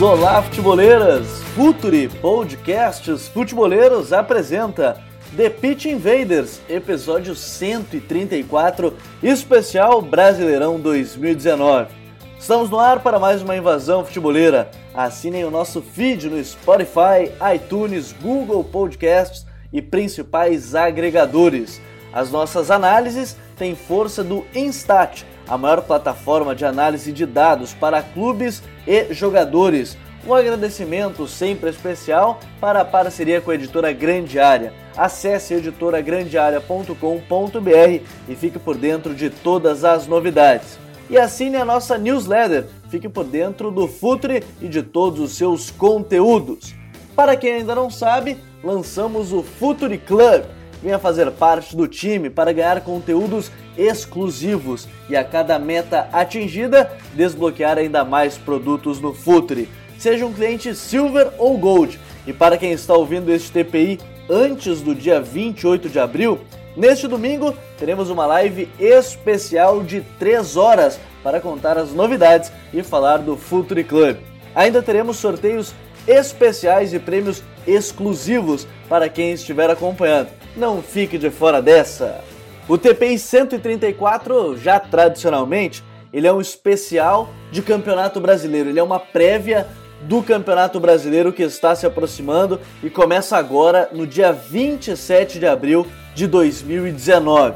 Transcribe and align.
Olá 0.00 0.42
futeboleiras, 0.42 1.26
Futuri 1.54 2.08
Podcasts 2.08 3.28
Futeboleiros 3.28 4.12
apresenta 4.12 5.00
The 5.36 5.50
Pitch 5.50 5.84
Invaders, 5.84 6.60
episódio 6.68 7.34
134, 7.34 8.96
especial 9.22 10.00
Brasileirão 10.00 10.80
2019. 10.80 11.90
Estamos 12.38 12.70
no 12.70 12.78
ar 12.78 13.00
para 13.00 13.18
mais 13.18 13.42
uma 13.42 13.56
invasão 13.56 14.04
futeboleira. 14.04 14.70
Assinem 14.94 15.44
o 15.44 15.50
nosso 15.50 15.82
feed 15.82 16.28
no 16.28 16.42
Spotify, 16.42 17.30
iTunes, 17.54 18.12
Google 18.12 18.64
Podcasts 18.64 19.46
e 19.72 19.82
principais 19.82 20.74
agregadores. 20.74 21.80
As 22.12 22.30
nossas 22.30 22.70
análises 22.70 23.36
têm 23.56 23.74
força 23.74 24.24
do 24.24 24.44
Instat, 24.54 25.24
a 25.52 25.58
maior 25.58 25.82
plataforma 25.82 26.54
de 26.54 26.64
análise 26.64 27.12
de 27.12 27.26
dados 27.26 27.74
para 27.74 28.02
clubes 28.02 28.62
e 28.86 29.12
jogadores. 29.12 29.98
Um 30.26 30.32
agradecimento 30.32 31.28
sempre 31.28 31.68
especial 31.68 32.40
para 32.58 32.80
a 32.80 32.86
parceria 32.86 33.38
com 33.38 33.50
a 33.50 33.54
editora 33.54 33.92
Grande 33.92 34.40
Área. 34.40 34.72
Acesse 34.96 35.52
editoragrandearea.com.br 35.52 38.02
e 38.26 38.34
fique 38.34 38.58
por 38.58 38.78
dentro 38.78 39.14
de 39.14 39.28
todas 39.28 39.84
as 39.84 40.06
novidades. 40.06 40.78
E 41.10 41.18
assine 41.18 41.58
a 41.58 41.66
nossa 41.66 41.98
newsletter, 41.98 42.64
fique 42.88 43.10
por 43.10 43.24
dentro 43.24 43.70
do 43.70 43.86
Futre 43.86 44.42
e 44.58 44.68
de 44.68 44.82
todos 44.82 45.20
os 45.20 45.36
seus 45.36 45.70
conteúdos. 45.70 46.74
Para 47.14 47.36
quem 47.36 47.56
ainda 47.56 47.74
não 47.74 47.90
sabe, 47.90 48.38
lançamos 48.64 49.34
o 49.34 49.42
Futuri 49.42 49.98
Club 49.98 50.44
Venha 50.82 50.98
fazer 50.98 51.30
parte 51.30 51.76
do 51.76 51.86
time 51.86 52.28
para 52.28 52.52
ganhar 52.52 52.80
conteúdos 52.80 53.52
exclusivos 53.78 54.88
e 55.08 55.16
a 55.16 55.22
cada 55.22 55.58
meta 55.58 56.08
atingida, 56.12 56.90
desbloquear 57.14 57.78
ainda 57.78 58.04
mais 58.04 58.36
produtos 58.36 59.00
no 59.00 59.14
Futre. 59.14 59.68
Seja 59.96 60.26
um 60.26 60.32
cliente 60.32 60.74
Silver 60.74 61.30
ou 61.38 61.56
Gold. 61.56 62.00
E 62.26 62.32
para 62.32 62.58
quem 62.58 62.72
está 62.72 62.94
ouvindo 62.94 63.32
este 63.32 63.52
TPI 63.52 64.00
antes 64.28 64.80
do 64.80 64.94
dia 64.94 65.20
28 65.20 65.88
de 65.88 66.00
abril, 66.00 66.40
neste 66.76 67.06
domingo 67.06 67.54
teremos 67.78 68.10
uma 68.10 68.26
live 68.26 68.68
especial 68.80 69.84
de 69.84 70.00
3 70.18 70.56
horas 70.56 70.98
para 71.22 71.40
contar 71.40 71.78
as 71.78 71.92
novidades 71.92 72.50
e 72.74 72.82
falar 72.82 73.18
do 73.18 73.36
Futre 73.36 73.84
Club. 73.84 74.16
Ainda 74.52 74.82
teremos 74.82 75.16
sorteios 75.16 75.72
especiais 76.06 76.92
e 76.92 76.98
prêmios 76.98 77.42
exclusivos 77.66 78.66
para 78.88 79.08
quem 79.08 79.32
estiver 79.32 79.70
acompanhando. 79.70 80.41
Não 80.54 80.82
fique 80.82 81.16
de 81.16 81.30
fora 81.30 81.62
dessa! 81.62 82.22
O 82.68 82.76
TPI 82.76 83.18
134, 83.18 84.56
já 84.58 84.78
tradicionalmente, 84.78 85.82
ele 86.12 86.26
é 86.26 86.32
um 86.32 86.42
especial 86.42 87.30
de 87.50 87.62
Campeonato 87.62 88.20
Brasileiro. 88.20 88.68
Ele 88.68 88.78
é 88.78 88.82
uma 88.82 89.00
prévia 89.00 89.66
do 90.02 90.22
Campeonato 90.22 90.78
Brasileiro 90.78 91.32
que 91.32 91.42
está 91.42 91.74
se 91.74 91.86
aproximando 91.86 92.60
e 92.82 92.90
começa 92.90 93.36
agora 93.36 93.88
no 93.92 94.06
dia 94.06 94.30
27 94.30 95.38
de 95.38 95.46
abril 95.46 95.86
de 96.14 96.26
2019. 96.26 97.54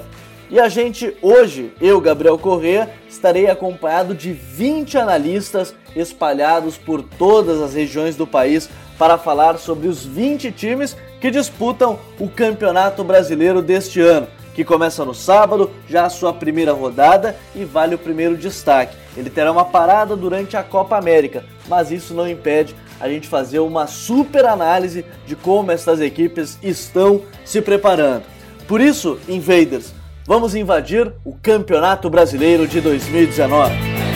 E 0.49 0.59
a 0.59 0.69
gente 0.69 1.15
hoje, 1.21 1.73
eu, 1.81 2.01
Gabriel 2.01 2.39
Corrêa, 2.39 2.91
estarei 3.09 3.51
acompanhado 3.51 4.15
de 4.15 4.33
20 4.33 4.97
analistas 4.97 5.75
espalhados 5.95 6.79
por 6.79 7.03
todas 7.03 7.61
as 7.61 7.75
regiões 7.75 8.17
do 8.17 8.27
país 8.27 8.71
para 8.99 9.19
falar 9.19 9.59
sobre 9.59 9.89
os 9.89 10.05
20 10.05 10.51
times 10.53 10.97
que 11.21 11.31
disputam 11.31 11.99
o 12.19 12.29
Campeonato 12.29 13.03
Brasileiro 13.03 13.63
deste 13.63 14.01
ano, 14.01 14.27
que 14.55 14.65
começa 14.65 15.05
no 15.05 15.15
sábado, 15.15 15.71
já 15.89 16.07
a 16.07 16.11
sua 16.11 16.33
primeira 16.33 16.73
rodada 16.73 17.37
e 17.55 17.65
vale 17.65 17.95
o 17.95 17.99
primeiro 17.99 18.37
destaque. 18.37 18.97
Ele 19.17 19.31
terá 19.31 19.53
uma 19.53 19.65
parada 19.65 20.17
durante 20.17 20.57
a 20.57 20.63
Copa 20.63 20.97
América, 20.97 21.45
mas 21.69 21.91
isso 21.91 22.15
não 22.15 22.29
impede 22.29 22.75
a 22.99 23.09
gente 23.09 23.29
fazer 23.29 23.59
uma 23.59 23.87
super 23.87 24.47
análise 24.47 25.05
de 25.27 25.37
como 25.37 25.71
estas 25.71 26.01
equipes 26.01 26.59
estão 26.63 27.23
se 27.45 27.61
preparando. 27.61 28.25
Por 28.67 28.81
isso, 28.81 29.19
Invaders, 29.29 29.93
vamos 30.27 30.55
invadir 30.55 31.13
o 31.25 31.35
Campeonato 31.35 32.09
Brasileiro 32.11 32.67
de 32.67 32.81
2019. 32.81 34.16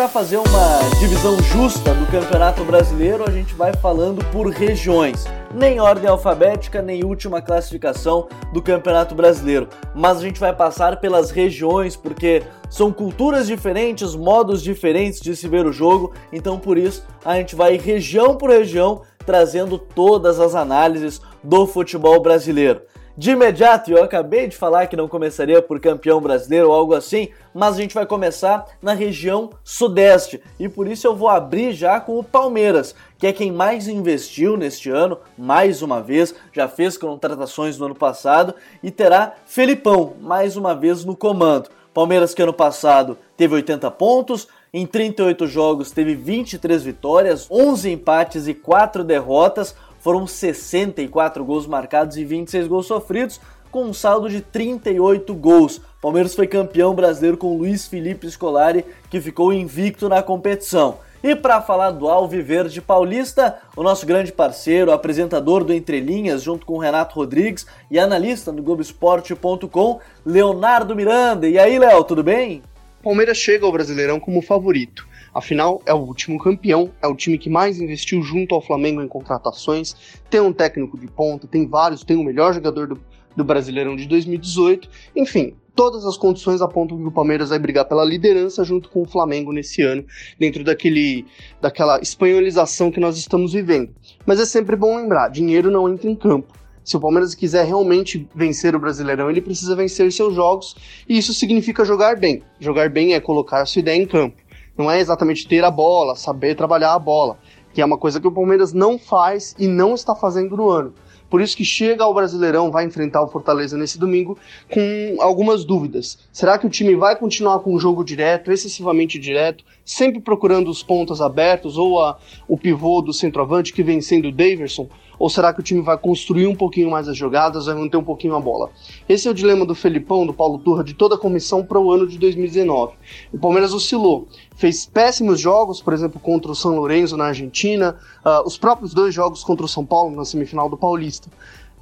Tentar 0.00 0.08
fazer 0.08 0.38
uma 0.38 0.98
divisão 0.98 1.36
justa 1.42 1.92
do 1.92 2.06
Campeonato 2.06 2.64
Brasileiro, 2.64 3.22
a 3.22 3.30
gente 3.30 3.52
vai 3.54 3.74
falando 3.74 4.24
por 4.30 4.48
regiões. 4.48 5.26
Nem 5.52 5.78
ordem 5.78 6.08
alfabética, 6.08 6.80
nem 6.80 7.04
última 7.04 7.42
classificação 7.42 8.26
do 8.50 8.62
Campeonato 8.62 9.14
Brasileiro. 9.14 9.68
Mas 9.94 10.16
a 10.16 10.20
gente 10.22 10.40
vai 10.40 10.54
passar 10.54 11.00
pelas 11.00 11.30
regiões, 11.30 11.96
porque 11.96 12.42
são 12.70 12.90
culturas 12.90 13.46
diferentes, 13.46 14.14
modos 14.14 14.62
diferentes 14.62 15.20
de 15.20 15.36
se 15.36 15.46
ver 15.46 15.66
o 15.66 15.72
jogo, 15.72 16.14
então 16.32 16.58
por 16.58 16.78
isso 16.78 17.04
a 17.22 17.34
gente 17.34 17.54
vai 17.54 17.76
região 17.76 18.36
por 18.36 18.48
região 18.48 19.02
trazendo 19.26 19.76
todas 19.76 20.40
as 20.40 20.54
análises 20.54 21.20
do 21.44 21.66
futebol 21.66 22.22
brasileiro. 22.22 22.80
De 23.20 23.32
imediato, 23.32 23.90
eu 23.90 24.02
acabei 24.02 24.48
de 24.48 24.56
falar 24.56 24.86
que 24.86 24.96
não 24.96 25.06
começaria 25.06 25.60
por 25.60 25.78
campeão 25.78 26.22
brasileiro 26.22 26.68
ou 26.68 26.74
algo 26.74 26.94
assim, 26.94 27.28
mas 27.52 27.74
a 27.74 27.82
gente 27.82 27.94
vai 27.94 28.06
começar 28.06 28.66
na 28.80 28.94
região 28.94 29.50
sudeste 29.62 30.42
e 30.58 30.70
por 30.70 30.88
isso 30.88 31.06
eu 31.06 31.14
vou 31.14 31.28
abrir 31.28 31.72
já 31.74 32.00
com 32.00 32.18
o 32.18 32.24
Palmeiras, 32.24 32.94
que 33.18 33.26
é 33.26 33.32
quem 33.34 33.52
mais 33.52 33.88
investiu 33.88 34.56
neste 34.56 34.88
ano, 34.88 35.18
mais 35.36 35.82
uma 35.82 36.00
vez, 36.00 36.34
já 36.50 36.66
fez 36.66 36.96
contratações 36.96 37.76
no 37.76 37.84
ano 37.84 37.94
passado 37.94 38.54
e 38.82 38.90
terá 38.90 39.34
Felipão 39.44 40.14
mais 40.18 40.56
uma 40.56 40.74
vez 40.74 41.04
no 41.04 41.14
comando. 41.14 41.68
Palmeiras 41.92 42.32
que 42.32 42.40
ano 42.40 42.54
passado 42.54 43.18
teve 43.36 43.54
80 43.54 43.90
pontos, 43.90 44.48
em 44.72 44.86
38 44.86 45.46
jogos 45.46 45.90
teve 45.90 46.14
23 46.14 46.82
vitórias, 46.82 47.46
11 47.50 47.90
empates 47.90 48.48
e 48.48 48.54
4 48.54 49.04
derrotas 49.04 49.74
foram 50.00 50.26
64 50.26 51.44
gols 51.44 51.66
marcados 51.66 52.16
e 52.16 52.24
26 52.24 52.66
gols 52.66 52.86
sofridos, 52.86 53.40
com 53.70 53.84
um 53.84 53.94
saldo 53.94 54.28
de 54.28 54.40
38 54.40 55.32
gols. 55.34 55.80
Palmeiras 56.02 56.34
foi 56.34 56.46
campeão 56.46 56.94
brasileiro 56.94 57.36
com 57.36 57.56
Luiz 57.56 57.86
Felipe 57.86 58.28
Scolari, 58.28 58.84
que 59.08 59.20
ficou 59.20 59.52
invicto 59.52 60.08
na 60.08 60.22
competição. 60.22 60.98
E 61.22 61.36
para 61.36 61.60
falar 61.60 61.90
do 61.90 62.08
Alviverde 62.08 62.80
Paulista, 62.80 63.58
o 63.76 63.82
nosso 63.82 64.06
grande 64.06 64.32
parceiro, 64.32 64.90
apresentador 64.90 65.62
do 65.62 65.72
Entre 65.72 66.00
Linhas, 66.00 66.42
junto 66.42 66.64
com 66.64 66.78
Renato 66.78 67.14
Rodrigues 67.14 67.66
e 67.90 67.98
analista 67.98 68.50
do 68.50 68.62
Globoesporte.com, 68.62 70.00
Leonardo 70.24 70.96
Miranda. 70.96 71.46
E 71.46 71.58
aí, 71.58 71.78
Léo, 71.78 72.02
tudo 72.04 72.24
bem? 72.24 72.62
Palmeiras 73.02 73.36
chega 73.36 73.66
ao 73.66 73.72
Brasileirão 73.72 74.18
como 74.18 74.40
favorito 74.40 75.09
Afinal, 75.34 75.80
é 75.86 75.94
o 75.94 75.98
último 75.98 76.38
campeão, 76.38 76.90
é 77.00 77.06
o 77.06 77.14
time 77.14 77.38
que 77.38 77.48
mais 77.48 77.80
investiu 77.80 78.22
junto 78.22 78.54
ao 78.54 78.60
Flamengo 78.60 79.00
em 79.00 79.08
contratações, 79.08 79.94
tem 80.28 80.40
um 80.40 80.52
técnico 80.52 80.98
de 80.98 81.06
ponta, 81.06 81.46
tem 81.46 81.66
vários, 81.66 82.02
tem 82.02 82.16
o 82.16 82.24
melhor 82.24 82.52
jogador 82.52 82.88
do, 82.88 83.00
do 83.36 83.44
Brasileirão 83.44 83.94
de 83.94 84.06
2018. 84.06 84.88
Enfim, 85.14 85.54
todas 85.74 86.04
as 86.04 86.16
condições 86.16 86.60
apontam 86.60 86.98
que 86.98 87.06
o 87.06 87.12
Palmeiras 87.12 87.50
vai 87.50 87.58
brigar 87.58 87.84
pela 87.84 88.04
liderança 88.04 88.64
junto 88.64 88.88
com 88.88 89.02
o 89.02 89.08
Flamengo 89.08 89.52
nesse 89.52 89.82
ano, 89.82 90.04
dentro 90.38 90.64
daquele, 90.64 91.24
daquela 91.60 92.00
espanholização 92.00 92.90
que 92.90 93.00
nós 93.00 93.16
estamos 93.16 93.52
vivendo. 93.52 93.94
Mas 94.26 94.40
é 94.40 94.44
sempre 94.44 94.74
bom 94.74 94.96
lembrar: 94.96 95.28
dinheiro 95.28 95.70
não 95.70 95.88
entra 95.88 96.10
em 96.10 96.16
campo. 96.16 96.52
Se 96.82 96.96
o 96.96 97.00
Palmeiras 97.00 97.34
quiser 97.34 97.64
realmente 97.66 98.28
vencer 98.34 98.74
o 98.74 98.80
Brasileirão, 98.80 99.30
ele 99.30 99.40
precisa 99.40 99.76
vencer 99.76 100.10
seus 100.10 100.34
jogos, 100.34 100.74
e 101.08 101.18
isso 101.18 101.32
significa 101.32 101.84
jogar 101.84 102.16
bem. 102.16 102.42
Jogar 102.58 102.88
bem 102.88 103.14
é 103.14 103.20
colocar 103.20 103.62
a 103.62 103.66
sua 103.66 103.80
ideia 103.80 104.02
em 104.02 104.06
campo. 104.06 104.36
Não 104.80 104.90
é 104.90 104.98
exatamente 104.98 105.46
ter 105.46 105.62
a 105.62 105.70
bola, 105.70 106.16
saber 106.16 106.54
trabalhar 106.54 106.94
a 106.94 106.98
bola, 106.98 107.36
que 107.74 107.82
é 107.82 107.84
uma 107.84 107.98
coisa 107.98 108.18
que 108.18 108.26
o 108.26 108.32
Palmeiras 108.32 108.72
não 108.72 108.98
faz 108.98 109.54
e 109.58 109.68
não 109.68 109.94
está 109.94 110.14
fazendo 110.14 110.56
no 110.56 110.70
ano. 110.70 110.94
Por 111.28 111.42
isso 111.42 111.54
que 111.54 111.66
chega 111.66 112.02
ao 112.02 112.14
Brasileirão, 112.14 112.70
vai 112.70 112.86
enfrentar 112.86 113.22
o 113.22 113.28
Fortaleza 113.28 113.76
nesse 113.76 113.98
domingo 113.98 114.38
com 114.70 115.18
algumas 115.20 115.66
dúvidas. 115.66 116.20
Será 116.32 116.56
que 116.56 116.66
o 116.66 116.70
time 116.70 116.96
vai 116.96 117.14
continuar 117.14 117.58
com 117.58 117.74
o 117.74 117.78
jogo 117.78 118.02
direto, 118.02 118.50
excessivamente 118.50 119.18
direto, 119.18 119.62
sempre 119.84 120.18
procurando 120.18 120.70
os 120.70 120.82
pontos 120.82 121.20
abertos 121.20 121.76
ou 121.76 122.02
a, 122.02 122.16
o 122.48 122.56
pivô 122.56 123.02
do 123.02 123.12
centroavante 123.12 123.74
que 123.74 123.82
vem 123.82 124.00
sendo 124.00 124.28
o 124.28 124.32
Daverson? 124.32 124.88
Ou 125.20 125.28
será 125.28 125.52
que 125.52 125.60
o 125.60 125.62
time 125.62 125.82
vai 125.82 125.98
construir 125.98 126.46
um 126.46 126.54
pouquinho 126.56 126.90
mais 126.90 127.06
as 127.06 127.14
jogadas, 127.14 127.66
vai 127.66 127.74
manter 127.74 127.98
um 127.98 128.02
pouquinho 128.02 128.34
a 128.34 128.40
bola? 128.40 128.70
Esse 129.06 129.28
é 129.28 129.30
o 129.30 129.34
dilema 129.34 129.66
do 129.66 129.74
Felipão, 129.74 130.26
do 130.26 130.32
Paulo 130.32 130.58
Turra, 130.58 130.82
de 130.82 130.94
toda 130.94 131.14
a 131.14 131.18
comissão 131.18 131.62
para 131.62 131.78
o 131.78 131.92
ano 131.92 132.06
de 132.06 132.18
2019. 132.18 132.94
O 133.30 133.38
Palmeiras 133.38 133.74
oscilou, 133.74 134.26
fez 134.56 134.86
péssimos 134.86 135.38
jogos, 135.38 135.82
por 135.82 135.92
exemplo, 135.92 136.18
contra 136.18 136.50
o 136.50 136.54
São 136.54 136.74
Lourenço 136.74 137.18
na 137.18 137.26
Argentina, 137.26 137.98
uh, 138.24 138.46
os 138.46 138.56
próprios 138.56 138.94
dois 138.94 139.14
jogos 139.14 139.44
contra 139.44 139.66
o 139.66 139.68
São 139.68 139.84
Paulo 139.84 140.16
na 140.16 140.24
semifinal 140.24 140.70
do 140.70 140.76
Paulista. 140.78 141.28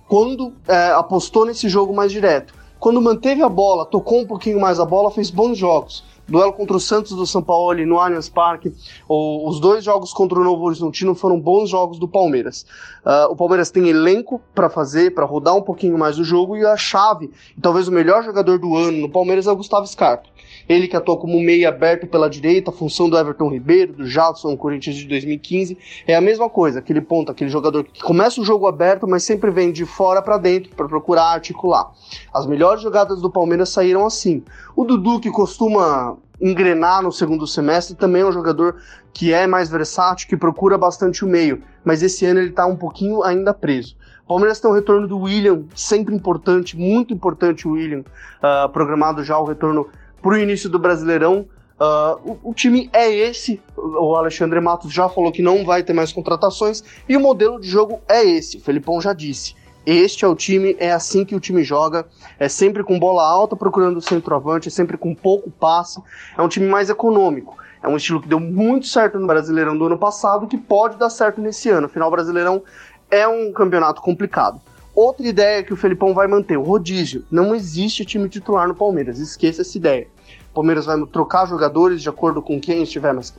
Quando 0.08 0.52
é, 0.66 0.88
apostou 0.92 1.44
nesse 1.44 1.68
jogo 1.68 1.94
mais 1.94 2.10
direto, 2.10 2.54
quando 2.80 3.00
manteve 3.00 3.42
a 3.42 3.48
bola, 3.48 3.86
tocou 3.86 4.22
um 4.22 4.26
pouquinho 4.26 4.58
mais 4.58 4.80
a 4.80 4.84
bola, 4.84 5.12
fez 5.12 5.30
bons 5.30 5.56
jogos 5.56 6.02
duelo 6.28 6.52
contra 6.52 6.76
o 6.76 6.80
Santos 6.80 7.12
do 7.12 7.26
São 7.26 7.42
Paulo 7.42 7.84
no 7.86 7.98
Allianz 7.98 8.28
Parque, 8.28 8.72
os 9.08 9.58
dois 9.58 9.82
jogos 9.82 10.12
contra 10.12 10.38
o 10.38 10.44
Novo 10.44 10.64
Horizontino 10.64 11.14
foram 11.14 11.40
bons 11.40 11.70
jogos 11.70 11.98
do 11.98 12.06
Palmeiras. 12.06 12.66
Uh, 13.04 13.32
o 13.32 13.36
Palmeiras 13.36 13.70
tem 13.70 13.88
elenco 13.88 14.40
para 14.54 14.68
fazer, 14.68 15.14
para 15.14 15.24
rodar 15.24 15.56
um 15.56 15.62
pouquinho 15.62 15.96
mais 15.96 16.18
o 16.18 16.24
jogo 16.24 16.56
e 16.56 16.64
a 16.64 16.76
chave, 16.76 17.30
e 17.56 17.60
talvez 17.60 17.88
o 17.88 17.92
melhor 17.92 18.22
jogador 18.22 18.58
do 18.58 18.76
ano 18.76 18.98
no 18.98 19.08
Palmeiras 19.08 19.46
é 19.46 19.50
o 19.50 19.56
Gustavo 19.56 19.86
Scarpa. 19.86 20.28
Ele 20.68 20.86
que 20.86 20.96
atua 20.96 21.16
como 21.16 21.40
meio 21.40 21.66
aberto 21.68 22.06
pela 22.06 22.28
direita, 22.28 22.70
a 22.70 22.74
função 22.74 23.08
do 23.08 23.16
Everton 23.16 23.48
Ribeiro, 23.48 23.92
do 23.92 24.06
Jadson, 24.06 24.56
Corinthians 24.56 24.96
de 24.96 25.06
2015, 25.06 25.78
é 26.06 26.14
a 26.14 26.20
mesma 26.20 26.50
coisa, 26.50 26.80
aquele 26.80 27.00
ponto, 27.00 27.32
aquele 27.32 27.50
jogador 27.50 27.84
que 27.84 28.02
começa 28.02 28.40
o 28.40 28.44
jogo 28.44 28.66
aberto, 28.66 29.06
mas 29.08 29.24
sempre 29.24 29.50
vem 29.50 29.72
de 29.72 29.86
fora 29.86 30.20
para 30.20 30.36
dentro 30.36 30.74
para 30.74 30.86
procurar 30.86 31.32
articular. 31.32 31.90
As 32.34 32.46
melhores 32.46 32.82
jogadas 32.82 33.20
do 33.20 33.30
Palmeiras 33.30 33.70
saíram 33.70 34.04
assim. 34.04 34.42
O 34.76 34.84
Dudu, 34.84 35.20
que 35.20 35.30
costuma 35.30 36.16
engrenar 36.40 37.02
no 37.02 37.10
segundo 37.10 37.46
semestre, 37.46 37.96
também 37.96 38.22
é 38.22 38.26
um 38.26 38.32
jogador 38.32 38.76
que 39.12 39.32
é 39.32 39.46
mais 39.46 39.68
versátil, 39.68 40.28
que 40.28 40.36
procura 40.36 40.78
bastante 40.78 41.24
o 41.24 41.28
meio, 41.28 41.62
mas 41.84 42.02
esse 42.02 42.24
ano 42.24 42.40
ele 42.40 42.50
está 42.50 42.66
um 42.66 42.76
pouquinho 42.76 43.22
ainda 43.22 43.52
preso. 43.52 43.96
Palmeiras 44.28 44.60
tem 44.60 44.70
o 44.70 44.74
retorno 44.74 45.08
do 45.08 45.18
William, 45.18 45.64
sempre 45.74 46.14
importante, 46.14 46.76
muito 46.76 47.14
importante 47.14 47.66
o 47.66 47.72
William, 47.72 48.00
uh, 48.00 48.68
programado 48.68 49.24
já 49.24 49.38
o 49.38 49.44
retorno 49.44 49.88
para 50.20 50.32
o 50.32 50.36
início 50.36 50.68
do 50.68 50.78
Brasileirão. 50.78 51.46
Uh, 51.80 52.38
o, 52.42 52.50
o, 52.50 52.54
time 52.54 52.90
é 52.92 53.08
esse. 53.10 53.60
O 53.76 54.16
Alexandre 54.16 54.60
Matos 54.60 54.92
já 54.92 55.08
falou 55.08 55.30
que 55.30 55.42
não 55.42 55.64
vai 55.64 55.82
ter 55.82 55.92
mais 55.92 56.12
contratações 56.12 56.82
e 57.08 57.16
o 57.16 57.20
modelo 57.20 57.60
de 57.60 57.68
jogo 57.68 58.00
é 58.08 58.24
esse. 58.24 58.56
O 58.56 58.60
Felipão 58.60 59.00
já 59.00 59.12
disse. 59.12 59.54
Este 59.86 60.24
é 60.24 60.28
o 60.28 60.34
time, 60.34 60.76
é 60.78 60.92
assim 60.92 61.24
que 61.24 61.34
o 61.34 61.40
time 61.40 61.62
joga. 61.62 62.06
É 62.38 62.48
sempre 62.48 62.84
com 62.84 62.98
bola 62.98 63.22
alta 63.22 63.56
procurando 63.56 63.96
o 63.96 64.02
centroavante, 64.02 64.68
é 64.68 64.70
sempre 64.70 64.98
com 64.98 65.14
pouco 65.14 65.50
passe. 65.50 66.00
É 66.36 66.42
um 66.42 66.48
time 66.48 66.66
mais 66.66 66.90
econômico. 66.90 67.56
É 67.82 67.88
um 67.88 67.96
estilo 67.96 68.20
que 68.20 68.28
deu 68.28 68.40
muito 68.40 68.86
certo 68.86 69.18
no 69.18 69.26
Brasileirão 69.26 69.78
do 69.78 69.86
ano 69.86 69.96
passado, 69.96 70.46
que 70.46 70.58
pode 70.58 70.98
dar 70.98 71.10
certo 71.10 71.40
nesse 71.40 71.70
ano. 71.70 71.86
Afinal, 71.86 72.08
o 72.08 72.10
Brasileirão 72.10 72.62
é 73.10 73.26
um 73.26 73.52
campeonato 73.52 74.02
complicado. 74.02 74.60
Outra 75.00 75.28
ideia 75.28 75.62
que 75.62 75.72
o 75.72 75.76
Felipão 75.76 76.12
vai 76.12 76.26
manter, 76.26 76.56
o 76.56 76.62
rodízio. 76.64 77.24
Não 77.30 77.54
existe 77.54 78.04
time 78.04 78.28
titular 78.28 78.66
no 78.66 78.74
Palmeiras, 78.74 79.20
esqueça 79.20 79.62
essa 79.62 79.78
ideia. 79.78 80.08
O 80.50 80.54
Palmeiras 80.54 80.86
vai 80.86 81.00
trocar 81.06 81.46
jogadores 81.46 82.02
de 82.02 82.08
acordo 82.08 82.42
com 82.42 82.60
quem 82.60 82.82
estiver 82.82 83.14
mais 83.14 83.32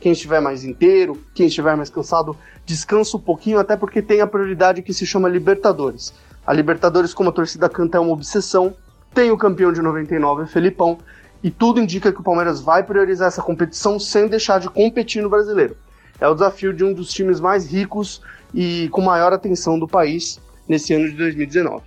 quem 0.00 0.12
estiver 0.12 0.40
mais 0.40 0.64
inteiro, 0.64 1.22
quem 1.34 1.48
estiver 1.48 1.76
mais 1.76 1.90
cansado, 1.90 2.34
descansa 2.64 3.18
um 3.18 3.20
pouquinho, 3.20 3.58
até 3.58 3.76
porque 3.76 4.00
tem 4.00 4.22
a 4.22 4.26
prioridade 4.26 4.80
que 4.80 4.94
se 4.94 5.04
chama 5.04 5.28
Libertadores. 5.28 6.14
A 6.46 6.54
Libertadores, 6.54 7.12
como 7.12 7.28
a 7.28 7.32
torcida 7.34 7.68
canta, 7.68 7.98
é 7.98 8.00
uma 8.00 8.14
obsessão. 8.14 8.72
Tem 9.12 9.30
o 9.30 9.36
campeão 9.36 9.74
de 9.74 9.82
99, 9.82 10.46
Felipão, 10.46 10.96
e 11.42 11.50
tudo 11.50 11.80
indica 11.80 12.14
que 12.14 12.20
o 12.20 12.24
Palmeiras 12.24 12.62
vai 12.62 12.82
priorizar 12.82 13.28
essa 13.28 13.42
competição 13.42 13.98
sem 14.00 14.26
deixar 14.26 14.58
de 14.58 14.70
competir 14.70 15.22
no 15.22 15.28
brasileiro. 15.28 15.76
É 16.18 16.26
o 16.26 16.32
desafio 16.32 16.72
de 16.72 16.82
um 16.82 16.94
dos 16.94 17.12
times 17.12 17.40
mais 17.40 17.70
ricos 17.70 18.22
e 18.54 18.88
com 18.88 19.02
maior 19.02 19.34
atenção 19.34 19.78
do 19.78 19.86
país 19.86 20.42
nesse 20.68 20.94
ano 20.94 21.08
de 21.08 21.16
2019. 21.16 21.82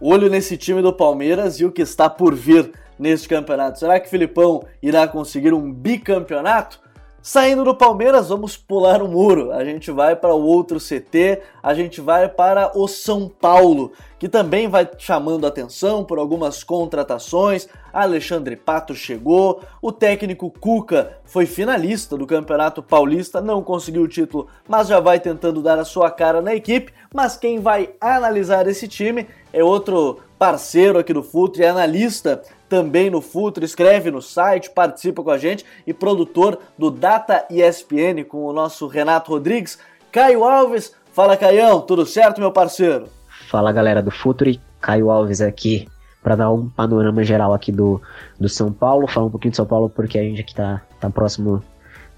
Olho 0.00 0.28
nesse 0.28 0.56
time 0.56 0.82
do 0.82 0.92
Palmeiras 0.92 1.60
e 1.60 1.64
o 1.64 1.70
que 1.70 1.82
está 1.82 2.10
por 2.10 2.34
vir 2.34 2.72
neste 2.98 3.28
campeonato. 3.28 3.78
Será 3.78 4.00
que 4.00 4.10
Filipão 4.10 4.64
irá 4.82 5.06
conseguir 5.06 5.52
um 5.52 5.72
bicampeonato? 5.72 6.80
Saindo 7.24 7.62
do 7.62 7.72
Palmeiras, 7.72 8.30
vamos 8.30 8.56
pular 8.56 9.00
o 9.00 9.06
muro. 9.06 9.52
A 9.52 9.64
gente 9.64 9.92
vai 9.92 10.16
para 10.16 10.34
o 10.34 10.44
outro 10.44 10.80
CT, 10.80 11.40
a 11.62 11.72
gente 11.72 12.00
vai 12.00 12.28
para 12.28 12.76
o 12.76 12.88
São 12.88 13.28
Paulo, 13.28 13.92
que 14.22 14.28
também 14.28 14.68
vai 14.68 14.88
chamando 14.98 15.48
atenção 15.48 16.04
por 16.04 16.16
algumas 16.16 16.62
contratações. 16.62 17.66
Alexandre 17.92 18.54
Pato 18.54 18.94
chegou, 18.94 19.64
o 19.82 19.90
técnico 19.90 20.48
Cuca 20.48 21.18
foi 21.24 21.44
finalista 21.44 22.16
do 22.16 22.24
Campeonato 22.24 22.84
Paulista, 22.84 23.40
não 23.40 23.64
conseguiu 23.64 24.02
o 24.02 24.08
título, 24.08 24.46
mas 24.68 24.86
já 24.86 25.00
vai 25.00 25.18
tentando 25.18 25.60
dar 25.60 25.76
a 25.76 25.84
sua 25.84 26.08
cara 26.08 26.40
na 26.40 26.54
equipe. 26.54 26.92
Mas 27.12 27.36
quem 27.36 27.58
vai 27.58 27.94
analisar 28.00 28.68
esse 28.68 28.86
time 28.86 29.26
é 29.52 29.64
outro 29.64 30.20
parceiro 30.38 31.00
aqui 31.00 31.12
do 31.12 31.24
Futre, 31.24 31.64
é 31.64 31.68
analista 31.70 32.42
também 32.68 33.10
no 33.10 33.20
Futre, 33.20 33.64
escreve 33.64 34.12
no 34.12 34.22
site, 34.22 34.70
participa 34.70 35.20
com 35.24 35.30
a 35.32 35.38
gente 35.38 35.66
e 35.84 35.92
produtor 35.92 36.60
do 36.78 36.92
Data 36.92 37.44
ESPN 37.50 38.22
com 38.22 38.44
o 38.44 38.52
nosso 38.52 38.86
Renato 38.86 39.32
Rodrigues. 39.32 39.80
Caio 40.12 40.44
Alves, 40.44 40.94
fala 41.12 41.36
Caião, 41.36 41.80
tudo 41.80 42.06
certo 42.06 42.40
meu 42.40 42.52
parceiro? 42.52 43.20
Fala 43.52 43.70
galera 43.70 44.00
do 44.00 44.10
Futre, 44.10 44.58
Caio 44.80 45.10
Alves 45.10 45.42
aqui 45.42 45.86
para 46.22 46.34
dar 46.34 46.50
um 46.50 46.70
panorama 46.70 47.22
geral 47.22 47.52
aqui 47.52 47.70
do, 47.70 48.00
do 48.40 48.48
São 48.48 48.72
Paulo, 48.72 49.06
falar 49.06 49.26
um 49.26 49.30
pouquinho 49.30 49.50
de 49.50 49.58
São 49.58 49.66
Paulo 49.66 49.90
porque 49.90 50.18
a 50.18 50.22
gente 50.22 50.40
aqui 50.40 50.54
tá, 50.54 50.80
tá 50.98 51.10
próximo 51.10 51.62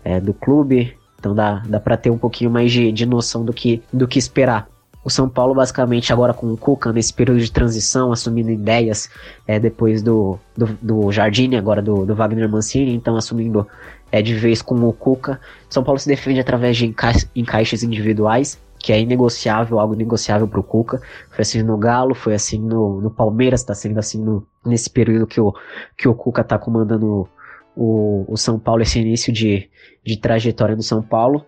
é, 0.05 0.21
do 0.21 0.33
clube, 0.33 0.97
então 1.19 1.35
dá, 1.35 1.61
dá 1.67 1.81
para 1.81 1.97
ter 1.97 2.09
um 2.09 2.17
pouquinho 2.17 2.53
mais 2.53 2.71
de, 2.71 2.93
de 2.93 3.05
noção 3.05 3.45
do 3.45 3.53
que, 3.53 3.83
do 3.93 4.07
que 4.07 4.17
esperar. 4.17 4.69
O 5.05 5.11
São 5.11 5.29
Paulo, 5.29 5.57
basicamente, 5.57 6.13
agora 6.13 6.33
com 6.33 6.53
o 6.53 6.57
Cuca, 6.57 6.93
nesse 6.93 7.13
período 7.13 7.41
de 7.41 7.51
transição, 7.51 8.13
assumindo 8.13 8.53
ideias 8.53 9.11
é, 9.45 9.59
depois 9.59 10.03
do, 10.03 10.39
do, 10.57 10.67
do 10.81 11.11
Jardine, 11.11 11.57
agora 11.57 11.83
do, 11.83 12.07
do 12.07 12.15
Wagner 12.15 12.49
Mancini, 12.49 12.95
então 12.95 13.17
assumindo 13.17 13.67
é, 14.13 14.23
de 14.23 14.35
vez 14.35 14.63
com 14.63 14.77
o 14.77 14.93
Cuca. 14.93 15.41
São 15.69 15.83
Paulo 15.83 15.99
se 15.99 16.07
defende 16.07 16.39
através 16.39 16.77
de 16.77 16.87
enca 16.87 17.13
encaixes 17.35 17.83
individuais, 17.83 18.57
que 18.85 18.93
é 18.93 19.01
inegociável, 19.01 19.81
algo 19.81 19.95
negociável 19.95 20.47
para 20.47 20.61
o 20.61 20.63
Cuca. 20.63 21.01
Foi 21.31 21.41
assim 21.41 21.63
no 21.63 21.79
Galo, 21.79 22.15
foi 22.15 22.35
assim 22.35 22.61
no, 22.61 23.01
no 23.01 23.11
Palmeiras, 23.11 23.61
está 23.61 23.75
sendo 23.75 23.99
assim 23.99 24.23
no, 24.23 24.47
nesse 24.63 24.91
período 24.91 25.27
que 25.27 25.41
o, 25.41 25.55
que 25.97 26.07
o 26.07 26.15
Cuca 26.15 26.43
está 26.43 26.59
comandando 26.59 27.27
o, 27.75 28.27
o 28.29 28.37
São 28.37 28.59
Paulo, 28.59 28.83
esse 28.83 29.01
início 29.01 29.33
de, 29.33 29.71
de 30.05 30.19
trajetória 30.19 30.77
no 30.77 30.83
São 30.83 31.01
Paulo. 31.01 31.47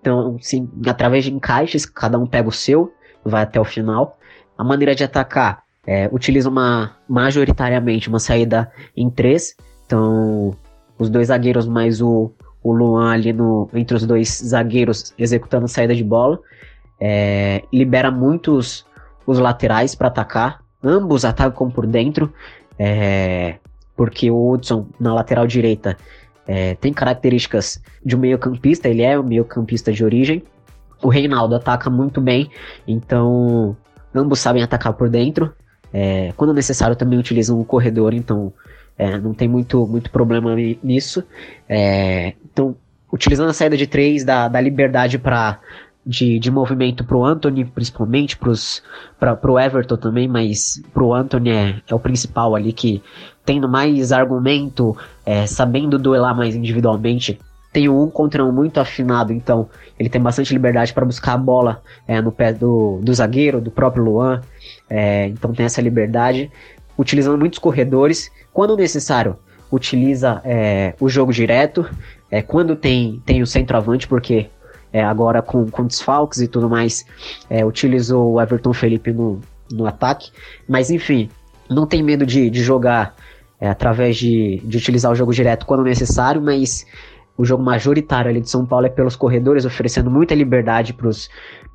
Então, 0.00 0.38
sim, 0.40 0.66
através 0.86 1.24
de 1.24 1.30
encaixes, 1.34 1.84
cada 1.84 2.18
um 2.18 2.26
pega 2.26 2.48
o 2.48 2.52
seu, 2.52 2.90
vai 3.22 3.42
até 3.42 3.60
o 3.60 3.64
final. 3.66 4.18
A 4.56 4.64
maneira 4.64 4.94
de 4.94 5.04
atacar 5.04 5.64
é, 5.86 6.08
utiliza 6.10 6.48
uma 6.48 6.96
majoritariamente 7.06 8.08
uma 8.08 8.18
saída 8.18 8.72
em 8.96 9.10
três. 9.10 9.54
Então, 9.84 10.56
os 10.98 11.10
dois 11.10 11.28
zagueiros 11.28 11.66
mais 11.66 12.00
o, 12.00 12.32
o 12.62 12.72
Luan 12.72 13.10
ali 13.12 13.30
no, 13.30 13.68
entre 13.74 13.94
os 13.94 14.06
dois 14.06 14.42
zagueiros 14.42 15.12
executando 15.18 15.66
a 15.66 15.68
saída 15.68 15.94
de 15.94 16.02
bola. 16.02 16.40
É, 17.00 17.62
libera 17.72 18.10
muitos 18.10 18.86
os 19.26 19.38
laterais 19.38 19.94
para 19.94 20.08
atacar. 20.08 20.60
Ambos 20.82 21.24
atacam 21.24 21.70
por 21.70 21.86
dentro. 21.86 22.32
É, 22.78 23.56
porque 23.96 24.30
o 24.30 24.50
Hudson 24.52 24.86
na 25.00 25.12
lateral 25.12 25.46
direita 25.46 25.96
é, 26.46 26.76
tem 26.76 26.92
características 26.92 27.82
de 28.02 28.14
um 28.14 28.20
meio-campista, 28.20 28.88
ele 28.88 29.02
é 29.02 29.18
um 29.18 29.24
meio-campista 29.24 29.92
de 29.92 30.04
origem. 30.04 30.42
O 31.02 31.08
Reinaldo 31.08 31.56
ataca 31.56 31.90
muito 31.90 32.20
bem, 32.20 32.50
então 32.86 33.76
ambos 34.14 34.38
sabem 34.38 34.62
atacar 34.62 34.92
por 34.92 35.10
dentro. 35.10 35.52
É, 35.92 36.32
quando 36.36 36.54
necessário 36.54 36.94
também 36.94 37.18
utilizam 37.18 37.60
o 37.60 37.64
corredor, 37.64 38.14
então 38.14 38.52
é, 38.96 39.18
não 39.18 39.34
tem 39.34 39.48
muito, 39.48 39.86
muito 39.86 40.10
problema 40.10 40.54
nisso. 40.82 41.24
É, 41.68 42.34
então 42.44 42.76
utilizando 43.12 43.50
a 43.50 43.54
saída 43.54 43.76
de 43.76 43.86
três, 43.86 44.24
dá, 44.24 44.48
dá 44.48 44.60
liberdade 44.60 45.18
para 45.18 45.58
de, 46.08 46.38
de 46.38 46.50
movimento 46.50 47.04
pro 47.04 47.22
Anthony, 47.22 47.66
principalmente 47.66 48.34
pros, 48.34 48.82
pra, 49.20 49.36
pro 49.36 49.58
Everton 49.58 49.98
também, 49.98 50.26
mas 50.26 50.82
pro 50.94 51.12
Anthony 51.12 51.50
é, 51.50 51.82
é 51.86 51.94
o 51.94 51.98
principal 51.98 52.56
ali 52.56 52.72
que 52.72 53.02
tendo 53.44 53.68
mais 53.68 54.10
argumento, 54.10 54.96
é, 55.26 55.46
sabendo 55.46 55.98
duelar 55.98 56.34
mais 56.34 56.56
individualmente, 56.56 57.38
tem 57.70 57.90
um 57.90 58.08
contra 58.08 58.42
um 58.42 58.50
muito 58.50 58.80
afinado, 58.80 59.34
então 59.34 59.68
ele 59.98 60.08
tem 60.08 60.20
bastante 60.20 60.54
liberdade 60.54 60.94
para 60.94 61.04
buscar 61.04 61.34
a 61.34 61.38
bola 61.38 61.82
é, 62.06 62.22
no 62.22 62.32
pé 62.32 62.54
do, 62.54 63.00
do 63.02 63.12
zagueiro, 63.12 63.60
do 63.60 63.70
próprio 63.70 64.02
Luan, 64.02 64.40
é, 64.88 65.26
então 65.26 65.52
tem 65.52 65.66
essa 65.66 65.82
liberdade, 65.82 66.50
utilizando 66.96 67.38
muitos 67.38 67.58
corredores, 67.58 68.30
quando 68.50 68.74
necessário, 68.74 69.36
utiliza 69.70 70.40
é, 70.42 70.94
o 70.98 71.06
jogo 71.06 71.34
direto, 71.34 71.86
é, 72.30 72.40
quando 72.40 72.74
tem, 72.74 73.22
tem 73.26 73.42
o 73.42 73.46
centroavante, 73.46 74.08
porque 74.08 74.48
é, 74.92 75.02
agora 75.02 75.42
com, 75.42 75.68
com 75.70 75.86
desfalques 75.86 76.40
e 76.40 76.48
tudo 76.48 76.68
mais, 76.68 77.04
é, 77.48 77.64
utilizou 77.64 78.32
o 78.32 78.40
Everton 78.40 78.72
Felipe 78.72 79.12
no, 79.12 79.40
no 79.72 79.86
ataque. 79.86 80.30
Mas 80.68 80.90
enfim, 80.90 81.28
não 81.68 81.86
tem 81.86 82.02
medo 82.02 82.24
de, 82.24 82.48
de 82.50 82.62
jogar 82.62 83.14
é, 83.60 83.68
através 83.68 84.16
de, 84.16 84.60
de 84.64 84.76
utilizar 84.76 85.10
o 85.12 85.14
jogo 85.14 85.32
direto 85.32 85.66
quando 85.66 85.82
necessário, 85.82 86.40
mas 86.40 86.86
o 87.36 87.44
jogo 87.44 87.62
majoritário 87.62 88.30
ali 88.30 88.40
de 88.40 88.50
São 88.50 88.66
Paulo 88.66 88.86
é 88.86 88.90
pelos 88.90 89.14
corredores, 89.14 89.64
oferecendo 89.64 90.10
muita 90.10 90.34
liberdade 90.34 90.94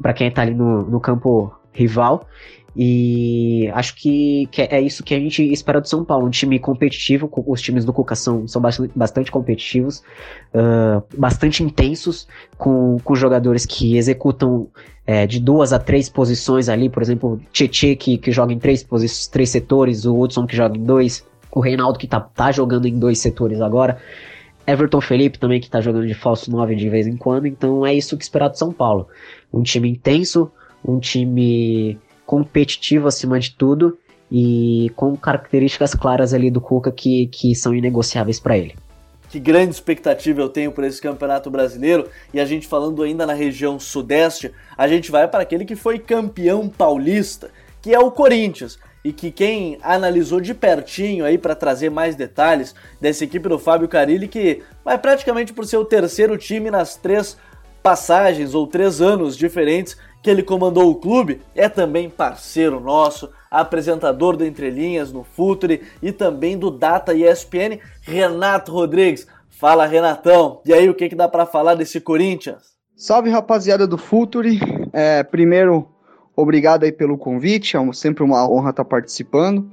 para 0.01 0.13
quem 0.13 0.27
está 0.27 0.41
ali 0.41 0.53
no, 0.53 0.83
no 0.83 0.99
campo 0.99 1.53
rival. 1.71 2.27
E 2.75 3.69
acho 3.73 3.95
que, 3.95 4.47
que, 4.51 4.63
é 4.63 4.81
isso 4.81 5.03
que 5.03 5.13
a 5.13 5.19
gente 5.19 5.43
espera 5.51 5.79
do 5.79 5.87
São 5.87 6.03
Paulo, 6.03 6.25
um 6.25 6.31
time 6.31 6.57
competitivo, 6.57 7.29
os 7.45 7.61
times 7.61 7.85
do 7.85 7.93
Cuca 7.93 8.15
são, 8.15 8.47
são 8.47 8.61
bastante, 8.95 9.31
competitivos, 9.31 9.99
uh, 10.53 11.03
bastante 11.15 11.63
intensos, 11.63 12.27
com, 12.57 12.97
com 13.03 13.13
jogadores 13.13 13.65
que 13.65 13.95
executam 13.95 14.69
é, 15.05 15.27
de 15.27 15.39
duas 15.39 15.71
a 15.71 15.77
três 15.77 16.09
posições 16.09 16.67
ali, 16.67 16.89
por 16.89 17.03
exemplo, 17.03 17.39
Tietê 17.51 17.95
que, 17.95 18.17
que 18.17 18.31
joga 18.31 18.53
em 18.53 18.59
três, 18.59 18.85
três 19.31 19.49
setores, 19.49 20.05
o 20.05 20.17
Hudson 20.17 20.47
que 20.47 20.55
joga 20.55 20.75
em 20.75 20.83
dois, 20.83 21.23
o 21.51 21.59
Reinaldo 21.59 21.99
que 21.99 22.07
tá, 22.07 22.19
tá 22.19 22.51
jogando 22.51 22.87
em 22.87 22.97
dois 22.97 23.19
setores 23.19 23.61
agora, 23.61 23.99
Everton 24.65 25.01
Felipe 25.01 25.37
também 25.37 25.59
que 25.59 25.69
tá 25.69 25.81
jogando 25.81 26.07
de 26.07 26.13
falso 26.13 26.49
9 26.49 26.75
de 26.75 26.89
vez 26.89 27.05
em 27.05 27.17
quando, 27.17 27.45
então 27.45 27.85
é 27.85 27.93
isso 27.93 28.17
que 28.17 28.23
esperar 28.23 28.47
do 28.47 28.57
São 28.57 28.71
Paulo. 28.71 29.07
Um 29.53 29.61
time 29.61 29.89
intenso, 29.89 30.49
um 30.85 30.99
time 30.99 31.99
competitivo 32.25 33.07
acima 33.07 33.39
de 33.39 33.51
tudo 33.55 33.97
e 34.31 34.91
com 34.95 35.15
características 35.15 35.93
claras 35.93 36.33
ali 36.33 36.49
do 36.49 36.59
Cuca 36.59 36.91
que, 36.91 37.27
que 37.27 37.53
são 37.53 37.75
inegociáveis 37.75 38.39
para 38.39 38.57
ele. 38.57 38.75
Que 39.29 39.39
grande 39.39 39.71
expectativa 39.71 40.41
eu 40.41 40.49
tenho 40.49 40.71
por 40.71 40.83
esse 40.83 41.01
campeonato 41.01 41.49
brasileiro. 41.49 42.07
E 42.33 42.39
a 42.39 42.45
gente 42.45 42.67
falando 42.67 43.01
ainda 43.01 43.25
na 43.25 43.33
região 43.33 43.79
sudeste, 43.79 44.51
a 44.77 44.87
gente 44.87 45.11
vai 45.11 45.27
para 45.27 45.41
aquele 45.41 45.65
que 45.65 45.75
foi 45.75 45.99
campeão 45.99 46.69
paulista, 46.69 47.49
que 47.81 47.93
é 47.93 47.99
o 47.99 48.11
Corinthians. 48.11 48.77
E 49.03 49.11
que 49.11 49.31
quem 49.31 49.77
analisou 49.81 50.39
de 50.39 50.53
pertinho 50.53 51.25
aí 51.25 51.37
para 51.37 51.55
trazer 51.55 51.89
mais 51.89 52.15
detalhes 52.15 52.73
dessa 53.01 53.23
equipe 53.23 53.49
do 53.49 53.59
Fábio 53.59 53.87
Carilli, 53.87 54.27
que 54.27 54.61
vai 54.85 54.97
praticamente 54.97 55.51
por 55.51 55.65
ser 55.65 55.77
o 55.77 55.85
terceiro 55.85 56.37
time 56.37 56.71
nas 56.71 56.95
três 56.95 57.35
passagens 57.83 58.55
ou 58.55 58.65
três 58.65 59.01
anos 59.01 59.35
diferentes 59.35 59.97
que 60.23 60.29
ele 60.29 60.41
comandou 60.41 60.89
o 60.89 60.95
clube, 60.95 61.41
é 61.53 61.67
também 61.67 62.09
parceiro 62.09 62.79
nosso, 62.79 63.29
apresentador 63.51 64.37
do 64.37 64.45
Entrelinhas 64.45 65.11
no 65.11 65.25
Futuri 65.25 65.81
e 66.01 66.13
também 66.13 66.57
do 66.57 66.71
Data 66.71 67.13
ESPN, 67.13 67.77
Renato 68.01 68.71
Rodrigues. 68.71 69.27
Fala, 69.49 69.85
Renatão. 69.85 70.61
E 70.65 70.73
aí, 70.73 70.89
o 70.89 70.95
que, 70.95 71.09
que 71.09 71.15
dá 71.15 71.27
para 71.27 71.45
falar 71.45 71.75
desse 71.75 71.99
Corinthians? 71.99 72.73
Salve, 72.95 73.29
rapaziada 73.29 73.85
do 73.85 73.97
Futuri. 73.97 74.59
É, 74.93 75.23
primeiro, 75.23 75.89
obrigado 76.35 76.85
aí 76.85 76.91
pelo 76.91 77.17
convite, 77.17 77.75
é 77.75 77.93
sempre 77.93 78.23
uma 78.23 78.49
honra 78.49 78.69
estar 78.69 78.85
participando. 78.85 79.69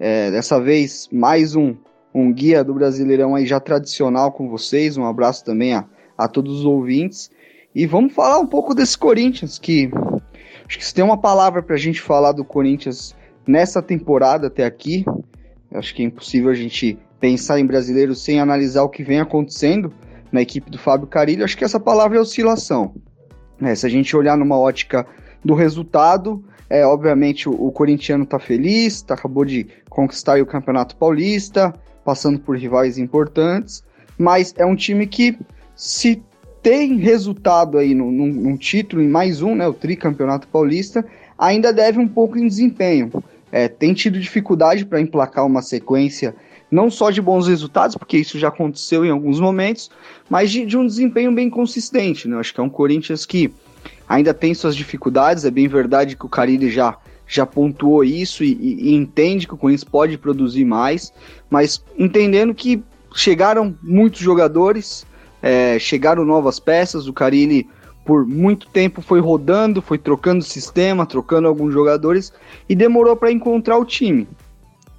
É, 0.00 0.32
dessa 0.32 0.60
vez, 0.60 1.08
mais 1.12 1.54
um, 1.54 1.76
um 2.12 2.32
guia 2.32 2.64
do 2.64 2.74
Brasileirão 2.74 3.36
aí 3.36 3.46
já 3.46 3.60
tradicional 3.60 4.32
com 4.32 4.48
vocês. 4.48 4.96
Um 4.96 5.06
abraço 5.06 5.44
também 5.44 5.74
a, 5.74 5.84
a 6.18 6.26
todos 6.26 6.58
os 6.58 6.64
ouvintes. 6.64 7.30
E 7.74 7.86
vamos 7.86 8.12
falar 8.12 8.38
um 8.38 8.46
pouco 8.46 8.74
desse 8.74 8.98
Corinthians, 8.98 9.58
que 9.58 9.90
acho 10.66 10.78
que 10.78 10.84
se 10.84 10.92
tem 10.92 11.02
uma 11.02 11.16
palavra 11.16 11.62
para 11.62 11.74
a 11.74 11.78
gente 11.78 12.00
falar 12.02 12.32
do 12.32 12.44
Corinthians 12.44 13.16
nessa 13.46 13.80
temporada 13.80 14.48
até 14.48 14.64
aqui, 14.64 15.04
acho 15.72 15.94
que 15.94 16.02
é 16.02 16.06
impossível 16.06 16.50
a 16.50 16.54
gente 16.54 16.98
pensar 17.18 17.58
em 17.58 17.66
brasileiro 17.66 18.14
sem 18.14 18.40
analisar 18.40 18.82
o 18.82 18.88
que 18.88 19.02
vem 19.02 19.20
acontecendo 19.20 19.92
na 20.30 20.42
equipe 20.42 20.70
do 20.70 20.78
Fábio 20.78 21.06
Carilho, 21.06 21.44
acho 21.44 21.56
que 21.56 21.64
essa 21.64 21.80
palavra 21.80 22.18
é 22.18 22.20
oscilação. 22.20 22.94
É, 23.60 23.74
se 23.74 23.86
a 23.86 23.88
gente 23.88 24.14
olhar 24.16 24.36
numa 24.36 24.58
ótica 24.58 25.06
do 25.44 25.54
resultado, 25.54 26.44
é, 26.68 26.84
obviamente 26.84 27.48
o, 27.48 27.52
o 27.52 27.72
corintiano 27.72 28.24
está 28.24 28.38
feliz, 28.38 29.02
tá, 29.02 29.14
acabou 29.14 29.44
de 29.44 29.66
conquistar 29.88 30.40
o 30.40 30.46
Campeonato 30.46 30.96
Paulista, 30.96 31.72
passando 32.04 32.38
por 32.38 32.56
rivais 32.56 32.98
importantes, 32.98 33.84
mas 34.18 34.54
é 34.58 34.66
um 34.66 34.74
time 34.74 35.06
que 35.06 35.38
se 35.74 36.22
tem 36.62 36.96
resultado 36.96 37.76
aí 37.76 37.94
num, 37.94 38.10
num, 38.10 38.56
título, 38.56 39.02
em 39.02 39.08
mais 39.08 39.42
um, 39.42 39.54
né, 39.54 39.66
o 39.66 39.74
tricampeonato 39.74 40.46
paulista, 40.46 41.04
ainda 41.36 41.72
deve 41.72 41.98
um 41.98 42.06
pouco 42.06 42.38
em 42.38 42.46
desempenho. 42.46 43.10
É, 43.50 43.68
tem 43.68 43.92
tido 43.92 44.18
dificuldade 44.20 44.84
para 44.86 45.00
emplacar 45.00 45.44
uma 45.44 45.60
sequência 45.60 46.34
não 46.70 46.90
só 46.90 47.10
de 47.10 47.20
bons 47.20 47.46
resultados, 47.48 47.96
porque 47.96 48.16
isso 48.16 48.38
já 48.38 48.48
aconteceu 48.48 49.04
em 49.04 49.10
alguns 49.10 49.38
momentos, 49.38 49.90
mas 50.30 50.50
de, 50.50 50.64
de 50.64 50.78
um 50.78 50.86
desempenho 50.86 51.30
bem 51.30 51.50
consistente. 51.50 52.26
Né? 52.26 52.38
Acho 52.38 52.54
que 52.54 52.60
é 52.60 52.62
um 52.62 52.70
Corinthians 52.70 53.26
que 53.26 53.52
ainda 54.08 54.32
tem 54.32 54.54
suas 54.54 54.74
dificuldades, 54.74 55.44
é 55.44 55.50
bem 55.50 55.68
verdade 55.68 56.16
que 56.16 56.24
o 56.24 56.30
Carilli 56.30 56.70
já, 56.70 56.96
já 57.26 57.44
pontuou 57.44 58.02
isso 58.02 58.42
e, 58.42 58.52
e, 58.54 58.90
e 58.90 58.94
entende 58.94 59.46
que 59.46 59.52
o 59.52 59.56
Corinthians 59.58 59.84
pode 59.84 60.16
produzir 60.16 60.64
mais, 60.64 61.12
mas 61.50 61.84
entendendo 61.98 62.54
que 62.54 62.82
chegaram 63.14 63.76
muitos 63.82 64.20
jogadores, 64.20 65.04
é, 65.42 65.78
chegaram 65.78 66.24
novas 66.24 66.58
peças, 66.58 67.06
o 67.08 67.12
Carilli 67.12 67.68
por 68.04 68.26
muito 68.26 68.68
tempo 68.68 69.00
foi 69.00 69.20
rodando, 69.20 69.80
foi 69.80 69.98
trocando 69.98 70.42
sistema, 70.42 71.06
trocando 71.06 71.46
alguns 71.46 71.72
jogadores 71.72 72.32
e 72.68 72.74
demorou 72.74 73.16
para 73.16 73.30
encontrar 73.30 73.78
o 73.78 73.84
time. 73.84 74.26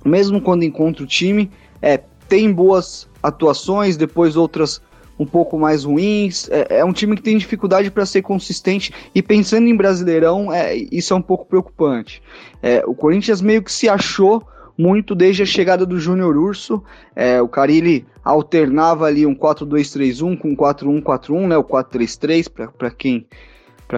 Mesmo 0.06 0.42
quando 0.42 0.64
encontra 0.64 1.04
o 1.04 1.08
time, 1.08 1.50
é, 1.82 2.00
tem 2.28 2.52
boas 2.52 3.08
atuações, 3.22 3.98
depois 3.98 4.36
outras 4.36 4.82
um 5.20 5.26
pouco 5.26 5.58
mais 5.60 5.84
ruins. 5.84 6.50
É, 6.50 6.80
é 6.80 6.86
um 6.86 6.94
time 6.94 7.16
que 7.16 7.22
tem 7.22 7.38
dificuldade 7.38 7.92
para 7.92 8.06
ser 8.06 8.22
consistente 8.22 8.94
e 9.14 9.22
pensando 9.22 9.68
em 9.68 9.76
Brasileirão, 9.76 10.52
é, 10.52 10.76
isso 10.76 11.14
é 11.14 11.18
um 11.18 11.22
pouco 11.22 11.46
preocupante. 11.46 12.22
É, 12.62 12.84
o 12.86 12.94
Corinthians 12.94 13.42
meio 13.42 13.62
que 13.62 13.72
se 13.72 13.88
achou 13.88 14.46
muito 14.78 15.14
desde 15.14 15.44
a 15.44 15.46
chegada 15.46 15.86
do 15.86 16.00
Júnior 16.00 16.38
Urso. 16.38 16.84
É, 17.16 17.42
o 17.42 17.48
Carilli 17.48 18.06
alternava 18.24 19.06
ali 19.06 19.26
um 19.26 19.36
4-2-3-1 19.36 20.38
com 20.38 20.56
4-1-4-1, 20.56 21.48
né, 21.48 21.58
o 21.58 21.64
4-3-3, 21.64 22.50
para 22.78 22.92
quem, 22.92 23.26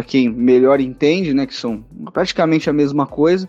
quem 0.05 0.29
melhor 0.29 0.79
entende, 0.79 1.33
né, 1.33 1.45
que 1.45 1.55
são 1.55 1.83
praticamente 2.13 2.69
a 2.69 2.73
mesma 2.73 3.05
coisa. 3.05 3.47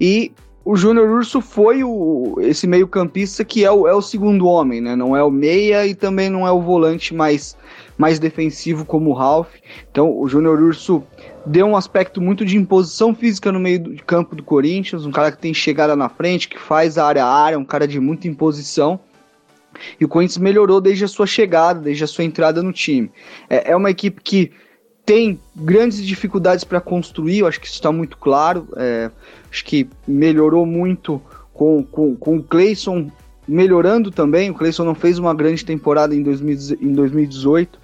E 0.00 0.32
o 0.64 0.76
Júnior 0.76 1.10
Urso 1.10 1.42
foi 1.42 1.84
o, 1.84 2.36
esse 2.40 2.66
meio 2.66 2.88
campista 2.88 3.44
que 3.44 3.64
é 3.64 3.70
o, 3.70 3.86
é 3.86 3.92
o 3.92 4.00
segundo 4.00 4.46
homem, 4.46 4.80
né, 4.80 4.96
não 4.96 5.14
é 5.14 5.22
o 5.22 5.30
meia 5.30 5.86
e 5.86 5.94
também 5.94 6.30
não 6.30 6.46
é 6.46 6.50
o 6.50 6.62
volante 6.62 7.12
mais, 7.12 7.56
mais 7.98 8.18
defensivo 8.18 8.84
como 8.86 9.10
o 9.10 9.12
Ralph. 9.12 9.52
Então 9.90 10.18
o 10.18 10.26
Júnior 10.26 10.58
Urso 10.60 11.02
deu 11.46 11.66
um 11.66 11.76
aspecto 11.76 12.20
muito 12.20 12.44
de 12.44 12.56
imposição 12.56 13.14
física 13.14 13.52
no 13.52 13.60
meio 13.60 13.78
do 13.78 14.04
campo 14.04 14.34
do 14.34 14.42
Corinthians, 14.42 15.04
um 15.04 15.10
cara 15.10 15.30
que 15.30 15.38
tem 15.38 15.52
chegada 15.52 15.94
na 15.94 16.08
frente, 16.08 16.48
que 16.48 16.58
faz 16.58 16.98
a 16.98 17.06
área 17.06 17.24
a 17.24 17.32
área, 17.32 17.58
um 17.58 17.64
cara 17.64 17.86
de 17.86 18.00
muita 18.00 18.28
imposição. 18.28 18.98
E 20.00 20.04
o 20.04 20.08
Corinthians 20.08 20.38
melhorou 20.38 20.80
desde 20.80 21.04
a 21.04 21.08
sua 21.08 21.26
chegada, 21.26 21.80
desde 21.80 22.04
a 22.04 22.06
sua 22.06 22.24
entrada 22.24 22.62
no 22.62 22.72
time. 22.72 23.10
É, 23.50 23.72
é 23.72 23.76
uma 23.76 23.90
equipe 23.90 24.20
que 24.22 24.52
tem 25.04 25.38
grandes 25.54 26.04
dificuldades 26.04 26.64
para 26.64 26.80
construir, 26.80 27.40
eu 27.40 27.46
acho 27.46 27.60
que 27.60 27.66
isso 27.66 27.74
está 27.74 27.92
muito 27.92 28.16
claro. 28.16 28.68
É, 28.76 29.10
acho 29.50 29.64
que 29.64 29.88
melhorou 30.06 30.64
muito 30.64 31.20
com, 31.52 31.82
com, 31.82 32.16
com 32.16 32.36
o 32.38 32.42
Cleison 32.42 33.10
melhorando 33.46 34.10
também. 34.10 34.50
O 34.50 34.54
Cleison 34.54 34.84
não 34.84 34.94
fez 34.94 35.18
uma 35.18 35.34
grande 35.34 35.64
temporada 35.64 36.14
em, 36.14 36.22
2000, 36.22 36.78
em 36.80 36.92
2018, 36.92 37.78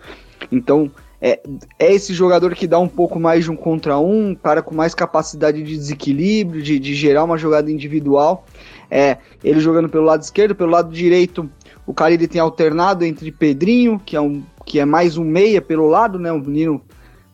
então 0.50 0.90
é, 1.20 1.40
é 1.78 1.92
esse 1.92 2.14
jogador 2.14 2.54
que 2.54 2.66
dá 2.66 2.78
um 2.78 2.88
pouco 2.88 3.20
mais 3.20 3.44
de 3.44 3.50
um 3.50 3.56
contra 3.56 3.98
um, 3.98 4.34
cara 4.34 4.62
com 4.62 4.74
mais 4.74 4.94
capacidade 4.94 5.62
de 5.62 5.76
desequilíbrio, 5.76 6.62
de, 6.62 6.78
de 6.78 6.94
gerar 6.94 7.24
uma 7.24 7.36
jogada 7.36 7.70
individual. 7.70 8.46
É, 8.90 9.18
ele 9.44 9.60
jogando 9.60 9.88
pelo 9.88 10.04
lado 10.04 10.22
esquerdo, 10.22 10.54
pelo 10.54 10.70
lado 10.70 10.90
direito, 10.90 11.48
o 11.86 11.92
cara 11.92 12.14
ele 12.14 12.26
tem 12.26 12.40
alternado 12.40 13.04
entre 13.04 13.30
Pedrinho, 13.30 14.00
que 14.04 14.16
é, 14.16 14.20
um, 14.20 14.42
que 14.64 14.80
é 14.80 14.84
mais 14.84 15.18
um 15.18 15.24
meia 15.24 15.60
pelo 15.60 15.86
lado, 15.86 16.18
né? 16.18 16.32
O 16.32 16.40
menino 16.40 16.80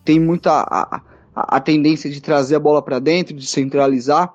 tem 0.03 0.19
muita 0.19 0.51
a, 0.51 0.97
a, 0.97 1.57
a 1.57 1.59
tendência 1.59 2.09
de 2.09 2.21
trazer 2.21 2.55
a 2.55 2.59
bola 2.59 2.81
para 2.81 2.99
dentro, 2.99 3.33
de 3.33 3.47
centralizar. 3.47 4.33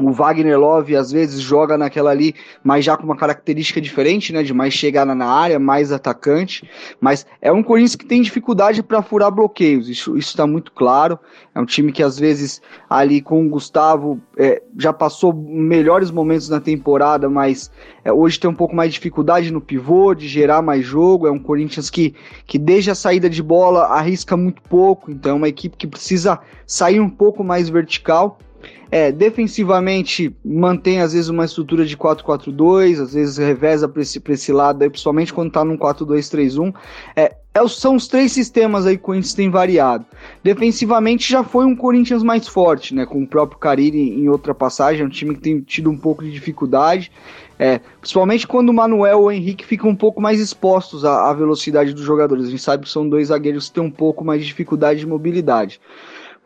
O 0.00 0.12
Wagner 0.12 0.58
Love 0.58 0.94
às 0.94 1.10
vezes 1.10 1.40
joga 1.40 1.76
naquela 1.76 2.10
ali, 2.10 2.34
mas 2.62 2.84
já 2.84 2.96
com 2.96 3.02
uma 3.02 3.16
característica 3.16 3.80
diferente, 3.80 4.32
né? 4.32 4.42
De 4.42 4.54
mais 4.54 4.72
chegada 4.72 5.14
na 5.14 5.26
área, 5.26 5.58
mais 5.58 5.90
atacante. 5.90 6.68
Mas 7.00 7.26
é 7.42 7.50
um 7.50 7.62
Corinthians 7.62 7.96
que 7.96 8.06
tem 8.06 8.22
dificuldade 8.22 8.82
para 8.82 9.02
furar 9.02 9.30
bloqueios, 9.30 9.88
isso 9.88 10.16
está 10.16 10.46
muito 10.46 10.72
claro. 10.72 11.18
É 11.54 11.60
um 11.60 11.64
time 11.64 11.90
que 11.90 12.02
às 12.02 12.18
vezes 12.18 12.62
ali 12.88 13.20
com 13.20 13.44
o 13.44 13.48
Gustavo 13.48 14.20
é, 14.36 14.62
já 14.76 14.92
passou 14.92 15.32
melhores 15.34 16.10
momentos 16.10 16.48
na 16.48 16.60
temporada, 16.60 17.28
mas 17.28 17.70
é, 18.04 18.12
hoje 18.12 18.38
tem 18.38 18.48
um 18.48 18.54
pouco 18.54 18.76
mais 18.76 18.90
de 18.90 18.94
dificuldade 18.94 19.52
no 19.52 19.60
pivô, 19.60 20.14
de 20.14 20.28
gerar 20.28 20.62
mais 20.62 20.84
jogo. 20.84 21.26
É 21.26 21.30
um 21.30 21.38
Corinthians 21.38 21.90
que, 21.90 22.14
que 22.46 22.58
desde 22.58 22.90
a 22.90 22.94
saída 22.94 23.28
de 23.28 23.42
bola 23.42 23.86
arrisca 23.86 24.36
muito 24.36 24.62
pouco, 24.62 25.10
então 25.10 25.32
é 25.32 25.34
uma 25.34 25.48
equipe 25.48 25.76
que 25.76 25.86
precisa 25.86 26.38
sair 26.66 27.00
um 27.00 27.10
pouco 27.10 27.42
mais 27.42 27.68
vertical. 27.68 28.38
É, 28.90 29.12
defensivamente 29.12 30.34
mantém 30.44 31.00
às 31.00 31.12
vezes 31.12 31.28
uma 31.28 31.44
estrutura 31.44 31.84
de 31.84 31.96
4-4-2, 31.96 33.02
às 33.02 33.12
vezes 33.12 33.36
reveza 33.36 33.86
para 33.86 34.00
esse, 34.00 34.22
esse 34.28 34.52
lado, 34.52 34.82
aí, 34.82 34.88
principalmente 34.88 35.32
quando 35.32 35.48
está 35.48 35.64
num 35.64 35.76
4-2-3-1. 35.76 36.74
É, 37.14 37.36
é, 37.58 37.68
são 37.68 37.96
os 37.96 38.06
três 38.06 38.32
sistemas 38.32 38.86
aí 38.86 38.96
que 38.96 39.02
o 39.02 39.06
Corinthians 39.06 39.34
tem 39.34 39.50
variado. 39.50 40.06
Defensivamente 40.42 41.28
já 41.28 41.42
foi 41.42 41.64
um 41.64 41.74
Corinthians 41.74 42.22
mais 42.22 42.46
forte, 42.46 42.94
né? 42.94 43.04
Com 43.04 43.22
o 43.22 43.26
próprio 43.26 43.58
Cariri 43.58 43.98
em 43.98 44.28
outra 44.28 44.54
passagem, 44.54 45.02
é 45.02 45.04
um 45.04 45.10
time 45.10 45.34
que 45.34 45.40
tem 45.40 45.60
tido 45.60 45.90
um 45.90 45.96
pouco 45.96 46.24
de 46.24 46.30
dificuldade. 46.30 47.10
É, 47.58 47.80
principalmente 48.00 48.46
quando 48.46 48.68
o 48.68 48.72
Manuel 48.72 49.18
ou 49.18 49.24
o 49.26 49.32
Henrique 49.32 49.66
ficam 49.66 49.90
um 49.90 49.96
pouco 49.96 50.20
mais 50.20 50.38
expostos 50.38 51.04
à, 51.04 51.28
à 51.28 51.34
velocidade 51.34 51.92
dos 51.92 52.04
jogadores. 52.04 52.46
A 52.46 52.50
gente 52.50 52.62
sabe 52.62 52.84
que 52.84 52.90
são 52.90 53.08
dois 53.08 53.28
zagueiros 53.28 53.68
que 53.68 53.74
têm 53.74 53.82
um 53.82 53.90
pouco 53.90 54.24
mais 54.24 54.40
de 54.40 54.46
dificuldade 54.46 55.00
de 55.00 55.06
mobilidade. 55.06 55.80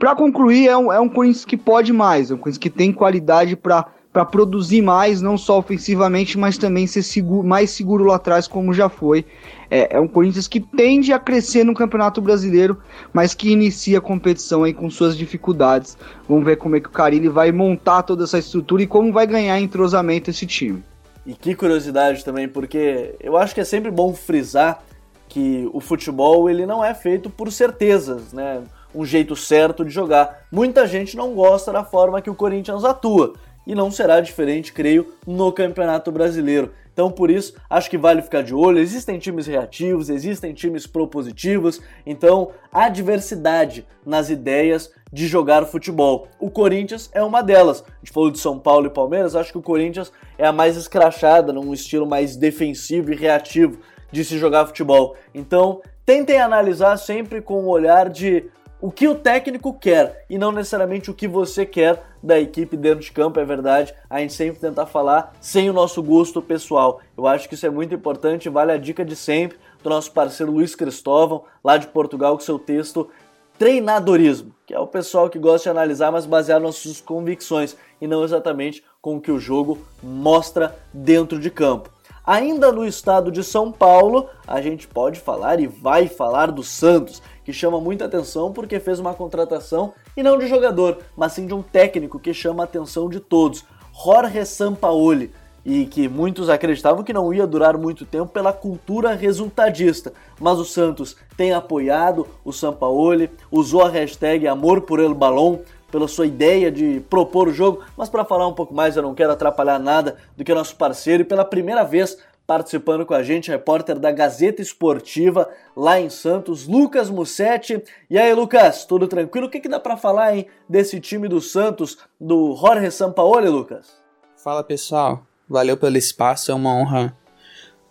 Para 0.02 0.16
concluir, 0.16 0.66
é 0.66 0.76
um, 0.76 0.92
é 0.92 0.98
um 0.98 1.08
Corinthians 1.08 1.44
que 1.44 1.56
pode 1.56 1.92
mais, 1.92 2.28
é 2.28 2.34
um 2.34 2.36
Corinthians 2.36 2.58
que 2.58 2.68
tem 2.68 2.92
qualidade 2.92 3.54
para 3.54 4.24
produzir 4.24 4.82
mais, 4.82 5.22
não 5.22 5.38
só 5.38 5.60
ofensivamente, 5.60 6.36
mas 6.36 6.58
também 6.58 6.88
ser 6.88 7.04
seguro, 7.04 7.46
mais 7.46 7.70
seguro 7.70 8.02
lá 8.02 8.16
atrás, 8.16 8.48
como 8.48 8.74
já 8.74 8.88
foi. 8.88 9.24
É, 9.70 9.94
é, 9.94 10.00
um 10.00 10.08
Corinthians 10.08 10.48
que 10.48 10.58
tende 10.58 11.12
a 11.12 11.20
crescer 11.20 11.62
no 11.62 11.72
Campeonato 11.72 12.20
Brasileiro, 12.20 12.78
mas 13.12 13.32
que 13.32 13.52
inicia 13.52 13.98
a 13.98 14.00
competição 14.00 14.64
aí 14.64 14.74
com 14.74 14.90
suas 14.90 15.16
dificuldades. 15.16 15.96
Vamos 16.28 16.44
ver 16.44 16.56
como 16.56 16.74
é 16.74 16.80
que 16.80 16.88
o 16.88 16.90
Carilli 16.92 17.28
vai 17.28 17.52
montar 17.52 18.02
toda 18.02 18.24
essa 18.24 18.40
estrutura 18.40 18.82
e 18.82 18.88
como 18.88 19.12
vai 19.12 19.24
ganhar 19.24 19.60
entrosamento 19.60 20.30
esse 20.30 20.44
time. 20.46 20.82
E 21.24 21.32
que 21.32 21.54
curiosidade 21.54 22.24
também, 22.24 22.48
porque 22.48 23.14
eu 23.20 23.36
acho 23.36 23.54
que 23.54 23.60
é 23.60 23.64
sempre 23.64 23.92
bom 23.92 24.12
frisar 24.12 24.82
que 25.28 25.70
o 25.72 25.78
futebol 25.78 26.50
ele 26.50 26.66
não 26.66 26.84
é 26.84 26.92
feito 26.92 27.30
por 27.30 27.52
certezas, 27.52 28.32
né? 28.32 28.64
Um 28.94 29.04
jeito 29.04 29.34
certo 29.34 29.84
de 29.84 29.90
jogar. 29.90 30.46
Muita 30.50 30.86
gente 30.86 31.16
não 31.16 31.34
gosta 31.34 31.72
da 31.72 31.84
forma 31.84 32.20
que 32.20 32.30
o 32.30 32.34
Corinthians 32.34 32.84
atua 32.84 33.34
e 33.66 33.74
não 33.74 33.90
será 33.90 34.20
diferente, 34.20 34.72
creio, 34.72 35.12
no 35.26 35.52
Campeonato 35.52 36.10
Brasileiro. 36.10 36.72
Então, 36.92 37.10
por 37.10 37.30
isso, 37.30 37.54
acho 37.70 37.88
que 37.88 37.96
vale 37.96 38.20
ficar 38.20 38.42
de 38.42 38.54
olho. 38.54 38.78
Existem 38.78 39.18
times 39.18 39.46
reativos, 39.46 40.10
existem 40.10 40.52
times 40.52 40.86
propositivos, 40.86 41.80
então 42.04 42.50
há 42.70 42.88
diversidade 42.88 43.86
nas 44.04 44.28
ideias 44.28 44.92
de 45.10 45.26
jogar 45.26 45.64
futebol. 45.64 46.28
O 46.38 46.50
Corinthians 46.50 47.08
é 47.14 47.22
uma 47.22 47.42
delas. 47.42 47.82
A 47.86 48.04
gente 48.04 48.12
falou 48.12 48.30
de 48.30 48.38
São 48.38 48.58
Paulo 48.58 48.86
e 48.86 48.90
Palmeiras, 48.90 49.34
acho 49.34 49.52
que 49.52 49.58
o 49.58 49.62
Corinthians 49.62 50.12
é 50.36 50.46
a 50.46 50.52
mais 50.52 50.76
escrachada, 50.76 51.52
num 51.52 51.72
estilo 51.72 52.06
mais 52.06 52.36
defensivo 52.36 53.12
e 53.12 53.16
reativo 53.16 53.78
de 54.10 54.24
se 54.24 54.36
jogar 54.36 54.66
futebol. 54.66 55.16
Então, 55.34 55.80
tentem 56.04 56.38
analisar 56.38 56.98
sempre 56.98 57.40
com 57.40 57.64
o 57.64 57.68
olhar 57.68 58.10
de 58.10 58.44
o 58.82 58.90
que 58.90 59.06
o 59.06 59.14
técnico 59.14 59.72
quer 59.72 60.26
e 60.28 60.36
não 60.36 60.50
necessariamente 60.50 61.08
o 61.08 61.14
que 61.14 61.28
você 61.28 61.64
quer 61.64 62.02
da 62.20 62.40
equipe 62.40 62.76
dentro 62.76 62.98
de 62.98 63.12
campo, 63.12 63.38
é 63.38 63.44
verdade. 63.44 63.94
A 64.10 64.18
gente 64.18 64.32
sempre 64.32 64.60
tenta 64.60 64.84
falar 64.84 65.32
sem 65.40 65.70
o 65.70 65.72
nosso 65.72 66.02
gosto 66.02 66.42
pessoal. 66.42 67.00
Eu 67.16 67.28
acho 67.28 67.48
que 67.48 67.54
isso 67.54 67.64
é 67.64 67.70
muito 67.70 67.94
importante, 67.94 68.48
vale 68.48 68.72
a 68.72 68.76
dica 68.76 69.04
de 69.04 69.14
sempre 69.14 69.56
do 69.84 69.88
nosso 69.88 70.10
parceiro 70.10 70.50
Luiz 70.50 70.74
Cristóvão, 70.74 71.44
lá 71.62 71.76
de 71.76 71.86
Portugal, 71.86 72.36
com 72.36 72.42
seu 72.42 72.58
texto 72.58 73.08
Treinadorismo, 73.56 74.52
que 74.66 74.74
é 74.74 74.78
o 74.80 74.86
pessoal 74.88 75.30
que 75.30 75.38
gosta 75.38 75.64
de 75.64 75.70
analisar, 75.70 76.10
mas 76.10 76.26
baseado 76.26 76.62
nas 76.62 76.74
suas 76.74 77.00
convicções 77.00 77.76
e 78.00 78.08
não 78.08 78.24
exatamente 78.24 78.82
com 79.00 79.16
o 79.16 79.20
que 79.20 79.30
o 79.30 79.38
jogo 79.38 79.78
mostra 80.02 80.76
dentro 80.92 81.38
de 81.38 81.50
campo. 81.50 81.88
Ainda 82.24 82.70
no 82.70 82.86
estado 82.86 83.32
de 83.32 83.42
São 83.42 83.72
Paulo, 83.72 84.28
a 84.46 84.60
gente 84.60 84.86
pode 84.86 85.18
falar 85.18 85.58
e 85.58 85.66
vai 85.66 86.06
falar 86.06 86.52
do 86.52 86.62
Santos, 86.62 87.20
que 87.44 87.52
chama 87.52 87.80
muita 87.80 88.04
atenção 88.04 88.52
porque 88.52 88.80
fez 88.80 88.98
uma 88.98 89.14
contratação 89.14 89.92
e 90.16 90.22
não 90.22 90.38
de 90.38 90.46
jogador, 90.46 90.98
mas 91.16 91.32
sim 91.32 91.46
de 91.46 91.54
um 91.54 91.62
técnico 91.62 92.18
que 92.18 92.32
chama 92.32 92.62
a 92.62 92.64
atenção 92.64 93.08
de 93.08 93.20
todos, 93.20 93.64
Jorge 94.04 94.44
Sampaoli, 94.44 95.32
e 95.64 95.86
que 95.86 96.08
muitos 96.08 96.48
acreditavam 96.48 97.04
que 97.04 97.12
não 97.12 97.32
ia 97.32 97.46
durar 97.46 97.78
muito 97.78 98.04
tempo 98.04 98.32
pela 98.32 98.52
cultura 98.52 99.14
resultadista. 99.14 100.12
Mas 100.40 100.58
o 100.58 100.64
Santos 100.64 101.16
tem 101.36 101.52
apoiado 101.52 102.26
o 102.44 102.52
Sampaoli, 102.52 103.30
usou 103.50 103.82
a 103.82 103.88
hashtag 103.88 104.48
Amor 104.48 104.82
por 104.82 104.98
El 104.98 105.14
Balão 105.14 105.60
pela 105.92 106.08
sua 106.08 106.26
ideia 106.26 106.72
de 106.72 107.00
propor 107.10 107.48
o 107.48 107.52
jogo, 107.52 107.80
mas 107.98 108.08
para 108.08 108.24
falar 108.24 108.48
um 108.48 108.54
pouco 108.54 108.74
mais, 108.74 108.96
eu 108.96 109.02
não 109.02 109.14
quero 109.14 109.30
atrapalhar 109.30 109.78
nada 109.78 110.16
do 110.34 110.42
que 110.42 110.54
nosso 110.54 110.74
parceiro 110.74 111.22
e 111.22 111.26
pela 111.26 111.44
primeira 111.44 111.84
vez 111.84 112.16
participando 112.46 113.06
com 113.06 113.14
a 113.14 113.22
gente, 113.22 113.50
repórter 113.50 113.98
da 113.98 114.10
Gazeta 114.10 114.60
Esportiva 114.60 115.48
lá 115.76 116.00
em 116.00 116.10
Santos, 116.10 116.66
Lucas 116.66 117.08
Mussetti. 117.08 117.82
E 118.10 118.18
aí, 118.18 118.34
Lucas, 118.34 118.84
tudo 118.84 119.06
tranquilo? 119.06 119.46
O 119.46 119.50
que, 119.50 119.60
que 119.60 119.68
dá 119.68 119.78
para 119.78 119.96
falar 119.96 120.36
hein, 120.36 120.46
desse 120.68 121.00
time 121.00 121.28
do 121.28 121.40
Santos, 121.40 121.98
do 122.20 122.56
Jorge 122.56 122.90
Sampaoli, 122.90 123.48
Lucas? 123.48 124.00
Fala 124.36 124.64
pessoal, 124.64 125.24
valeu 125.48 125.76
pelo 125.76 125.96
espaço, 125.96 126.50
é 126.50 126.54
uma 126.54 126.74
honra 126.74 127.16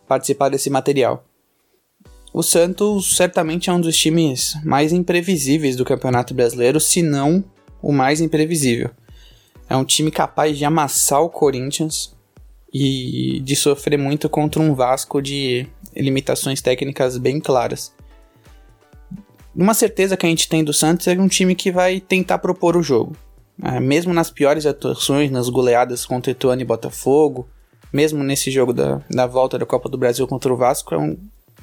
participar 0.07 0.49
desse 0.49 0.69
material. 0.69 1.23
O 2.33 2.43
Santos 2.43 3.15
certamente 3.15 3.69
é 3.69 3.73
um 3.73 3.81
dos 3.81 3.97
times 3.97 4.55
mais 4.63 4.93
imprevisíveis 4.93 5.75
do 5.75 5.85
Campeonato 5.85 6.33
Brasileiro, 6.33 6.79
se 6.79 7.01
não 7.01 7.43
o 7.81 7.91
mais 7.91 8.21
imprevisível. 8.21 8.91
É 9.69 9.75
um 9.75 9.85
time 9.85 10.11
capaz 10.11 10.57
de 10.57 10.65
amassar 10.65 11.21
o 11.21 11.29
Corinthians 11.29 12.15
e 12.73 13.39
de 13.41 13.55
sofrer 13.55 13.97
muito 13.97 14.29
contra 14.29 14.61
um 14.61 14.73
Vasco 14.73 15.21
de 15.21 15.67
limitações 15.95 16.61
técnicas 16.61 17.17
bem 17.17 17.39
claras. 17.39 17.93
Uma 19.53 19.73
certeza 19.73 20.15
que 20.15 20.25
a 20.25 20.29
gente 20.29 20.47
tem 20.47 20.63
do 20.63 20.73
Santos 20.73 21.07
é 21.07 21.13
um 21.13 21.27
time 21.27 21.55
que 21.55 21.71
vai 21.71 21.99
tentar 21.99 22.37
propor 22.37 22.77
o 22.77 22.83
jogo. 22.83 23.15
É, 23.61 23.79
mesmo 23.79 24.13
nas 24.13 24.31
piores 24.31 24.65
atuações, 24.65 25.29
nas 25.29 25.49
goleadas 25.49 26.05
contra 26.05 26.31
Ituano 26.31 26.61
e 26.61 26.65
Botafogo, 26.65 27.47
mesmo 27.91 28.23
nesse 28.23 28.49
jogo 28.49 28.73
da, 28.73 29.01
da 29.09 29.27
volta 29.27 29.59
da 29.59 29.65
Copa 29.65 29.89
do 29.89 29.97
Brasil 29.97 30.25
contra 30.25 30.51
o 30.51 30.57
Vasco, 30.57 30.95
é 30.95 30.97
um 30.97 31.17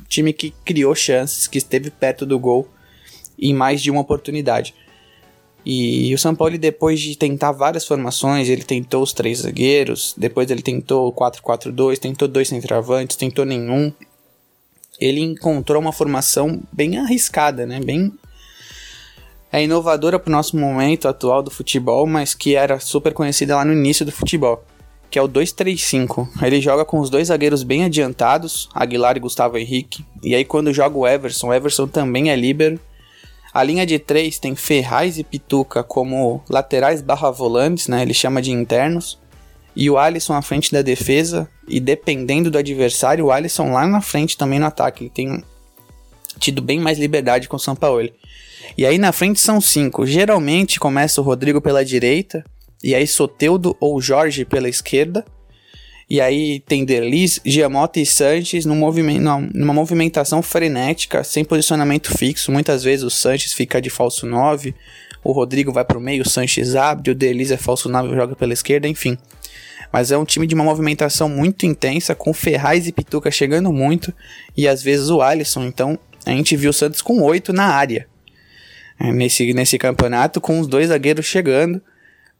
time 0.06 0.32
que 0.32 0.50
criou 0.64 0.94
chances, 0.94 1.46
que 1.46 1.58
esteve 1.58 1.90
perto 1.90 2.26
do 2.26 2.38
gol 2.38 2.68
em 3.38 3.54
mais 3.54 3.80
de 3.80 3.90
uma 3.90 4.00
oportunidade. 4.00 4.74
E 5.64 6.14
o 6.14 6.18
São 6.18 6.34
Paulo, 6.34 6.56
depois 6.56 7.00
de 7.00 7.16
tentar 7.16 7.52
várias 7.52 7.86
formações, 7.86 8.48
ele 8.48 8.62
tentou 8.62 9.02
os 9.02 9.12
três 9.12 9.40
zagueiros, 9.40 10.14
depois 10.16 10.50
ele 10.50 10.62
tentou 10.62 11.08
o 11.08 11.12
4-4-2, 11.12 11.98
tentou 11.98 12.26
dois 12.26 12.48
centroavantes, 12.48 13.16
tentou 13.16 13.44
nenhum. 13.44 13.92
Ele 15.00 15.20
encontrou 15.20 15.80
uma 15.80 15.92
formação 15.92 16.60
bem 16.72 16.98
arriscada, 16.98 17.66
né? 17.66 17.80
Bem 17.80 18.12
é 19.50 19.64
inovadora 19.64 20.18
para 20.18 20.28
o 20.28 20.32
nosso 20.32 20.56
momento 20.58 21.08
atual 21.08 21.42
do 21.42 21.50
futebol, 21.50 22.06
mas 22.06 22.34
que 22.34 22.54
era 22.54 22.78
super 22.78 23.14
conhecida 23.14 23.56
lá 23.56 23.64
no 23.64 23.72
início 23.72 24.04
do 24.04 24.12
futebol, 24.12 24.62
que 25.10 25.18
é 25.18 25.22
o 25.22 25.28
2-3-5. 25.28 26.28
Ele 26.42 26.60
joga 26.60 26.84
com 26.84 27.00
os 27.00 27.08
dois 27.08 27.28
zagueiros 27.28 27.62
bem 27.62 27.84
adiantados, 27.84 28.68
Aguilar 28.74 29.16
e 29.16 29.20
Gustavo 29.20 29.56
Henrique, 29.56 30.04
e 30.22 30.34
aí 30.34 30.44
quando 30.44 30.72
joga 30.72 30.98
o 30.98 31.06
Everson, 31.06 31.48
o 31.48 31.54
Everson 31.54 31.86
também 31.86 32.30
é 32.30 32.36
líbero, 32.36 32.78
a 33.52 33.62
linha 33.62 33.86
de 33.86 33.98
três 33.98 34.38
tem 34.38 34.54
Ferraz 34.54 35.18
e 35.18 35.24
Pituca 35.24 35.82
como 35.82 36.42
laterais 36.48 37.00
barra 37.00 37.30
volantes, 37.30 37.88
né? 37.88 38.02
Ele 38.02 38.14
chama 38.14 38.42
de 38.42 38.50
internos. 38.50 39.18
E 39.74 39.88
o 39.88 39.96
Alisson 39.96 40.34
à 40.34 40.42
frente 40.42 40.72
da 40.72 40.82
defesa. 40.82 41.48
E 41.66 41.80
dependendo 41.80 42.50
do 42.50 42.58
adversário, 42.58 43.26
o 43.26 43.30
Alisson 43.30 43.72
lá 43.72 43.86
na 43.86 44.00
frente 44.00 44.36
também 44.36 44.58
no 44.58 44.66
ataque. 44.66 45.04
Ele 45.04 45.10
tem 45.10 45.44
tido 46.38 46.60
bem 46.60 46.78
mais 46.80 46.98
liberdade 46.98 47.48
com 47.48 47.56
o 47.56 47.60
São 47.60 47.74
Paulo. 47.74 48.08
E 48.76 48.84
aí 48.84 48.98
na 48.98 49.12
frente 49.12 49.40
são 49.40 49.60
cinco. 49.60 50.06
Geralmente 50.06 50.78
começa 50.78 51.20
o 51.20 51.24
Rodrigo 51.24 51.60
pela 51.60 51.84
direita. 51.84 52.44
E 52.82 52.94
aí 52.94 53.06
Soteudo 53.06 53.76
ou 53.80 54.00
Jorge 54.00 54.44
pela 54.44 54.68
esquerda. 54.68 55.24
E 56.10 56.22
aí 56.22 56.60
tem 56.60 56.86
Derlis, 56.86 57.38
Giamota 57.44 58.00
e 58.00 58.06
Sanches 58.06 58.64
num 58.64 58.76
movimento, 58.76 59.20
numa 59.52 59.74
movimentação 59.74 60.40
frenética, 60.40 61.22
sem 61.22 61.44
posicionamento 61.44 62.16
fixo. 62.16 62.50
Muitas 62.50 62.82
vezes 62.82 63.04
o 63.04 63.10
Sanches 63.10 63.52
fica 63.52 63.78
de 63.78 63.90
falso 63.90 64.24
9, 64.24 64.74
o 65.22 65.32
Rodrigo 65.32 65.70
vai 65.70 65.84
para 65.84 65.98
o 65.98 66.00
meio, 66.00 66.22
o 66.22 66.28
Sanches 66.28 66.74
abre, 66.74 67.10
o 67.10 67.14
Derlis 67.14 67.50
é 67.50 67.58
falso 67.58 67.90
9 67.90 68.14
joga 68.14 68.34
pela 68.34 68.54
esquerda, 68.54 68.88
enfim. 68.88 69.18
Mas 69.92 70.10
é 70.10 70.16
um 70.16 70.24
time 70.24 70.46
de 70.46 70.54
uma 70.54 70.64
movimentação 70.64 71.28
muito 71.28 71.66
intensa, 71.66 72.14
com 72.14 72.32
Ferraz 72.32 72.86
e 72.86 72.92
Pituca 72.92 73.30
chegando 73.30 73.70
muito, 73.70 74.12
e 74.56 74.66
às 74.66 74.82
vezes 74.82 75.10
o 75.10 75.20
Alisson. 75.20 75.64
Então 75.64 75.98
a 76.24 76.30
gente 76.30 76.56
viu 76.56 76.70
o 76.70 76.74
Santos 76.74 77.02
com 77.02 77.22
8 77.22 77.52
na 77.52 77.66
área. 77.66 78.08
É, 78.98 79.12
nesse, 79.12 79.52
nesse 79.52 79.78
campeonato, 79.78 80.40
com 80.40 80.58
os 80.58 80.66
dois 80.66 80.88
zagueiros 80.88 81.26
chegando 81.26 81.82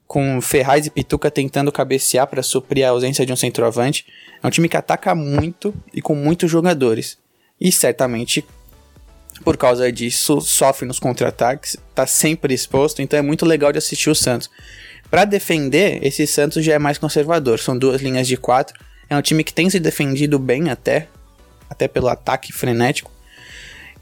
com 0.08 0.40
Ferraz 0.40 0.86
e 0.86 0.90
Pituca 0.90 1.30
tentando 1.30 1.70
cabecear 1.70 2.26
para 2.26 2.42
suprir 2.42 2.86
a 2.86 2.90
ausência 2.90 3.26
de 3.26 3.32
um 3.32 3.36
centroavante. 3.36 4.06
É 4.42 4.46
um 4.46 4.50
time 4.50 4.66
que 4.66 4.76
ataca 4.76 5.14
muito 5.14 5.74
e 5.92 6.00
com 6.00 6.14
muitos 6.14 6.50
jogadores. 6.50 7.18
E 7.60 7.70
certamente, 7.70 8.42
por 9.44 9.58
causa 9.58 9.92
disso, 9.92 10.40
sofre 10.40 10.86
nos 10.86 10.98
contra-ataques, 10.98 11.76
está 11.90 12.06
sempre 12.06 12.54
exposto, 12.54 13.02
então 13.02 13.18
é 13.18 13.22
muito 13.22 13.44
legal 13.44 13.70
de 13.70 13.78
assistir 13.78 14.08
o 14.08 14.14
Santos. 14.14 14.48
Para 15.10 15.26
defender, 15.26 15.98
esse 16.02 16.26
Santos 16.26 16.64
já 16.64 16.72
é 16.72 16.78
mais 16.78 16.96
conservador, 16.96 17.58
são 17.58 17.76
duas 17.76 18.00
linhas 18.00 18.26
de 18.26 18.38
quatro. 18.38 18.78
É 19.10 19.16
um 19.16 19.22
time 19.22 19.44
que 19.44 19.52
tem 19.52 19.68
se 19.68 19.78
defendido 19.78 20.38
bem 20.38 20.70
até, 20.70 21.08
até 21.68 21.86
pelo 21.86 22.08
ataque 22.08 22.50
frenético, 22.50 23.10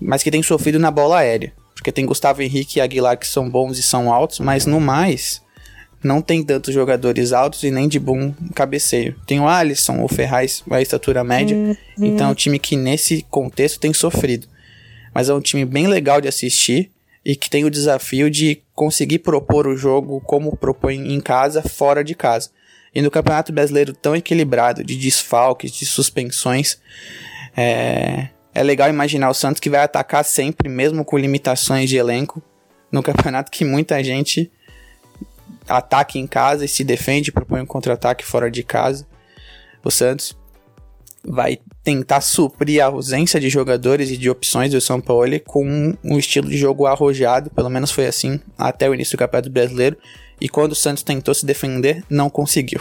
mas 0.01 0.23
que 0.23 0.31
tem 0.31 0.43
sofrido 0.43 0.79
na 0.79 0.91
bola 0.91 1.19
aérea. 1.19 1.53
Porque 1.75 1.91
tem 1.91 2.07
Gustavo 2.07 2.43
Henrique 2.43 2.79
e 2.79 2.81
Aguilar 2.81 3.19
que 3.19 3.27
são 3.27 3.51
bons 3.51 3.77
e 3.77 3.83
são 3.83 4.13
altos, 4.13 4.39
mas 4.41 4.67
no 4.67 4.81
mais, 4.81 5.43
não 6.07 6.23
tem 6.23 6.43
tantos 6.43 6.73
jogadores 6.73 7.33
altos 7.33 7.63
e 7.63 7.71
nem 7.71 7.89
de 7.89 7.99
bom 7.99 8.33
cabeceio. 8.55 9.17
Tem 9.27 9.41
o 9.41 9.49
Alisson, 9.49 10.03
o 10.03 10.09
Ferraz, 10.09 10.63
a 10.71 10.81
estatura 10.81 11.25
média. 11.25 11.57
Uhum. 11.57 11.77
Então 11.99 12.29
é 12.29 12.31
um 12.31 12.35
time 12.35 12.59
que 12.59 12.77
nesse 12.77 13.27
contexto 13.29 13.81
tem 13.81 13.93
sofrido. 13.93 14.47
Mas 15.15 15.29
é 15.29 15.35
um 15.35 15.41
time 15.41 15.65
bem 15.65 15.87
legal 15.87 16.21
de 16.21 16.29
assistir 16.29 16.91
e 17.25 17.35
que 17.35 17.51
tem 17.51 17.65
o 17.65 17.71
desafio 17.71 18.31
de 18.31 18.63
conseguir 18.73 19.19
propor 19.19 19.67
o 19.67 19.77
jogo 19.77 20.21
como 20.21 20.57
propõe 20.57 21.13
em 21.13 21.21
casa, 21.21 21.63
fora 21.63 22.05
de 22.05 22.15
casa. 22.15 22.51
E 22.95 23.03
no 23.03 23.11
Campeonato 23.11 23.53
Brasileiro 23.53 23.93
tão 23.93 24.15
equilibrado, 24.15 24.85
de 24.85 24.97
desfalques, 24.97 25.73
de 25.73 25.85
suspensões, 25.85 26.79
é, 27.57 28.29
é 28.55 28.63
legal 28.63 28.89
imaginar 28.89 29.29
o 29.29 29.35
Santos 29.35 29.61
que 29.61 29.69
vai 29.69 29.81
atacar 29.81 30.25
sempre, 30.25 30.69
mesmo 30.69 31.05
com 31.05 31.19
limitações 31.19 31.91
de 31.91 31.97
elenco, 31.97 32.43
no 32.91 33.03
campeonato 33.03 33.51
que 33.51 33.65
muita 33.65 34.03
gente 34.03 34.51
ataque 35.69 36.19
em 36.19 36.27
casa 36.27 36.65
e 36.65 36.69
se 36.69 36.85
defende, 36.85 37.33
propõe 37.33 37.61
um 37.61 37.67
contra-ataque 37.67 38.25
fora 38.25 38.51
de 38.51 38.63
casa. 38.63 39.07
O 39.85 39.91
Santos 39.91 40.37
vai 41.27 41.59
tentar 41.83 42.21
suprir 42.21 42.83
a 42.83 42.87
ausência 42.87 43.41
de 43.41 43.49
jogadores 43.49 44.11
e 44.11 44.17
de 44.17 44.31
opções 44.31 44.71
do 44.71 44.81
São 44.81 45.01
Paulo 45.01 45.41
com 45.45 45.97
um 46.05 46.19
estilo 46.19 46.49
de 46.49 46.57
jogo 46.57 46.87
arrojado, 46.87 47.51
pelo 47.51 47.69
menos 47.69 47.91
foi 47.91 48.07
assim 48.07 48.41
até 48.57 48.89
o 48.89 48.95
início 48.95 49.17
do 49.17 49.21
Campeonato 49.21 49.51
Brasileiro, 49.51 49.97
e 50.41 50.49
quando 50.49 50.73
o 50.73 50.77
Santos 50.77 51.03
tentou 51.03 51.35
se 51.35 51.45
defender, 51.45 52.05
não 52.09 52.31
conseguiu. 52.31 52.81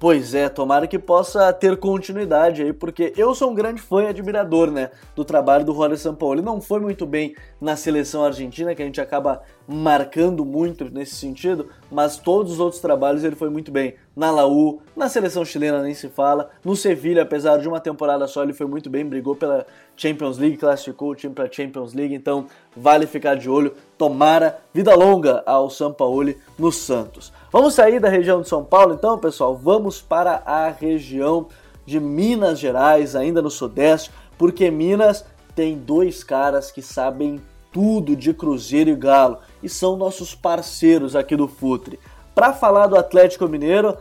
Pois 0.00 0.34
é, 0.34 0.48
tomara 0.48 0.86
que 0.86 0.98
possa 0.98 1.52
ter 1.52 1.76
continuidade 1.76 2.62
aí, 2.62 2.72
porque 2.72 3.12
eu 3.18 3.34
sou 3.34 3.50
um 3.50 3.54
grande 3.54 3.82
fã 3.82 4.04
e 4.04 4.06
admirador, 4.06 4.70
né, 4.70 4.90
do 5.14 5.26
trabalho 5.26 5.62
do 5.62 5.74
Jorge 5.74 5.98
Sampaoli. 5.98 6.40
Não 6.40 6.58
foi 6.58 6.80
muito 6.80 7.04
bem 7.04 7.34
na 7.60 7.76
seleção 7.76 8.24
argentina, 8.24 8.74
que 8.74 8.80
a 8.80 8.86
gente 8.86 8.98
acaba 8.98 9.42
marcando 9.68 10.42
muito 10.42 10.90
nesse 10.90 11.16
sentido, 11.16 11.68
mas 11.92 12.16
todos 12.16 12.52
os 12.52 12.60
outros 12.60 12.80
trabalhos 12.80 13.24
ele 13.24 13.36
foi 13.36 13.50
muito 13.50 13.70
bem. 13.70 13.94
Na 14.20 14.30
Laú, 14.30 14.82
na 14.94 15.08
seleção 15.08 15.46
chilena 15.46 15.82
nem 15.82 15.94
se 15.94 16.10
fala, 16.10 16.50
no 16.62 16.76
Sevilha, 16.76 17.22
apesar 17.22 17.56
de 17.56 17.66
uma 17.66 17.80
temporada 17.80 18.26
só, 18.26 18.42
ele 18.42 18.52
foi 18.52 18.66
muito 18.66 18.90
bem, 18.90 19.02
brigou 19.02 19.34
pela 19.34 19.66
Champions 19.96 20.36
League, 20.36 20.58
classificou 20.58 21.12
o 21.12 21.14
time 21.14 21.32
para 21.32 21.50
Champions 21.50 21.94
League, 21.94 22.14
então 22.14 22.44
vale 22.76 23.06
ficar 23.06 23.34
de 23.34 23.48
olho. 23.48 23.72
Tomara 23.96 24.58
vida 24.74 24.94
longa 24.94 25.42
ao 25.46 25.70
Sampaoli 25.70 26.36
no 26.58 26.70
Santos. 26.70 27.32
Vamos 27.50 27.72
sair 27.72 27.98
da 27.98 28.10
região 28.10 28.42
de 28.42 28.48
São 28.50 28.62
Paulo 28.62 28.92
então, 28.92 29.16
pessoal? 29.16 29.56
Vamos 29.56 30.02
para 30.02 30.42
a 30.44 30.68
região 30.68 31.46
de 31.86 31.98
Minas 31.98 32.58
Gerais, 32.58 33.16
ainda 33.16 33.40
no 33.40 33.48
Sudeste, 33.48 34.10
porque 34.36 34.70
Minas 34.70 35.24
tem 35.54 35.78
dois 35.78 36.22
caras 36.22 36.70
que 36.70 36.82
sabem 36.82 37.40
tudo 37.72 38.14
de 38.14 38.34
Cruzeiro 38.34 38.90
e 38.90 38.94
Galo 38.96 39.38
e 39.62 39.68
são 39.70 39.96
nossos 39.96 40.34
parceiros 40.34 41.16
aqui 41.16 41.34
do 41.34 41.48
Futre. 41.48 41.98
Para 42.34 42.52
falar 42.52 42.86
do 42.86 42.96
Atlético 42.96 43.48
Mineiro, 43.48 43.96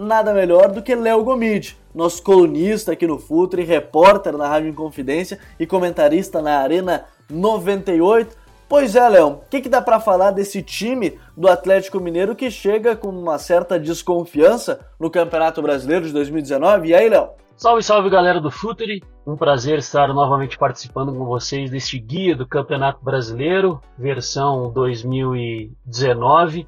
nada 0.00 0.32
melhor 0.32 0.72
do 0.72 0.82
que 0.82 0.94
Léo 0.94 1.22
Gomide, 1.22 1.76
nosso 1.94 2.22
colunista 2.22 2.92
aqui 2.92 3.06
no 3.06 3.18
Futre, 3.18 3.62
repórter 3.62 4.34
na 4.36 4.48
Rádio 4.48 4.70
Inconfidência 4.70 5.38
e 5.58 5.66
comentarista 5.66 6.40
na 6.40 6.58
Arena 6.58 7.04
98. 7.28 8.34
Pois 8.66 8.96
é, 8.96 9.06
Léo, 9.08 9.28
o 9.28 9.40
que, 9.50 9.60
que 9.60 9.68
dá 9.68 9.82
para 9.82 10.00
falar 10.00 10.30
desse 10.30 10.62
time 10.62 11.18
do 11.36 11.48
Atlético 11.48 12.00
Mineiro 12.00 12.34
que 12.34 12.50
chega 12.50 12.96
com 12.96 13.08
uma 13.08 13.38
certa 13.38 13.78
desconfiança 13.78 14.80
no 14.98 15.10
Campeonato 15.10 15.60
Brasileiro 15.60 16.06
de 16.06 16.12
2019? 16.12 16.88
E 16.88 16.94
aí, 16.94 17.08
Léo? 17.08 17.30
Salve, 17.56 17.82
salve 17.82 18.08
galera 18.08 18.40
do 18.40 18.50
Futuri! 18.50 19.02
Um 19.26 19.36
prazer 19.36 19.80
estar 19.80 20.08
novamente 20.14 20.56
participando 20.56 21.12
com 21.12 21.26
vocês 21.26 21.70
deste 21.70 21.98
guia 21.98 22.34
do 22.34 22.48
Campeonato 22.48 23.04
Brasileiro, 23.04 23.82
versão 23.98 24.70
2019. 24.72 26.66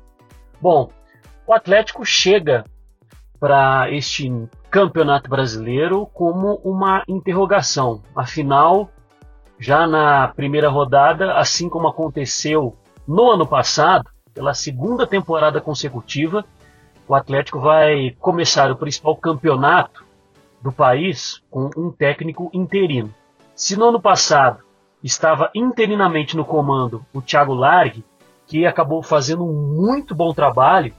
Bom, 0.60 0.90
o 1.46 1.54
Atlético 1.54 2.04
chega 2.04 2.64
para 3.42 3.90
este 3.90 4.32
Campeonato 4.70 5.28
Brasileiro 5.28 6.06
como 6.14 6.60
uma 6.62 7.02
interrogação. 7.08 8.00
Afinal, 8.14 8.88
já 9.58 9.84
na 9.84 10.28
primeira 10.28 10.68
rodada, 10.68 11.34
assim 11.34 11.68
como 11.68 11.88
aconteceu 11.88 12.76
no 13.04 13.32
ano 13.32 13.44
passado, 13.44 14.08
pela 14.32 14.54
segunda 14.54 15.08
temporada 15.08 15.60
consecutiva, 15.60 16.44
o 17.08 17.16
Atlético 17.16 17.58
vai 17.58 18.14
começar 18.20 18.70
o 18.70 18.76
principal 18.76 19.16
campeonato 19.16 20.04
do 20.62 20.70
país 20.70 21.42
com 21.50 21.68
um 21.76 21.90
técnico 21.90 22.48
interino. 22.52 23.12
Se 23.56 23.76
no 23.76 23.88
ano 23.88 24.00
passado 24.00 24.62
estava 25.02 25.50
interinamente 25.52 26.36
no 26.36 26.44
comando 26.44 27.04
o 27.12 27.20
Thiago 27.20 27.54
Largue, 27.54 28.04
que 28.46 28.64
acabou 28.64 29.02
fazendo 29.02 29.44
um 29.44 29.52
muito 29.52 30.14
bom 30.14 30.32
trabalho, 30.32 30.94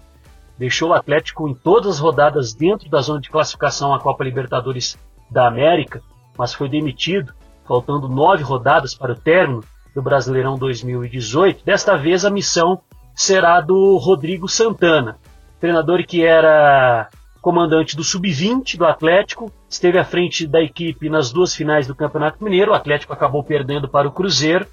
deixou 0.58 0.90
o 0.90 0.94
Atlético 0.94 1.48
em 1.48 1.54
todas 1.54 1.96
as 1.96 2.00
rodadas 2.00 2.54
dentro 2.54 2.90
da 2.90 3.02
zona 3.02 3.20
de 3.20 3.30
classificação 3.30 3.94
à 3.94 4.00
Copa 4.00 4.24
Libertadores 4.24 4.98
da 5.30 5.48
América, 5.48 6.02
mas 6.38 6.54
foi 6.54 6.70
demitido 6.70 7.34
faltando 7.66 8.08
nove 8.08 8.44
rodadas 8.44 8.94
para 8.94 9.14
o 9.14 9.16
término 9.16 9.64
do 9.96 10.02
Brasileirão 10.02 10.58
2018, 10.58 11.64
desta 11.64 11.96
vez 11.96 12.26
a 12.26 12.30
missão 12.30 12.82
será 13.16 13.62
do 13.62 13.98
Rodrigo 13.98 14.50
Santana, 14.50 15.18
treinador 15.60 16.04
que 16.06 16.24
era 16.24 17.10
comandante 17.42 17.96
do 17.96 18.04
Sub-20 18.04 18.78
do 18.78 18.86
Atlético, 18.86 19.52
esteve 19.70 20.00
à 20.00 20.06
frente 20.06 20.48
da 20.48 20.62
equipe 20.62 21.10
nas 21.10 21.32
duas 21.32 21.54
finais 21.54 21.86
do 21.86 21.94
Campeonato 21.94 22.44
Mineiro, 22.44 22.72
o 22.72 22.74
Atlético 22.74 23.14
acabou 23.14 23.44
perdendo 23.44 23.88
para 23.88 24.08
o 24.08 24.12
Cruzeiro, 24.12 24.66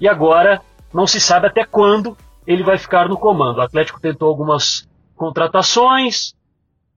e 0.00 0.08
agora 0.08 0.60
não 0.92 1.06
se 1.06 1.20
sabe 1.20 1.46
até 1.46 1.64
quando 1.64 2.16
ele 2.46 2.62
vai 2.62 2.78
ficar 2.78 3.08
no 3.08 3.16
comando. 3.16 3.58
O 3.58 3.62
Atlético 3.62 4.00
tentou 4.00 4.28
algumas 4.28 4.88
contratações, 5.18 6.32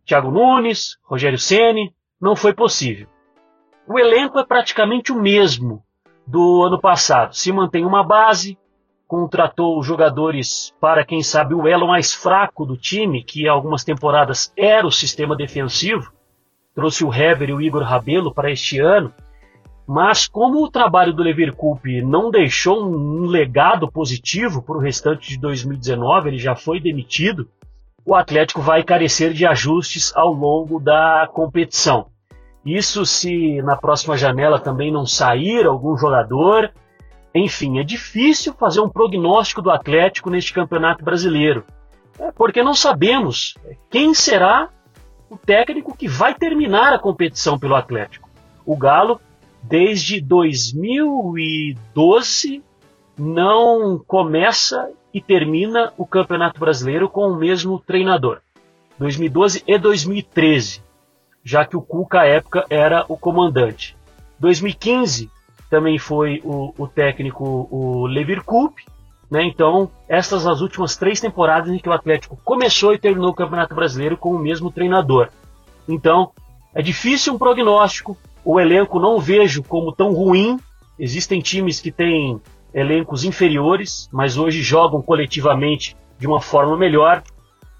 Thiago 0.06 0.32
Nunes, 0.32 0.98
Rogério 1.04 1.38
Ceni, 1.38 1.94
não 2.22 2.36
foi 2.36 2.54
possível. 2.54 3.08
O 3.88 4.00
elenco 4.00 4.40
é 4.40 4.46
praticamente 4.46 5.12
o 5.12 5.20
mesmo 5.20 5.84
do 6.26 6.64
ano 6.64 6.80
passado. 6.80 7.36
Se 7.36 7.52
mantém 7.52 7.84
uma 7.84 8.04
base, 8.04 8.58
contratou 9.08 9.84
jogadores 9.84 10.74
para, 10.80 11.04
quem 11.04 11.22
sabe, 11.22 11.54
o 11.54 11.68
elo 11.68 11.88
mais 11.88 12.14
fraco 12.14 12.66
do 12.66 12.78
time, 12.78 13.24
que 13.24 13.48
algumas 13.48 13.84
temporadas 13.84 14.54
era 14.56 14.88
o 14.88 14.92
sistema 14.92 15.36
defensivo. 15.36 16.14
Trouxe 16.74 17.04
o 17.04 17.14
Heber 17.14 17.50
e 17.50 17.54
o 17.54 17.62
Igor 17.62 17.84
Rabelo 17.84 18.34
para 18.34 18.52
este 18.52 18.80
ano. 18.80 19.14
Mas 19.86 20.26
como 20.28 20.64
o 20.64 20.72
trabalho 20.72 21.12
do 21.12 21.24
Leverkusen 21.24 22.02
não 22.04 22.32
deixou 22.32 22.82
um 22.88 23.26
legado 23.26 23.92
positivo 23.92 24.62
para 24.62 24.78
o 24.78 24.80
restante 24.80 25.28
de 25.28 25.38
2019, 25.38 26.30
ele 26.30 26.38
já 26.38 26.56
foi 26.56 26.80
demitido, 26.80 27.50
o 28.06 28.16
Atlético 28.16 28.62
vai 28.62 28.84
carecer 28.84 29.34
de 29.34 29.46
ajustes 29.46 30.12
ao 30.16 30.34
longo 30.34 30.80
da 30.80 31.30
competição. 31.32 32.08
Isso 32.66 33.06
se 33.06 33.62
na 33.62 33.76
próxima 33.76 34.18
janela 34.18 34.60
também 34.60 34.92
não 34.92 35.06
sair 35.06 35.66
algum 35.66 35.98
jogador. 35.98 36.72
Enfim, 37.34 37.80
é 37.80 37.84
difícil 37.84 38.54
fazer 38.54 38.82
um 38.82 38.90
prognóstico 38.90 39.62
do 39.62 39.72
Atlético 39.72 40.30
neste 40.30 40.54
campeonato 40.54 41.04
brasileiro, 41.04 41.64
é, 42.20 42.32
porque 42.32 42.62
não 42.62 42.74
sabemos 42.74 43.56
quem 43.90 44.14
será 44.14 44.70
o 45.30 45.38
técnico 45.38 45.96
que 45.96 46.08
vai 46.08 46.36
terminar 46.36 46.94
a 46.94 47.00
competição 47.00 47.58
pelo 47.58 47.76
Atlético. 47.76 48.30
O 48.66 48.76
Galo, 48.76 49.20
desde 49.64 50.20
2012, 50.22 52.62
não 53.18 53.98
começa 54.06 54.92
e 55.13 55.21
termina 55.21 55.93
o 55.97 56.06
Campeonato 56.06 56.60
Brasileiro 56.60 57.10
com 57.10 57.28
o 57.28 57.36
mesmo 57.36 57.80
treinador. 57.80 58.39
2012 58.97 59.63
e 59.67 59.78
2013 59.78 60.91
já 61.43 61.65
que 61.65 61.76
o 61.76 61.82
Cuca 61.82 62.21
à 62.21 62.26
época 62.26 62.65
era 62.69 63.06
o 63.08 63.17
comandante. 63.17 63.95
2015 64.39 65.30
também 65.69 65.97
foi 65.97 66.41
o, 66.43 66.74
o 66.78 66.88
técnico 66.88 67.67
o 67.71 68.06
Levir 68.06 68.43
Coupe, 68.43 68.86
né? 69.30 69.43
Então, 69.43 69.89
estas 70.10 70.45
as 70.45 70.62
últimas 70.62 70.97
três 70.97 71.19
temporadas 71.19 71.71
em 71.71 71.80
que 71.80 71.88
o 71.88 71.93
Atlético 71.93 72.38
começou 72.43 72.93
e 72.93 73.00
terminou 73.00 73.30
o 73.30 73.36
Campeonato 73.36 73.74
Brasileiro 73.74 74.17
com 74.17 74.34
o 74.34 74.39
mesmo 74.39 74.71
treinador. 74.71 75.30
Então, 75.88 76.32
é 76.74 76.82
difícil 76.82 77.34
um 77.34 77.38
prognóstico. 77.38 78.17
O 78.43 78.60
elenco 78.60 79.00
não 79.00 79.19
vejo 79.19 79.63
como 79.63 79.93
tão 79.93 80.13
ruim. 80.13 80.60
Existem 81.00 81.39
times 81.39 81.80
que 81.80 81.91
têm 81.91 82.41
elencos 82.74 83.24
inferiores, 83.24 84.10
mas 84.12 84.38
hoje 84.38 84.62
jogam 84.62 85.02
coletivamente 85.02 85.96
de 86.18 86.28
uma 86.28 86.42
forma 86.42 86.78
melhor. 86.78 87.24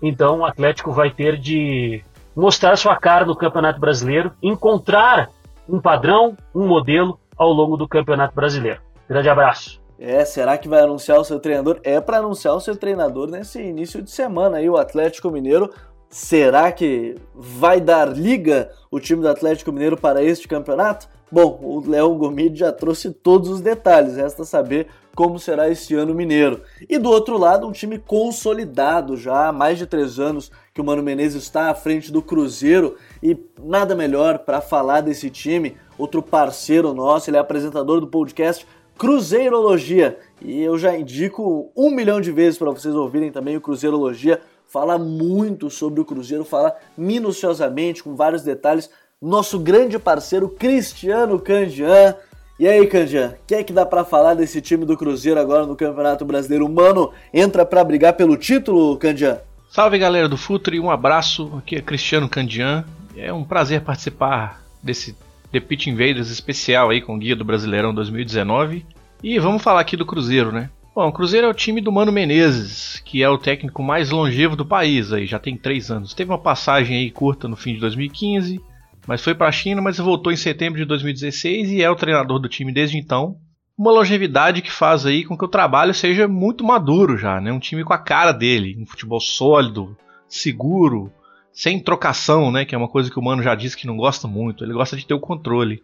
Então 0.02 0.40
o 0.40 0.46
Atlético 0.46 0.92
vai 0.92 1.12
ter 1.12 1.38
de 1.38 2.04
mostrar 2.36 2.76
sua 2.76 2.96
cara 2.96 3.26
no 3.26 3.36
Campeonato 3.36 3.80
Brasileiro, 3.80 4.32
encontrar 4.42 5.30
um 5.68 5.80
padrão, 5.80 6.36
um 6.54 6.68
modelo 6.68 7.20
ao 7.38 7.52
longo 7.52 7.78
do 7.78 7.88
Campeonato 7.88 8.36
Brasileiro. 8.36 8.82
Grande 9.08 9.30
abraço. 9.30 9.82
É, 10.00 10.26
será 10.26 10.58
que 10.58 10.68
vai 10.68 10.82
anunciar 10.82 11.20
o 11.20 11.24
seu 11.24 11.40
treinador? 11.40 11.80
É 11.84 12.02
para 12.02 12.18
anunciar 12.18 12.56
o 12.56 12.60
seu 12.60 12.76
treinador 12.76 13.30
nesse 13.30 13.62
início 13.62 14.02
de 14.02 14.10
semana 14.10 14.58
aí, 14.58 14.68
o 14.68 14.78
Atlético 14.78 15.30
Mineiro. 15.30 15.72
Será 16.10 16.72
que 16.72 17.16
vai 17.36 17.80
dar 17.80 18.08
liga 18.08 18.72
o 18.90 19.00
time 19.00 19.22
do 19.22 19.30
Atlético 19.30 19.72
Mineiro 19.72 19.96
para 19.96 20.24
este 20.24 20.48
campeonato? 20.48 21.08
Bom, 21.32 21.60
o 21.63 21.89
Léo 21.89 22.13
Gomide 22.15 22.60
já 22.60 22.74
trouxe 22.74 23.10
todos 23.10 23.48
os 23.50 23.62
detalhes, 23.62 24.17
resta 24.17 24.44
saber 24.44 24.88
como 25.15 25.39
será 25.39 25.70
esse 25.70 25.96
ano 25.96 26.13
mineiro. 26.13 26.62
E 26.89 26.98
do 26.98 27.10
outro 27.10 27.38
lado, 27.38 27.65
um 27.65 27.72
time 27.72 27.98
consolidado 27.98 29.15
já 29.15 29.48
há 29.48 29.52
mais 29.52 29.78
de 29.78 29.86
três 29.86 30.20
anos 30.20 30.52
que 30.74 30.82
o 30.82 30.84
Mano 30.84 31.02
Menezes 31.02 31.44
está 31.44 31.70
à 31.70 31.74
frente 31.74 32.12
do 32.12 32.22
Cruzeiro 32.22 32.98
e 33.24 33.38
nada 33.63 33.96
melhor 33.96 34.39
para 34.39 34.60
falar 34.60 35.02
desse 35.02 35.30
time, 35.30 35.78
outro 35.98 36.22
parceiro 36.22 36.94
nosso, 36.94 37.30
ele 37.30 37.38
é 37.38 37.39
apresentador 37.39 38.02
do 38.02 38.08
podcast 38.08 38.67
Cruzeirologia. 38.98 40.20
E 40.41 40.62
eu 40.62 40.78
já 40.78 40.96
indico 40.98 41.72
um 41.76 41.89
milhão 41.89 42.22
de 42.22 42.32
vezes 42.32 42.60
para 42.60 42.72
vocês 42.72 42.94
ouvirem 42.94 43.32
também 43.32 43.58
o 43.58 43.62
Cruzeirologia. 43.62 44.41
Fala 44.67 44.98
muito 44.98 45.70
sobre 45.70 46.00
o 46.00 46.06
Cruzeiro, 46.06 46.46
fala 46.46 46.76
minuciosamente, 46.96 48.04
com 48.04 48.15
vários 48.15 48.44
detalhes. 48.44 48.89
Nosso 49.22 49.60
grande 49.60 50.00
parceiro 50.00 50.50
Cristiano 50.50 51.40
Candian. 51.40 52.16
E 52.60 52.68
aí, 52.68 52.88
Candian, 52.88 53.36
o 53.40 53.46
que 53.46 53.54
é 53.54 53.64
que 53.64 53.72
dá 53.72 53.86
para 53.86 54.04
falar 54.04 54.34
desse 54.34 54.60
time 54.60 54.84
do 54.84 54.98
Cruzeiro 54.98 55.40
agora 55.40 55.64
no 55.64 55.76
Campeonato 55.76 56.26
Brasileiro? 56.26 56.68
Mano, 56.68 57.12
entra 57.32 57.64
para 57.64 57.84
brigar 57.84 58.14
pelo 58.14 58.36
título, 58.36 58.98
Candian? 58.98 59.38
Salve 59.70 60.00
galera 60.00 60.28
do 60.28 60.38
Futre, 60.38 60.80
um 60.80 60.90
abraço. 60.90 61.54
Aqui 61.56 61.76
é 61.76 61.82
Cristiano 61.82 62.28
Candian. 62.28 62.84
É 63.16 63.32
um 63.32 63.44
prazer 63.44 63.82
participar 63.82 64.64
desse 64.82 65.16
The 65.52 65.60
Pitch 65.60 65.86
Invaders 65.86 66.32
especial 66.32 66.90
aí 66.90 67.00
com 67.00 67.14
o 67.14 67.20
Guia 67.20 67.36
do 67.36 67.46
Brasileirão 67.46 67.94
2019. 67.94 68.84
E 69.22 69.38
vamos 69.38 69.62
falar 69.62 69.82
aqui 69.82 69.96
do 69.96 70.06
Cruzeiro, 70.06 70.52
né? 70.52 70.72
Bom, 70.96 71.08
o 71.08 71.14
Cruzeiro 71.14 71.46
é 71.46 71.50
o 71.52 71.54
time 71.54 71.80
do 71.80 71.92
Mano 71.92 72.12
Menezes, 72.12 73.00
que 73.06 73.22
é 73.22 73.30
o 73.30 73.38
técnico 73.38 73.84
mais 73.84 74.10
longevo 74.10 74.56
do 74.56 74.66
país 74.66 75.14
aí, 75.14 75.28
já 75.28 75.38
tem 75.38 75.56
três 75.56 75.92
anos. 75.92 76.16
Teve 76.16 76.32
uma 76.32 76.40
passagem 76.40 76.98
aí 76.98 77.12
curta 77.12 77.48
no 77.48 77.56
fim 77.56 77.76
de 77.76 77.80
2015, 77.82 78.60
mas 79.08 79.22
foi 79.24 79.34
para 79.34 79.48
a 79.48 79.52
China, 79.52 79.82
mas 79.82 79.98
voltou 79.98 80.32
em 80.32 80.38
setembro 80.38 80.80
de 80.80 80.86
2016 80.86 81.72
e 81.72 81.82
é 81.82 81.90
o 81.90 81.96
treinador 81.96 82.40
do 82.40 82.50
time 82.50 82.72
desde 82.72 82.98
então. 82.98 83.36
Uma 83.78 83.92
longevidade 83.92 84.62
que 84.62 84.72
faz 84.72 85.06
aí 85.06 85.24
com 85.24 85.38
que 85.38 85.46
o 85.46 85.50
trabalho 85.50 85.94
seja 85.94 86.28
muito 86.28 86.64
maduro 86.64 87.18
já, 87.18 87.42
né? 87.42 87.52
Um 87.52 87.60
time 87.60 87.84
com 87.84 87.94
a 87.94 87.98
cara 87.98 88.32
dele, 88.32 88.78
um 88.80 88.86
futebol 88.86 89.20
sólido, 89.20 89.98
seguro, 90.28 91.12
sem 91.52 91.80
trocação, 91.80 92.52
né? 92.52 92.64
Que 92.64 92.76
é 92.76 92.78
uma 92.78 92.88
coisa 92.88 93.10
que 93.10 93.18
o 93.18 93.24
Mano 93.24 93.42
já 93.42 93.56
disse 93.56 93.76
que 93.76 93.88
não 93.88 93.98
gosta 93.98 94.28
muito. 94.28 94.64
Ele 94.64 94.74
gosta 94.74 94.96
de 94.96 95.06
ter 95.06 95.14
o 95.14 95.20
controle. 95.20 95.82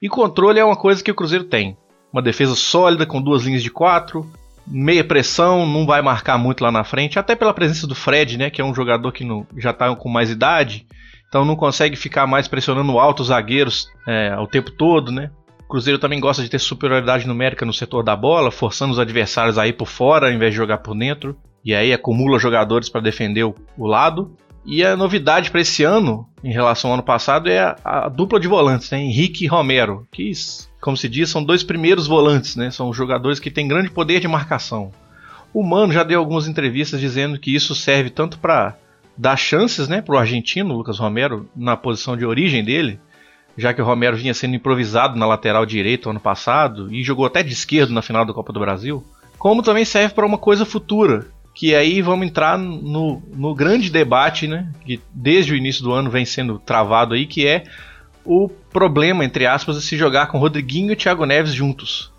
E 0.00 0.08
controle 0.08 0.60
é 0.60 0.64
uma 0.64 0.76
coisa 0.76 1.02
que 1.02 1.10
o 1.10 1.14
Cruzeiro 1.14 1.44
tem. 1.44 1.76
Uma 2.12 2.22
defesa 2.22 2.54
sólida 2.54 3.04
com 3.04 3.20
duas 3.20 3.44
linhas 3.44 3.62
de 3.62 3.70
quatro, 3.70 4.30
meia 4.66 5.04
pressão, 5.04 5.66
não 5.66 5.86
vai 5.86 6.02
marcar 6.02 6.38
muito 6.38 6.62
lá 6.62 6.70
na 6.70 6.84
frente, 6.84 7.18
até 7.18 7.36
pela 7.36 7.54
presença 7.54 7.86
do 7.86 7.94
Fred, 7.94 8.38
né? 8.38 8.50
Que 8.50 8.60
é 8.60 8.64
um 8.64 8.74
jogador 8.74 9.12
que 9.12 9.24
não, 9.24 9.46
já 9.56 9.70
está 9.70 9.94
com 9.94 10.08
mais 10.08 10.30
idade, 10.30 10.86
então 11.30 11.44
não 11.44 11.54
consegue 11.54 11.94
ficar 11.94 12.26
mais 12.26 12.48
pressionando 12.48 12.98
alto 12.98 13.20
os 13.20 13.28
zagueiros 13.28 13.88
é, 14.06 14.36
o 14.36 14.48
tempo 14.48 14.72
todo, 14.72 15.12
né? 15.12 15.30
O 15.60 15.68
Cruzeiro 15.70 15.96
também 15.96 16.18
gosta 16.18 16.42
de 16.42 16.48
ter 16.50 16.58
superioridade 16.58 17.28
numérica 17.28 17.64
no 17.64 17.72
setor 17.72 18.02
da 18.02 18.16
bola, 18.16 18.50
forçando 18.50 18.92
os 18.92 18.98
adversários 18.98 19.56
a 19.56 19.68
ir 19.68 19.74
por 19.74 19.86
fora 19.86 20.26
ao 20.26 20.32
invés 20.32 20.50
de 20.50 20.56
jogar 20.56 20.78
por 20.78 20.98
dentro. 20.98 21.36
E 21.64 21.72
aí 21.72 21.92
acumula 21.92 22.40
jogadores 22.40 22.88
para 22.88 23.00
defender 23.00 23.44
o, 23.44 23.54
o 23.78 23.86
lado. 23.86 24.36
E 24.66 24.84
a 24.84 24.96
novidade 24.96 25.52
para 25.52 25.60
esse 25.60 25.84
ano, 25.84 26.26
em 26.42 26.52
relação 26.52 26.90
ao 26.90 26.94
ano 26.94 27.02
passado, 27.04 27.48
é 27.48 27.60
a, 27.60 27.76
a, 27.84 28.08
dupla 28.08 28.40
de 28.40 28.48
volantes, 28.48 28.90
né? 28.90 28.98
Henrique 28.98 29.44
e 29.44 29.46
Romero, 29.48 30.08
que, 30.10 30.32
como 30.80 30.96
se 30.96 31.08
diz, 31.08 31.30
são 31.30 31.44
dois 31.44 31.62
primeiros 31.62 32.08
volantes, 32.08 32.56
né? 32.56 32.72
São 32.72 32.92
jogadores 32.92 33.38
que 33.38 33.52
têm 33.52 33.68
grande 33.68 33.88
poder 33.88 34.18
de 34.18 34.26
marcação. 34.26 34.90
O 35.54 35.62
Mano 35.62 35.92
já 35.92 36.02
deu 36.02 36.18
algumas 36.18 36.48
entrevistas 36.48 37.00
dizendo 37.00 37.38
que 37.38 37.54
isso 37.54 37.72
serve 37.72 38.10
tanto 38.10 38.36
para 38.40 38.76
dar 39.20 39.36
chances 39.36 39.86
né, 39.86 40.00
para 40.00 40.14
o 40.14 40.18
argentino, 40.18 40.74
Lucas 40.74 40.98
Romero, 40.98 41.46
na 41.54 41.76
posição 41.76 42.16
de 42.16 42.24
origem 42.24 42.64
dele, 42.64 42.98
já 43.54 43.74
que 43.74 43.82
o 43.82 43.84
Romero 43.84 44.16
vinha 44.16 44.32
sendo 44.32 44.56
improvisado 44.56 45.18
na 45.18 45.26
lateral 45.26 45.66
direito 45.66 46.08
ano 46.08 46.18
passado 46.18 46.90
e 46.90 47.04
jogou 47.04 47.26
até 47.26 47.42
de 47.42 47.52
esquerdo 47.52 47.92
na 47.92 48.00
final 48.00 48.24
da 48.24 48.32
Copa 48.32 48.50
do 48.50 48.60
Brasil, 48.60 49.04
como 49.38 49.62
também 49.62 49.84
serve 49.84 50.14
para 50.14 50.24
uma 50.24 50.38
coisa 50.38 50.64
futura, 50.64 51.26
que 51.54 51.74
aí 51.74 52.00
vamos 52.00 52.26
entrar 52.26 52.56
no, 52.56 53.22
no 53.34 53.54
grande 53.54 53.90
debate, 53.90 54.46
né, 54.46 54.72
que 54.86 54.98
desde 55.12 55.52
o 55.52 55.56
início 55.56 55.82
do 55.82 55.92
ano 55.92 56.08
vem 56.08 56.24
sendo 56.24 56.58
travado 56.58 57.12
aí, 57.12 57.26
que 57.26 57.46
é 57.46 57.64
o 58.24 58.48
problema, 58.72 59.22
entre 59.22 59.46
aspas, 59.46 59.76
de 59.76 59.82
se 59.82 59.98
jogar 59.98 60.28
com 60.28 60.38
Rodriguinho 60.38 60.92
e 60.92 60.96
Thiago 60.96 61.26
Neves 61.26 61.52
juntos. 61.52 62.09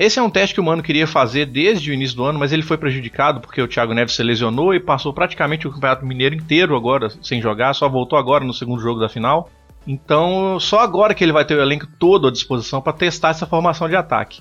Esse 0.00 0.20
é 0.20 0.22
um 0.22 0.30
teste 0.30 0.54
que 0.54 0.60
o 0.60 0.64
Mano 0.64 0.80
queria 0.80 1.08
fazer 1.08 1.44
desde 1.44 1.90
o 1.90 1.92
início 1.92 2.16
do 2.16 2.22
ano, 2.22 2.38
mas 2.38 2.52
ele 2.52 2.62
foi 2.62 2.78
prejudicado 2.78 3.40
porque 3.40 3.60
o 3.60 3.66
Thiago 3.66 3.92
Neves 3.92 4.14
se 4.14 4.22
lesionou 4.22 4.72
e 4.72 4.78
passou 4.78 5.12
praticamente 5.12 5.66
o 5.66 5.72
Campeonato 5.72 6.06
Mineiro 6.06 6.36
inteiro 6.36 6.76
agora 6.76 7.10
sem 7.20 7.42
jogar, 7.42 7.74
só 7.74 7.88
voltou 7.88 8.16
agora 8.16 8.44
no 8.44 8.54
segundo 8.54 8.80
jogo 8.80 9.00
da 9.00 9.08
final. 9.08 9.50
Então, 9.84 10.60
só 10.60 10.78
agora 10.78 11.14
que 11.14 11.24
ele 11.24 11.32
vai 11.32 11.44
ter 11.44 11.56
o 11.56 11.60
elenco 11.60 11.88
todo 11.98 12.28
à 12.28 12.30
disposição 12.30 12.80
para 12.80 12.92
testar 12.92 13.30
essa 13.30 13.44
formação 13.44 13.88
de 13.88 13.96
ataque. 13.96 14.40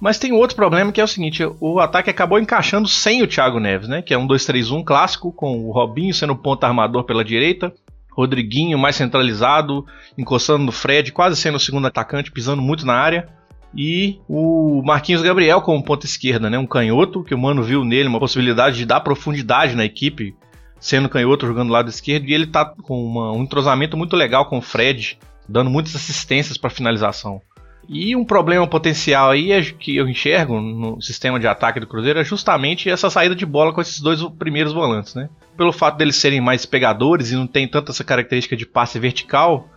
Mas 0.00 0.18
tem 0.18 0.32
outro 0.32 0.56
problema 0.56 0.90
que 0.90 1.02
é 1.02 1.04
o 1.04 1.08
seguinte: 1.08 1.46
o 1.60 1.80
ataque 1.80 2.08
acabou 2.08 2.38
encaixando 2.38 2.88
sem 2.88 3.22
o 3.22 3.26
Thiago 3.26 3.60
Neves, 3.60 3.88
né? 3.88 4.00
Que 4.00 4.14
é 4.14 4.18
um 4.18 4.26
2-3-1 4.26 4.82
clássico, 4.82 5.30
com 5.30 5.68
o 5.68 5.70
Robinho 5.70 6.14
sendo 6.14 6.34
ponta 6.34 6.66
armador 6.66 7.04
pela 7.04 7.22
direita, 7.22 7.70
Rodriguinho 8.10 8.78
mais 8.78 8.96
centralizado, 8.96 9.84
encostando 10.16 10.64
no 10.64 10.72
Fred, 10.72 11.12
quase 11.12 11.36
sendo 11.36 11.56
o 11.56 11.60
segundo 11.60 11.86
atacante, 11.86 12.32
pisando 12.32 12.62
muito 12.62 12.86
na 12.86 12.94
área. 12.94 13.28
E 13.76 14.20
o 14.28 14.82
Marquinhos 14.84 15.22
Gabriel 15.22 15.60
como 15.60 15.82
ponta 15.82 16.06
esquerda, 16.06 16.48
né? 16.48 16.58
Um 16.58 16.66
canhoto, 16.66 17.24
que 17.24 17.34
o 17.34 17.38
Mano 17.38 17.62
viu 17.62 17.84
nele 17.84 18.08
uma 18.08 18.20
possibilidade 18.20 18.76
de 18.76 18.86
dar 18.86 19.00
profundidade 19.00 19.74
na 19.74 19.84
equipe, 19.84 20.34
sendo 20.78 21.08
canhoto 21.08 21.46
jogando 21.46 21.68
do 21.68 21.72
lado 21.72 21.90
esquerdo. 21.90 22.26
E 22.28 22.34
ele 22.34 22.46
tá 22.46 22.64
com 22.64 23.04
uma, 23.04 23.32
um 23.32 23.42
entrosamento 23.42 23.96
muito 23.96 24.14
legal 24.14 24.46
com 24.46 24.58
o 24.58 24.62
Fred, 24.62 25.18
dando 25.48 25.70
muitas 25.70 25.96
assistências 25.96 26.56
para 26.56 26.70
finalização. 26.70 27.40
E 27.88 28.16
um 28.16 28.24
problema 28.24 28.66
potencial 28.66 29.30
aí 29.30 29.52
é 29.52 29.60
que 29.62 29.96
eu 29.96 30.08
enxergo 30.08 30.60
no 30.60 31.00
sistema 31.02 31.38
de 31.38 31.46
ataque 31.46 31.80
do 31.80 31.86
Cruzeiro 31.86 32.18
é 32.18 32.24
justamente 32.24 32.88
essa 32.88 33.10
saída 33.10 33.34
de 33.34 33.44
bola 33.44 33.72
com 33.72 33.80
esses 33.80 34.00
dois 34.00 34.22
primeiros 34.38 34.72
volantes, 34.72 35.14
né? 35.14 35.28
Pelo 35.56 35.72
fato 35.72 35.98
deles 35.98 36.16
serem 36.16 36.40
mais 36.40 36.64
pegadores 36.64 37.30
e 37.30 37.36
não 37.36 37.46
tem 37.46 37.68
tanta 37.68 37.92
essa 37.92 38.02
característica 38.02 38.56
de 38.56 38.64
passe 38.64 38.98
vertical, 38.98 39.68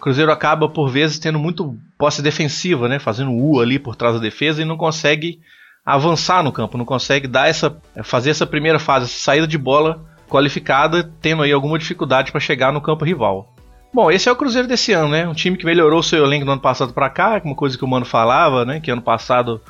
Cruzeiro 0.00 0.32
acaba 0.32 0.68
por 0.68 0.88
vezes 0.88 1.18
tendo 1.18 1.38
muito 1.38 1.76
posse 1.98 2.22
defensiva, 2.22 2.88
né? 2.88 2.98
Fazendo 2.98 3.32
U 3.32 3.60
ali 3.60 3.78
por 3.78 3.94
trás 3.94 4.14
da 4.14 4.20
defesa 4.20 4.62
e 4.62 4.64
não 4.64 4.76
consegue 4.76 5.40
avançar 5.84 6.42
no 6.42 6.52
campo, 6.52 6.78
não 6.78 6.84
consegue 6.84 7.26
dar 7.26 7.48
essa 7.48 7.76
fazer 8.02 8.30
essa 8.30 8.46
primeira 8.46 8.78
fase, 8.78 9.06
essa 9.06 9.18
saída 9.18 9.46
de 9.46 9.58
bola 9.58 10.04
qualificada, 10.28 11.10
tendo 11.20 11.42
aí 11.42 11.52
alguma 11.52 11.78
dificuldade 11.78 12.30
para 12.30 12.40
chegar 12.40 12.72
no 12.72 12.80
campo 12.80 13.04
rival. 13.04 13.54
Bom, 13.92 14.10
esse 14.10 14.28
é 14.28 14.32
o 14.32 14.36
Cruzeiro 14.36 14.68
desse 14.68 14.92
ano, 14.92 15.08
né? 15.08 15.26
Um 15.26 15.34
time 15.34 15.56
que 15.56 15.64
melhorou 15.64 16.00
seu 16.02 16.24
elenco 16.24 16.44
do 16.44 16.52
ano 16.52 16.60
passado 16.60 16.92
para 16.92 17.10
cá, 17.10 17.40
uma 17.44 17.56
coisa 17.56 17.76
que 17.76 17.84
o 17.84 17.88
Mano 17.88 18.06
falava, 18.06 18.64
né? 18.64 18.78
Que 18.78 18.90
ano 18.90 19.02
passado, 19.02 19.60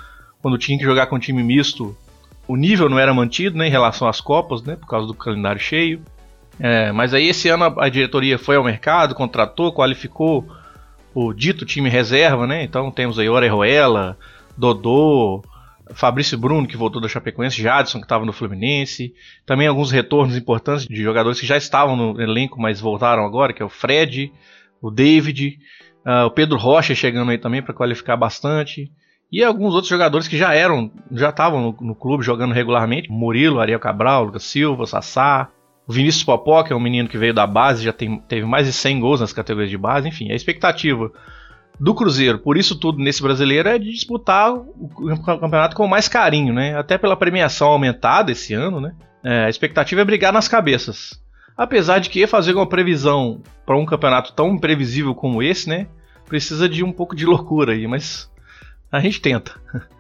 quando 0.43 0.59
tinha 0.59 0.77
que 0.77 0.85
jogar 0.85 1.07
com 1.07 1.19
time 1.19 1.43
misto, 1.43 1.97
o 2.47 2.55
nível 2.55 2.91
não 2.91 2.99
era 2.99 3.15
mantido, 3.15 3.57
né? 3.57 3.67
Em 3.67 3.71
relação 3.71 4.07
às 4.07 4.21
Copas, 4.21 4.63
né? 4.63 4.77
Por 4.77 4.87
causa 4.87 5.07
do 5.07 5.15
calendário 5.15 5.61
cheio. 5.61 6.03
É, 6.61 6.93
mas 6.93 7.15
aí 7.15 7.27
esse 7.27 7.49
ano 7.49 7.75
a, 7.79 7.89
diretoria 7.89 8.39
foi 8.39 8.57
ao 8.57 8.65
mercado, 8.65 9.15
contratou, 9.15 9.73
qualificou 9.73 10.47
o 11.15 11.33
dito 11.33 11.65
time 11.65 11.89
reserva, 11.89 12.47
né? 12.47 12.63
Então 12.63 12.91
temos 12.91 13.19
aí 13.19 13.29
Orejuela, 13.29 14.19
Dodô, 14.57 15.43
Fabrício 15.95 16.39
Bruno, 16.39 16.69
que 16.69 16.77
voltou 16.77 17.01
da 17.01 17.09
Chapecoense, 17.09 17.63
Jadson, 17.63 17.99
que 17.99 18.05
estava 18.05 18.27
no 18.27 18.33
Fluminense. 18.33 19.15
Também 19.47 19.67
alguns 19.67 19.91
retornos 19.91 20.37
importantes 20.37 20.87
de 20.87 21.03
jogadores 21.03 21.41
que 21.41 21.47
já 21.47 21.57
estavam 21.57 21.97
no 21.97 22.21
elenco, 22.21 22.61
mas 22.61 22.79
voltaram 22.79 23.25
agora, 23.25 23.55
que 23.55 23.63
é 23.63 23.65
o 23.65 23.71
Fred, 23.71 24.31
o 24.83 24.91
David, 24.91 25.59
uh, 26.07 26.27
o 26.27 26.31
Pedro 26.31 26.59
Rocha 26.59 26.95
chegando 26.95 27.31
aí 27.31 27.39
também 27.39 27.63
para 27.63 27.75
qualificar 27.75 28.17
bastante. 28.17 28.93
E 29.33 29.43
alguns 29.43 29.75
outros 29.75 29.89
jogadores 29.89 30.27
que 30.29 30.37
já 30.37 30.53
eram, 30.53 30.91
já 31.13 31.31
estavam 31.31 31.61
no, 31.61 31.77
no, 31.81 31.95
clube 31.95 32.25
jogando 32.25 32.53
regularmente. 32.53 33.11
Murilo, 33.11 33.61
Ariel 33.61 33.79
Cabral, 33.79 34.25
Lucas 34.25 34.45
Silva, 34.45 34.87
Sassá. 34.87 35.49
O 35.91 35.93
Vinícius 35.93 36.23
Popó, 36.23 36.63
que 36.63 36.73
é 36.73 36.77
um 36.77 36.81
menino 36.81 37.09
que 37.09 37.19
veio 37.19 37.35
da 37.35 37.45
base, 37.45 37.83
já 37.83 37.93
tem, 37.93 38.21
teve 38.21 38.47
mais 38.47 38.65
de 38.65 38.73
100 38.73 39.01
gols 39.01 39.21
nas 39.21 39.33
categorias 39.33 39.69
de 39.69 39.77
base. 39.77 40.07
Enfim, 40.07 40.31
a 40.31 40.37
expectativa 40.37 41.11
do 41.81 41.93
Cruzeiro, 41.97 42.39
por 42.39 42.57
isso 42.57 42.79
tudo 42.79 43.03
nesse 43.03 43.21
brasileiro, 43.21 43.69
é 43.69 43.77
de 43.77 43.91
disputar 43.91 44.55
o 44.55 44.89
campeonato 45.25 45.75
com 45.75 45.89
mais 45.89 46.07
carinho, 46.07 46.55
né? 46.55 46.79
Até 46.79 46.97
pela 46.97 47.17
premiação 47.17 47.67
aumentada 47.67 48.31
esse 48.31 48.55
ano, 48.55 48.81
né? 48.81 48.95
É, 49.25 49.47
a 49.47 49.49
expectativa 49.49 50.01
é 50.01 50.05
brigar 50.05 50.33
nas 50.33 50.47
cabeças. 50.47 51.21
Apesar 51.57 51.99
de 51.99 52.09
que 52.09 52.25
fazer 52.25 52.55
uma 52.55 52.69
previsão 52.69 53.43
para 53.67 53.77
um 53.77 53.85
campeonato 53.85 54.33
tão 54.33 54.55
imprevisível 54.55 55.13
como 55.13 55.43
esse, 55.43 55.69
né? 55.69 55.89
Precisa 56.25 56.69
de 56.69 56.85
um 56.85 56.93
pouco 56.93 57.17
de 57.17 57.27
loucura 57.27 57.73
aí, 57.73 57.89
mas 57.89 58.31
a 58.93 59.01
gente 59.01 59.21
tenta. 59.21 59.61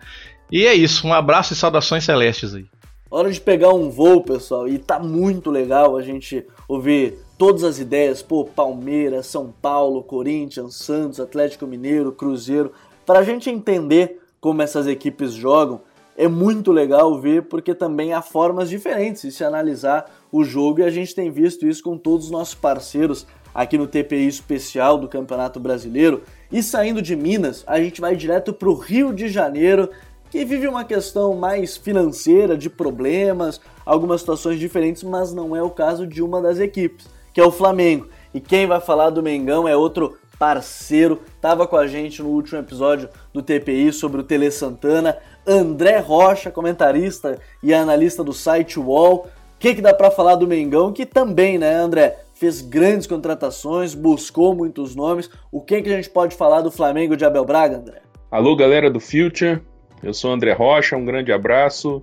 E 0.53 0.67
é 0.67 0.75
isso, 0.75 1.07
um 1.07 1.13
abraço 1.13 1.53
e 1.53 1.57
saudações 1.57 2.03
celestes 2.03 2.57
aí. 2.57 2.67
Hora 3.13 3.29
de 3.29 3.41
pegar 3.41 3.75
um 3.75 3.91
voo, 3.91 4.23
pessoal, 4.23 4.69
e 4.69 4.79
tá 4.79 5.01
muito 5.01 5.51
legal 5.51 5.97
a 5.97 6.03
gente 6.03 6.47
ouvir 6.69 7.19
todas 7.37 7.65
as 7.65 7.81
ideias, 7.81 8.23
pô, 8.23 8.45
Palmeiras, 8.45 9.27
São 9.27 9.53
Paulo, 9.61 10.05
Corinthians, 10.05 10.77
Santos, 10.77 11.19
Atlético 11.19 11.67
Mineiro, 11.67 12.13
Cruzeiro, 12.13 12.71
para 13.05 13.19
a 13.19 13.25
gente 13.25 13.51
entender 13.51 14.21
como 14.41 14.63
essas 14.63 14.87
equipes 14.87 15.33
jogam, 15.33 15.81
é 16.17 16.29
muito 16.29 16.71
legal 16.71 17.19
ver 17.19 17.43
porque 17.45 17.75
também 17.75 18.13
há 18.13 18.23
formas 18.23 18.71
diferentes 18.71 19.23
de 19.23 19.33
se 19.33 19.43
analisar 19.43 20.09
o 20.31 20.45
jogo 20.45 20.79
e 20.79 20.85
a 20.85 20.91
gente 20.91 21.13
tem 21.13 21.33
visto 21.33 21.67
isso 21.67 21.83
com 21.83 21.99
todos 21.99 22.27
os 22.27 22.31
nossos 22.31 22.55
parceiros 22.55 23.27
aqui 23.53 23.77
no 23.77 23.89
TPI 23.89 24.29
especial 24.29 24.97
do 24.97 25.09
Campeonato 25.09 25.59
Brasileiro. 25.59 26.23
E 26.53 26.63
saindo 26.63 27.03
de 27.03 27.17
Minas, 27.17 27.65
a 27.67 27.81
gente 27.81 28.01
vai 28.01 28.15
direto 28.15 28.53
para 28.53 28.69
o 28.69 28.75
Rio 28.75 29.13
de 29.13 29.29
Janeiro 29.29 29.89
que 30.31 30.45
vive 30.45 30.69
uma 30.69 30.85
questão 30.85 31.35
mais 31.35 31.77
financeira, 31.77 32.57
de 32.57 32.71
problemas, 32.71 33.61
algumas 33.85 34.21
situações 34.21 34.61
diferentes, 34.61 35.03
mas 35.03 35.35
não 35.35 35.57
é 35.57 35.63
o 35.63 35.71
caso 35.71 36.07
de 36.07 36.23
uma 36.23 36.41
das 36.41 36.61
equipes, 36.61 37.09
que 37.35 37.41
é 37.41 37.45
o 37.45 37.51
Flamengo. 37.51 38.09
E 38.33 38.41
quem 38.41 38.67
vai 38.67 38.81
falar 38.81 39.11
do 39.11 39.23
Mengão 39.23 39.67
é 39.67 39.77
outro 39.77 40.17
parceiro, 40.39 41.21
estava 41.37 41.67
com 41.67 41.77
a 41.77 41.87
gente 41.87 42.23
no 42.23 42.29
último 42.29 42.61
episódio 42.61 43.09
do 43.33 43.43
TPI 43.43 43.93
sobre 43.93 44.21
o 44.21 44.25
Tele 44.25 44.51
Santana, 44.51 45.19
André 45.47 45.99
Rocha, 45.99 46.51
comentarista 46.51 47.39
e 47.63 47.75
analista 47.75 48.23
do 48.23 48.33
site 48.33 48.79
Wall. 48.79 49.27
O 49.27 49.59
que, 49.59 49.75
que 49.75 49.83
dá 49.83 49.93
para 49.93 50.11
falar 50.11 50.37
do 50.37 50.47
Mengão? 50.47 50.93
Que 50.93 51.05
também, 51.05 51.59
né, 51.59 51.75
André, 51.75 52.21
fez 52.33 52.63
grandes 52.63 53.07
contratações, 53.07 53.95
buscou 53.95 54.55
muitos 54.55 54.95
nomes. 54.95 55.29
O 55.53 55.61
que, 55.61 55.83
que 55.83 55.93
a 55.93 55.97
gente 55.97 56.09
pode 56.09 56.35
falar 56.35 56.63
do 56.63 56.71
Flamengo 56.71 57.17
de 57.17 57.25
Abel 57.25 57.45
Braga, 57.45 57.77
André? 57.77 58.01
Alô, 58.31 58.57
galera 58.57 58.89
do 58.89 59.01
Future. 59.01 59.61
Eu 60.03 60.15
sou 60.15 60.33
André 60.33 60.53
Rocha, 60.53 60.97
um 60.97 61.05
grande 61.05 61.31
abraço. 61.31 62.03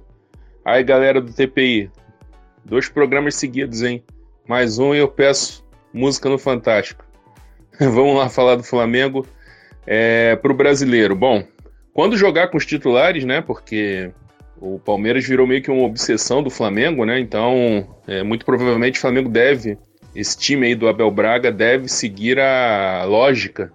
Aí, 0.63 0.83
galera 0.83 1.19
do 1.19 1.33
TPI, 1.33 1.89
dois 2.63 2.87
programas 2.87 3.35
seguidos, 3.35 3.81
hein? 3.81 4.03
Mais 4.47 4.77
um 4.77 4.93
e 4.93 4.99
eu 4.99 5.07
peço 5.07 5.65
música 5.91 6.29
no 6.29 6.37
Fantástico. 6.37 7.03
Vamos 7.79 8.15
lá 8.15 8.29
falar 8.29 8.55
do 8.55 8.63
Flamengo 8.63 9.25
é, 9.85 10.35
para 10.35 10.51
o 10.51 10.55
brasileiro. 10.55 11.15
Bom, 11.15 11.43
quando 11.91 12.15
jogar 12.15 12.49
com 12.49 12.57
os 12.57 12.67
titulares, 12.67 13.25
né? 13.25 13.41
Porque 13.41 14.11
o 14.61 14.77
Palmeiras 14.77 15.25
virou 15.25 15.47
meio 15.47 15.63
que 15.63 15.71
uma 15.71 15.85
obsessão 15.85 16.43
do 16.43 16.51
Flamengo, 16.51 17.03
né? 17.03 17.19
Então, 17.19 17.97
é, 18.07 18.21
muito 18.21 18.45
provavelmente 18.45 18.99
o 18.99 19.01
Flamengo 19.01 19.27
deve, 19.27 19.75
esse 20.15 20.37
time 20.37 20.67
aí 20.67 20.75
do 20.75 20.87
Abel 20.87 21.09
Braga 21.09 21.51
deve 21.51 21.87
seguir 21.87 22.39
a 22.39 23.03
lógica 23.05 23.73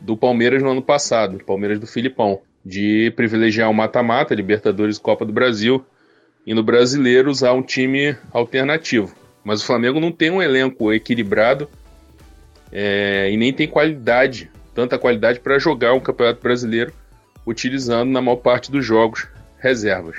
do 0.00 0.16
Palmeiras 0.16 0.62
no 0.62 0.70
ano 0.70 0.82
passado, 0.82 1.42
Palmeiras 1.44 1.80
do 1.80 1.88
Filipão 1.88 2.40
de 2.64 3.12
privilegiar 3.14 3.70
o 3.70 3.74
mata-mata, 3.74 4.34
Libertadores 4.34 4.98
Copa 4.98 5.24
do 5.24 5.32
Brasil, 5.32 5.84
e 6.46 6.54
no 6.54 6.62
brasileiro 6.62 7.30
usar 7.30 7.52
um 7.52 7.62
time 7.62 8.16
alternativo. 8.32 9.14
Mas 9.42 9.62
o 9.62 9.66
Flamengo 9.66 10.00
não 10.00 10.10
tem 10.10 10.30
um 10.30 10.42
elenco 10.42 10.92
equilibrado 10.92 11.68
é, 12.72 13.30
e 13.30 13.36
nem 13.36 13.52
tem 13.52 13.68
qualidade, 13.68 14.50
tanta 14.74 14.98
qualidade 14.98 15.40
para 15.40 15.58
jogar 15.58 15.92
um 15.92 16.00
Campeonato 16.00 16.42
Brasileiro 16.42 16.92
utilizando 17.46 18.10
na 18.10 18.22
maior 18.22 18.36
parte 18.36 18.70
dos 18.70 18.84
jogos 18.84 19.28
reservas. 19.58 20.16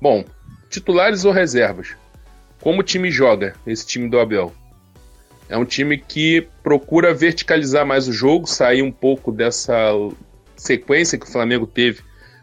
Bom, 0.00 0.24
titulares 0.68 1.24
ou 1.24 1.32
reservas? 1.32 1.94
Como 2.60 2.80
o 2.80 2.84
time 2.84 3.10
joga, 3.10 3.54
esse 3.66 3.86
time 3.86 4.08
do 4.08 4.18
Abel? 4.18 4.52
É 5.48 5.56
um 5.56 5.64
time 5.64 5.98
que 5.98 6.46
procura 6.62 7.12
verticalizar 7.12 7.86
mais 7.86 8.06
o 8.06 8.12
jogo, 8.12 8.46
sair 8.46 8.82
um 8.82 8.92
pouco 8.92 9.32
dessa 9.32 9.92
sequência 10.60 11.18
que 11.18 11.26
o 11.26 11.30
Flamengo 11.30 11.66
teve 11.66 12.00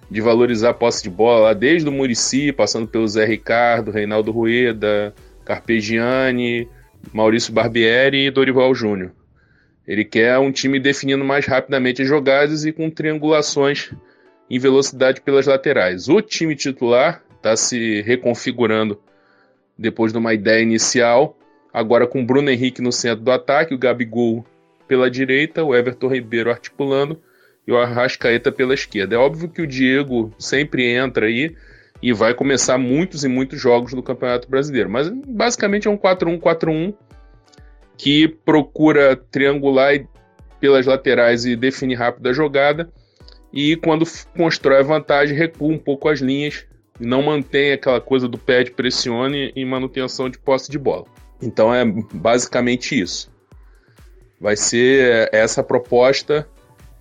de 0.10 0.22
valorizar 0.22 0.72
a 0.72 0.74
posse 0.74 1.04
de 1.04 1.10
bola 1.10 1.54
desde 1.54 1.88
o 1.88 1.92
Murici, 1.92 2.52
passando 2.52 2.88
pelo 2.88 3.08
Zé 3.08 3.26
Ricardo, 3.26 3.92
Reinaldo 3.92 4.32
Rueda, 4.32 5.14
Carpegiani, 5.46 6.68
Maurício 7.14 7.54
Barbieri 7.54 8.26
e 8.26 8.32
Dorival 8.32 8.74
Júnior. 8.74 9.12
Ele 9.88 10.04
quer 10.04 10.38
um 10.40 10.52
time 10.52 10.80
definindo 10.80 11.24
mais 11.24 11.46
rapidamente 11.46 12.02
as 12.02 12.08
jogadas 12.08 12.66
e 12.66 12.72
com 12.72 12.90
triangulações 12.90 13.92
em 14.50 14.58
velocidade 14.58 15.22
pelas 15.22 15.46
laterais. 15.46 16.10
O 16.10 16.20
time 16.20 16.56
titular 16.56 17.24
está 17.36 17.56
se 17.56 18.02
reconfigurando 18.02 19.00
depois 19.78 20.12
de 20.12 20.18
uma 20.18 20.34
ideia 20.34 20.64
inicial, 20.64 21.38
agora 21.72 22.08
com 22.08 22.26
Bruno 22.26 22.50
Henrique 22.50 22.82
no 22.82 22.92
centro 22.92 23.24
do 23.24 23.32
ataque, 23.32 23.76
o 23.76 23.78
Gabigol 23.78 24.44
pela 24.88 25.12
direita, 25.12 25.64
o 25.64 25.76
Everton 25.76 26.08
Ribeiro 26.08 26.50
articulando 26.50 27.22
e 27.68 27.72
o 27.72 27.78
Arrascaeta 27.78 28.52
pela 28.52 28.74
esquerda. 28.74 29.16
É 29.16 29.18
óbvio 29.18 29.50
que 29.50 29.62
o 29.62 29.68
Diego 29.68 30.34
sempre 30.40 30.90
entra 30.90 31.26
aí 31.26 31.54
e 32.02 32.14
vai 32.14 32.34
começar 32.34 32.78
muitos 32.78 33.24
e 33.24 33.28
muitos 33.28 33.60
jogos 33.60 33.94
no 33.94 34.02
Campeonato 34.02 34.50
Brasileiro. 34.50 34.90
Mas 34.90 35.10
basicamente 35.10 35.88
é 35.88 35.92
um 35.92 35.98
4-1-4-1 35.98 36.94
que 37.98 38.28
procura 38.28 39.16
triangular 39.16 39.94
pelas 40.60 40.86
laterais 40.86 41.46
e 41.46 41.56
definir 41.56 41.96
rápido 41.96 42.30
a 42.30 42.34
jogada. 42.34 42.90
E 43.52 43.76
quando 43.76 44.06
constrói 44.36 44.80
a 44.80 44.84
vantagem, 44.84 45.38
recua 45.38 45.74
um 45.74 45.78
pouco 45.78 46.08
as 46.08 46.20
linhas 46.20 46.66
não 47.00 47.22
mantém 47.22 47.74
aquela 47.74 48.02
coisa 48.02 48.28
do 48.28 48.38
pé 48.38 48.64
de 48.64 48.72
pressione 48.72 49.52
e 49.56 49.64
manutenção 49.64 50.30
de 50.30 50.40
posse 50.40 50.70
de 50.70 50.80
bola. 50.80 51.06
Então 51.42 51.74
é 51.74 51.86
basicamente 51.86 53.00
isso. 53.00 53.32
Vai 54.40 54.56
ser 54.56 55.30
essa 55.32 55.64
proposta 55.64 56.48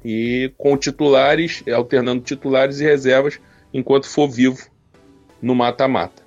e 0.04 0.52
com 0.56 0.76
titulares, 0.76 1.62
alternando 1.72 2.22
titulares 2.22 2.80
e 2.80 2.84
reservas 2.84 3.40
enquanto 3.72 4.08
for 4.08 4.28
vivo 4.28 4.58
no 5.42 5.54
mata-mata. 5.54 6.22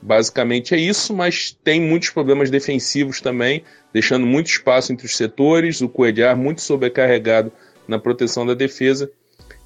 Basicamente 0.00 0.74
é 0.74 0.78
isso, 0.78 1.14
mas 1.14 1.56
tem 1.64 1.80
muitos 1.80 2.10
problemas 2.10 2.50
defensivos 2.50 3.20
também, 3.20 3.64
deixando 3.92 4.26
muito 4.26 4.46
espaço 4.46 4.92
entre 4.92 5.06
os 5.06 5.16
setores, 5.16 5.80
o 5.80 5.88
Coelhar 5.88 6.36
muito 6.36 6.60
sobrecarregado 6.60 7.50
na 7.88 7.98
proteção 7.98 8.46
da 8.46 8.54
defesa, 8.54 9.10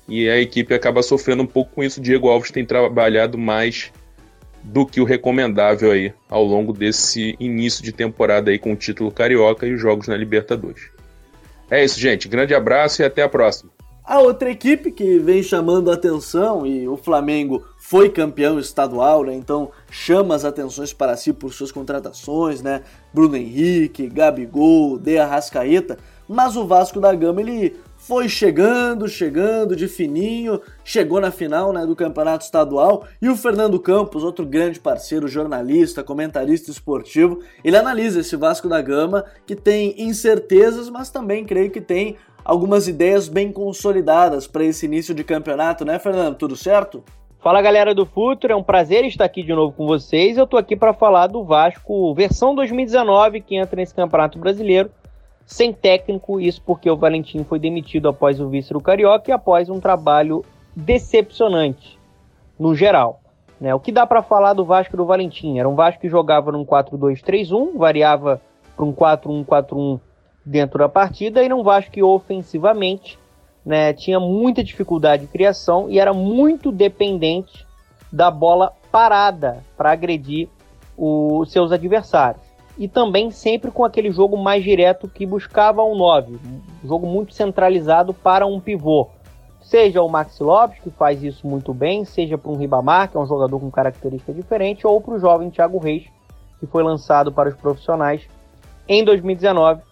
e 0.09 0.29
a 0.29 0.41
equipe 0.41 0.75
acaba 0.75 1.03
sofrendo 1.03 1.43
um 1.43 1.47
pouco 1.47 1.75
com 1.75 1.85
isso. 1.85 2.01
Diego 2.01 2.29
Alves 2.29 2.51
tem 2.51 2.65
trabalhado 2.65 3.37
mais 3.39 3.93
do 4.63 4.85
que 4.85 5.01
o 5.01 5.05
recomendável 5.05 5.93
aí 5.93 6.13
ao 6.29 6.45
longo 6.45 6.73
desse 6.73 7.37
início 7.39 7.83
de 7.83 7.93
temporada 7.93 8.51
aí 8.51 8.59
com 8.59 8.73
o 8.73 8.77
título 8.77 9.11
carioca 9.11 9.67
e 9.67 9.75
os 9.75 9.81
jogos 9.81 10.09
na 10.09 10.17
Libertadores. 10.17 10.91
É 11.71 11.85
isso, 11.85 11.99
gente. 11.99 12.29
Grande 12.29 12.55
abraço 12.55 13.01
e 13.01 13.05
até 13.05 13.23
a 13.23 13.29
próxima. 13.29 13.71
A 14.05 14.19
outra 14.19 14.51
equipe 14.51 14.91
que 14.91 15.21
vem 15.21 15.41
chamando 15.41 15.89
atenção, 15.89 16.67
e 16.67 16.89
o 16.89 16.97
Flamengo 16.97 17.65
foi 17.79 18.09
campeão 18.09 18.59
estadual, 18.59 19.23
né? 19.23 19.35
Então 19.35 19.71
chama 19.89 20.35
as 20.35 20.45
atenções 20.45 20.93
para 20.93 21.17
si 21.17 21.33
por 21.33 21.53
suas 21.53 21.71
contratações, 21.71 22.61
né? 22.61 22.83
Bruno 23.15 23.37
Henrique, 23.37 24.09
Gabigol, 24.09 24.99
De 24.99 25.17
Arrascaeta. 25.17 25.97
Mas 26.27 26.57
o 26.57 26.67
Vasco 26.67 26.99
da 26.99 27.15
Gama 27.15 27.41
ele 27.41 27.77
foi 28.11 28.29
chegando, 28.29 29.09
chegando 29.09 29.77
de 29.77 29.87
fininho, 29.87 30.61
chegou 30.83 31.21
na 31.21 31.31
final 31.31 31.73
né, 31.73 31.87
do 31.87 31.95
campeonato 31.95 32.45
estadual 32.45 33.05
e 33.23 33.29
o 33.29 33.37
Fernando 33.37 33.79
Campos, 33.79 34.25
outro 34.25 34.45
grande 34.45 34.81
parceiro, 34.81 35.29
jornalista, 35.29 36.03
comentarista 36.03 36.73
esportivo, 36.73 37.39
ele 37.63 37.77
analisa 37.77 38.19
esse 38.19 38.35
Vasco 38.35 38.69
da 38.69 38.83
Gama 38.83 39.25
que 39.47 39.55
tem 39.55 39.95
incertezas, 39.97 40.91
mas 40.91 41.09
também 41.09 41.45
creio 41.45 41.71
que 41.71 41.81
tem 41.81 42.17
algumas 42.45 42.89
ideias 42.89 43.29
bem 43.29 43.53
consolidadas 43.53 44.45
para 44.45 44.65
esse 44.65 44.87
início 44.87 45.15
de 45.15 45.23
campeonato, 45.23 45.85
né, 45.85 45.97
Fernando? 46.01 46.35
Tudo 46.35 46.57
certo? 46.57 47.05
Fala 47.39 47.63
galera 47.63 47.95
do 47.95 48.05
Futuro, 48.05 48.53
é 48.53 48.57
um 48.57 48.63
prazer 48.65 49.05
estar 49.05 49.25
aqui 49.25 49.45
de 49.45 49.55
novo 49.55 49.73
com 49.73 49.87
vocês. 49.87 50.37
Eu 50.37 50.49
tô 50.49 50.57
aqui 50.57 50.75
para 50.75 50.93
falar 50.93 51.29
do 51.29 51.45
Vasco 51.45 52.13
versão 52.13 52.57
2019 52.57 53.41
que 53.41 53.55
entra 53.55 53.77
nesse 53.77 53.95
Campeonato 53.95 54.37
Brasileiro 54.37 54.91
sem 55.51 55.73
técnico, 55.73 56.41
isso 56.41 56.63
porque 56.65 56.89
o 56.89 56.97
Valentim 56.97 57.43
foi 57.43 57.59
demitido 57.59 58.09
após 58.09 58.41
o 58.41 58.49
vice 58.49 58.73
do 58.73 58.81
Carioca 58.81 59.29
e 59.29 59.35
após 59.35 59.69
um 59.69 59.81
trabalho 59.81 60.45
decepcionante 60.77 61.99
no 62.57 62.73
geral. 62.73 63.21
Né? 63.61 63.75
O 63.75 63.81
que 63.81 63.91
dá 63.91 64.07
para 64.07 64.23
falar 64.23 64.53
do 64.53 64.65
Vasco 64.65 64.97
do 64.97 65.05
Valentim? 65.05 65.59
Era 65.59 65.69
um 65.69 65.75
Vasco 65.75 66.01
que 66.01 66.09
jogava 66.09 66.53
num 66.53 66.65
4-2-3-1, 66.65 67.77
variava 67.77 68.41
para 68.77 68.85
um 68.85 68.93
4-1-4-1 68.93 69.99
dentro 70.47 70.79
da 70.79 70.89
partida, 70.89 71.43
e 71.43 71.53
um 71.53 71.65
Vasco 71.65 71.91
que 71.91 72.03
ofensivamente 72.03 73.19
né, 73.67 73.93
tinha 73.93 74.21
muita 74.21 74.63
dificuldade 74.63 75.23
de 75.23 75.33
criação 75.33 75.91
e 75.91 75.99
era 75.99 76.15
muito 76.15 76.71
dependente 76.71 77.67
da 78.13 78.31
bola 78.31 78.73
parada 78.93 79.65
para 79.77 79.91
agredir 79.91 80.49
os 80.97 81.51
seus 81.51 81.73
adversários 81.73 82.50
e 82.81 82.89
também 82.89 83.31
sempre 83.31 83.71
com 83.71 83.85
aquele 83.85 84.11
jogo 84.11 84.39
mais 84.39 84.65
direto 84.65 85.07
que 85.07 85.27
buscava 85.27 85.85
um 85.85 85.95
9, 85.95 86.33
um 86.33 86.89
jogo 86.89 87.07
muito 87.07 87.35
centralizado 87.35 88.15
para 88.15 88.47
um 88.47 88.59
pivô. 88.59 89.07
Seja 89.61 90.01
o 90.01 90.09
Maxi 90.09 90.43
Lopes, 90.43 90.81
que 90.81 90.91
faz 90.91 91.23
isso 91.23 91.47
muito 91.47 91.75
bem, 91.75 92.07
seja 92.07 92.39
para 92.39 92.51
um 92.51 92.57
Ribamar, 92.57 93.11
que 93.11 93.19
é 93.19 93.21
um 93.21 93.27
jogador 93.27 93.61
com 93.61 93.71
característica 93.71 94.33
diferente, 94.33 94.87
ou 94.87 94.99
para 94.99 95.13
o 95.13 95.21
jovem 95.21 95.51
Thiago 95.51 95.79
Reis, 95.79 96.07
que 96.59 96.67
foi 96.67 96.83
lançado 96.83 97.31
para 97.31 97.51
os 97.51 97.55
profissionais 97.55 98.27
em 98.89 99.05
2019, 99.05 99.83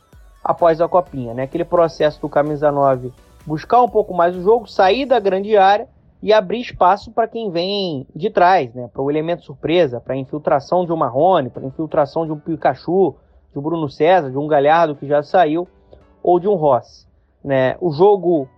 após 0.43 0.80
a 0.80 0.89
Copinha. 0.89 1.34
Né? 1.34 1.43
Aquele 1.43 1.66
processo 1.66 2.18
do 2.22 2.28
camisa 2.28 2.72
9 2.72 3.12
buscar 3.45 3.82
um 3.82 3.89
pouco 3.89 4.14
mais 4.14 4.34
o 4.34 4.43
jogo, 4.43 4.66
sair 4.66 5.05
da 5.05 5.20
grande 5.20 5.59
área 5.59 5.86
e 6.23 6.33
abrir 6.33 6.61
espaço 6.61 7.12
para 7.12 7.29
quem 7.29 7.51
vem 7.51 8.07
de 8.14 8.31
trás, 8.31 8.75
né? 8.75 8.89
Para 8.93 9.03
o 9.03 9.11
elemento 9.11 9.45
surpresa, 9.45 10.01
para 10.01 10.14
a 10.14 10.16
infiltração 10.16 10.85
de 10.85 10.93
um 10.93 10.97
Marrone, 10.97 11.51
para 11.51 11.62
a 11.62 11.66
infiltração 11.66 12.27
de 12.27 12.33
um 12.33 12.39
Pikachu, 12.39 13.14
de 13.53 13.59
um 13.59 13.62
Bruno 13.62 13.89
César, 13.89 14.31
de 14.31 14.37
um 14.37 14.47
Galhardo 14.47 14.97
que 14.97 15.07
já 15.07 15.23
saiu, 15.23 15.69
ou 16.23 16.41
de 16.41 16.49
um 16.49 16.55
Rossi. 16.55 17.07
Né? 17.43 17.77
O 17.81 17.93
jogo 17.93 18.49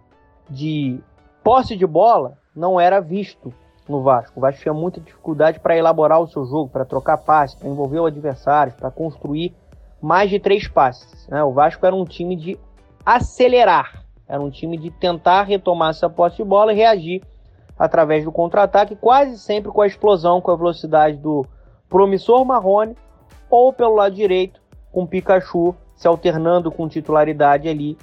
de 0.49 0.99
posse 1.45 1.77
de 1.77 1.87
bola 1.87 2.39
não 2.57 2.81
era 2.81 3.01
visto 3.01 3.53
no 3.89 4.03
Vasco. 4.03 4.39
O 4.39 4.41
Vasco 4.41 4.63
tinha 4.63 4.75
muita 4.75 5.01
dificuldade 5.01 5.61
para 5.61 5.77
elaborar 5.77 6.21
o 6.21 6.29
seu 6.29 6.45
jogo, 6.47 6.71
para 6.71 6.85
trocar 6.85 7.19
passes, 7.19 7.59
para 7.59 7.69
envolver 7.69 8.01
o 8.01 8.07
adversário, 8.07 8.73
para 8.73 8.91
construir 8.91 9.55
mais 10.01 10.31
de 10.31 10.41
três 10.41 10.67
passes. 10.67 11.29
Né? 11.29 11.43
O 11.45 11.53
Vasco 11.53 11.85
era 11.85 11.95
um 11.95 12.05
time 12.05 12.37
de 12.37 12.59
acelerar, 13.05 14.05
era 14.27 14.41
um 14.41 14.51
time 14.51 14.79
de 14.79 14.91
tentar 14.91 15.43
retomar 15.43 15.91
essa 15.91 16.09
posse 16.09 16.39
de 16.39 16.45
bola 16.45 16.73
e 16.73 16.77
reagir 16.77 17.23
através 17.81 18.25
do 18.27 18.31
contra-ataque, 18.31 18.95
quase 18.95 19.39
sempre 19.39 19.73
com 19.73 19.81
a 19.81 19.87
explosão, 19.87 20.39
com 20.39 20.51
a 20.51 20.57
velocidade 20.57 21.17
do 21.17 21.47
promissor 21.89 22.45
Marrone, 22.45 22.95
ou 23.49 23.73
pelo 23.73 23.95
lado 23.95 24.15
direito, 24.15 24.61
com 24.93 25.07
Pikachu 25.07 25.75
se 25.97 26.07
alternando 26.07 26.71
com 26.71 26.87
titularidade 26.87 27.71
ali 27.71 27.97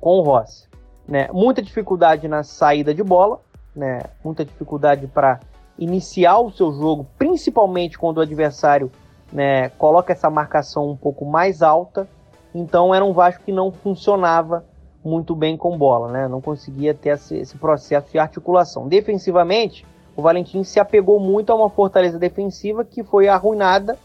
com 0.00 0.18
o 0.18 0.22
Rossi. 0.22 0.66
Né? 1.06 1.28
Muita 1.30 1.60
dificuldade 1.60 2.26
na 2.26 2.42
saída 2.42 2.94
de 2.94 3.02
bola, 3.02 3.38
né? 3.76 4.00
muita 4.24 4.46
dificuldade 4.46 5.06
para 5.06 5.40
iniciar 5.78 6.38
o 6.38 6.50
seu 6.50 6.72
jogo, 6.72 7.06
principalmente 7.18 7.98
quando 7.98 8.16
o 8.16 8.22
adversário 8.22 8.90
né, 9.30 9.68
coloca 9.70 10.14
essa 10.14 10.30
marcação 10.30 10.88
um 10.88 10.96
pouco 10.96 11.26
mais 11.26 11.60
alta. 11.60 12.08
Então 12.54 12.94
era 12.94 13.04
um 13.04 13.12
Vasco 13.12 13.44
que 13.44 13.52
não 13.52 13.70
funcionava 13.70 14.64
muito 15.04 15.34
bem 15.34 15.56
com 15.56 15.76
bola, 15.76 16.10
né? 16.10 16.28
não 16.28 16.40
conseguia 16.40 16.94
ter 16.94 17.10
esse, 17.10 17.56
processo 17.58 18.10
de 18.10 18.18
articulação. 18.18 18.86
Defensivamente, 18.86 19.84
o 20.16 20.22
Valentim 20.22 20.62
se 20.62 20.78
apegou 20.78 21.18
muito 21.18 21.50
a 21.50 21.56
uma 21.56 21.70
fortaleza 21.70 22.18
defensiva 22.18 22.84
que 22.84 23.02
foi 23.02 23.28
arruinada 23.28 23.98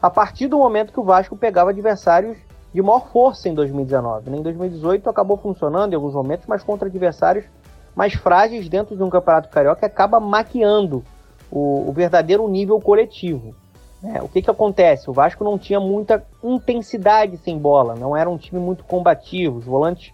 a 0.00 0.10
partir 0.10 0.46
do 0.46 0.58
momento 0.58 0.92
que 0.92 1.00
o 1.00 1.04
Vasco 1.04 1.36
pegava 1.36 1.70
adversários 1.70 2.36
de 2.72 2.82
maior 2.82 3.08
força 3.08 3.48
em 3.48 3.54
2019. 3.54 4.30
Né? 4.30 4.38
Em 4.38 4.42
2018 4.42 5.08
acabou 5.08 5.36
funcionando 5.36 5.92
em 5.92 5.96
alguns 5.96 6.14
momentos, 6.14 6.46
mas 6.46 6.62
contra 6.62 6.88
adversários 6.88 7.46
mais 7.94 8.14
frágeis 8.14 8.68
dentro 8.68 8.96
de 8.96 9.02
um 9.02 9.08
campeonato 9.08 9.48
carioca 9.48 9.86
acaba 9.86 10.20
maquiando 10.20 11.04
o, 11.50 11.88
o 11.88 11.92
verdadeiro 11.92 12.46
nível 12.48 12.80
coletivo. 12.80 13.54
Né? 14.02 14.20
O 14.20 14.28
que, 14.28 14.42
que 14.42 14.50
acontece? 14.50 15.08
O 15.08 15.12
Vasco 15.12 15.42
não 15.42 15.58
tinha 15.58 15.80
muita 15.80 16.22
intensidade 16.42 17.38
sem 17.38 17.58
bola, 17.58 17.94
não 17.94 18.16
era 18.16 18.28
um 18.28 18.36
time 18.36 18.60
muito 18.60 18.84
combativo, 18.84 19.58
os 19.58 19.64
volantes 19.64 20.12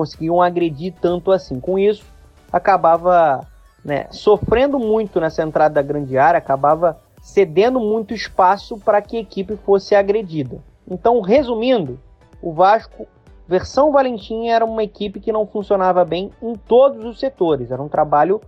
conseguiam 0.00 0.40
agredir 0.40 0.94
tanto 0.98 1.30
assim. 1.30 1.60
Com 1.60 1.78
isso, 1.78 2.06
acabava 2.50 3.46
né, 3.84 4.06
sofrendo 4.10 4.78
muito 4.78 5.20
nessa 5.20 5.42
entrada 5.42 5.74
da 5.74 5.82
grande 5.82 6.16
área, 6.16 6.38
acabava 6.38 6.98
cedendo 7.20 7.78
muito 7.78 8.14
espaço 8.14 8.78
para 8.78 9.02
que 9.02 9.18
a 9.18 9.20
equipe 9.20 9.56
fosse 9.56 9.94
agredida. 9.94 10.58
Então, 10.88 11.20
resumindo, 11.20 12.00
o 12.40 12.50
Vasco, 12.50 13.06
versão 13.46 13.92
Valentim, 13.92 14.48
era 14.48 14.64
uma 14.64 14.82
equipe 14.82 15.20
que 15.20 15.30
não 15.30 15.46
funcionava 15.46 16.02
bem 16.02 16.32
em 16.42 16.54
todos 16.54 17.04
os 17.04 17.20
setores. 17.20 17.70
Era 17.70 17.82
um 17.82 17.88
trabalho 17.88 18.40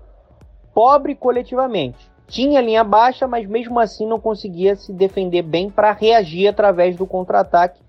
pobre 0.72 1.14
coletivamente. 1.14 2.10
Tinha 2.26 2.62
linha 2.62 2.82
baixa, 2.82 3.28
mas 3.28 3.46
mesmo 3.46 3.78
assim 3.78 4.06
não 4.06 4.18
conseguia 4.18 4.74
se 4.74 4.90
defender 4.90 5.42
bem 5.42 5.68
para 5.68 5.92
reagir 5.92 6.48
através 6.48 6.96
do 6.96 7.06
contra-ataque. 7.06 7.82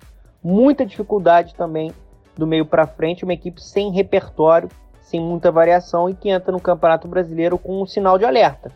Muita 0.43 0.85
dificuldade 0.85 1.55
também 1.55 1.93
do 2.35 2.47
meio 2.47 2.65
para 2.65 2.87
frente, 2.87 3.23
uma 3.23 3.33
equipe 3.33 3.61
sem 3.61 3.91
repertório, 3.91 4.69
sem 5.01 5.19
muita 5.19 5.51
variação 5.51 6.09
e 6.09 6.15
que 6.15 6.29
entra 6.29 6.51
no 6.51 6.59
Campeonato 6.59 7.07
Brasileiro 7.07 7.57
com 7.57 7.81
um 7.81 7.85
sinal 7.85 8.17
de 8.17 8.25
alerta. 8.25 8.71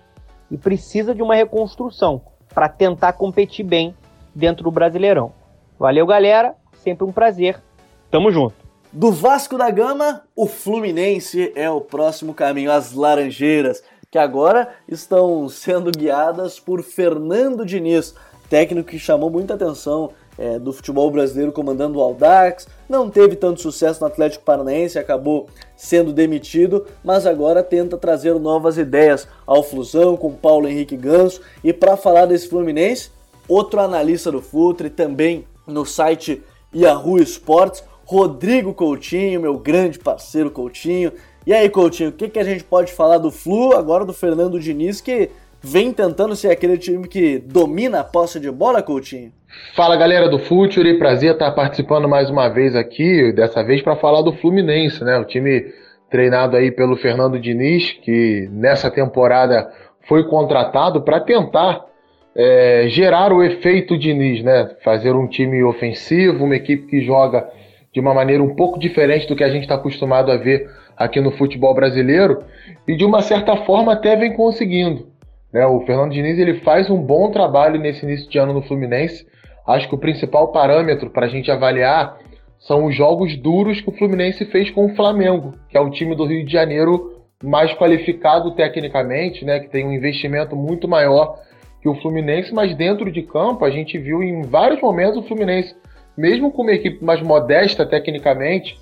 E 0.51 0.57
precisa 0.57 1.13
de 1.13 1.21
uma 1.21 1.35
reconstrução 1.35 2.21
para 2.53 2.69
tentar 2.69 3.13
competir 3.13 3.65
bem 3.65 3.95
dentro 4.33 4.63
do 4.63 4.71
Brasileirão. 4.71 5.31
Valeu, 5.79 6.05
galera. 6.05 6.55
Sempre 6.77 7.05
um 7.05 7.11
prazer. 7.11 7.61
Tamo 8.09 8.31
junto. 8.31 8.55
Do 8.91 9.11
Vasco 9.11 9.57
da 9.57 9.69
Gama, 9.69 10.23
o 10.35 10.47
Fluminense 10.47 11.51
é 11.55 11.69
o 11.69 11.81
próximo 11.81 12.33
caminho, 12.33 12.71
as 12.71 12.93
Laranjeiras, 12.93 13.83
que 14.09 14.17
agora 14.17 14.69
estão 14.87 15.49
sendo 15.49 15.91
guiadas 15.91 16.59
por 16.59 16.81
Fernando 16.81 17.65
Diniz, 17.65 18.15
técnico 18.49 18.89
que 18.89 18.97
chamou 18.97 19.29
muita 19.29 19.55
atenção 19.55 20.11
é, 20.37 20.59
do 20.59 20.71
futebol 20.71 21.09
brasileiro 21.09 21.51
comandando 21.51 21.99
o 21.99 22.01
Aldax, 22.01 22.67
não 22.87 23.09
teve 23.09 23.35
tanto 23.35 23.61
sucesso 23.61 24.01
no 24.01 24.07
Atlético 24.07 24.45
Paranaense, 24.45 24.99
acabou 24.99 25.47
sendo 25.75 26.13
demitido, 26.13 26.85
mas 27.03 27.25
agora 27.25 27.63
tenta 27.63 27.97
trazer 27.97 28.33
novas 28.35 28.77
ideias 28.77 29.27
ao 29.45 29.63
Flusão 29.63 30.15
com 30.15 30.33
Paulo 30.33 30.67
Henrique 30.67 30.95
Ganso. 30.95 31.41
E 31.63 31.73
para 31.73 31.97
falar 31.97 32.25
desse 32.25 32.47
Fluminense, 32.47 33.11
outro 33.47 33.79
analista 33.79 34.31
do 34.31 34.41
Futre, 34.41 34.89
também 34.89 35.45
no 35.65 35.85
site 35.85 36.43
Yahoo 36.75 37.19
Sports, 37.19 37.83
Rodrigo 38.05 38.73
Coutinho, 38.73 39.41
meu 39.41 39.57
grande 39.57 39.99
parceiro 39.99 40.49
Coutinho. 40.49 41.11
E 41.45 41.53
aí, 41.53 41.69
Coutinho, 41.69 42.09
o 42.09 42.13
que, 42.13 42.29
que 42.29 42.39
a 42.39 42.43
gente 42.43 42.63
pode 42.63 42.91
falar 42.93 43.17
do 43.17 43.31
Flu, 43.31 43.73
agora 43.73 44.05
do 44.05 44.13
Fernando 44.13 44.59
Diniz, 44.59 45.01
que 45.01 45.29
vem 45.71 45.91
tentando 45.91 46.35
ser 46.35 46.49
aquele 46.49 46.77
time 46.77 47.07
que 47.07 47.39
domina 47.39 47.99
a 47.99 48.03
posse 48.03 48.39
de 48.39 48.49
bola, 48.49 48.81
Coutinho? 48.81 49.31
Fala 49.75 49.97
galera 49.97 50.29
do 50.29 50.39
Futuri, 50.39 50.97
prazer 50.97 51.33
estar 51.33 51.51
participando 51.51 52.07
mais 52.07 52.29
uma 52.29 52.47
vez 52.47 52.75
aqui, 52.75 53.33
dessa 53.33 53.63
vez 53.63 53.81
para 53.81 53.97
falar 53.97 54.21
do 54.21 54.33
Fluminense, 54.33 55.03
né? 55.03 55.17
O 55.17 55.25
time 55.25 55.65
treinado 56.09 56.55
aí 56.55 56.71
pelo 56.71 56.95
Fernando 56.95 57.39
Diniz, 57.39 57.91
que 57.91 58.47
nessa 58.51 58.89
temporada 58.89 59.69
foi 60.07 60.23
contratado 60.29 61.01
para 61.01 61.19
tentar 61.19 61.85
é, 62.33 62.85
gerar 62.87 63.33
o 63.33 63.43
efeito 63.43 63.97
Diniz, 63.97 64.41
né? 64.43 64.69
Fazer 64.83 65.11
um 65.11 65.27
time 65.27 65.63
ofensivo, 65.63 66.45
uma 66.45 66.55
equipe 66.55 66.87
que 66.87 67.01
joga 67.01 67.45
de 67.93 67.99
uma 67.99 68.13
maneira 68.13 68.41
um 68.41 68.55
pouco 68.55 68.79
diferente 68.79 69.27
do 69.27 69.35
que 69.35 69.43
a 69.43 69.49
gente 69.49 69.63
está 69.63 69.75
acostumado 69.75 70.31
a 70.31 70.37
ver 70.37 70.69
aqui 70.95 71.19
no 71.19 71.31
futebol 71.31 71.73
brasileiro 71.73 72.43
e 72.87 72.95
de 72.95 73.03
uma 73.03 73.21
certa 73.21 73.57
forma 73.57 73.93
até 73.93 74.15
vem 74.15 74.33
conseguindo. 74.33 75.16
Né? 75.51 75.65
O 75.65 75.81
Fernando 75.85 76.11
Diniz 76.11 76.37
ele 76.37 76.59
faz 76.61 76.89
um 76.89 77.01
bom 77.01 77.31
trabalho 77.31 77.79
nesse 77.79 78.05
início 78.05 78.29
de 78.29 78.37
ano 78.37 78.53
no 78.53 78.61
Fluminense. 78.61 79.25
Acho 79.65 79.87
que 79.87 79.95
o 79.95 79.99
principal 79.99 80.51
parâmetro 80.51 81.09
para 81.09 81.25
a 81.25 81.29
gente 81.29 81.51
avaliar 81.51 82.17
são 82.59 82.85
os 82.85 82.95
jogos 82.95 83.37
duros 83.37 83.81
que 83.81 83.89
o 83.89 83.97
Fluminense 83.97 84.45
fez 84.45 84.71
com 84.71 84.85
o 84.85 84.95
Flamengo, 84.95 85.53
que 85.69 85.77
é 85.77 85.81
o 85.81 85.89
time 85.89 86.15
do 86.15 86.25
Rio 86.25 86.45
de 86.45 86.51
Janeiro 86.51 87.17
mais 87.43 87.71
qualificado 87.73 88.55
tecnicamente, 88.55 89.45
né, 89.45 89.59
que 89.59 89.69
tem 89.69 89.85
um 89.85 89.93
investimento 89.93 90.55
muito 90.55 90.87
maior 90.87 91.37
que 91.81 91.87
o 91.87 91.95
Fluminense, 92.01 92.53
mas 92.53 92.75
dentro 92.75 93.11
de 93.11 93.21
campo 93.21 93.63
a 93.63 93.69
gente 93.69 93.97
viu 93.97 94.23
em 94.23 94.41
vários 94.41 94.81
momentos 94.81 95.17
o 95.17 95.27
Fluminense, 95.27 95.75
mesmo 96.17 96.51
com 96.51 96.63
uma 96.63 96.71
equipe 96.71 97.03
mais 97.03 97.21
modesta 97.21 97.85
tecnicamente, 97.85 98.75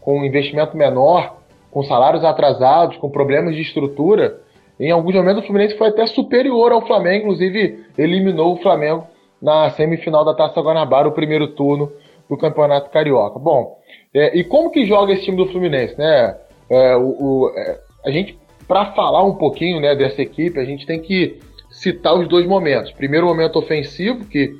com 0.00 0.18
um 0.18 0.24
investimento 0.24 0.76
menor, 0.76 1.38
com 1.70 1.84
salários 1.84 2.24
atrasados, 2.24 2.96
com 2.96 3.08
problemas 3.08 3.54
de 3.54 3.62
estrutura, 3.62 4.40
em 4.86 4.90
alguns 4.90 5.14
momentos 5.14 5.42
o 5.42 5.46
Fluminense 5.46 5.76
foi 5.76 5.88
até 5.88 6.06
superior 6.06 6.72
ao 6.72 6.86
Flamengo, 6.86 7.24
inclusive 7.24 7.84
eliminou 7.98 8.54
o 8.54 8.62
Flamengo 8.62 9.06
na 9.40 9.70
semifinal 9.70 10.24
da 10.24 10.34
Taça 10.34 10.60
Guanabara, 10.60 11.08
o 11.08 11.12
primeiro 11.12 11.48
turno 11.48 11.92
do 12.28 12.36
Campeonato 12.36 12.90
Carioca. 12.90 13.38
Bom, 13.38 13.78
é, 14.14 14.36
e 14.38 14.44
como 14.44 14.70
que 14.70 14.86
joga 14.86 15.12
esse 15.12 15.24
time 15.24 15.36
do 15.36 15.46
Fluminense, 15.46 15.98
né? 15.98 16.36
É, 16.68 16.96
o, 16.96 17.08
o 17.08 17.52
é, 17.56 17.78
a 18.04 18.10
gente, 18.10 18.38
para 18.66 18.92
falar 18.92 19.24
um 19.24 19.34
pouquinho 19.34 19.80
né, 19.80 19.94
dessa 19.94 20.22
equipe, 20.22 20.58
a 20.58 20.64
gente 20.64 20.86
tem 20.86 21.00
que 21.00 21.38
citar 21.70 22.14
os 22.14 22.28
dois 22.28 22.46
momentos. 22.46 22.90
Primeiro 22.92 23.26
momento 23.26 23.58
ofensivo, 23.58 24.24
que 24.24 24.54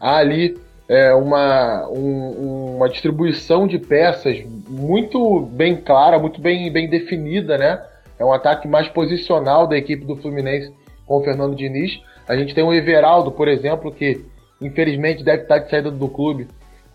há 0.00 0.16
ali 0.16 0.56
é, 0.88 1.14
uma, 1.14 1.88
um, 1.88 2.76
uma 2.76 2.88
distribuição 2.88 3.66
de 3.66 3.78
peças 3.78 4.42
muito 4.68 5.40
bem 5.40 5.76
clara, 5.76 6.18
muito 6.18 6.40
bem, 6.40 6.70
bem 6.70 6.88
definida, 6.88 7.56
né? 7.56 7.82
É 8.22 8.24
um 8.24 8.32
ataque 8.32 8.68
mais 8.68 8.86
posicional 8.88 9.66
da 9.66 9.76
equipe 9.76 10.04
do 10.04 10.14
Fluminense 10.14 10.72
com 11.04 11.16
o 11.16 11.24
Fernando 11.24 11.56
Diniz. 11.56 12.00
A 12.28 12.36
gente 12.36 12.54
tem 12.54 12.62
o 12.62 12.72
Everaldo, 12.72 13.32
por 13.32 13.48
exemplo, 13.48 13.90
que 13.90 14.24
infelizmente 14.60 15.24
deve 15.24 15.42
estar 15.42 15.58
de 15.58 15.68
saída 15.68 15.90
do 15.90 16.08
clube 16.08 16.46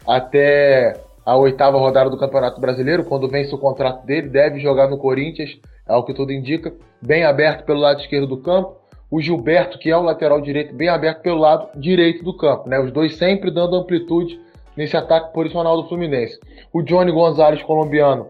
até 0.07 0.93
a 1.25 1.35
oitava 1.35 1.77
rodada 1.77 2.09
do 2.09 2.17
Campeonato 2.17 2.61
Brasileiro, 2.61 3.03
quando 3.03 3.27
vence 3.27 3.53
o 3.53 3.57
contrato 3.57 4.05
dele, 4.05 4.29
deve 4.29 4.61
jogar 4.61 4.87
no 4.89 4.97
Corinthians, 4.97 5.59
é 5.85 5.93
o 5.93 6.03
que 6.03 6.13
tudo 6.13 6.31
indica, 6.31 6.73
bem 7.01 7.25
aberto 7.25 7.65
pelo 7.65 7.81
lado 7.81 7.99
esquerdo 7.99 8.25
do 8.25 8.37
campo 8.37 8.77
o 9.09 9.21
Gilberto, 9.21 9.77
que 9.79 9.89
é 9.89 9.97
o 9.97 10.01
lateral 10.01 10.39
direito, 10.39 10.73
bem 10.73 10.89
aberto 10.89 11.21
pelo 11.21 11.39
lado 11.39 11.69
direito 11.77 12.23
do 12.23 12.35
campo. 12.35 12.69
Né? 12.69 12.79
Os 12.79 12.91
dois 12.91 13.15
sempre 13.15 13.51
dando 13.51 13.75
amplitude 13.75 14.39
nesse 14.75 14.95
ataque 14.95 15.33
posicional 15.33 15.81
do 15.81 15.87
Fluminense. 15.87 16.39
O 16.73 16.81
Johnny 16.81 17.11
Gonzalez, 17.11 17.61
colombiano, 17.63 18.27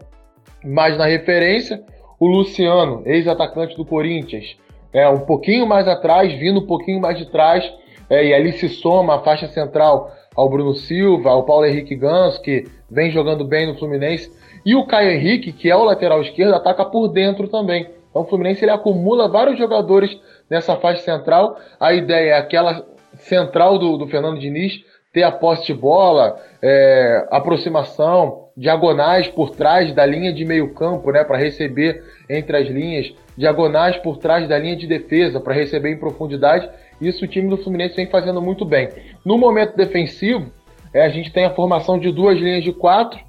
mais 0.64 0.96
na 0.96 1.06
referência. 1.06 1.82
O 2.18 2.26
Luciano, 2.26 3.02
ex-atacante 3.04 3.76
do 3.76 3.84
Corinthians, 3.84 4.56
é, 4.92 5.08
um 5.08 5.20
pouquinho 5.20 5.66
mais 5.66 5.86
atrás, 5.86 6.32
vindo 6.32 6.60
um 6.60 6.66
pouquinho 6.66 7.00
mais 7.00 7.18
de 7.18 7.26
trás. 7.26 7.64
É, 8.10 8.24
e 8.24 8.34
ali 8.34 8.52
se 8.52 8.68
soma 8.68 9.16
a 9.16 9.18
faixa 9.20 9.46
central 9.48 10.10
ao 10.34 10.48
Bruno 10.48 10.74
Silva, 10.74 11.30
ao 11.30 11.44
Paulo 11.44 11.66
Henrique 11.66 11.94
Ganso, 11.94 12.40
que 12.40 12.64
vem 12.90 13.10
jogando 13.10 13.44
bem 13.44 13.66
no 13.66 13.78
Fluminense. 13.78 14.32
E 14.64 14.74
o 14.74 14.86
Caio 14.86 15.10
Henrique, 15.10 15.52
que 15.52 15.70
é 15.70 15.76
o 15.76 15.84
lateral 15.84 16.22
esquerdo, 16.22 16.54
ataca 16.54 16.84
por 16.84 17.08
dentro 17.08 17.48
também. 17.48 17.88
Então 18.10 18.22
o 18.22 18.24
Fluminense 18.24 18.64
ele 18.64 18.70
acumula 18.70 19.28
vários 19.28 19.58
jogadores 19.58 20.18
nessa 20.50 20.76
faixa 20.76 21.02
central. 21.02 21.56
A 21.78 21.92
ideia 21.92 22.30
é 22.30 22.38
aquela 22.38 22.84
central 23.14 23.78
do, 23.78 23.96
do 23.96 24.06
Fernando 24.06 24.38
Diniz 24.38 24.80
ter 25.12 25.22
a 25.22 25.32
posse 25.32 25.66
de 25.66 25.74
bola, 25.74 26.38
é, 26.62 27.26
aproximação, 27.30 28.47
diagonais 28.58 29.28
por 29.28 29.50
trás 29.50 29.94
da 29.94 30.04
linha 30.04 30.32
de 30.32 30.44
meio 30.44 30.74
campo, 30.74 31.12
né, 31.12 31.22
para 31.22 31.38
receber 31.38 32.02
entre 32.28 32.56
as 32.56 32.66
linhas, 32.68 33.14
diagonais 33.36 33.96
por 33.98 34.18
trás 34.18 34.48
da 34.48 34.58
linha 34.58 34.74
de 34.74 34.86
defesa 34.86 35.38
para 35.38 35.54
receber 35.54 35.92
em 35.92 35.96
profundidade. 35.96 36.68
Isso 37.00 37.24
o 37.24 37.28
time 37.28 37.48
do 37.48 37.56
Fluminense 37.56 37.94
vem 37.94 38.08
fazendo 38.08 38.42
muito 38.42 38.64
bem. 38.64 38.88
No 39.24 39.38
momento 39.38 39.76
defensivo, 39.76 40.50
é, 40.92 41.02
a 41.02 41.08
gente 41.08 41.32
tem 41.32 41.44
a 41.44 41.54
formação 41.54 42.00
de 42.00 42.10
duas 42.10 42.36
linhas 42.36 42.64
de 42.64 42.72
quatro. 42.72 43.20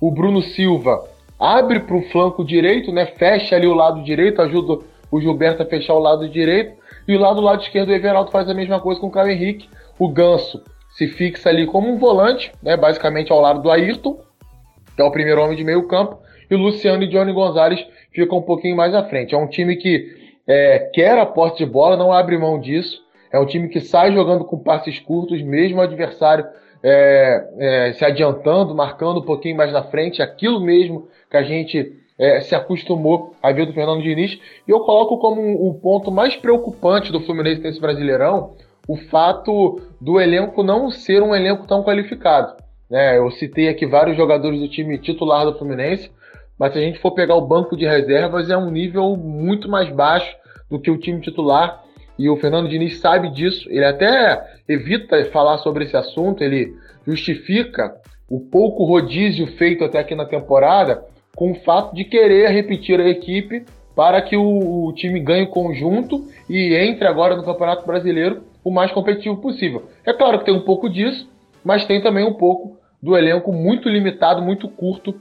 O 0.00 0.12
Bruno 0.12 0.40
Silva 0.40 1.02
abre 1.36 1.80
para 1.80 1.96
o 1.96 2.02
flanco 2.02 2.44
direito, 2.44 2.92
né, 2.92 3.06
fecha 3.06 3.56
ali 3.56 3.66
o 3.66 3.74
lado 3.74 4.04
direito, 4.04 4.40
ajuda 4.40 4.84
o 5.10 5.20
Gilberto 5.20 5.64
a 5.64 5.66
fechar 5.66 5.94
o 5.94 5.98
lado 5.98 6.28
direito. 6.28 6.76
E 7.08 7.16
o 7.16 7.18
lado, 7.18 7.40
lado 7.40 7.60
esquerdo, 7.60 7.88
o 7.88 7.92
Everaldo 7.92 8.30
faz 8.30 8.48
a 8.48 8.54
mesma 8.54 8.78
coisa 8.78 9.00
com 9.00 9.08
o 9.08 9.12
Caio 9.12 9.32
Henrique. 9.32 9.68
O 9.98 10.08
Ganso 10.08 10.62
se 10.90 11.08
fixa 11.08 11.48
ali 11.48 11.66
como 11.66 11.92
um 11.92 11.98
volante, 11.98 12.52
né, 12.62 12.76
basicamente 12.76 13.32
ao 13.32 13.40
lado 13.40 13.60
do 13.60 13.70
Ayrton, 13.70 14.20
que 14.96 15.02
é 15.02 15.04
o 15.04 15.10
primeiro 15.10 15.42
homem 15.42 15.56
de 15.56 15.62
meio 15.62 15.86
campo. 15.86 16.18
E 16.50 16.54
o 16.54 16.58
Luciano 16.58 17.02
e 17.02 17.08
Johnny 17.08 17.32
Gonzalez 17.32 17.86
ficam 18.12 18.38
um 18.38 18.42
pouquinho 18.42 18.74
mais 18.74 18.94
à 18.94 19.04
frente. 19.04 19.34
É 19.34 19.38
um 19.38 19.46
time 19.46 19.76
que 19.76 20.08
é, 20.46 20.90
quer 20.94 21.18
a 21.18 21.26
posse 21.26 21.58
de 21.58 21.66
bola, 21.66 21.96
não 21.96 22.12
abre 22.12 22.38
mão 22.38 22.58
disso. 22.58 23.04
É 23.32 23.38
um 23.38 23.46
time 23.46 23.68
que 23.68 23.80
sai 23.80 24.12
jogando 24.12 24.44
com 24.44 24.58
passes 24.58 24.98
curtos, 24.98 25.42
mesmo 25.42 25.78
o 25.78 25.82
adversário 25.82 26.46
é, 26.82 27.48
é, 27.58 27.92
se 27.92 28.04
adiantando, 28.04 28.74
marcando 28.74 29.20
um 29.20 29.24
pouquinho 29.24 29.56
mais 29.56 29.72
na 29.72 29.82
frente, 29.82 30.22
aquilo 30.22 30.60
mesmo 30.60 31.08
que 31.30 31.36
a 31.36 31.42
gente 31.42 31.92
é, 32.18 32.40
se 32.40 32.54
acostumou 32.54 33.34
a 33.42 33.52
ver 33.52 33.66
do 33.66 33.72
Fernando 33.72 34.02
Diniz. 34.02 34.40
E 34.66 34.70
eu 34.70 34.80
coloco 34.80 35.18
como 35.18 35.40
o 35.40 35.44
um, 35.44 35.70
um 35.70 35.74
ponto 35.74 36.10
mais 36.10 36.36
preocupante 36.36 37.12
do 37.12 37.20
Fluminense 37.20 37.60
nesse 37.60 37.80
Brasileirão 37.80 38.54
o 38.88 38.96
fato 38.96 39.80
do 40.00 40.20
elenco 40.20 40.62
não 40.62 40.90
ser 40.90 41.22
um 41.22 41.34
elenco 41.34 41.66
tão 41.66 41.82
qualificado. 41.82 42.56
Né? 42.90 43.18
Eu 43.18 43.30
citei 43.32 43.68
aqui 43.68 43.86
vários 43.86 44.16
jogadores 44.16 44.60
do 44.60 44.68
time 44.68 44.98
titular 44.98 45.44
do 45.44 45.58
Fluminense, 45.58 46.10
mas 46.58 46.72
se 46.72 46.78
a 46.78 46.82
gente 46.82 46.98
for 47.00 47.12
pegar 47.12 47.34
o 47.34 47.46
banco 47.46 47.76
de 47.76 47.84
reservas, 47.84 48.50
é 48.50 48.56
um 48.56 48.70
nível 48.70 49.16
muito 49.16 49.68
mais 49.68 49.90
baixo 49.90 50.34
do 50.70 50.80
que 50.80 50.90
o 50.90 50.98
time 50.98 51.20
titular. 51.20 51.84
E 52.18 52.30
o 52.30 52.36
Fernando 52.36 52.68
Diniz 52.68 52.98
sabe 52.98 53.30
disso. 53.30 53.68
Ele 53.70 53.84
até 53.84 54.42
evita 54.66 55.22
falar 55.26 55.58
sobre 55.58 55.84
esse 55.84 55.96
assunto, 55.96 56.42
ele 56.42 56.74
justifica 57.06 57.94
o 58.28 58.40
pouco 58.40 58.84
rodízio 58.84 59.46
feito 59.58 59.84
até 59.84 60.00
aqui 60.00 60.14
na 60.14 60.24
temporada 60.24 61.04
com 61.36 61.52
o 61.52 61.54
fato 61.56 61.94
de 61.94 62.04
querer 62.04 62.48
repetir 62.50 62.98
a 62.98 63.08
equipe 63.08 63.64
para 63.94 64.20
que 64.20 64.36
o, 64.36 64.86
o 64.86 64.92
time 64.92 65.20
ganhe 65.20 65.46
conjunto 65.46 66.26
e 66.48 66.74
entre 66.74 67.06
agora 67.06 67.36
no 67.36 67.44
Campeonato 67.44 67.86
Brasileiro 67.86 68.42
o 68.64 68.70
mais 68.70 68.90
competitivo 68.90 69.36
possível. 69.36 69.84
É 70.04 70.12
claro 70.12 70.38
que 70.38 70.46
tem 70.46 70.54
um 70.54 70.64
pouco 70.64 70.88
disso, 70.88 71.30
mas 71.64 71.86
tem 71.86 72.02
também 72.02 72.24
um 72.24 72.34
pouco 72.34 72.75
do 73.02 73.16
elenco 73.16 73.52
muito 73.52 73.88
limitado, 73.88 74.42
muito 74.42 74.68
curto, 74.68 75.14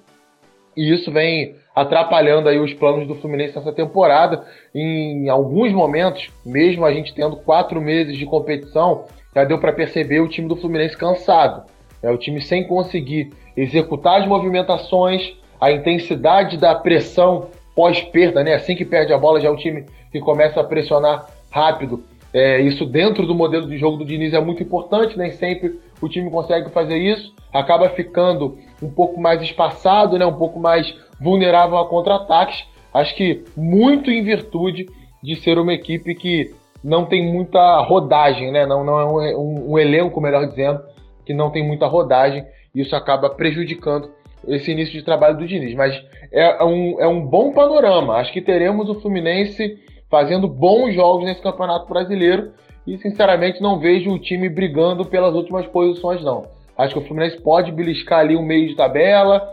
e 0.76 0.94
isso 0.94 1.12
vem 1.12 1.56
atrapalhando 1.74 2.50
aí 2.50 2.60
os 2.60 2.74
planos 2.74 3.08
do 3.08 3.16
Fluminense 3.16 3.56
nessa 3.56 3.72
temporada. 3.72 4.44
Em 4.74 5.30
alguns 5.30 5.72
momentos, 5.72 6.30
mesmo 6.46 6.86
a 6.86 6.94
gente 6.94 7.14
tendo 7.14 7.38
quatro 7.38 7.82
meses 7.82 8.18
de 8.18 8.26
competição, 8.26 9.06
já 9.34 9.44
deu 9.44 9.60
para 9.60 9.74
perceber 9.74 10.20
o 10.20 10.28
time 10.28 10.48
do 10.48 10.56
Fluminense 10.56 10.98
cansado. 10.98 11.64
É 12.04 12.10
o 12.10 12.18
time 12.18 12.42
sem 12.42 12.68
conseguir 12.68 13.32
executar 13.56 14.22
as 14.22 14.28
movimentações, 14.28 15.34
a 15.60 15.72
intensidade 15.72 16.58
da 16.58 16.76
pressão 16.76 17.50
pós-perda, 17.76 18.44
né? 18.44 18.54
Assim 18.54 18.76
que 18.76 18.86
perde 18.86 19.14
a 19.14 19.18
bola, 19.18 19.40
já 19.40 19.48
é 19.48 19.52
o 19.52 19.58
time 19.58 19.86
que 20.12 20.20
começa 20.20 20.60
a 20.60 20.64
pressionar 20.64 21.28
rápido. 21.50 22.04
É, 22.34 22.62
isso 22.62 22.86
dentro 22.86 23.26
do 23.26 23.34
modelo 23.34 23.68
de 23.68 23.78
jogo 23.78 23.98
do 23.98 24.06
Diniz 24.06 24.34
é 24.34 24.42
muito 24.42 24.62
importante, 24.62 25.18
nem 25.18 25.32
sempre 25.32 25.80
o 26.02 26.10
time 26.10 26.30
consegue 26.30 26.70
fazer 26.72 26.98
isso, 26.98 27.34
acaba 27.54 27.90
ficando 27.90 28.58
um 28.82 28.90
pouco 28.90 29.20
mais 29.20 29.42
espaçado, 29.42 30.18
né? 30.18 30.26
um 30.26 30.38
pouco 30.38 30.60
mais 30.60 30.94
vulnerável 31.20 31.78
a 31.78 31.88
contra-ataques. 31.88 32.66
Acho 32.94 33.16
que 33.16 33.44
muito 33.56 34.12
em 34.12 34.24
virtude 34.24 34.88
de 35.24 35.36
ser 35.36 35.58
uma 35.58 35.74
equipe 35.74 36.16
que 36.16 36.54
não 36.84 37.06
tem 37.06 37.32
muita 37.32 37.80
rodagem, 37.82 38.52
né? 38.52 38.66
não, 38.66 38.84
não 38.84 39.00
é 39.00 39.06
um, 39.06 39.40
um, 39.40 39.72
um 39.72 39.80
elenco, 39.80 40.22
melhor 40.22 40.48
dizendo, 40.48 40.82
que 41.26 41.34
não 41.34 41.50
tem 41.50 41.66
muita 41.66 41.88
rodagem, 41.88 42.46
isso 42.74 42.96
acaba 42.96 43.30
prejudicando 43.30 44.10
esse 44.48 44.72
início 44.72 44.94
de 44.94 45.04
trabalho 45.04 45.38
do 45.38 45.48
Diniz. 45.48 45.74
Mas 45.74 46.00
é 46.32 46.64
um, 46.64 47.00
é 47.00 47.08
um 47.08 47.26
bom 47.26 47.52
panorama. 47.52 48.16
Acho 48.18 48.32
que 48.32 48.42
teremos 48.42 48.90
o 48.90 49.00
Fluminense 49.02 49.80
fazendo 50.10 50.48
bons 50.48 50.94
jogos 50.94 51.26
nesse 51.26 51.42
Campeonato 51.42 51.88
Brasileiro 51.90 52.54
e, 52.86 52.98
sinceramente, 52.98 53.62
não 53.62 53.80
vejo 53.80 54.12
o 54.12 54.20
time 54.20 54.50
brigando 54.50 55.06
pelas 55.06 55.34
últimas 55.34 55.66
posições, 55.68 56.24
não. 56.24 56.46
Acho 56.78 56.94
que 56.96 57.00
o 57.00 57.06
Fluminense 57.06 57.42
pode 57.42 57.72
beliscar 57.72 58.20
ali 58.20 58.36
um 58.36 58.46
meio 58.46 58.68
de 58.68 58.76
tabela, 58.76 59.48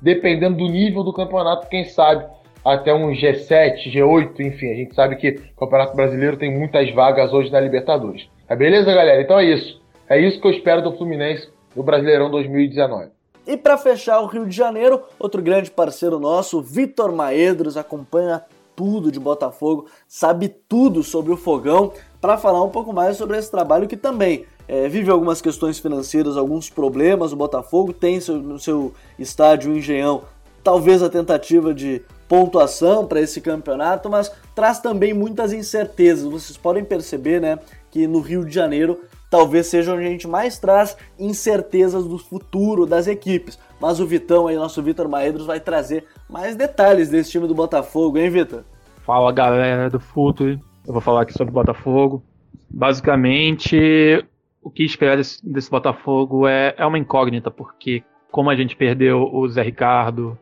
dependendo 0.00 0.58
do 0.58 0.66
nível 0.66 1.02
do 1.02 1.12
campeonato, 1.12 1.68
quem 1.68 1.84
sabe 1.84 2.24
até 2.64 2.92
um 2.92 3.10
G7, 3.10 3.90
G8, 3.92 4.40
enfim. 4.40 4.72
A 4.72 4.76
gente 4.76 4.94
sabe 4.94 5.16
que 5.16 5.40
o 5.56 5.60
Campeonato 5.60 5.96
Brasileiro 5.96 6.36
tem 6.36 6.56
muitas 6.56 6.92
vagas 6.92 7.32
hoje 7.32 7.50
na 7.50 7.60
Libertadores. 7.60 8.28
É 8.48 8.54
beleza, 8.54 8.92
galera? 8.92 9.22
Então 9.22 9.38
é 9.38 9.44
isso. 9.44 9.80
É 10.08 10.20
isso 10.20 10.40
que 10.40 10.46
eu 10.46 10.52
espero 10.52 10.82
do 10.82 10.96
Fluminense 10.96 11.48
no 11.74 11.82
Brasileirão 11.82 12.30
2019. 12.30 13.10
E 13.46 13.56
para 13.56 13.78
fechar 13.78 14.20
o 14.20 14.26
Rio 14.26 14.46
de 14.46 14.54
Janeiro, 14.54 15.02
outro 15.18 15.40
grande 15.40 15.70
parceiro 15.70 16.18
nosso, 16.18 16.60
Vitor 16.60 17.12
Maedros, 17.12 17.76
acompanha 17.76 18.42
tudo 18.76 19.10
de 19.10 19.18
Botafogo, 19.18 19.86
sabe 20.06 20.48
tudo 20.48 21.02
sobre 21.02 21.32
o 21.32 21.36
Fogão, 21.36 21.92
para 22.20 22.36
falar 22.36 22.62
um 22.62 22.70
pouco 22.70 22.92
mais 22.92 23.16
sobre 23.16 23.38
esse 23.38 23.50
trabalho 23.50 23.88
que 23.88 23.96
também 23.96 24.44
é, 24.66 24.88
vive 24.88 25.10
algumas 25.10 25.40
questões 25.40 25.78
financeiras, 25.78 26.36
alguns 26.36 26.68
problemas. 26.68 27.32
O 27.32 27.36
Botafogo 27.36 27.92
tem 27.92 28.20
seu, 28.20 28.36
no 28.36 28.58
seu 28.58 28.92
estádio 29.18 29.76
Engenhão 29.76 30.22
talvez 30.62 31.02
a 31.02 31.08
tentativa 31.08 31.72
de 31.72 32.02
pontuação 32.28 33.06
para 33.06 33.22
esse 33.22 33.40
campeonato, 33.40 34.10
mas 34.10 34.30
traz 34.54 34.78
também 34.78 35.14
muitas 35.14 35.52
incertezas. 35.52 36.30
Vocês 36.30 36.58
podem 36.58 36.84
perceber, 36.84 37.40
né, 37.40 37.58
que 37.90 38.06
no 38.06 38.20
Rio 38.20 38.44
de 38.44 38.54
Janeiro 38.54 39.00
talvez 39.30 39.66
seja 39.66 39.94
onde 39.94 40.04
a 40.04 40.08
gente 40.08 40.28
mais 40.28 40.58
traz 40.58 40.94
incertezas 41.18 42.04
do 42.04 42.18
futuro 42.18 42.84
das 42.84 43.06
equipes. 43.06 43.58
Mas 43.80 43.98
o 43.98 44.06
Vitão 44.06 44.46
aí, 44.46 44.56
nosso 44.56 44.82
Vitor 44.82 45.08
Maedros, 45.08 45.46
vai 45.46 45.58
trazer 45.58 46.04
mais 46.28 46.54
detalhes 46.54 47.08
desse 47.08 47.30
time 47.30 47.46
do 47.46 47.54
Botafogo, 47.54 48.18
hein, 48.18 48.28
Vitor? 48.28 48.62
Fala 49.06 49.32
galera 49.32 49.88
do 49.88 49.98
futuro, 49.98 50.60
eu 50.88 50.92
vou 50.94 51.02
falar 51.02 51.22
aqui 51.22 51.34
sobre 51.34 51.50
o 51.50 51.54
Botafogo. 51.54 52.22
Basicamente, 52.70 54.24
o 54.62 54.70
que 54.70 54.82
esperar 54.82 55.18
desse, 55.18 55.46
desse 55.46 55.70
Botafogo 55.70 56.48
é, 56.48 56.74
é 56.78 56.86
uma 56.86 56.98
incógnita, 56.98 57.50
porque 57.50 58.02
como 58.30 58.48
a 58.48 58.56
gente 58.56 58.74
perdeu 58.74 59.22
o 59.22 59.46
Zé 59.48 59.62
Ricardo, 59.62 60.38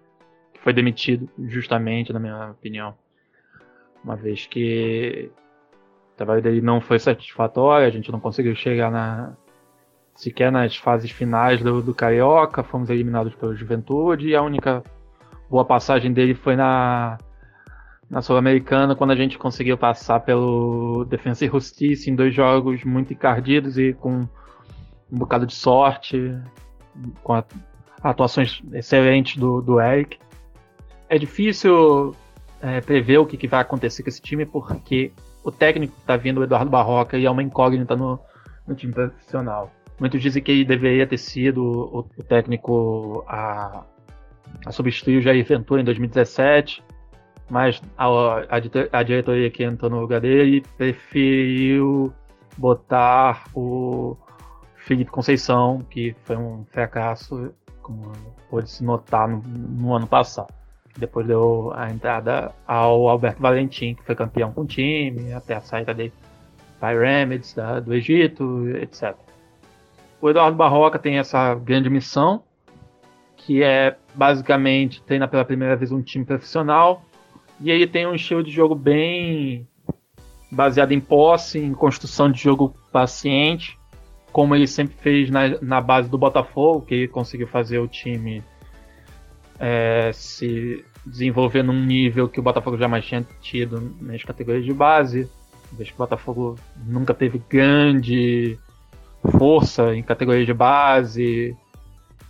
que 0.54 0.60
foi 0.60 0.72
demitido 0.72 1.28
justamente, 1.46 2.12
na 2.12 2.20
minha 2.20 2.52
opinião, 2.52 2.94
uma 4.04 4.14
vez 4.14 4.46
que 4.46 5.32
o 6.14 6.16
trabalho 6.16 6.40
dele 6.40 6.60
não 6.60 6.80
foi 6.80 7.00
satisfatório, 7.00 7.86
a 7.86 7.90
gente 7.90 8.12
não 8.12 8.20
conseguiu 8.20 8.54
chegar 8.54 8.90
na 8.90 9.34
sequer 10.14 10.50
nas 10.50 10.76
fases 10.76 11.10
finais 11.10 11.60
do, 11.60 11.82
do 11.82 11.92
Carioca, 11.92 12.62
fomos 12.62 12.88
eliminados 12.88 13.34
pelo 13.34 13.54
Juventude 13.54 14.28
e 14.28 14.36
a 14.36 14.42
única 14.42 14.82
boa 15.50 15.64
passagem 15.64 16.12
dele 16.12 16.34
foi 16.34 16.56
na, 16.56 17.18
na 18.08 18.22
Sul-Americana, 18.22 18.94
quando 18.94 19.10
a 19.10 19.16
gente 19.16 19.36
conseguiu 19.36 19.76
passar 19.76 20.20
pelo 20.20 21.04
Defensa 21.04 21.44
e 21.44 21.48
Justiça 21.48 22.08
em 22.08 22.14
dois 22.14 22.34
jogos 22.34 22.84
muito 22.84 23.12
encardidos 23.12 23.78
e 23.78 23.92
com 23.92 24.28
um 25.10 25.18
bocado 25.18 25.46
de 25.46 25.54
sorte, 25.54 26.36
com 27.22 27.34
a, 27.34 27.44
atuações 28.02 28.62
excelentes 28.72 29.36
do, 29.36 29.60
do 29.60 29.80
Eric. 29.80 30.18
É 31.08 31.18
difícil 31.18 32.14
é, 32.60 32.80
prever 32.80 33.18
o 33.18 33.26
que, 33.26 33.36
que 33.36 33.48
vai 33.48 33.60
acontecer 33.60 34.02
com 34.02 34.08
esse 34.08 34.20
time, 34.20 34.46
porque 34.46 35.12
o 35.42 35.50
técnico 35.50 35.94
que 35.94 36.00
está 36.00 36.16
vindo, 36.16 36.40
o 36.40 36.44
Eduardo 36.44 36.70
Barroca, 36.70 37.18
e 37.18 37.26
é 37.26 37.30
uma 37.30 37.42
incógnita 37.42 37.96
no, 37.96 38.18
no 38.66 38.74
time 38.74 38.92
profissional. 38.92 39.70
Muitos 39.98 40.20
dizem 40.20 40.42
que 40.42 40.52
ele 40.52 40.64
deveria 40.64 41.06
ter 41.06 41.18
sido 41.18 41.62
o, 41.62 41.98
o 42.16 42.22
técnico 42.22 43.24
a, 43.26 43.84
a 44.64 44.72
substituir 44.72 45.18
o 45.18 45.22
Jair 45.22 45.44
Ventura 45.44 45.80
em 45.80 45.84
2017, 45.84 46.82
mas 47.48 47.80
a, 47.96 48.06
a, 48.06 48.44
a, 48.92 49.02
diretoria 49.02 49.50
que 49.50 49.62
entrou 49.62 49.90
no 49.90 50.00
lugar 50.00 50.20
dele 50.20 50.64
preferiu 50.76 52.12
botar 52.56 53.44
o 53.54 54.16
Felipe 54.76 55.10
Conceição, 55.10 55.80
que 55.90 56.14
foi 56.24 56.36
um 56.36 56.64
fracasso, 56.70 57.52
como 57.82 58.12
pôde 58.50 58.70
se 58.70 58.82
notar 58.84 59.28
no, 59.28 59.38
no 59.38 59.94
ano 59.94 60.06
passado. 60.06 60.52
Depois 60.98 61.26
deu 61.26 61.72
a 61.74 61.90
entrada 61.90 62.52
ao 62.66 63.08
Alberto 63.08 63.40
Valentim, 63.40 63.94
que 63.94 64.02
foi 64.02 64.14
campeão 64.14 64.52
com 64.52 64.62
o 64.62 64.66
time, 64.66 65.32
até 65.32 65.54
a 65.54 65.60
saída 65.60 65.92
dele 65.92 66.12
para 66.80 66.98
Remedies 66.98 67.54
da, 67.54 67.80
do 67.80 67.94
Egito, 67.94 68.68
etc. 68.76 69.14
O 70.20 70.30
Eduardo 70.30 70.56
Barroca 70.56 70.98
tem 70.98 71.18
essa 71.18 71.54
grande 71.54 71.90
missão, 71.90 72.42
que 73.36 73.62
é 73.62 73.96
basicamente 74.14 75.02
treinar 75.02 75.28
pela 75.28 75.44
primeira 75.44 75.76
vez 75.76 75.92
um 75.92 76.02
time 76.02 76.24
profissional, 76.24 77.02
E 77.60 77.70
ele 77.70 77.86
tem 77.86 78.06
um 78.06 78.14
estilo 78.14 78.42
de 78.42 78.50
jogo 78.50 78.74
bem 78.74 79.66
baseado 80.50 80.92
em 80.92 81.00
posse, 81.00 81.58
em 81.58 81.72
construção 81.72 82.30
de 82.30 82.40
jogo 82.40 82.74
paciente, 82.92 83.78
como 84.32 84.54
ele 84.54 84.66
sempre 84.66 84.94
fez 84.96 85.30
na, 85.30 85.60
na 85.60 85.80
base 85.80 86.08
do 86.08 86.18
Botafogo, 86.18 86.82
que 86.82 86.94
ele 86.94 87.08
conseguiu 87.08 87.46
fazer 87.46 87.78
o 87.78 87.88
time 87.88 88.42
é, 89.58 90.10
se 90.12 90.84
desenvolver 91.04 91.62
num 91.62 91.84
nível 91.84 92.28
que 92.28 92.40
o 92.40 92.42
Botafogo 92.42 92.76
jamais 92.76 93.04
tinha 93.04 93.26
tido 93.40 93.94
nas 94.00 94.22
categorias 94.22 94.64
de 94.64 94.72
base. 94.72 95.30
Vejo 95.72 95.90
que 95.90 95.96
o 95.96 95.98
Botafogo 95.98 96.56
nunca 96.86 97.14
teve 97.14 97.40
grande 97.48 98.58
força 99.38 99.94
em 99.94 100.02
categorias 100.02 100.46
de 100.46 100.54
base 100.54 101.56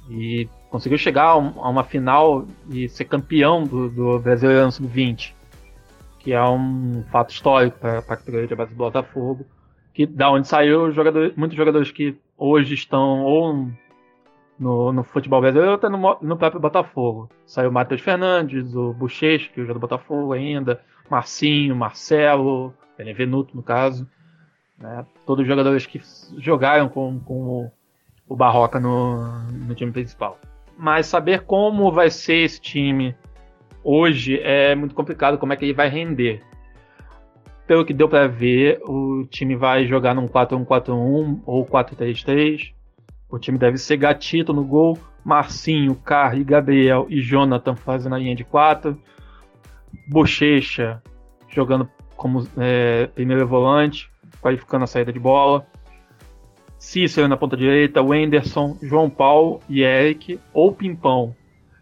e 0.08 0.48
conseguiu 0.70 0.98
chegar 0.98 1.30
a 1.30 1.36
uma 1.36 1.84
final 1.84 2.46
e 2.68 2.88
ser 2.88 3.04
campeão 3.04 3.64
do, 3.64 3.88
do 3.88 4.18
Brasileirão 4.18 4.70
Sub-20, 4.70 5.32
que 6.18 6.32
é 6.32 6.42
um 6.42 7.04
fato 7.10 7.30
histórico 7.30 7.78
para 7.78 7.98
a 7.98 8.02
categoria 8.02 8.46
de 8.46 8.54
base 8.54 8.72
do 8.72 8.76
Botafogo, 8.76 9.46
que 9.94 10.06
da 10.06 10.30
onde 10.30 10.48
saiu 10.48 10.92
jogador, 10.92 11.32
muitos 11.36 11.56
jogadores 11.56 11.90
que 11.90 12.16
hoje 12.36 12.74
estão 12.74 13.22
ou 13.22 13.70
no, 14.58 14.92
no 14.92 15.04
futebol 15.04 15.40
brasileiro 15.40 15.72
ou 15.72 15.76
até 15.76 15.88
no, 15.88 16.18
no 16.20 16.36
próprio 16.36 16.60
Botafogo. 16.60 17.30
Saiu 17.46 17.70
o 17.70 17.72
Matheus 17.72 18.00
Fernandes, 18.00 18.74
o 18.74 18.92
Bochecha, 18.92 19.50
que 19.52 19.60
hoje 19.60 19.70
é 19.70 19.74
do 19.74 19.80
Botafogo 19.80 20.32
ainda, 20.32 20.80
Marcinho, 21.08 21.76
Marcelo, 21.76 22.74
Benevenuto 22.96 23.56
no 23.56 23.62
caso. 23.62 24.08
Né? 24.78 25.06
Todos 25.24 25.42
os 25.42 25.48
jogadores 25.48 25.86
que 25.86 26.00
jogaram 26.38 26.88
com, 26.88 27.18
com 27.20 27.34
o, 27.34 27.72
o 28.28 28.36
Barroca 28.36 28.80
no, 28.80 29.42
no 29.50 29.74
time 29.74 29.92
principal. 29.92 30.38
Mas 30.76 31.06
saber 31.06 31.40
como 31.42 31.90
vai 31.90 32.10
ser 32.10 32.44
esse 32.44 32.60
time 32.60 33.16
hoje 33.82 34.40
é 34.42 34.74
muito 34.74 34.94
complicado, 34.94 35.38
como 35.38 35.52
é 35.52 35.56
que 35.56 35.64
ele 35.64 35.72
vai 35.72 35.88
render. 35.88 36.42
Pelo 37.66 37.84
que 37.84 37.94
deu 37.94 38.08
para 38.08 38.26
ver, 38.26 38.80
o 38.82 39.24
time 39.30 39.56
vai 39.56 39.86
jogar 39.86 40.14
num 40.14 40.28
4-1-4-1 40.28 41.40
ou 41.46 41.64
4-3-3. 41.64 42.72
O 43.28 43.38
time 43.38 43.58
deve 43.58 43.78
ser 43.78 43.96
Gatito 43.96 44.52
no 44.52 44.64
gol, 44.64 44.98
Marcinho, 45.24 45.94
Carri, 45.96 46.44
Gabriel 46.44 47.06
e 47.08 47.20
Jonathan 47.20 47.74
fazendo 47.74 48.14
a 48.14 48.18
linha 48.18 48.34
de 48.36 48.44
4. 48.44 48.96
Bochecha 50.08 51.02
jogando 51.48 51.88
como 52.16 52.46
é, 52.56 53.06
primeiro 53.08 53.46
volante, 53.46 54.10
qualificando 54.40 54.84
a 54.84 54.86
saída 54.86 55.12
de 55.12 55.18
bola. 55.18 55.66
Cícero 56.78 57.28
na 57.28 57.36
ponta 57.36 57.56
direita, 57.56 58.02
Wenderson, 58.02 58.76
João 58.82 59.08
Paulo 59.10 59.60
e 59.68 59.82
Eric, 59.82 60.38
ou 60.52 60.72
Pimpão. 60.72 61.34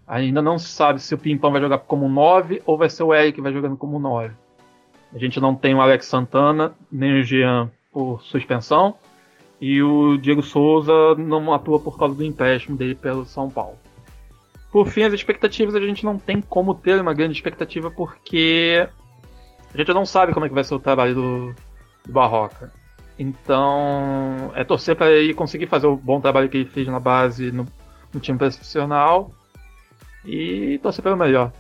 Ainda 0.07 0.43
não 0.43 0.59
se 0.59 0.69
sabe 0.69 1.01
se 1.01 1.15
o 1.15 1.19
Pimpão 1.19 1.51
vai 1.51 1.61
jogar 1.61 1.79
como 1.79 2.09
9 2.09 2.63
ou 2.67 2.77
vai 2.77 2.91
ser 2.91 3.03
o 3.03 3.15
Eric 3.15 3.37
que 3.37 3.41
vai 3.41 3.53
jogando 3.53 3.77
como 3.77 3.99
9. 3.99 4.33
A 5.15 5.19
gente 5.19 5.41
não 5.41 5.55
tem 5.55 5.75
o 5.75 5.81
Alex 5.81 6.07
Santana, 6.07 6.75
nem 6.91 7.21
o 7.21 7.23
Jean 7.23 7.71
por 7.93 8.23
suspensão. 8.23 8.97
E 9.61 9.83
o 9.83 10.19
Diego 10.19 10.43
Souza 10.43 11.15
não 11.17 11.55
atua 11.55 11.79
por 11.79 11.97
causa 11.97 12.15
do 12.15 12.25
empréstimo 12.25 12.77
dele 12.77 12.95
pelo 12.95 13.25
São 13.25 13.49
Paulo. 13.49 13.79
Por 14.71 14.89
fim, 14.89 15.05
as 15.05 15.13
expectativas 15.13 15.75
a 15.75 15.81
gente 15.81 16.05
não 16.05 16.19
tem 16.19 16.41
como 16.41 16.75
ter 16.75 17.01
uma 17.01 17.15
grande 17.15 17.35
expectativa 17.35 17.91
porque 17.91 18.87
a 19.73 19.77
gente 19.77 19.95
não 19.95 20.05
sabe 20.05 20.35
como 20.35 20.45
é 20.45 20.49
que 20.49 20.55
vai 20.55 20.65
ser 20.65 20.75
o 20.75 20.81
trabalho 20.81 21.15
do, 21.15 21.55
do 22.05 22.13
Barroca. 22.13 22.73
Então, 23.19 24.51
é 24.55 24.65
torcer 24.65 24.97
para 24.97 25.11
ele 25.11 25.35
conseguir 25.35 25.67
fazer 25.67 25.87
o 25.87 25.97
bom 25.97 26.21
trabalho 26.21 26.49
que 26.49 26.59
ele 26.59 26.69
fez 26.69 26.87
na 26.89 26.99
base 26.99 27.53
no, 27.53 27.67
no 28.13 28.21
time 28.21 28.37
profissional 28.37 29.31
e 30.25 30.79
torcer 30.83 31.03
pelo 31.03 31.17
melhor. 31.17 31.53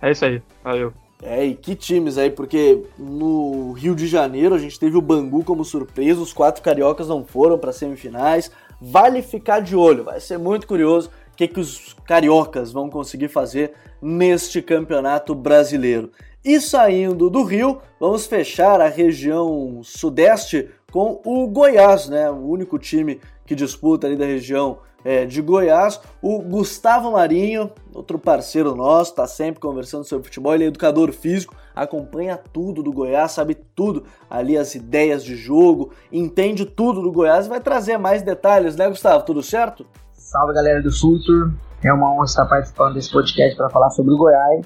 É 0.00 0.10
isso 0.10 0.24
aí. 0.24 0.42
Valeu. 0.62 0.92
É, 1.22 1.44
e 1.44 1.54
que 1.54 1.74
times 1.74 2.18
aí, 2.18 2.30
porque 2.30 2.82
no 2.98 3.72
Rio 3.72 3.94
de 3.94 4.06
Janeiro 4.06 4.54
a 4.54 4.58
gente 4.58 4.78
teve 4.78 4.96
o 4.96 5.02
Bangu 5.02 5.42
como 5.42 5.64
surpresa, 5.64 6.20
os 6.20 6.32
quatro 6.32 6.62
cariocas 6.62 7.08
não 7.08 7.24
foram 7.24 7.58
para 7.58 7.72
semifinais. 7.72 8.50
Vale 8.80 9.22
ficar 9.22 9.60
de 9.60 9.74
olho, 9.74 10.04
vai 10.04 10.20
ser 10.20 10.38
muito 10.38 10.66
curioso 10.66 11.10
o 11.32 11.36
que, 11.36 11.48
que 11.48 11.60
os 11.60 11.96
cariocas 12.04 12.72
vão 12.72 12.90
conseguir 12.90 13.28
fazer 13.28 13.72
neste 14.02 14.60
campeonato 14.60 15.34
brasileiro. 15.34 16.10
E 16.44 16.60
saindo 16.60 17.30
do 17.30 17.42
Rio, 17.42 17.80
vamos 17.98 18.26
fechar 18.26 18.78
a 18.80 18.88
região 18.88 19.80
sudeste 19.82 20.68
com 20.94 21.20
o 21.24 21.48
Goiás, 21.48 22.08
né? 22.08 22.30
O 22.30 22.46
único 22.46 22.78
time 22.78 23.20
que 23.44 23.56
disputa 23.56 24.06
ali 24.06 24.14
da 24.14 24.24
região 24.24 24.78
é, 25.04 25.26
de 25.26 25.42
Goiás. 25.42 26.00
O 26.22 26.38
Gustavo 26.38 27.10
Marinho, 27.10 27.72
outro 27.92 28.16
parceiro 28.16 28.76
nosso, 28.76 29.10
está 29.10 29.26
sempre 29.26 29.60
conversando 29.60 30.04
sobre 30.04 30.26
futebol. 30.26 30.54
Ele 30.54 30.62
é 30.62 30.66
educador 30.68 31.10
físico, 31.10 31.52
acompanha 31.74 32.36
tudo 32.36 32.80
do 32.80 32.92
Goiás, 32.92 33.32
sabe 33.32 33.56
tudo 33.74 34.04
ali, 34.30 34.56
as 34.56 34.76
ideias 34.76 35.24
de 35.24 35.34
jogo, 35.34 35.90
entende 36.12 36.64
tudo 36.64 37.02
do 37.02 37.10
Goiás 37.10 37.46
e 37.46 37.48
vai 37.48 37.58
trazer 37.58 37.98
mais 37.98 38.22
detalhes, 38.22 38.76
né, 38.76 38.88
Gustavo? 38.88 39.24
Tudo 39.24 39.42
certo? 39.42 39.84
Salve 40.12 40.54
galera 40.54 40.80
do 40.80 40.92
Futur, 40.92 41.50
é 41.82 41.92
uma 41.92 42.14
honra 42.14 42.26
estar 42.26 42.46
participando 42.46 42.94
desse 42.94 43.10
podcast 43.10 43.56
para 43.56 43.68
falar 43.68 43.90
sobre 43.90 44.14
o 44.14 44.16
Goiás. 44.16 44.64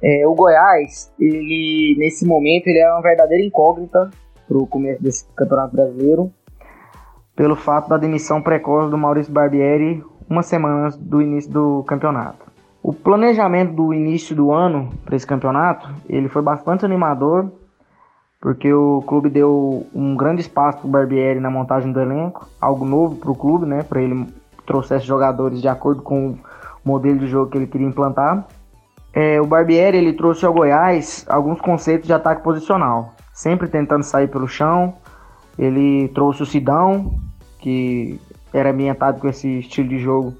É, 0.00 0.24
o 0.24 0.36
Goiás, 0.36 1.12
ele 1.18 1.96
nesse 1.98 2.24
momento, 2.24 2.68
ele 2.68 2.78
é 2.78 2.92
uma 2.92 3.02
verdadeira 3.02 3.44
incógnita 3.44 4.08
para 4.46 4.58
o 4.58 4.66
começo 4.66 5.02
desse 5.02 5.26
campeonato 5.34 5.74
brasileiro, 5.74 6.32
pelo 7.34 7.56
fato 7.56 7.88
da 7.88 7.96
demissão 7.96 8.40
precoce 8.40 8.90
do 8.90 8.98
Maurício 8.98 9.32
Barbieri 9.32 10.04
uma 10.28 10.42
semana 10.42 10.86
antes 10.86 10.98
do 10.98 11.20
início 11.20 11.50
do 11.50 11.84
campeonato. 11.86 12.44
O 12.82 12.92
planejamento 12.92 13.72
do 13.72 13.94
início 13.94 14.36
do 14.36 14.52
ano 14.52 14.90
para 15.04 15.16
esse 15.16 15.26
campeonato, 15.26 15.88
ele 16.08 16.28
foi 16.28 16.42
bastante 16.42 16.84
animador, 16.84 17.50
porque 18.40 18.72
o 18.72 19.02
clube 19.06 19.30
deu 19.30 19.86
um 19.94 20.14
grande 20.14 20.42
espaço 20.42 20.78
para 20.78 20.86
o 20.86 20.90
Barbieri 20.90 21.40
na 21.40 21.50
montagem 21.50 21.92
do 21.92 22.00
elenco, 22.00 22.46
algo 22.60 22.84
novo 22.84 23.16
para 23.16 23.30
o 23.30 23.34
clube, 23.34 23.64
né, 23.64 23.82
para 23.82 24.02
ele 24.02 24.26
trouxesse 24.66 25.06
jogadores 25.06 25.62
de 25.62 25.68
acordo 25.68 26.02
com 26.02 26.30
o 26.30 26.38
modelo 26.84 27.18
de 27.18 27.26
jogo 27.26 27.50
que 27.50 27.56
ele 27.56 27.66
queria 27.66 27.86
implantar. 27.86 28.46
É, 29.14 29.40
o 29.40 29.46
Barbieri 29.46 29.96
ele 29.96 30.12
trouxe 30.12 30.44
ao 30.44 30.52
Goiás 30.52 31.24
alguns 31.28 31.60
conceitos 31.60 32.06
de 32.06 32.12
ataque 32.12 32.42
posicional, 32.42 33.14
sempre 33.34 33.68
tentando 33.68 34.04
sair 34.04 34.28
pelo 34.28 34.48
chão. 34.48 34.94
Ele 35.58 36.08
trouxe 36.08 36.42
o 36.42 36.46
Sidão, 36.46 37.18
que 37.58 38.18
era 38.52 38.70
ambientado 38.70 39.20
com 39.20 39.28
esse 39.28 39.58
estilo 39.58 39.88
de 39.88 39.98
jogo 39.98 40.32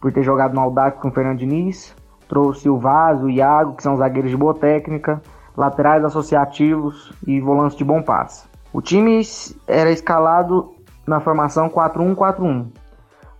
por 0.00 0.12
ter 0.12 0.22
jogado 0.22 0.54
no 0.54 0.60
Audax 0.60 1.00
com 1.00 1.08
o 1.08 1.10
Fernando 1.10 1.38
Diniz. 1.38 1.96
Trouxe 2.28 2.68
o 2.68 2.78
Vaso, 2.78 3.24
o 3.24 3.30
Iago, 3.30 3.74
que 3.74 3.82
são 3.82 3.96
zagueiros 3.96 4.30
de 4.30 4.36
boa 4.36 4.54
técnica, 4.54 5.20
laterais 5.56 6.04
associativos 6.04 7.12
e 7.26 7.40
volantes 7.40 7.76
de 7.76 7.84
bom 7.84 8.02
passe. 8.02 8.46
O 8.72 8.82
time 8.82 9.22
era 9.66 9.90
escalado 9.90 10.74
na 11.06 11.20
formação 11.20 11.70
4-1-4-1. 11.70 12.66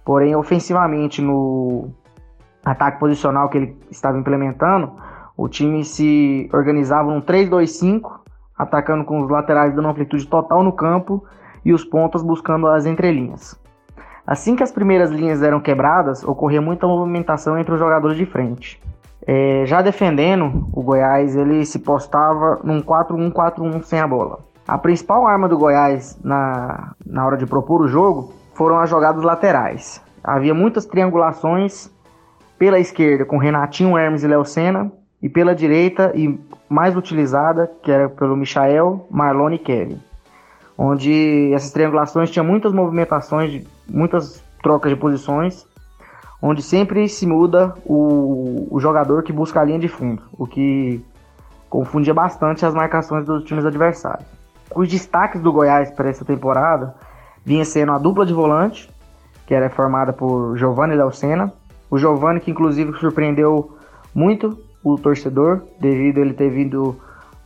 Porém, 0.04 0.34
ofensivamente, 0.34 1.20
no 1.20 1.90
ataque 2.64 2.98
posicional 2.98 3.50
que 3.50 3.58
ele 3.58 3.76
estava 3.90 4.18
implementando, 4.18 4.92
o 5.36 5.48
time 5.48 5.84
se 5.84 6.48
organizava 6.52 7.12
num 7.12 7.20
3-2-5, 7.20 8.17
atacando 8.58 9.04
com 9.04 9.20
os 9.22 9.30
laterais 9.30 9.74
dando 9.74 9.88
amplitude 9.88 10.26
total 10.26 10.62
no 10.62 10.72
campo 10.72 11.24
e 11.64 11.72
os 11.72 11.84
pontas 11.84 12.22
buscando 12.22 12.66
as 12.66 12.86
entrelinhas. 12.86 13.58
Assim 14.26 14.56
que 14.56 14.62
as 14.62 14.72
primeiras 14.72 15.10
linhas 15.10 15.42
eram 15.42 15.60
quebradas, 15.60 16.22
ocorria 16.22 16.60
muita 16.60 16.86
movimentação 16.86 17.58
entre 17.58 17.72
os 17.72 17.78
jogadores 17.78 18.16
de 18.16 18.26
frente. 18.26 18.80
É, 19.26 19.64
já 19.66 19.80
defendendo, 19.80 20.68
o 20.72 20.82
Goiás 20.82 21.36
ele 21.36 21.64
se 21.64 21.78
postava 21.78 22.60
num 22.64 22.80
4-1-4-1 22.80 23.82
sem 23.82 24.00
a 24.00 24.06
bola. 24.06 24.40
A 24.66 24.76
principal 24.76 25.26
arma 25.26 25.48
do 25.48 25.56
Goiás 25.56 26.18
na, 26.22 26.92
na 27.06 27.26
hora 27.26 27.36
de 27.36 27.46
propor 27.46 27.80
o 27.80 27.88
jogo 27.88 28.32
foram 28.54 28.78
as 28.78 28.90
jogadas 28.90 29.22
laterais. 29.22 30.02
Havia 30.22 30.52
muitas 30.52 30.84
triangulações 30.84 31.90
pela 32.58 32.78
esquerda 32.78 33.24
com 33.24 33.38
Renatinho, 33.38 33.96
Hermes 33.96 34.24
e 34.24 34.26
Léo 34.26 34.44
Senna, 34.44 34.92
e 35.22 35.28
pela 35.28 35.54
direita 35.54 36.12
e 36.14 36.38
mais 36.68 36.96
utilizada, 36.96 37.70
que 37.82 37.90
era 37.90 38.08
pelo 38.08 38.36
Michael, 38.36 39.06
Marlon 39.10 39.50
e 39.50 39.58
Kevin. 39.58 40.00
Onde 40.76 41.52
essas 41.52 41.72
triangulações 41.72 42.30
tinham 42.30 42.46
muitas 42.46 42.72
movimentações, 42.72 43.64
muitas 43.88 44.44
trocas 44.62 44.92
de 44.92 44.96
posições, 44.96 45.66
onde 46.40 46.62
sempre 46.62 47.08
se 47.08 47.26
muda 47.26 47.74
o, 47.84 48.68
o 48.70 48.78
jogador 48.78 49.22
que 49.24 49.32
busca 49.32 49.60
a 49.60 49.64
linha 49.64 49.78
de 49.78 49.88
fundo, 49.88 50.22
o 50.32 50.46
que 50.46 51.04
confundia 51.68 52.14
bastante 52.14 52.64
as 52.64 52.74
marcações 52.74 53.26
dos 53.26 53.44
times 53.44 53.64
adversários. 53.64 54.26
Os 54.74 54.88
destaques 54.88 55.40
do 55.40 55.52
Goiás 55.52 55.90
para 55.90 56.08
essa 56.08 56.24
temporada 56.24 56.94
vinha 57.44 57.64
sendo 57.64 57.92
a 57.92 57.98
dupla 57.98 58.24
de 58.24 58.32
volante, 58.32 58.88
que 59.46 59.54
era 59.54 59.68
formada 59.68 60.12
por 60.12 60.56
Giovanni 60.56 60.94
Senna, 61.12 61.52
o 61.90 61.98
Giovanni, 61.98 62.38
que 62.38 62.50
inclusive 62.50 62.92
surpreendeu 62.98 63.76
muito 64.14 64.58
o 64.82 64.96
torcedor, 64.96 65.62
devido 65.80 66.18
ele 66.18 66.34
ter 66.34 66.50
vindo 66.50 66.96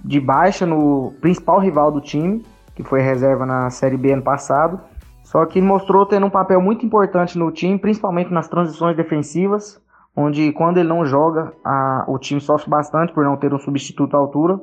de 0.04 0.20
baixa 0.20 0.66
no 0.66 1.12
principal 1.20 1.58
rival 1.58 1.90
do 1.90 2.00
time, 2.00 2.44
que 2.74 2.82
foi 2.82 3.00
reserva 3.00 3.46
na 3.46 3.70
Série 3.70 3.96
B 3.96 4.12
ano 4.12 4.22
passado. 4.22 4.80
Só 5.22 5.46
que 5.46 5.60
mostrou 5.62 6.04
ter 6.04 6.22
um 6.22 6.30
papel 6.30 6.60
muito 6.60 6.84
importante 6.84 7.38
no 7.38 7.50
time, 7.50 7.78
principalmente 7.78 8.32
nas 8.32 8.48
transições 8.48 8.96
defensivas, 8.96 9.80
onde 10.14 10.52
quando 10.52 10.78
ele 10.78 10.88
não 10.88 11.06
joga, 11.06 11.52
a, 11.64 12.04
o 12.06 12.18
time 12.18 12.40
sofre 12.40 12.68
bastante 12.68 13.12
por 13.12 13.24
não 13.24 13.36
ter 13.36 13.52
um 13.54 13.58
substituto 13.58 14.14
à 14.14 14.18
altura. 14.18 14.60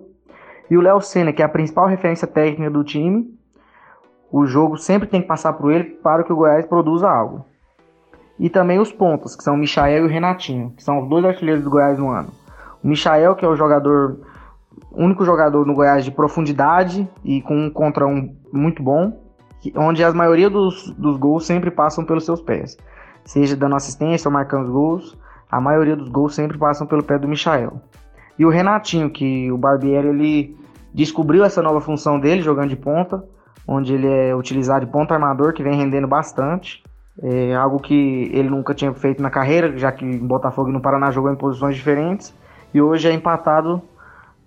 E 0.70 0.78
o 0.78 0.82
Léo 0.82 1.02
Senna, 1.02 1.34
que 1.34 1.42
é 1.42 1.46
a 1.46 1.50
principal 1.50 1.88
referência 1.88 2.28
técnica 2.28 2.70
do 2.70 2.84
time, 2.84 3.34
o 4.32 4.46
jogo 4.46 4.78
sempre 4.78 5.08
tem 5.08 5.22
que 5.22 5.28
passar 5.28 5.54
por 5.54 5.72
ele 5.72 5.86
para 5.86 6.24
que 6.24 6.32
o 6.32 6.36
Goiás 6.36 6.66
produza 6.68 7.10
algo. 7.10 7.46
E 8.38 8.50
também 8.50 8.80
os 8.80 8.92
pontos, 8.92 9.36
que 9.36 9.44
são 9.44 9.56
o 9.56 9.58
Michael 9.58 10.04
e 10.04 10.08
o 10.08 10.10
Renatinho, 10.10 10.72
que 10.78 10.84
são 10.84 11.02
os 11.02 11.10
dois 11.10 11.26
artilheiros 11.26 11.64
do 11.64 11.70
Goiás 11.70 11.98
no 11.98 12.10
ano. 12.10 12.30
Michael, 12.84 13.36
que 13.36 13.46
é 13.46 13.48
o 13.48 13.56
jogador, 13.56 14.20
único 14.92 15.26
jogador 15.26 15.66
no 15.66 15.74
Goiás 15.74 16.06
de 16.06 16.12
profundidade 16.12 17.08
e 17.24 17.42
com 17.42 17.66
um 17.66 17.70
contra 17.70 18.08
um 18.08 18.36
muito 18.52 18.82
bom, 18.82 19.22
onde 19.76 20.04
a 20.04 20.14
maioria 20.14 20.50
dos, 20.50 20.92
dos 20.92 21.18
gols 21.18 21.46
sempre 21.46 21.70
passam 21.70 22.06
pelos 22.06 22.26
seus 22.26 22.42
pés. 22.42 22.78
Seja 23.26 23.56
dando 23.56 23.76
assistência 23.76 24.28
ou 24.28 24.34
marcando 24.34 24.66
os 24.66 24.72
gols, 24.72 25.18
a 25.52 25.60
maioria 25.60 25.96
dos 25.96 26.10
gols 26.10 26.36
sempre 26.36 26.58
passam 26.58 26.88
pelo 26.88 27.04
pé 27.04 27.18
do 27.18 27.28
Michael. 27.28 27.82
E 28.38 28.46
o 28.46 28.50
Renatinho, 28.50 29.10
que 29.10 29.52
o 29.52 29.58
Barbieri 29.58 30.08
ele 30.08 30.58
descobriu 30.94 31.44
essa 31.44 31.62
nova 31.62 31.82
função 31.82 32.20
dele 32.20 32.42
jogando 32.42 32.70
de 32.70 32.76
ponta, 32.76 33.24
onde 33.68 33.94
ele 33.94 34.08
é 34.08 34.36
utilizado 34.36 34.86
de 34.86 34.92
ponta 34.92 35.14
armador, 35.14 35.54
que 35.54 35.62
vem 35.62 35.76
rendendo 35.76 36.08
bastante. 36.08 36.82
É 37.22 37.54
algo 37.54 37.80
que 37.80 38.30
ele 38.34 38.50
nunca 38.50 38.74
tinha 38.74 38.94
feito 38.94 39.22
na 39.22 39.30
carreira, 39.30 39.78
já 39.78 39.92
que 39.92 40.06
em 40.06 40.26
Botafogo 40.26 40.70
e 40.70 40.74
no 40.74 40.82
Paraná 40.82 41.12
jogou 41.12 41.32
em 41.32 41.36
posições 41.36 41.76
diferentes. 41.76 42.34
E 42.74 42.82
hoje 42.82 43.10
é 43.10 43.14
empatado 43.14 43.82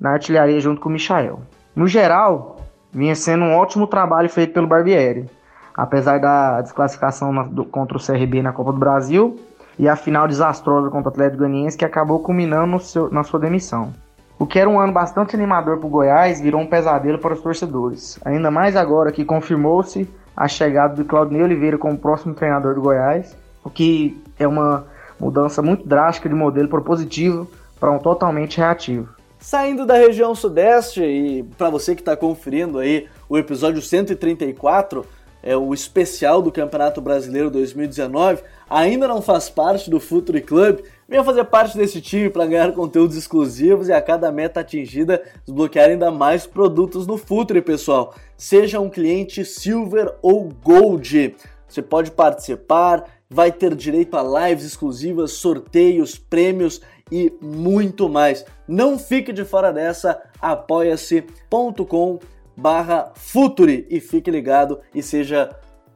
na 0.01 0.11
artilharia 0.11 0.61
junto 0.61 0.81
com 0.81 0.89
o 0.89 0.93
Michael. 0.93 1.41
No 1.75 1.87
geral, 1.87 2.57
vinha 2.93 3.15
sendo 3.15 3.45
um 3.45 3.57
ótimo 3.57 3.87
trabalho 3.87 4.29
feito 4.29 4.53
pelo 4.53 4.67
Barbieri. 4.67 5.29
Apesar 5.75 6.19
da 6.19 6.61
desclassificação 6.61 7.33
na, 7.33 7.43
do, 7.45 7.65
contra 7.65 7.97
o 7.97 8.05
CRB 8.05 8.43
na 8.43 8.53
Copa 8.53 8.73
do 8.73 8.79
Brasil 8.79 9.39
e 9.79 9.89
a 9.89 9.97
final 9.97 10.29
desastrosa 10.29 10.91
contra 10.91 11.09
o 11.09 11.13
Atlético 11.13 11.39
Goianiense 11.39 11.79
que 11.79 11.85
acabou 11.85 12.21
culminando 12.21 12.79
seu, 12.79 13.11
na 13.11 13.23
sua 13.25 13.41
demissão. 13.41 13.93
O 14.39 14.47
que 14.47 14.59
era 14.59 14.69
um 14.69 14.79
ano 14.79 14.93
bastante 14.93 15.35
animador 15.35 15.79
para 15.79 15.87
o 15.87 15.91
Goiás 15.91 16.41
virou 16.41 16.61
um 16.61 16.67
pesadelo 16.67 17.19
para 17.19 17.33
os 17.33 17.41
torcedores. 17.41 18.19
Ainda 18.25 18.51
mais 18.51 18.77
agora 18.77 19.13
que 19.13 19.25
confirmou-se 19.25 20.09
a 20.37 20.49
chegada 20.49 20.95
do 20.95 21.05
Claudinei 21.05 21.43
Oliveira 21.43 21.79
como 21.79 21.97
próximo 21.97 22.35
treinador 22.35 22.75
do 22.75 22.83
Goiás, 22.83 23.37
o 23.65 23.71
que 23.71 24.21
é 24.39 24.47
uma 24.47 24.85
mudança 25.19 25.63
muito 25.63 25.87
drástica 25.87 26.29
de 26.29 26.35
modelo 26.35 26.69
propositivo 26.69 27.47
para 27.83 27.91
um 27.91 27.99
totalmente 27.99 28.59
reativo. 28.59 29.09
Saindo 29.41 29.85
da 29.85 29.95
região 29.95 30.37
sudeste, 30.37 31.03
e 31.03 31.43
para 31.59 31.69
você 31.69 31.97
que 31.97 32.01
está 32.01 32.17
conferindo 32.17 32.79
aí 32.79 33.09
o 33.29 33.37
episódio 33.37 33.83
134, 33.83 35.05
é 35.43 35.57
o 35.57 35.75
especial 35.75 36.41
do 36.41 36.53
Campeonato 36.53 37.01
Brasileiro 37.01 37.51
2019, 37.51 38.41
ainda 38.71 39.09
não 39.09 39.21
faz 39.21 39.51
parte 39.51 39.91
do 39.91 39.99
Futuri 39.99 40.41
Club, 40.41 40.79
venha 41.09 41.25
fazer 41.25 41.43
parte 41.47 41.77
desse 41.77 42.01
time 42.01 42.31
para 42.31 42.47
ganhar 42.47 42.71
conteúdos 42.71 43.17
exclusivos 43.17 43.89
e 43.89 43.93
a 43.93 44.01
cada 44.01 44.31
meta 44.31 44.61
atingida 44.61 45.21
desbloquear 45.45 45.91
ainda 45.91 46.09
mais 46.09 46.47
produtos 46.47 47.05
no 47.05 47.19
Futuri, 47.19 47.61
pessoal. 47.61 48.15
Seja 48.37 48.79
um 48.79 48.89
cliente 48.89 49.45
Silver 49.45 50.15
ou 50.23 50.51
Gold, 50.63 51.35
você 51.67 51.83
pode 51.83 52.13
participar, 52.13 53.07
vai 53.33 53.51
ter 53.51 53.75
direito 53.75 54.15
a 54.15 54.49
lives 54.49 54.65
exclusivas, 54.65 55.33
sorteios, 55.33 56.19
prêmios 56.19 56.83
e 57.11 57.33
muito 57.41 58.07
mais. 58.07 58.45
Não 58.69 58.99
fique 58.99 59.33
de 59.33 59.43
fora 59.43 59.73
dessa, 59.73 60.21
apoia-se.com 60.41 62.19
barra 62.55 63.11
Futuri 63.15 63.87
e 63.89 64.01
fique 64.01 64.31
ligado 64.31 64.81
e 64.95 65.03
seja 65.03 65.49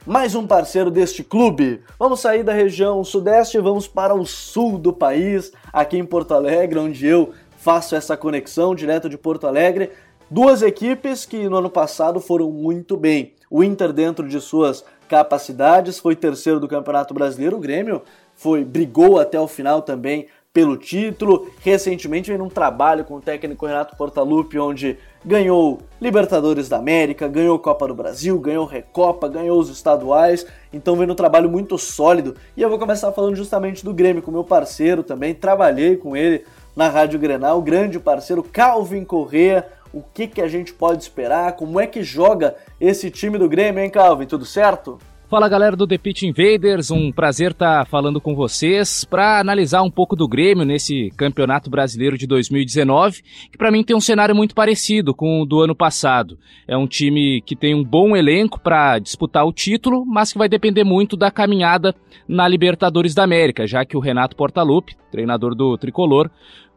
mais 0.06 0.34
um 0.34 0.46
parceiro 0.46 0.90
deste 0.90 1.22
clube. 1.22 1.82
Vamos 1.98 2.20
sair 2.20 2.42
da 2.42 2.54
região 2.54 3.04
sudeste 3.04 3.58
e 3.58 3.60
vamos 3.60 3.86
para 3.86 4.14
o 4.14 4.24
sul 4.24 4.78
do 4.78 4.92
país, 4.92 5.52
aqui 5.70 5.98
em 5.98 6.06
Porto 6.06 6.32
Alegre, 6.32 6.78
onde 6.78 7.06
eu 7.06 7.32
faço 7.58 7.94
essa 7.94 8.16
conexão 8.16 8.74
direto 8.74 9.10
de 9.10 9.18
Porto 9.18 9.46
Alegre. 9.46 9.90
Duas 10.30 10.62
equipes 10.62 11.26
que 11.26 11.48
no 11.48 11.58
ano 11.58 11.70
passado 11.70 12.18
foram 12.18 12.50
muito 12.50 12.96
bem. 12.96 13.34
O 13.50 13.62
Inter, 13.62 13.92
dentro 13.92 14.26
de 14.26 14.40
suas 14.40 14.84
capacidades, 15.08 15.98
foi 15.98 16.16
terceiro 16.16 16.60
do 16.60 16.68
Campeonato 16.68 17.14
Brasileiro. 17.14 17.56
O 17.56 17.60
Grêmio 17.60 18.02
foi 18.34 18.64
brigou 18.64 19.18
até 19.18 19.40
o 19.40 19.48
final 19.48 19.82
também 19.82 20.26
pelo 20.56 20.78
título. 20.78 21.50
Recentemente 21.60 22.30
vem 22.30 22.38
num 22.38 22.48
trabalho 22.48 23.04
com 23.04 23.16
o 23.16 23.20
técnico 23.20 23.66
Renato 23.66 23.94
Portaluppi, 23.94 24.58
onde 24.58 24.96
ganhou 25.22 25.80
Libertadores 26.00 26.66
da 26.66 26.78
América, 26.78 27.28
ganhou 27.28 27.58
Copa 27.58 27.86
do 27.86 27.94
Brasil, 27.94 28.38
ganhou 28.38 28.64
Recopa, 28.64 29.28
ganhou 29.28 29.60
os 29.60 29.68
estaduais. 29.68 30.46
Então 30.72 30.96
vem 30.96 31.06
num 31.06 31.14
trabalho 31.14 31.50
muito 31.50 31.76
sólido. 31.76 32.34
E 32.56 32.62
eu 32.62 32.70
vou 32.70 32.78
começar 32.78 33.12
falando 33.12 33.36
justamente 33.36 33.84
do 33.84 33.92
Grêmio, 33.92 34.22
com 34.22 34.30
meu 34.30 34.44
parceiro 34.44 35.02
também. 35.02 35.34
Trabalhei 35.34 35.96
com 35.96 36.16
ele 36.16 36.42
na 36.74 36.88
Rádio 36.88 37.18
Grenal, 37.18 37.60
grande 37.60 37.98
parceiro 38.00 38.42
Calvin 38.42 39.04
Correa. 39.04 39.66
O 39.96 40.02
que, 40.12 40.26
que 40.26 40.42
a 40.42 40.46
gente 40.46 40.74
pode 40.74 41.02
esperar? 41.02 41.56
Como 41.56 41.80
é 41.80 41.86
que 41.86 42.02
joga 42.02 42.54
esse 42.78 43.10
time 43.10 43.38
do 43.38 43.48
Grêmio, 43.48 43.82
hein, 43.82 43.88
Calvin? 43.88 44.26
Tudo 44.26 44.44
certo? 44.44 44.98
Fala 45.26 45.48
galera 45.48 45.74
do 45.74 45.86
The 45.86 45.96
Pitch 45.96 46.24
Invaders, 46.24 46.90
um 46.90 47.10
prazer 47.10 47.52
estar 47.52 47.78
tá 47.78 47.84
falando 47.86 48.20
com 48.20 48.34
vocês 48.34 49.06
para 49.06 49.40
analisar 49.40 49.80
um 49.80 49.90
pouco 49.90 50.14
do 50.14 50.28
Grêmio 50.28 50.66
nesse 50.66 51.10
Campeonato 51.16 51.70
Brasileiro 51.70 52.18
de 52.18 52.26
2019, 52.26 53.22
que 53.50 53.56
para 53.56 53.70
mim 53.70 53.82
tem 53.82 53.96
um 53.96 54.00
cenário 54.00 54.36
muito 54.36 54.54
parecido 54.54 55.14
com 55.14 55.40
o 55.40 55.46
do 55.46 55.62
ano 55.62 55.74
passado. 55.74 56.38
É 56.68 56.76
um 56.76 56.86
time 56.86 57.40
que 57.40 57.56
tem 57.56 57.74
um 57.74 57.82
bom 57.82 58.14
elenco 58.14 58.60
para 58.60 58.98
disputar 58.98 59.46
o 59.46 59.52
título, 59.52 60.04
mas 60.04 60.30
que 60.30 60.38
vai 60.38 60.46
depender 60.48 60.84
muito 60.84 61.16
da 61.16 61.30
caminhada 61.30 61.94
na 62.28 62.46
Libertadores 62.46 63.14
da 63.14 63.24
América, 63.24 63.66
já 63.66 63.82
que 63.82 63.96
o 63.96 64.00
Renato 64.00 64.36
Portaluppi, 64.36 64.94
treinador 65.10 65.54
do 65.54 65.78
Tricolor, 65.78 66.28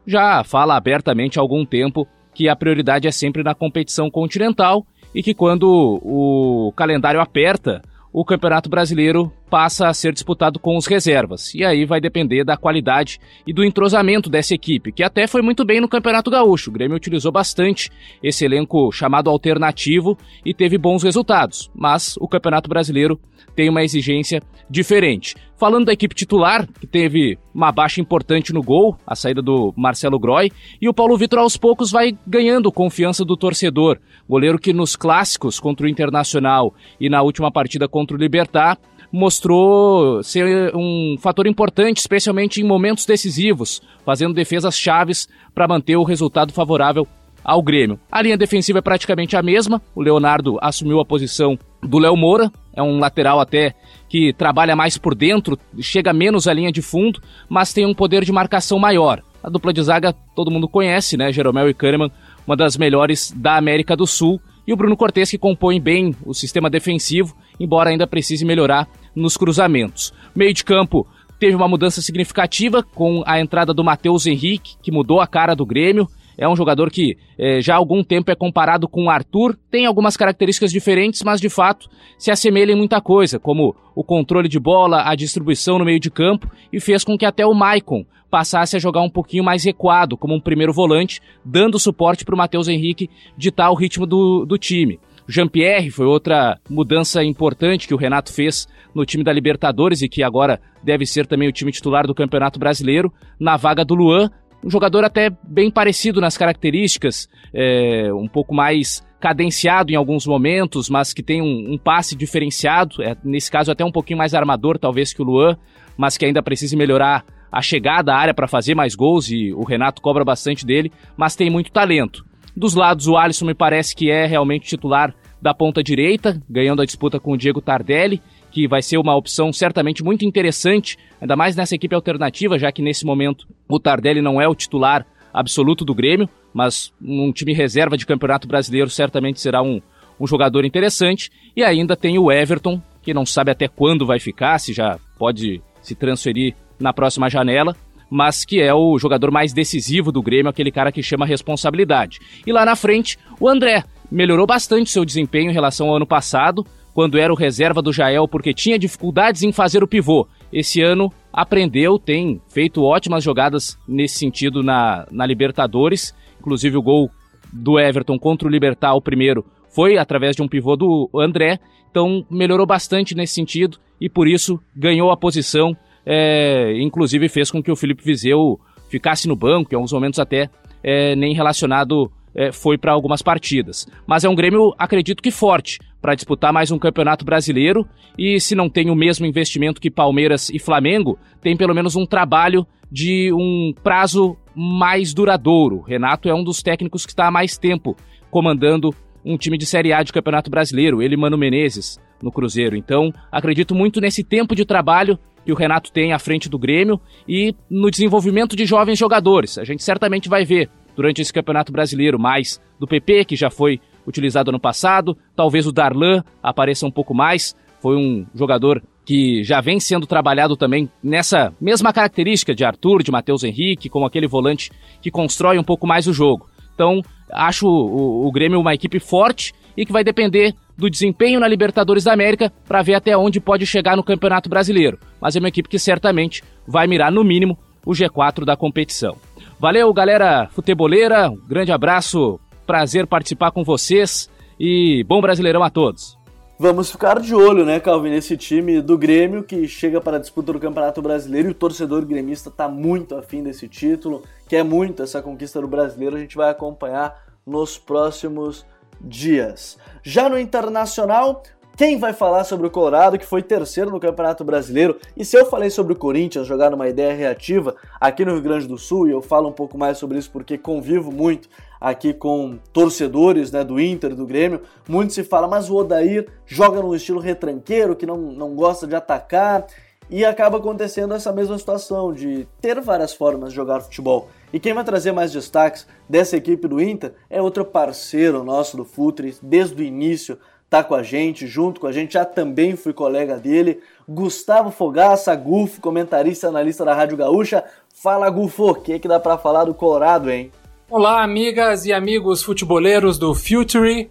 já 0.06 0.42
fala 0.42 0.74
abertamente 0.74 1.38
há 1.38 1.42
algum 1.42 1.66
tempo 1.66 2.08
que 2.34 2.48
a 2.48 2.56
prioridade 2.56 3.08
é 3.08 3.10
sempre 3.10 3.42
na 3.42 3.54
competição 3.54 4.10
continental 4.10 4.86
e 5.14 5.22
que 5.22 5.34
quando 5.34 6.00
o 6.02 6.72
calendário 6.76 7.20
aperta, 7.20 7.82
o 8.12 8.24
Campeonato 8.24 8.68
Brasileiro 8.68 9.32
passa 9.50 9.88
a 9.88 9.94
ser 9.94 10.12
disputado 10.12 10.60
com 10.60 10.76
os 10.76 10.86
reservas. 10.86 11.52
E 11.54 11.64
aí 11.64 11.84
vai 11.84 12.00
depender 12.00 12.44
da 12.44 12.56
qualidade 12.56 13.18
e 13.46 13.52
do 13.52 13.64
entrosamento 13.64 14.30
dessa 14.30 14.54
equipe, 14.54 14.92
que 14.92 15.02
até 15.02 15.26
foi 15.26 15.42
muito 15.42 15.64
bem 15.64 15.80
no 15.80 15.88
Campeonato 15.88 16.30
Gaúcho. 16.30 16.70
O 16.70 16.72
Grêmio 16.72 16.96
utilizou 16.96 17.32
bastante 17.32 17.90
esse 18.22 18.44
elenco 18.44 18.92
chamado 18.92 19.28
alternativo 19.28 20.16
e 20.44 20.54
teve 20.54 20.78
bons 20.78 21.02
resultados. 21.02 21.70
Mas 21.74 22.16
o 22.18 22.28
Campeonato 22.28 22.68
Brasileiro 22.68 23.20
tem 23.56 23.68
uma 23.68 23.82
exigência 23.82 24.40
diferente. 24.70 25.34
Falando 25.58 25.86
da 25.86 25.92
equipe 25.92 26.14
titular, 26.14 26.66
que 26.80 26.86
teve 26.86 27.38
uma 27.52 27.70
baixa 27.70 28.00
importante 28.00 28.52
no 28.52 28.62
gol, 28.62 28.96
a 29.06 29.14
saída 29.14 29.42
do 29.42 29.74
Marcelo 29.76 30.18
Groy, 30.18 30.50
e 30.80 30.88
o 30.88 30.94
Paulo 30.94 31.18
Vitor 31.18 31.40
aos 31.40 31.56
poucos 31.56 31.90
vai 31.90 32.16
ganhando 32.26 32.72
confiança 32.72 33.24
do 33.24 33.36
torcedor. 33.36 33.98
Goleiro 34.26 34.58
que 34.58 34.72
nos 34.72 34.96
clássicos 34.96 35.60
contra 35.60 35.84
o 35.84 35.88
Internacional 35.88 36.74
e 36.98 37.10
na 37.10 37.20
última 37.20 37.50
partida 37.50 37.86
contra 37.86 38.16
o 38.16 38.20
Libertar 38.20 38.78
mostrou 39.12 40.22
ser 40.22 40.74
um 40.74 41.16
fator 41.18 41.46
importante, 41.46 41.98
especialmente 41.98 42.60
em 42.60 42.64
momentos 42.64 43.04
decisivos, 43.04 43.82
fazendo 44.04 44.34
defesas 44.34 44.78
chaves 44.78 45.28
para 45.54 45.68
manter 45.68 45.96
o 45.96 46.04
resultado 46.04 46.52
favorável 46.52 47.06
ao 47.42 47.62
Grêmio. 47.62 47.98
A 48.10 48.22
linha 48.22 48.36
defensiva 48.36 48.78
é 48.78 48.82
praticamente 48.82 49.36
a 49.36 49.42
mesma. 49.42 49.80
O 49.94 50.02
Leonardo 50.02 50.58
assumiu 50.60 51.00
a 51.00 51.04
posição 51.04 51.58
do 51.82 51.98
Léo 51.98 52.16
Moura, 52.16 52.50
é 52.74 52.82
um 52.82 52.98
lateral 52.98 53.40
até 53.40 53.74
que 54.08 54.32
trabalha 54.32 54.76
mais 54.76 54.98
por 54.98 55.14
dentro, 55.14 55.58
chega 55.80 56.12
menos 56.12 56.46
à 56.46 56.52
linha 56.52 56.70
de 56.70 56.82
fundo, 56.82 57.20
mas 57.48 57.72
tem 57.72 57.86
um 57.86 57.94
poder 57.94 58.24
de 58.24 58.32
marcação 58.32 58.78
maior. 58.78 59.22
A 59.42 59.48
dupla 59.48 59.72
de 59.72 59.82
zaga 59.82 60.12
todo 60.34 60.50
mundo 60.50 60.68
conhece, 60.68 61.16
né? 61.16 61.32
Jeromel 61.32 61.70
e 61.70 61.74
Kahneman, 61.74 62.10
uma 62.46 62.56
das 62.56 62.76
melhores 62.76 63.32
da 63.34 63.56
América 63.56 63.96
do 63.96 64.06
Sul. 64.06 64.40
E 64.66 64.72
o 64.72 64.76
Bruno 64.76 64.96
Cortes 64.96 65.30
que 65.30 65.38
compõe 65.38 65.80
bem 65.80 66.14
o 66.24 66.34
sistema 66.34 66.68
defensivo, 66.68 67.34
embora 67.60 67.90
ainda 67.90 68.06
precise 68.06 68.44
melhorar 68.44 68.88
nos 69.14 69.36
cruzamentos. 69.36 70.12
Meio 70.34 70.54
de 70.54 70.64
campo 70.64 71.06
teve 71.38 71.54
uma 71.54 71.68
mudança 71.68 72.02
significativa 72.02 72.82
com 72.82 73.22
a 73.26 73.40
entrada 73.40 73.72
do 73.72 73.84
Matheus 73.84 74.26
Henrique, 74.26 74.76
que 74.82 74.90
mudou 74.90 75.20
a 75.20 75.26
cara 75.26 75.54
do 75.54 75.66
Grêmio. 75.66 76.08
É 76.36 76.48
um 76.48 76.56
jogador 76.56 76.90
que 76.90 77.18
eh, 77.38 77.60
já 77.60 77.74
há 77.74 77.76
algum 77.76 78.02
tempo 78.02 78.30
é 78.30 78.34
comparado 78.34 78.88
com 78.88 79.04
o 79.04 79.10
Arthur, 79.10 79.58
tem 79.70 79.84
algumas 79.84 80.16
características 80.16 80.72
diferentes, 80.72 81.22
mas 81.22 81.40
de 81.40 81.50
fato 81.50 81.88
se 82.18 82.30
assemelha 82.30 82.72
em 82.72 82.76
muita 82.76 83.00
coisa, 83.00 83.38
como 83.38 83.76
o 83.94 84.02
controle 84.02 84.48
de 84.48 84.58
bola, 84.58 85.02
a 85.04 85.14
distribuição 85.14 85.78
no 85.78 85.84
meio 85.84 86.00
de 86.00 86.10
campo, 86.10 86.50
e 86.72 86.80
fez 86.80 87.04
com 87.04 87.18
que 87.18 87.26
até 87.26 87.44
o 87.44 87.52
Maicon 87.52 88.06
passasse 88.30 88.76
a 88.76 88.78
jogar 88.78 89.02
um 89.02 89.10
pouquinho 89.10 89.44
mais 89.44 89.64
recuado, 89.64 90.16
como 90.16 90.34
um 90.34 90.40
primeiro 90.40 90.72
volante, 90.72 91.20
dando 91.44 91.78
suporte 91.78 92.24
para 92.24 92.34
o 92.34 92.38
Matheus 92.38 92.68
Henrique 92.68 93.10
ditar 93.36 93.70
o 93.70 93.74
ritmo 93.74 94.06
do, 94.06 94.46
do 94.46 94.56
time. 94.56 94.98
Jean-Pierre 95.30 95.90
foi 95.90 96.06
outra 96.06 96.58
mudança 96.68 97.22
importante 97.22 97.86
que 97.86 97.94
o 97.94 97.96
Renato 97.96 98.32
fez 98.32 98.66
no 98.92 99.06
time 99.06 99.22
da 99.22 99.32
Libertadores 99.32 100.02
e 100.02 100.08
que 100.08 100.22
agora 100.24 100.60
deve 100.82 101.06
ser 101.06 101.26
também 101.26 101.48
o 101.48 101.52
time 101.52 101.70
titular 101.70 102.06
do 102.06 102.14
Campeonato 102.14 102.58
Brasileiro, 102.58 103.12
na 103.38 103.56
vaga 103.56 103.84
do 103.84 103.94
Luan, 103.94 104.28
um 104.64 104.68
jogador 104.68 105.04
até 105.04 105.30
bem 105.42 105.70
parecido 105.70 106.20
nas 106.20 106.36
características, 106.36 107.28
é, 107.54 108.12
um 108.12 108.26
pouco 108.26 108.52
mais 108.52 109.06
cadenciado 109.20 109.92
em 109.92 109.94
alguns 109.94 110.26
momentos, 110.26 110.90
mas 110.90 111.12
que 111.12 111.22
tem 111.22 111.40
um, 111.40 111.74
um 111.74 111.78
passe 111.78 112.16
diferenciado, 112.16 113.02
é, 113.02 113.16
nesse 113.22 113.50
caso 113.50 113.70
até 113.70 113.84
um 113.84 113.92
pouquinho 113.92 114.18
mais 114.18 114.34
armador 114.34 114.78
talvez 114.78 115.12
que 115.12 115.22
o 115.22 115.24
Luan, 115.24 115.56
mas 115.96 116.18
que 116.18 116.24
ainda 116.24 116.42
precisa 116.42 116.76
melhorar 116.76 117.24
a 117.52 117.62
chegada 117.62 118.12
à 118.12 118.16
área 118.16 118.34
para 118.34 118.48
fazer 118.48 118.74
mais 118.74 118.94
gols 118.94 119.30
e 119.30 119.52
o 119.52 119.64
Renato 119.64 120.02
cobra 120.02 120.24
bastante 120.24 120.66
dele, 120.66 120.90
mas 121.16 121.36
tem 121.36 121.50
muito 121.50 121.70
talento. 121.70 122.24
Dos 122.56 122.74
lados, 122.74 123.06
o 123.06 123.16
Alisson 123.16 123.46
me 123.46 123.54
parece 123.54 123.94
que 123.94 124.10
é 124.10 124.26
realmente 124.26 124.66
titular 124.66 125.14
da 125.40 125.54
ponta 125.54 125.82
direita, 125.82 126.40
ganhando 126.48 126.82
a 126.82 126.84
disputa 126.84 127.18
com 127.18 127.32
o 127.32 127.36
Diego 127.36 127.60
Tardelli, 127.60 128.20
que 128.50 128.66
vai 128.66 128.82
ser 128.82 128.98
uma 128.98 129.16
opção 129.16 129.52
certamente 129.52 130.02
muito 130.02 130.24
interessante, 130.24 130.98
ainda 131.20 131.36
mais 131.36 131.56
nessa 131.56 131.74
equipe 131.74 131.94
alternativa, 131.94 132.58
já 132.58 132.70
que 132.70 132.82
nesse 132.82 133.04
momento 133.04 133.46
o 133.68 133.78
Tardelli 133.78 134.20
não 134.20 134.40
é 134.40 134.48
o 134.48 134.54
titular 134.54 135.06
absoluto 135.32 135.84
do 135.84 135.94
Grêmio, 135.94 136.28
mas 136.52 136.92
um 137.00 137.32
time 137.32 137.52
reserva 137.52 137.96
de 137.96 138.06
Campeonato 138.06 138.48
Brasileiro 138.48 138.90
certamente 138.90 139.40
será 139.40 139.62
um, 139.62 139.80
um 140.18 140.26
jogador 140.26 140.64
interessante. 140.64 141.30
E 141.56 141.62
ainda 141.62 141.96
tem 141.96 142.18
o 142.18 142.30
Everton, 142.30 142.82
que 143.02 143.14
não 143.14 143.24
sabe 143.24 143.50
até 143.50 143.68
quando 143.68 144.04
vai 144.06 144.18
ficar, 144.18 144.58
se 144.58 144.72
já 144.72 144.98
pode 145.18 145.62
se 145.80 145.94
transferir 145.94 146.54
na 146.78 146.92
próxima 146.92 147.30
janela, 147.30 147.76
mas 148.10 148.44
que 148.44 148.60
é 148.60 148.74
o 148.74 148.98
jogador 148.98 149.30
mais 149.30 149.52
decisivo 149.52 150.10
do 150.10 150.22
Grêmio, 150.22 150.50
aquele 150.50 150.72
cara 150.72 150.90
que 150.90 151.02
chama 151.02 151.24
responsabilidade. 151.24 152.18
E 152.44 152.52
lá 152.52 152.64
na 152.64 152.74
frente, 152.74 153.16
o 153.38 153.48
André 153.48 153.84
melhorou 154.10 154.46
bastante 154.46 154.90
seu 154.90 155.04
desempenho 155.04 155.50
em 155.50 155.54
relação 155.54 155.88
ao 155.88 155.96
ano 155.96 156.06
passado, 156.06 156.64
quando 156.92 157.18
era 157.18 157.32
o 157.32 157.36
reserva 157.36 157.80
do 157.80 157.92
Jael 157.92 158.26
porque 158.26 158.52
tinha 158.52 158.78
dificuldades 158.78 159.42
em 159.42 159.52
fazer 159.52 159.82
o 159.82 159.88
pivô. 159.88 160.26
Esse 160.52 160.82
ano 160.82 161.12
aprendeu, 161.32 161.98
tem 161.98 162.40
feito 162.48 162.82
ótimas 162.82 163.22
jogadas 163.22 163.78
nesse 163.86 164.18
sentido 164.18 164.62
na, 164.62 165.06
na 165.10 165.24
Libertadores, 165.24 166.14
inclusive 166.40 166.76
o 166.76 166.82
gol 166.82 167.10
do 167.52 167.78
Everton 167.78 168.18
contra 168.18 168.48
o 168.48 168.50
Libertar, 168.50 168.94
o 168.94 169.02
primeiro, 169.02 169.44
foi 169.68 169.96
através 169.96 170.34
de 170.34 170.42
um 170.42 170.48
pivô 170.48 170.76
do 170.76 171.08
André, 171.14 171.58
então 171.90 172.24
melhorou 172.30 172.66
bastante 172.66 173.14
nesse 173.14 173.34
sentido 173.34 173.78
e 174.00 174.08
por 174.08 174.26
isso 174.26 174.60
ganhou 174.74 175.10
a 175.10 175.16
posição, 175.16 175.76
é, 176.04 176.74
inclusive 176.80 177.28
fez 177.28 177.50
com 177.50 177.62
que 177.62 177.70
o 177.70 177.76
Felipe 177.76 178.02
Vizeu 178.04 178.58
ficasse 178.88 179.28
no 179.28 179.36
banco, 179.36 179.72
em 179.72 179.76
alguns 179.76 179.92
momentos 179.92 180.18
até 180.18 180.48
é, 180.82 181.14
nem 181.14 181.34
relacionado 181.34 182.10
é, 182.34 182.52
foi 182.52 182.78
para 182.78 182.92
algumas 182.92 183.22
partidas. 183.22 183.86
Mas 184.06 184.24
é 184.24 184.28
um 184.28 184.34
Grêmio, 184.34 184.74
acredito 184.78 185.22
que 185.22 185.30
forte, 185.30 185.78
para 186.00 186.14
disputar 186.14 186.52
mais 186.52 186.70
um 186.70 186.78
campeonato 186.78 187.24
brasileiro 187.24 187.86
e 188.16 188.40
se 188.40 188.54
não 188.54 188.68
tem 188.68 188.90
o 188.90 188.94
mesmo 188.94 189.26
investimento 189.26 189.80
que 189.80 189.90
Palmeiras 189.90 190.48
e 190.50 190.58
Flamengo, 190.58 191.18
tem 191.42 191.56
pelo 191.56 191.74
menos 191.74 191.94
um 191.94 192.06
trabalho 192.06 192.66
de 192.90 193.32
um 193.32 193.72
prazo 193.82 194.36
mais 194.54 195.12
duradouro. 195.14 195.80
Renato 195.80 196.28
é 196.28 196.34
um 196.34 196.42
dos 196.42 196.62
técnicos 196.62 197.04
que 197.04 197.12
está 197.12 197.28
há 197.28 197.30
mais 197.30 197.56
tempo 197.56 197.96
comandando 198.30 198.94
um 199.24 199.36
time 199.36 199.58
de 199.58 199.66
Série 199.66 199.92
A 199.92 200.02
de 200.02 200.12
Campeonato 200.12 200.50
Brasileiro, 200.50 201.02
ele 201.02 201.16
Mano 201.16 201.36
Menezes 201.36 202.00
no 202.22 202.32
Cruzeiro. 202.32 202.76
Então, 202.76 203.12
acredito 203.30 203.74
muito 203.74 204.00
nesse 204.00 204.24
tempo 204.24 204.54
de 204.54 204.64
trabalho 204.64 205.18
que 205.44 205.52
o 205.52 205.56
Renato 205.56 205.90
tem 205.92 206.12
à 206.12 206.18
frente 206.18 206.48
do 206.48 206.58
Grêmio 206.58 207.00
e 207.26 207.54
no 207.68 207.90
desenvolvimento 207.90 208.54
de 208.54 208.66
jovens 208.66 208.98
jogadores. 208.98 209.58
A 209.58 209.64
gente 209.64 209.82
certamente 209.82 210.28
vai 210.28 210.44
ver 210.44 210.68
durante 210.96 211.20
esse 211.20 211.32
Campeonato 211.32 211.72
Brasileiro 211.72 212.18
mais 212.18 212.60
do 212.78 212.86
PP, 212.86 213.24
que 213.24 213.36
já 213.36 213.50
foi 213.50 213.80
utilizado 214.06 214.50
ano 214.50 214.60
passado, 214.60 215.16
talvez 215.36 215.66
o 215.66 215.72
Darlan 215.72 216.22
apareça 216.42 216.86
um 216.86 216.90
pouco 216.90 217.14
mais. 217.14 217.54
Foi 217.80 217.96
um 217.96 218.26
jogador 218.34 218.82
que 219.04 219.42
já 219.42 219.60
vem 219.60 219.80
sendo 219.80 220.06
trabalhado 220.06 220.56
também 220.56 220.88
nessa 221.02 221.52
mesma 221.60 221.92
característica 221.92 222.54
de 222.54 222.64
Arthur, 222.64 223.02
de 223.02 223.10
Matheus 223.10 223.42
Henrique, 223.42 223.88
como 223.88 224.06
aquele 224.06 224.26
volante 224.26 224.70
que 225.00 225.10
constrói 225.10 225.58
um 225.58 225.64
pouco 225.64 225.86
mais 225.86 226.06
o 226.06 226.12
jogo. 226.12 226.48
Então, 226.74 227.02
acho 227.32 227.66
o, 227.66 228.26
o 228.26 228.32
Grêmio 228.32 228.60
uma 228.60 228.74
equipe 228.74 228.98
forte 228.98 229.52
e 229.76 229.84
que 229.84 229.92
vai 229.92 230.04
depender 230.04 230.54
do 230.76 230.90
desempenho 230.90 231.40
na 231.40 231.48
Libertadores 231.48 232.04
da 232.04 232.12
América 232.12 232.52
para 232.66 232.82
ver 232.82 232.94
até 232.94 233.16
onde 233.16 233.40
pode 233.40 233.66
chegar 233.66 233.96
no 233.96 234.02
Campeonato 234.02 234.48
Brasileiro. 234.48 234.98
Mas 235.20 235.36
é 235.36 235.38
uma 235.38 235.48
equipe 235.48 235.68
que 235.68 235.78
certamente 235.78 236.42
vai 236.66 236.86
mirar, 236.86 237.12
no 237.12 237.24
mínimo, 237.24 237.58
o 237.84 237.92
G4 237.92 238.44
da 238.44 238.56
competição. 238.56 239.16
Valeu, 239.60 239.92
galera 239.92 240.48
futeboleira. 240.52 241.28
Um 241.28 241.36
grande 241.36 241.70
abraço. 241.70 242.40
Prazer 242.66 243.06
participar 243.06 243.50
com 243.50 243.62
vocês 243.62 244.30
e 244.58 245.04
bom 245.04 245.20
Brasileirão 245.20 245.62
a 245.62 245.68
todos. 245.68 246.18
Vamos 246.58 246.90
ficar 246.90 247.20
de 247.20 247.34
olho, 247.34 247.62
né, 247.62 247.78
Calvin, 247.78 248.08
nesse 248.08 248.38
time 248.38 248.80
do 248.80 248.96
Grêmio 248.96 249.42
que 249.42 249.68
chega 249.68 250.00
para 250.00 250.16
a 250.16 250.20
disputa 250.20 250.54
do 250.54 250.58
Campeonato 250.58 251.02
Brasileiro 251.02 251.48
e 251.48 251.50
o 251.50 251.54
torcedor 251.54 252.06
gremista 252.06 252.48
está 252.48 252.70
muito 252.70 253.14
afim 253.14 253.42
desse 253.42 253.68
título, 253.68 254.22
quer 254.48 254.64
muito 254.64 255.02
essa 255.02 255.20
conquista 255.20 255.60
do 255.60 255.68
brasileiro, 255.68 256.16
a 256.16 256.20
gente 256.20 256.36
vai 256.36 256.48
acompanhar 256.48 257.22
nos 257.46 257.76
próximos 257.76 258.64
dias. 258.98 259.76
Já 260.02 260.28
no 260.28 260.38
Internacional, 260.38 261.42
quem 261.80 261.96
vai 261.96 262.12
falar 262.12 262.44
sobre 262.44 262.66
o 262.66 262.70
Colorado, 262.70 263.18
que 263.18 263.24
foi 263.24 263.42
terceiro 263.42 263.90
no 263.90 263.98
Campeonato 263.98 264.44
Brasileiro? 264.44 264.98
E 265.16 265.24
se 265.24 265.34
eu 265.34 265.46
falei 265.46 265.70
sobre 265.70 265.94
o 265.94 265.96
Corinthians 265.96 266.46
jogar 266.46 266.70
numa 266.70 266.86
ideia 266.86 267.14
reativa 267.14 267.74
aqui 267.98 268.22
no 268.22 268.32
Rio 268.32 268.42
Grande 268.42 268.66
do 268.66 268.76
Sul, 268.76 269.08
e 269.08 269.12
eu 269.12 269.22
falo 269.22 269.48
um 269.48 269.52
pouco 269.52 269.78
mais 269.78 269.96
sobre 269.96 270.18
isso 270.18 270.30
porque 270.30 270.58
convivo 270.58 271.10
muito 271.10 271.48
aqui 271.80 272.12
com 272.12 272.58
torcedores 272.70 273.50
né, 273.50 273.64
do 273.64 273.80
Inter, 273.80 274.14
do 274.14 274.26
Grêmio, 274.26 274.60
muito 274.86 275.14
se 275.14 275.24
fala, 275.24 275.48
mas 275.48 275.70
o 275.70 275.76
Odair 275.76 276.28
joga 276.44 276.82
num 276.82 276.94
estilo 276.94 277.18
retranqueiro, 277.18 277.96
que 277.96 278.04
não, 278.04 278.18
não 278.18 278.54
gosta 278.54 278.86
de 278.86 278.94
atacar, 278.94 279.66
e 280.10 280.22
acaba 280.22 280.58
acontecendo 280.58 281.14
essa 281.14 281.32
mesma 281.32 281.56
situação 281.56 282.12
de 282.12 282.46
ter 282.60 282.78
várias 282.82 283.14
formas 283.14 283.50
de 283.50 283.56
jogar 283.56 283.80
futebol. 283.80 284.28
E 284.52 284.60
quem 284.60 284.74
vai 284.74 284.84
trazer 284.84 285.12
mais 285.12 285.32
destaques 285.32 285.86
dessa 286.06 286.36
equipe 286.36 286.68
do 286.68 286.78
Inter 286.78 287.14
é 287.30 287.40
outro 287.40 287.64
parceiro 287.64 288.44
nosso 288.44 288.76
do 288.76 288.84
Futre, 288.84 289.34
desde 289.40 289.80
o 289.80 289.84
início 289.84 290.36
tá 290.70 290.84
com 290.84 290.94
a 290.94 291.02
gente, 291.02 291.48
junto 291.48 291.80
com 291.80 291.88
a 291.88 291.92
gente, 291.92 292.14
já 292.14 292.24
também 292.24 292.76
fui 292.76 292.92
colega 292.92 293.36
dele, 293.36 293.80
Gustavo 294.08 294.70
Fogaça, 294.70 295.34
Gufo, 295.34 295.80
comentarista 295.80 296.46
analista 296.46 296.84
da 296.84 296.94
Rádio 296.94 297.16
Gaúcha. 297.16 297.64
Fala, 297.92 298.30
Gufo, 298.30 298.70
o 298.70 298.74
que, 298.76 299.00
que 299.00 299.08
dá 299.08 299.18
para 299.18 299.36
falar 299.36 299.64
do 299.64 299.74
Colorado, 299.74 300.30
hein? 300.30 300.52
Olá, 300.88 301.22
amigas 301.24 301.86
e 301.86 301.92
amigos 301.92 302.42
futeboleiros 302.42 303.18
do 303.18 303.34
Future. 303.34 304.08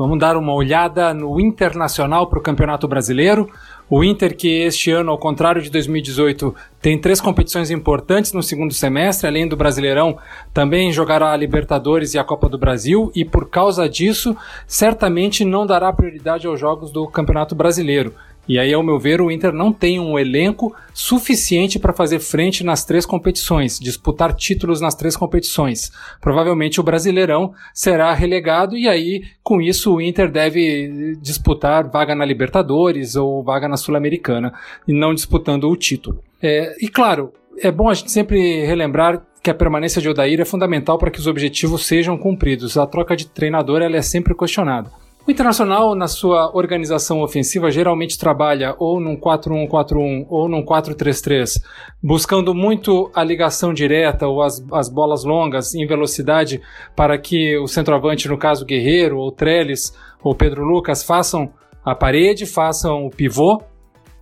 Vamos 0.00 0.18
dar 0.18 0.34
uma 0.34 0.54
olhada 0.54 1.12
no 1.12 1.38
Internacional 1.38 2.26
para 2.26 2.38
o 2.38 2.42
Campeonato 2.42 2.88
Brasileiro. 2.88 3.50
O 3.86 4.02
Inter, 4.02 4.34
que 4.34 4.48
este 4.62 4.90
ano, 4.90 5.10
ao 5.10 5.18
contrário 5.18 5.60
de 5.60 5.68
2018, 5.68 6.54
tem 6.80 6.98
três 6.98 7.20
competições 7.20 7.70
importantes 7.70 8.32
no 8.32 8.42
segundo 8.42 8.72
semestre, 8.72 9.28
além 9.28 9.46
do 9.46 9.58
Brasileirão, 9.58 10.16
também 10.54 10.90
jogará 10.90 11.32
a 11.32 11.36
Libertadores 11.36 12.14
e 12.14 12.18
a 12.18 12.24
Copa 12.24 12.48
do 12.48 12.56
Brasil, 12.56 13.12
e 13.14 13.26
por 13.26 13.50
causa 13.50 13.90
disso, 13.90 14.34
certamente 14.66 15.44
não 15.44 15.66
dará 15.66 15.92
prioridade 15.92 16.46
aos 16.46 16.58
jogos 16.58 16.90
do 16.90 17.06
Campeonato 17.06 17.54
Brasileiro. 17.54 18.14
E 18.50 18.58
aí, 18.58 18.74
ao 18.74 18.82
meu 18.82 18.98
ver, 18.98 19.20
o 19.20 19.30
Inter 19.30 19.52
não 19.52 19.72
tem 19.72 20.00
um 20.00 20.18
elenco 20.18 20.74
suficiente 20.92 21.78
para 21.78 21.92
fazer 21.92 22.18
frente 22.18 22.64
nas 22.64 22.84
três 22.84 23.06
competições, 23.06 23.78
disputar 23.78 24.34
títulos 24.34 24.80
nas 24.80 24.96
três 24.96 25.16
competições. 25.16 25.92
Provavelmente 26.20 26.80
o 26.80 26.82
Brasileirão 26.82 27.54
será 27.72 28.12
relegado 28.12 28.76
e 28.76 28.88
aí, 28.88 29.22
com 29.40 29.62
isso, 29.62 29.94
o 29.94 30.00
Inter 30.00 30.28
deve 30.28 31.16
disputar 31.22 31.88
vaga 31.88 32.12
na 32.12 32.24
Libertadores 32.24 33.14
ou 33.14 33.40
vaga 33.40 33.68
na 33.68 33.76
Sul-Americana 33.76 34.52
e 34.88 34.92
não 34.92 35.14
disputando 35.14 35.70
o 35.70 35.76
título. 35.76 36.20
É, 36.42 36.74
e 36.84 36.88
claro, 36.88 37.32
é 37.56 37.70
bom 37.70 37.88
a 37.88 37.94
gente 37.94 38.10
sempre 38.10 38.66
relembrar 38.66 39.24
que 39.44 39.50
a 39.50 39.54
permanência 39.54 40.02
de 40.02 40.08
Odair 40.08 40.40
é 40.40 40.44
fundamental 40.44 40.98
para 40.98 41.12
que 41.12 41.20
os 41.20 41.28
objetivos 41.28 41.86
sejam 41.86 42.18
cumpridos. 42.18 42.76
A 42.76 42.84
troca 42.84 43.14
de 43.14 43.28
treinador 43.28 43.80
ela 43.80 43.96
é 43.96 44.02
sempre 44.02 44.34
questionada. 44.34 44.90
O 45.30 45.32
Internacional, 45.32 45.94
na 45.94 46.08
sua 46.08 46.50
organização 46.56 47.22
ofensiva, 47.22 47.70
geralmente 47.70 48.18
trabalha 48.18 48.74
ou 48.80 48.98
num 48.98 49.16
4-1-4-1 49.16 50.26
ou 50.28 50.48
num 50.48 50.64
4-3-3, 50.64 51.62
buscando 52.02 52.52
muito 52.52 53.08
a 53.14 53.22
ligação 53.22 53.72
direta 53.72 54.26
ou 54.26 54.42
as, 54.42 54.60
as 54.72 54.88
bolas 54.88 55.22
longas 55.22 55.72
em 55.72 55.86
velocidade 55.86 56.60
para 56.96 57.16
que 57.16 57.56
o 57.58 57.68
centroavante, 57.68 58.26
no 58.26 58.36
caso 58.36 58.66
Guerreiro 58.66 59.18
ou 59.18 59.30
Trellis 59.30 59.96
ou 60.20 60.34
Pedro 60.34 60.64
Lucas, 60.64 61.04
façam 61.04 61.52
a 61.84 61.94
parede, 61.94 62.44
façam 62.44 63.06
o 63.06 63.10
pivô 63.10 63.62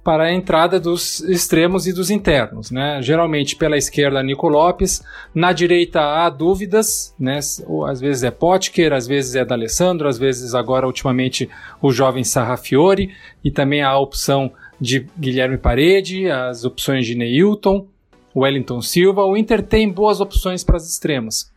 para 0.09 0.25
a 0.25 0.33
entrada 0.33 0.81
dos 0.81 1.21
extremos 1.21 1.87
e 1.87 1.93
dos 1.93 2.09
internos, 2.09 2.71
né? 2.71 2.99
Geralmente 3.03 3.55
pela 3.55 3.77
esquerda 3.77 4.23
Nico 4.23 4.49
Lopes, 4.49 5.05
na 5.35 5.53
direita 5.53 6.01
há 6.01 6.31
dúvidas, 6.31 7.15
né? 7.21 7.39
Às 7.87 8.01
vezes 8.01 8.23
é 8.23 8.31
Potker, 8.31 8.95
às 8.95 9.07
vezes 9.07 9.35
é 9.35 9.45
D'Alessandro, 9.45 10.09
às 10.09 10.17
vezes 10.17 10.55
agora 10.55 10.87
ultimamente 10.87 11.47
o 11.83 11.93
jovem 11.93 12.25
Sarrafiore 12.25 13.15
e 13.45 13.51
também 13.51 13.83
a 13.83 13.99
opção 13.99 14.51
de 14.81 15.07
Guilherme 15.19 15.59
Parede, 15.59 16.31
as 16.31 16.65
opções 16.65 17.05
de 17.05 17.15
Neilton, 17.15 17.87
Wellington 18.35 18.81
Silva. 18.81 19.27
O 19.27 19.37
Inter 19.37 19.61
tem 19.61 19.91
boas 19.91 20.23
opções 20.23 20.65
para 20.65 20.79
as 20.79 20.89
extremas. 20.89 21.53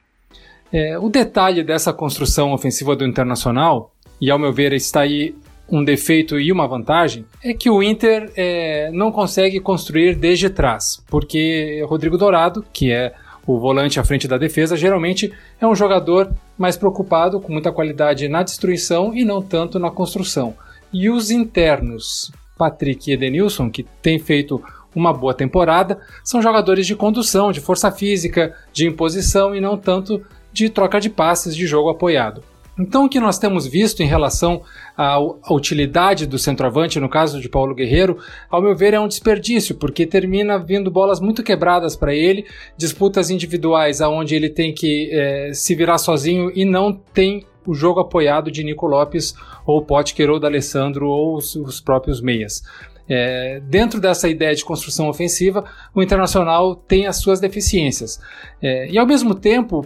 É, 0.73 0.99
o 0.99 1.07
detalhe 1.07 1.63
dessa 1.63 1.93
construção 1.93 2.51
ofensiva 2.51 2.97
do 2.97 3.05
Internacional, 3.05 3.93
e 4.19 4.29
ao 4.29 4.37
meu 4.37 4.51
ver 4.51 4.73
está 4.73 4.99
aí 4.99 5.33
um 5.71 5.83
defeito 5.83 6.39
e 6.39 6.51
uma 6.51 6.67
vantagem 6.67 7.25
é 7.41 7.53
que 7.53 7.69
o 7.69 7.81
Inter 7.81 8.31
é, 8.35 8.91
não 8.91 9.11
consegue 9.11 9.59
construir 9.59 10.15
desde 10.15 10.49
trás, 10.49 11.01
porque 11.07 11.83
Rodrigo 11.87 12.17
Dourado, 12.17 12.65
que 12.73 12.91
é 12.91 13.13
o 13.47 13.57
volante 13.57 13.99
à 13.99 14.03
frente 14.03 14.27
da 14.27 14.37
defesa, 14.37 14.75
geralmente 14.75 15.31
é 15.59 15.65
um 15.65 15.73
jogador 15.73 16.31
mais 16.57 16.77
preocupado 16.77 17.39
com 17.39 17.51
muita 17.51 17.71
qualidade 17.71 18.27
na 18.27 18.43
destruição 18.43 19.15
e 19.15 19.23
não 19.23 19.41
tanto 19.41 19.79
na 19.79 19.89
construção. 19.89 20.53
E 20.93 21.09
os 21.09 21.31
internos, 21.31 22.31
Patrick 22.57 23.09
e 23.09 23.13
Edenilson, 23.13 23.69
que 23.69 23.83
têm 24.01 24.19
feito 24.19 24.61
uma 24.93 25.13
boa 25.13 25.33
temporada, 25.33 25.99
são 26.23 26.41
jogadores 26.41 26.85
de 26.85 26.95
condução, 26.95 27.51
de 27.51 27.61
força 27.61 27.89
física, 27.91 28.53
de 28.73 28.85
imposição 28.85 29.55
e 29.55 29.61
não 29.61 29.77
tanto 29.77 30.21
de 30.51 30.69
troca 30.69 30.99
de 30.99 31.09
passes 31.09 31.55
de 31.55 31.65
jogo 31.65 31.89
apoiado. 31.89 32.43
Então, 32.79 33.05
o 33.05 33.09
que 33.09 33.19
nós 33.19 33.37
temos 33.37 33.67
visto 33.67 34.01
em 34.01 34.07
relação 34.07 34.61
à, 34.97 35.19
utilidade 35.51 36.25
do 36.25 36.39
centroavante, 36.39 36.99
no 36.99 37.09
caso 37.09 37.39
de 37.41 37.49
Paulo 37.49 37.75
Guerreiro, 37.75 38.17
ao 38.49 38.61
meu 38.61 38.75
ver, 38.75 38.93
é 38.93 38.99
um 38.99 39.07
desperdício, 39.07 39.75
porque 39.75 40.05
termina 40.05 40.57
vindo 40.57 40.89
bolas 40.89 41.19
muito 41.19 41.43
quebradas 41.43 41.95
para 41.95 42.15
ele, 42.15 42.45
disputas 42.77 43.29
individuais 43.29 44.01
aonde 44.01 44.35
ele 44.35 44.49
tem 44.49 44.73
que 44.73 45.09
é, 45.11 45.51
se 45.53 45.75
virar 45.75 45.97
sozinho 45.97 46.51
e 46.55 46.63
não 46.63 46.93
tem 46.93 47.45
o 47.67 47.73
jogo 47.73 47.99
apoiado 47.99 48.49
de 48.49 48.63
Nico 48.63 48.87
Lopes 48.87 49.35
ou 49.65 49.83
Potker 49.83 50.29
ou 50.29 50.39
D'Alessandro 50.39 51.07
ou 51.07 51.35
os, 51.35 51.55
os 51.55 51.81
próprios 51.81 52.21
meias. 52.21 52.63
É, 53.07 53.59
dentro 53.65 53.99
dessa 53.99 54.29
ideia 54.29 54.55
de 54.55 54.63
construção 54.63 55.09
ofensiva, 55.09 55.65
o 55.93 56.01
Internacional 56.01 56.75
tem 56.75 57.07
as 57.07 57.17
suas 57.17 57.39
deficiências. 57.39 58.19
É, 58.61 58.89
e 58.89 58.97
ao 58.97 59.05
mesmo 59.05 59.35
tempo, 59.35 59.85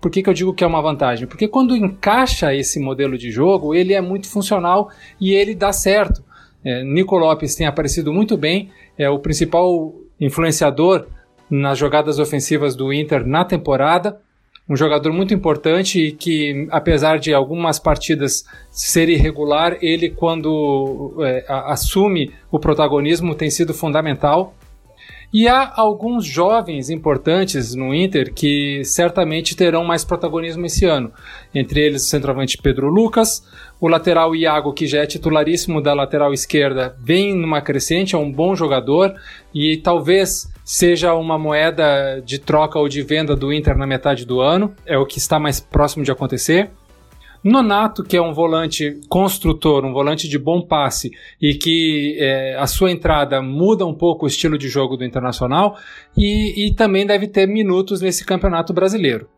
por 0.00 0.10
que, 0.10 0.22
que 0.22 0.30
eu 0.30 0.34
digo 0.34 0.54
que 0.54 0.62
é 0.62 0.66
uma 0.66 0.80
vantagem? 0.80 1.26
Porque 1.26 1.48
quando 1.48 1.76
encaixa 1.76 2.54
esse 2.54 2.78
modelo 2.78 3.18
de 3.18 3.30
jogo, 3.30 3.74
ele 3.74 3.94
é 3.94 4.00
muito 4.00 4.28
funcional 4.28 4.90
e 5.20 5.32
ele 5.32 5.54
dá 5.54 5.72
certo. 5.72 6.22
É, 6.64 6.82
Nico 6.84 7.16
Lopes 7.16 7.54
tem 7.54 7.66
aparecido 7.66 8.12
muito 8.12 8.36
bem, 8.36 8.70
é 8.96 9.08
o 9.08 9.18
principal 9.18 9.94
influenciador 10.20 11.06
nas 11.50 11.78
jogadas 11.78 12.18
ofensivas 12.18 12.76
do 12.76 12.92
Inter 12.92 13.26
na 13.26 13.44
temporada. 13.44 14.20
Um 14.68 14.76
jogador 14.76 15.12
muito 15.12 15.32
importante 15.32 15.98
e 15.98 16.12
que, 16.12 16.68
apesar 16.70 17.18
de 17.18 17.32
algumas 17.32 17.78
partidas 17.78 18.44
ser 18.70 19.08
irregular, 19.08 19.78
ele, 19.80 20.10
quando 20.10 21.16
é, 21.20 21.44
assume 21.48 22.32
o 22.50 22.58
protagonismo, 22.58 23.34
tem 23.34 23.48
sido 23.48 23.72
fundamental. 23.72 24.54
E 25.32 25.46
há 25.46 25.74
alguns 25.76 26.24
jovens 26.24 26.88
importantes 26.88 27.74
no 27.74 27.94
Inter 27.94 28.32
que 28.32 28.82
certamente 28.82 29.54
terão 29.54 29.84
mais 29.84 30.02
protagonismo 30.02 30.64
esse 30.64 30.86
ano. 30.86 31.12
Entre 31.54 31.80
eles 31.80 32.02
o 32.02 32.06
centroavante 32.06 32.56
Pedro 32.56 32.88
Lucas, 32.88 33.44
o 33.78 33.88
lateral 33.88 34.34
Iago, 34.34 34.72
que 34.72 34.86
já 34.86 35.02
é 35.02 35.06
titularíssimo 35.06 35.82
da 35.82 35.92
lateral 35.92 36.32
esquerda, 36.32 36.96
vem 36.98 37.34
numa 37.34 37.60
crescente, 37.60 38.14
é 38.14 38.18
um 38.18 38.32
bom 38.32 38.56
jogador 38.56 39.14
e 39.54 39.76
talvez 39.76 40.50
seja 40.64 41.14
uma 41.14 41.38
moeda 41.38 42.22
de 42.24 42.38
troca 42.38 42.78
ou 42.78 42.88
de 42.88 43.02
venda 43.02 43.36
do 43.36 43.52
Inter 43.52 43.76
na 43.76 43.86
metade 43.86 44.24
do 44.24 44.40
ano, 44.40 44.74
é 44.86 44.96
o 44.96 45.04
que 45.04 45.18
está 45.18 45.38
mais 45.38 45.60
próximo 45.60 46.04
de 46.04 46.10
acontecer. 46.10 46.70
Nonato, 47.42 48.02
que 48.02 48.16
é 48.16 48.22
um 48.22 48.32
volante 48.32 49.00
construtor, 49.08 49.84
um 49.84 49.92
volante 49.92 50.28
de 50.28 50.38
bom 50.38 50.60
passe 50.60 51.10
e 51.40 51.54
que 51.54 52.16
é, 52.18 52.56
a 52.58 52.66
sua 52.66 52.90
entrada 52.90 53.40
muda 53.40 53.86
um 53.86 53.94
pouco 53.94 54.24
o 54.24 54.28
estilo 54.28 54.58
de 54.58 54.68
jogo 54.68 54.96
do 54.96 55.04
Internacional 55.04 55.76
e, 56.16 56.66
e 56.66 56.74
também 56.74 57.06
deve 57.06 57.28
ter 57.28 57.46
minutos 57.46 58.00
nesse 58.00 58.24
campeonato 58.24 58.72
brasileiro. 58.72 59.28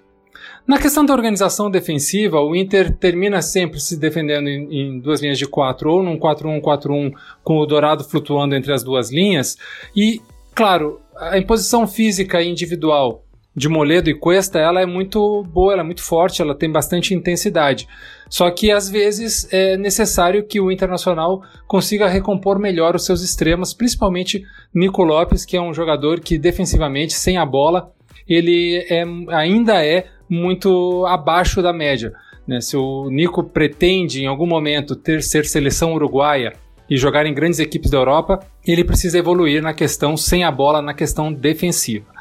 Na 0.67 0.79
questão 0.79 1.05
da 1.05 1.13
organização 1.13 1.71
defensiva, 1.71 2.41
o 2.41 2.55
Inter 2.55 2.95
termina 2.97 3.43
sempre 3.43 3.81
se 3.81 3.99
defendendo 3.99 4.49
em, 4.49 4.69
em 4.73 5.01
duas 5.01 5.21
linhas 5.21 5.39
de 5.39 5.47
quatro 5.47 5.91
ou 5.91 6.03
num 6.03 6.19
4-1-4-1 6.19 7.13
com 7.43 7.59
o 7.59 7.67
Dourado 7.67 8.05
flutuando 8.05 8.55
entre 8.55 8.73
as 8.73 8.83
duas 8.83 9.11
linhas 9.11 9.57
e, 9.97 10.21
claro, 10.55 11.01
a 11.17 11.39
imposição 11.39 11.87
física 11.87 12.43
individual 12.43 13.25
de 13.55 13.69
Moledo 13.69 14.09
e 14.09 14.15
Cuesta, 14.15 14.59
ela 14.59 14.81
é 14.81 14.87
muito 14.87 15.43
boa, 15.45 15.73
ela 15.73 15.83
é 15.83 15.85
muito 15.85 16.03
forte, 16.03 16.41
ela 16.41 16.55
tem 16.55 16.71
bastante 16.71 17.15
intensidade. 17.15 17.89
Só 18.29 18.49
que 18.51 18.71
às 18.71 18.89
vezes 18.89 19.53
é 19.53 19.77
necessário 19.77 20.45
que 20.45 20.61
o 20.61 20.71
Internacional 20.71 21.43
consiga 21.67 22.09
recompor 22.09 22.59
melhor 22.59 22.95
os 22.95 23.05
seus 23.05 23.23
extremos, 23.23 23.75
principalmente 23.75 24.45
Nico 24.73 25.03
Lopes, 25.03 25.45
que 25.45 25.57
é 25.57 25.61
um 25.61 25.75
jogador 25.75 26.21
que 26.21 26.39
defensivamente, 26.39 27.13
sem 27.13 27.37
a 27.37 27.45
bola, 27.45 27.93
ele 28.29 28.87
é, 28.89 29.05
ainda 29.35 29.85
é 29.85 30.07
muito 30.29 31.05
abaixo 31.07 31.61
da 31.61 31.73
média. 31.73 32.13
Né? 32.47 32.61
Se 32.61 32.77
o 32.77 33.11
Nico 33.11 33.43
pretende 33.43 34.23
em 34.23 34.27
algum 34.27 34.47
momento 34.47 34.95
ter 34.95 35.23
ser 35.23 35.45
seleção 35.45 35.93
uruguaia 35.95 36.53
e 36.89 36.97
jogar 36.97 37.27
em 37.27 37.35
grandes 37.35 37.59
equipes 37.59 37.91
da 37.91 37.99
Europa, 37.99 38.39
ele 38.65 38.85
precisa 38.85 39.19
evoluir 39.19 39.61
na 39.61 39.75
questão 39.75 40.17
sem 40.17 40.45
a 40.45 40.51
bola, 40.53 40.81
na 40.81 40.95
questão 40.95 41.33
defensiva. 41.33 42.20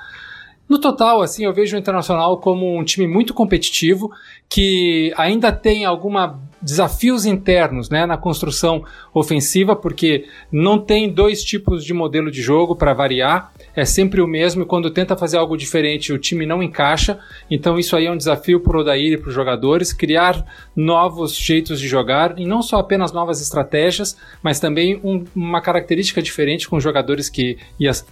No 0.69 0.77
total, 0.77 1.23
assim, 1.23 1.45
eu 1.45 1.51
vejo 1.51 1.75
o 1.75 1.79
Internacional 1.79 2.37
como 2.37 2.77
um 2.77 2.83
time 2.83 3.07
muito 3.07 3.33
competitivo, 3.33 4.11
que 4.47 5.11
ainda 5.17 5.51
tem 5.51 5.83
alguma 5.83 6.39
desafios 6.61 7.25
internos 7.25 7.89
né, 7.89 8.05
na 8.05 8.17
construção 8.17 8.83
ofensiva, 9.13 9.75
porque 9.75 10.25
não 10.51 10.77
tem 10.77 11.09
dois 11.09 11.43
tipos 11.43 11.83
de 11.85 11.93
modelo 11.93 12.29
de 12.29 12.41
jogo 12.41 12.75
para 12.75 12.93
variar, 12.93 13.51
é 13.75 13.85
sempre 13.85 14.21
o 14.21 14.27
mesmo, 14.27 14.63
e 14.63 14.65
quando 14.65 14.91
tenta 14.91 15.15
fazer 15.15 15.37
algo 15.37 15.57
diferente, 15.57 16.13
o 16.13 16.19
time 16.19 16.45
não 16.45 16.61
encaixa. 16.61 17.17
Então, 17.49 17.79
isso 17.79 17.95
aí 17.95 18.05
é 18.05 18.11
um 18.11 18.17
desafio 18.17 18.59
para 18.59 18.77
o 18.77 18.81
Odair 18.81 19.13
e 19.13 19.17
para 19.17 19.29
os 19.29 19.33
jogadores, 19.33 19.93
criar 19.93 20.45
novos 20.75 21.35
jeitos 21.35 21.79
de 21.79 21.87
jogar, 21.87 22.37
e 22.37 22.45
não 22.45 22.61
só 22.61 22.77
apenas 22.77 23.11
novas 23.11 23.41
estratégias, 23.41 24.17
mas 24.43 24.59
também 24.59 24.99
um, 25.03 25.23
uma 25.35 25.61
característica 25.61 26.21
diferente 26.21 26.69
com 26.69 26.75
os 26.75 26.83
jogadores 26.83 27.27
que, 27.27 27.57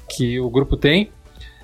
que 0.10 0.40
o 0.40 0.50
grupo 0.50 0.76
tem. 0.76 1.12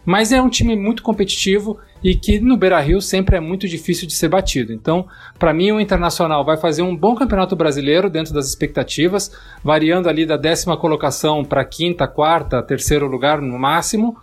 Mas 0.05 0.31
é 0.31 0.41
um 0.41 0.49
time 0.49 0.75
muito 0.75 1.01
competitivo 1.01 1.79
e 2.03 2.15
que 2.15 2.39
no 2.39 2.57
Beira 2.57 2.79
Rio 2.79 3.01
sempre 3.01 3.37
é 3.37 3.39
muito 3.39 3.67
difícil 3.67 4.05
de 4.05 4.13
ser 4.13 4.27
batido. 4.27 4.73
Então, 4.73 5.07
para 5.39 5.53
mim, 5.53 5.71
o 5.71 5.79
Internacional 5.79 6.43
vai 6.43 6.57
fazer 6.57 6.81
um 6.81 6.95
bom 6.95 7.15
campeonato 7.15 7.55
brasileiro 7.55 8.09
dentro 8.09 8.33
das 8.33 8.47
expectativas, 8.47 9.31
variando 9.63 10.09
ali 10.09 10.25
da 10.25 10.35
décima 10.35 10.75
colocação 10.75 11.45
para 11.45 11.63
quinta, 11.63 12.07
quarta, 12.07 12.61
terceiro 12.61 13.07
lugar 13.07 13.41
no 13.41 13.57
máximo, 13.57 14.17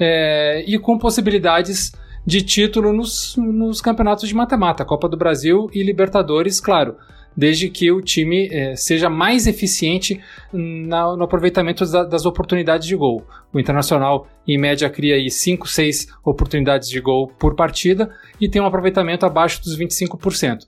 é, 0.00 0.64
e 0.66 0.78
com 0.78 0.98
possibilidades 0.98 1.92
de 2.24 2.42
título 2.42 2.92
nos, 2.92 3.36
nos 3.36 3.80
campeonatos 3.80 4.28
de 4.28 4.34
mata-mata, 4.34 4.84
Copa 4.84 5.08
do 5.08 5.16
Brasil 5.16 5.70
e 5.72 5.82
Libertadores, 5.82 6.60
claro 6.60 6.96
desde 7.36 7.68
que 7.68 7.90
o 7.92 8.00
time 8.00 8.48
é, 8.50 8.74
seja 8.74 9.10
mais 9.10 9.46
eficiente 9.46 10.20
na, 10.52 11.14
no 11.16 11.24
aproveitamento 11.24 11.84
da, 11.90 12.04
das 12.04 12.24
oportunidades 12.24 12.86
de 12.86 12.96
gol. 12.96 13.24
O 13.52 13.60
Internacional, 13.60 14.26
em 14.46 14.58
média, 14.58 14.88
cria 14.88 15.16
5, 15.28 15.68
6 15.68 16.08
oportunidades 16.24 16.88
de 16.88 17.00
gol 17.00 17.28
por 17.38 17.54
partida 17.54 18.10
e 18.40 18.48
tem 18.48 18.62
um 18.62 18.66
aproveitamento 18.66 19.26
abaixo 19.26 19.62
dos 19.62 19.78
25%. 19.78 20.60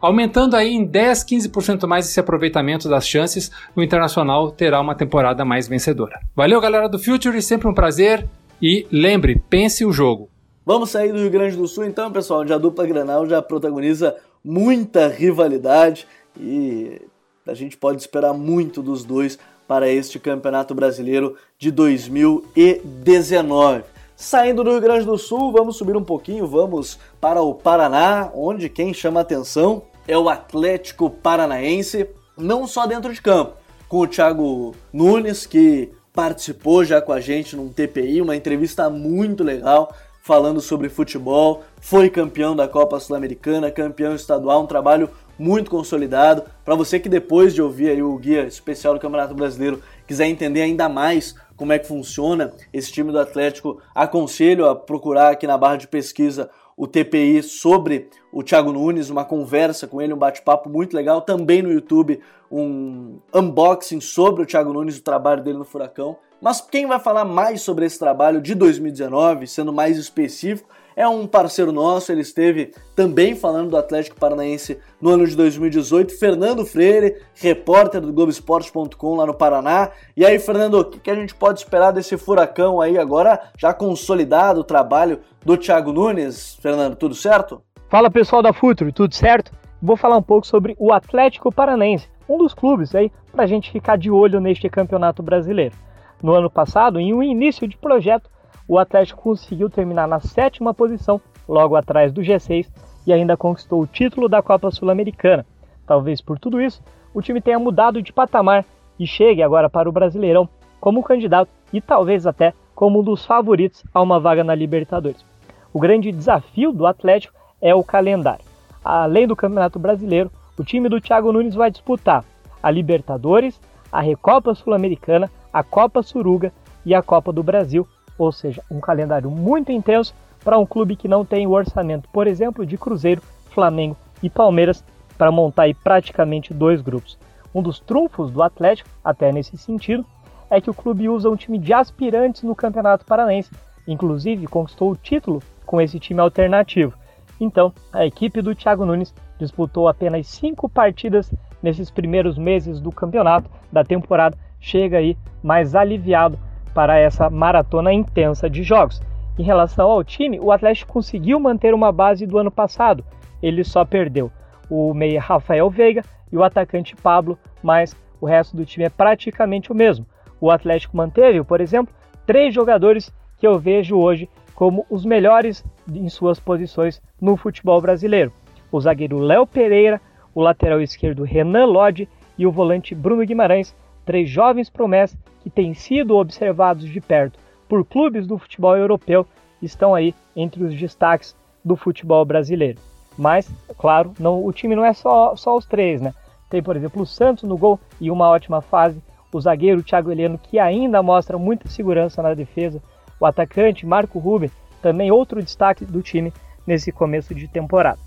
Aumentando 0.00 0.56
aí 0.56 0.72
em 0.72 0.84
10, 0.84 1.24
15% 1.24 1.86
mais 1.86 2.08
esse 2.08 2.20
aproveitamento 2.20 2.88
das 2.88 3.08
chances, 3.08 3.50
o 3.74 3.82
Internacional 3.82 4.50
terá 4.50 4.80
uma 4.80 4.94
temporada 4.94 5.44
mais 5.44 5.68
vencedora. 5.68 6.20
Valeu, 6.34 6.60
galera 6.60 6.88
do 6.88 6.98
Future, 6.98 7.40
sempre 7.40 7.68
um 7.68 7.74
prazer 7.74 8.26
e 8.60 8.86
lembre, 8.90 9.42
pense 9.48 9.84
o 9.84 9.92
jogo. 9.92 10.28
Vamos 10.64 10.90
sair 10.90 11.12
do 11.12 11.18
Rio 11.18 11.30
Grande 11.30 11.56
do 11.56 11.68
Sul 11.68 11.84
então, 11.84 12.10
pessoal, 12.10 12.40
onde 12.40 12.52
a 12.52 12.58
dupla 12.58 12.86
Granal 12.86 13.26
já 13.26 13.40
protagoniza 13.40 14.16
muita 14.46 15.08
rivalidade 15.08 16.06
e 16.38 17.02
a 17.44 17.52
gente 17.52 17.76
pode 17.76 18.00
esperar 18.00 18.32
muito 18.32 18.80
dos 18.80 19.04
dois 19.04 19.36
para 19.66 19.88
este 19.88 20.20
Campeonato 20.20 20.72
Brasileiro 20.72 21.34
de 21.58 21.72
2019. 21.72 23.82
Saindo 24.14 24.62
do 24.62 24.70
Rio 24.70 24.80
Grande 24.80 25.04
do 25.04 25.18
Sul, 25.18 25.50
vamos 25.50 25.76
subir 25.76 25.96
um 25.96 26.04
pouquinho, 26.04 26.46
vamos 26.46 26.96
para 27.20 27.42
o 27.42 27.52
Paraná, 27.52 28.30
onde 28.32 28.68
quem 28.68 28.94
chama 28.94 29.20
atenção 29.20 29.82
é 30.06 30.16
o 30.16 30.28
Atlético 30.28 31.10
Paranaense, 31.10 32.08
não 32.38 32.68
só 32.68 32.86
dentro 32.86 33.12
de 33.12 33.20
campo, 33.20 33.54
com 33.88 33.98
o 33.98 34.06
Thiago 34.06 34.76
Nunes, 34.92 35.44
que 35.44 35.90
participou 36.14 36.84
já 36.84 37.02
com 37.02 37.12
a 37.12 37.20
gente 37.20 37.56
num 37.56 37.68
TPI, 37.68 38.22
uma 38.22 38.36
entrevista 38.36 38.88
muito 38.88 39.42
legal 39.42 39.92
falando 40.26 40.60
sobre 40.60 40.88
futebol, 40.88 41.62
foi 41.80 42.10
campeão 42.10 42.56
da 42.56 42.66
Copa 42.66 42.98
Sul-Americana, 42.98 43.70
campeão 43.70 44.12
estadual, 44.12 44.60
um 44.60 44.66
trabalho 44.66 45.08
muito 45.38 45.70
consolidado. 45.70 46.42
Para 46.64 46.74
você 46.74 46.98
que 46.98 47.08
depois 47.08 47.54
de 47.54 47.62
ouvir 47.62 48.02
o 48.02 48.18
guia 48.18 48.44
especial 48.44 48.92
do 48.92 48.98
Campeonato 48.98 49.36
Brasileiro 49.36 49.80
quiser 50.04 50.26
entender 50.26 50.62
ainda 50.62 50.88
mais 50.88 51.36
como 51.56 51.72
é 51.72 51.78
que 51.78 51.86
funciona 51.86 52.52
esse 52.72 52.90
time 52.90 53.12
do 53.12 53.20
Atlético, 53.20 53.80
aconselho 53.94 54.68
a 54.68 54.74
procurar 54.74 55.30
aqui 55.30 55.46
na 55.46 55.56
barra 55.56 55.76
de 55.76 55.86
pesquisa 55.86 56.50
o 56.76 56.88
TPI 56.88 57.44
sobre 57.44 58.08
o 58.32 58.42
Thiago 58.42 58.72
Nunes, 58.72 59.08
uma 59.10 59.24
conversa 59.24 59.86
com 59.86 60.02
ele, 60.02 60.12
um 60.12 60.18
bate-papo 60.18 60.68
muito 60.68 60.96
legal. 60.96 61.22
Também 61.22 61.62
no 61.62 61.72
YouTube, 61.72 62.20
um 62.50 63.20
unboxing 63.32 64.00
sobre 64.00 64.42
o 64.42 64.46
Thiago 64.46 64.72
Nunes, 64.72 64.98
o 64.98 65.02
trabalho 65.04 65.44
dele 65.44 65.56
no 65.56 65.64
Furacão. 65.64 66.16
Mas 66.40 66.60
quem 66.60 66.86
vai 66.86 67.00
falar 67.00 67.24
mais 67.24 67.62
sobre 67.62 67.86
esse 67.86 67.98
trabalho 67.98 68.40
de 68.40 68.54
2019, 68.54 69.46
sendo 69.46 69.72
mais 69.72 69.96
específico, 69.96 70.68
é 70.94 71.06
um 71.06 71.26
parceiro 71.26 71.72
nosso, 71.72 72.10
ele 72.10 72.22
esteve 72.22 72.72
também 72.94 73.34
falando 73.34 73.70
do 73.70 73.76
Atlético 73.76 74.18
Paranaense 74.18 74.78
no 75.00 75.10
ano 75.10 75.26
de 75.26 75.36
2018, 75.36 76.18
Fernando 76.18 76.64
Freire, 76.64 77.22
repórter 77.34 78.00
do 78.00 78.12
Globoesporte.com 78.12 79.14
lá 79.14 79.26
no 79.26 79.34
Paraná. 79.34 79.90
E 80.16 80.24
aí, 80.24 80.38
Fernando, 80.38 80.80
o 80.80 80.84
que 80.86 81.10
a 81.10 81.14
gente 81.14 81.34
pode 81.34 81.60
esperar 81.60 81.90
desse 81.90 82.16
furacão 82.16 82.80
aí 82.80 82.98
agora, 82.98 83.50
já 83.58 83.74
consolidado 83.74 84.60
o 84.60 84.64
trabalho 84.64 85.20
do 85.44 85.56
Thiago 85.56 85.92
Nunes? 85.92 86.58
Fernando, 86.62 86.96
tudo 86.96 87.14
certo? 87.14 87.62
Fala 87.90 88.10
pessoal 88.10 88.42
da 88.42 88.52
Futuro, 88.52 88.90
tudo 88.90 89.14
certo? 89.14 89.52
Vou 89.82 89.96
falar 89.96 90.16
um 90.16 90.22
pouco 90.22 90.46
sobre 90.46 90.74
o 90.78 90.92
Atlético 90.92 91.52
Paranaense, 91.52 92.08
um 92.26 92.38
dos 92.38 92.54
clubes 92.54 92.94
aí 92.94 93.12
para 93.30 93.44
a 93.44 93.46
gente 93.46 93.70
ficar 93.70 93.96
de 93.96 94.10
olho 94.10 94.40
neste 94.40 94.68
campeonato 94.70 95.22
brasileiro. 95.22 95.76
No 96.22 96.32
ano 96.32 96.50
passado, 96.50 96.98
em 96.98 97.12
um 97.12 97.22
início 97.22 97.68
de 97.68 97.76
projeto, 97.76 98.30
o 98.68 98.78
Atlético 98.78 99.22
conseguiu 99.22 99.70
terminar 99.70 100.08
na 100.08 100.20
sétima 100.20 100.74
posição, 100.74 101.20
logo 101.48 101.76
atrás 101.76 102.12
do 102.12 102.22
G6, 102.22 102.66
e 103.06 103.12
ainda 103.12 103.36
conquistou 103.36 103.80
o 103.80 103.86
título 103.86 104.28
da 104.28 104.42
Copa 104.42 104.70
Sul-Americana. 104.70 105.46
Talvez 105.86 106.20
por 106.20 106.38
tudo 106.38 106.60
isso, 106.60 106.82
o 107.14 107.22
time 107.22 107.40
tenha 107.40 107.58
mudado 107.58 108.02
de 108.02 108.12
patamar 108.12 108.64
e 108.98 109.06
chegue 109.06 109.42
agora 109.42 109.70
para 109.70 109.88
o 109.88 109.92
Brasileirão 109.92 110.48
como 110.80 111.02
candidato 111.02 111.50
e 111.72 111.80
talvez 111.80 112.26
até 112.26 112.52
como 112.74 113.00
um 113.00 113.02
dos 113.02 113.24
favoritos 113.24 113.84
a 113.94 114.02
uma 114.02 114.18
vaga 114.18 114.42
na 114.42 114.54
Libertadores. 114.54 115.24
O 115.72 115.78
grande 115.78 116.10
desafio 116.10 116.72
do 116.72 116.86
Atlético 116.86 117.34
é 117.60 117.74
o 117.74 117.84
calendário. 117.84 118.44
Além 118.84 119.26
do 119.26 119.36
Campeonato 119.36 119.78
Brasileiro, 119.78 120.30
o 120.58 120.64
time 120.64 120.88
do 120.88 121.00
Thiago 121.00 121.32
Nunes 121.32 121.54
vai 121.54 121.70
disputar 121.70 122.24
a 122.62 122.70
Libertadores, 122.70 123.60
a 123.92 124.00
Recopa 124.00 124.54
Sul-Americana, 124.54 125.30
a 125.56 125.62
Copa 125.62 126.02
Suruga 126.02 126.52
e 126.84 126.94
a 126.94 127.00
Copa 127.00 127.32
do 127.32 127.42
Brasil, 127.42 127.88
ou 128.18 128.30
seja, 128.30 128.62
um 128.70 128.78
calendário 128.78 129.30
muito 129.30 129.72
intenso 129.72 130.14
para 130.44 130.58
um 130.58 130.66
clube 130.66 130.96
que 130.96 131.08
não 131.08 131.24
tem 131.24 131.46
o 131.46 131.52
orçamento, 131.52 132.10
por 132.12 132.26
exemplo, 132.26 132.66
de 132.66 132.76
Cruzeiro, 132.76 133.22
Flamengo 133.54 133.96
e 134.22 134.28
Palmeiras 134.28 134.84
para 135.16 135.32
montar 135.32 135.62
aí 135.62 135.72
praticamente 135.72 136.52
dois 136.52 136.82
grupos. 136.82 137.18
Um 137.54 137.62
dos 137.62 137.80
trunfos 137.80 138.30
do 138.30 138.42
Atlético, 138.42 138.90
até 139.02 139.32
nesse 139.32 139.56
sentido, 139.56 140.04
é 140.50 140.60
que 140.60 140.68
o 140.68 140.74
clube 140.74 141.08
usa 141.08 141.30
um 141.30 141.36
time 141.36 141.58
de 141.58 141.72
aspirantes 141.72 142.42
no 142.42 142.54
Campeonato 142.54 143.06
Paranense, 143.06 143.50
inclusive 143.88 144.46
conquistou 144.46 144.90
o 144.90 144.96
título 144.96 145.42
com 145.64 145.80
esse 145.80 145.98
time 145.98 146.20
alternativo. 146.20 146.92
Então, 147.40 147.72
a 147.94 148.04
equipe 148.04 148.42
do 148.42 148.54
Thiago 148.54 148.84
Nunes 148.84 149.14
disputou 149.38 149.88
apenas 149.88 150.26
cinco 150.26 150.68
partidas 150.68 151.32
nesses 151.62 151.90
primeiros 151.90 152.36
meses 152.36 152.78
do 152.78 152.92
campeonato, 152.92 153.50
da 153.72 153.82
temporada, 153.82 154.36
chega 154.60 154.98
aí 154.98 155.16
mais 155.42 155.74
aliviado 155.74 156.38
para 156.74 156.98
essa 156.98 157.30
maratona 157.30 157.92
intensa 157.92 158.50
de 158.50 158.62
jogos. 158.62 159.00
Em 159.38 159.42
relação 159.42 159.90
ao 159.90 160.02
time, 160.02 160.40
o 160.40 160.50
Atlético 160.50 160.92
conseguiu 160.92 161.38
manter 161.38 161.74
uma 161.74 161.92
base 161.92 162.26
do 162.26 162.38
ano 162.38 162.50
passado, 162.50 163.04
ele 163.42 163.62
só 163.64 163.84
perdeu 163.84 164.30
o 164.68 164.92
meia 164.94 165.20
Rafael 165.20 165.70
Veiga 165.70 166.02
e 166.32 166.36
o 166.36 166.42
atacante 166.42 166.96
Pablo, 166.96 167.38
mas 167.62 167.96
o 168.20 168.26
resto 168.26 168.56
do 168.56 168.64
time 168.64 168.86
é 168.86 168.90
praticamente 168.90 169.70
o 169.70 169.74
mesmo. 169.74 170.06
O 170.40 170.50
Atlético 170.50 170.96
manteve, 170.96 171.42
por 171.44 171.60
exemplo, 171.60 171.94
três 172.26 172.54
jogadores 172.54 173.12
que 173.38 173.46
eu 173.46 173.58
vejo 173.58 173.96
hoje 173.96 174.28
como 174.54 174.86
os 174.90 175.04
melhores 175.04 175.64
em 175.88 176.08
suas 176.08 176.40
posições 176.40 177.00
no 177.20 177.36
futebol 177.36 177.80
brasileiro: 177.80 178.32
o 178.72 178.80
zagueiro 178.80 179.18
Léo 179.18 179.46
Pereira, 179.46 180.00
o 180.34 180.40
lateral 180.40 180.80
esquerdo 180.80 181.22
Renan 181.22 181.66
Lodge 181.66 182.08
e 182.36 182.46
o 182.46 182.50
volante 182.50 182.94
Bruno 182.94 183.24
Guimarães, 183.24 183.74
três 184.06 184.30
jovens 184.30 184.70
promessas 184.70 185.18
que 185.42 185.50
têm 185.50 185.74
sido 185.74 186.16
observados 186.16 186.88
de 186.88 187.00
perto 187.00 187.38
por 187.68 187.84
clubes 187.84 188.26
do 188.26 188.38
futebol 188.38 188.76
europeu, 188.76 189.26
estão 189.60 189.94
aí 189.94 190.14
entre 190.34 190.62
os 190.64 190.74
destaques 190.74 191.36
do 191.64 191.76
futebol 191.76 192.24
brasileiro. 192.24 192.78
Mas, 193.18 193.50
claro, 193.76 194.14
não, 194.18 194.44
o 194.44 194.52
time 194.52 194.76
não 194.76 194.84
é 194.84 194.92
só, 194.92 195.34
só 195.34 195.56
os 195.56 195.66
três, 195.66 196.00
né? 196.00 196.14
Tem, 196.48 196.62
por 196.62 196.76
exemplo, 196.76 197.02
o 197.02 197.06
Santos 197.06 197.44
no 197.44 197.58
gol 197.58 197.80
e 198.00 198.10
uma 198.10 198.28
ótima 198.28 198.60
fase, 198.60 199.02
o 199.32 199.40
zagueiro 199.40 199.82
Thiago 199.82 200.12
Heleno, 200.12 200.38
que 200.38 200.58
ainda 200.58 201.02
mostra 201.02 201.36
muita 201.36 201.68
segurança 201.68 202.22
na 202.22 202.34
defesa, 202.34 202.80
o 203.18 203.26
atacante 203.26 203.84
Marco 203.84 204.18
Ruben, 204.18 204.50
também 204.80 205.10
outro 205.10 205.42
destaque 205.42 205.84
do 205.84 206.00
time 206.02 206.32
nesse 206.66 206.92
começo 206.92 207.34
de 207.34 207.48
temporada. 207.48 207.98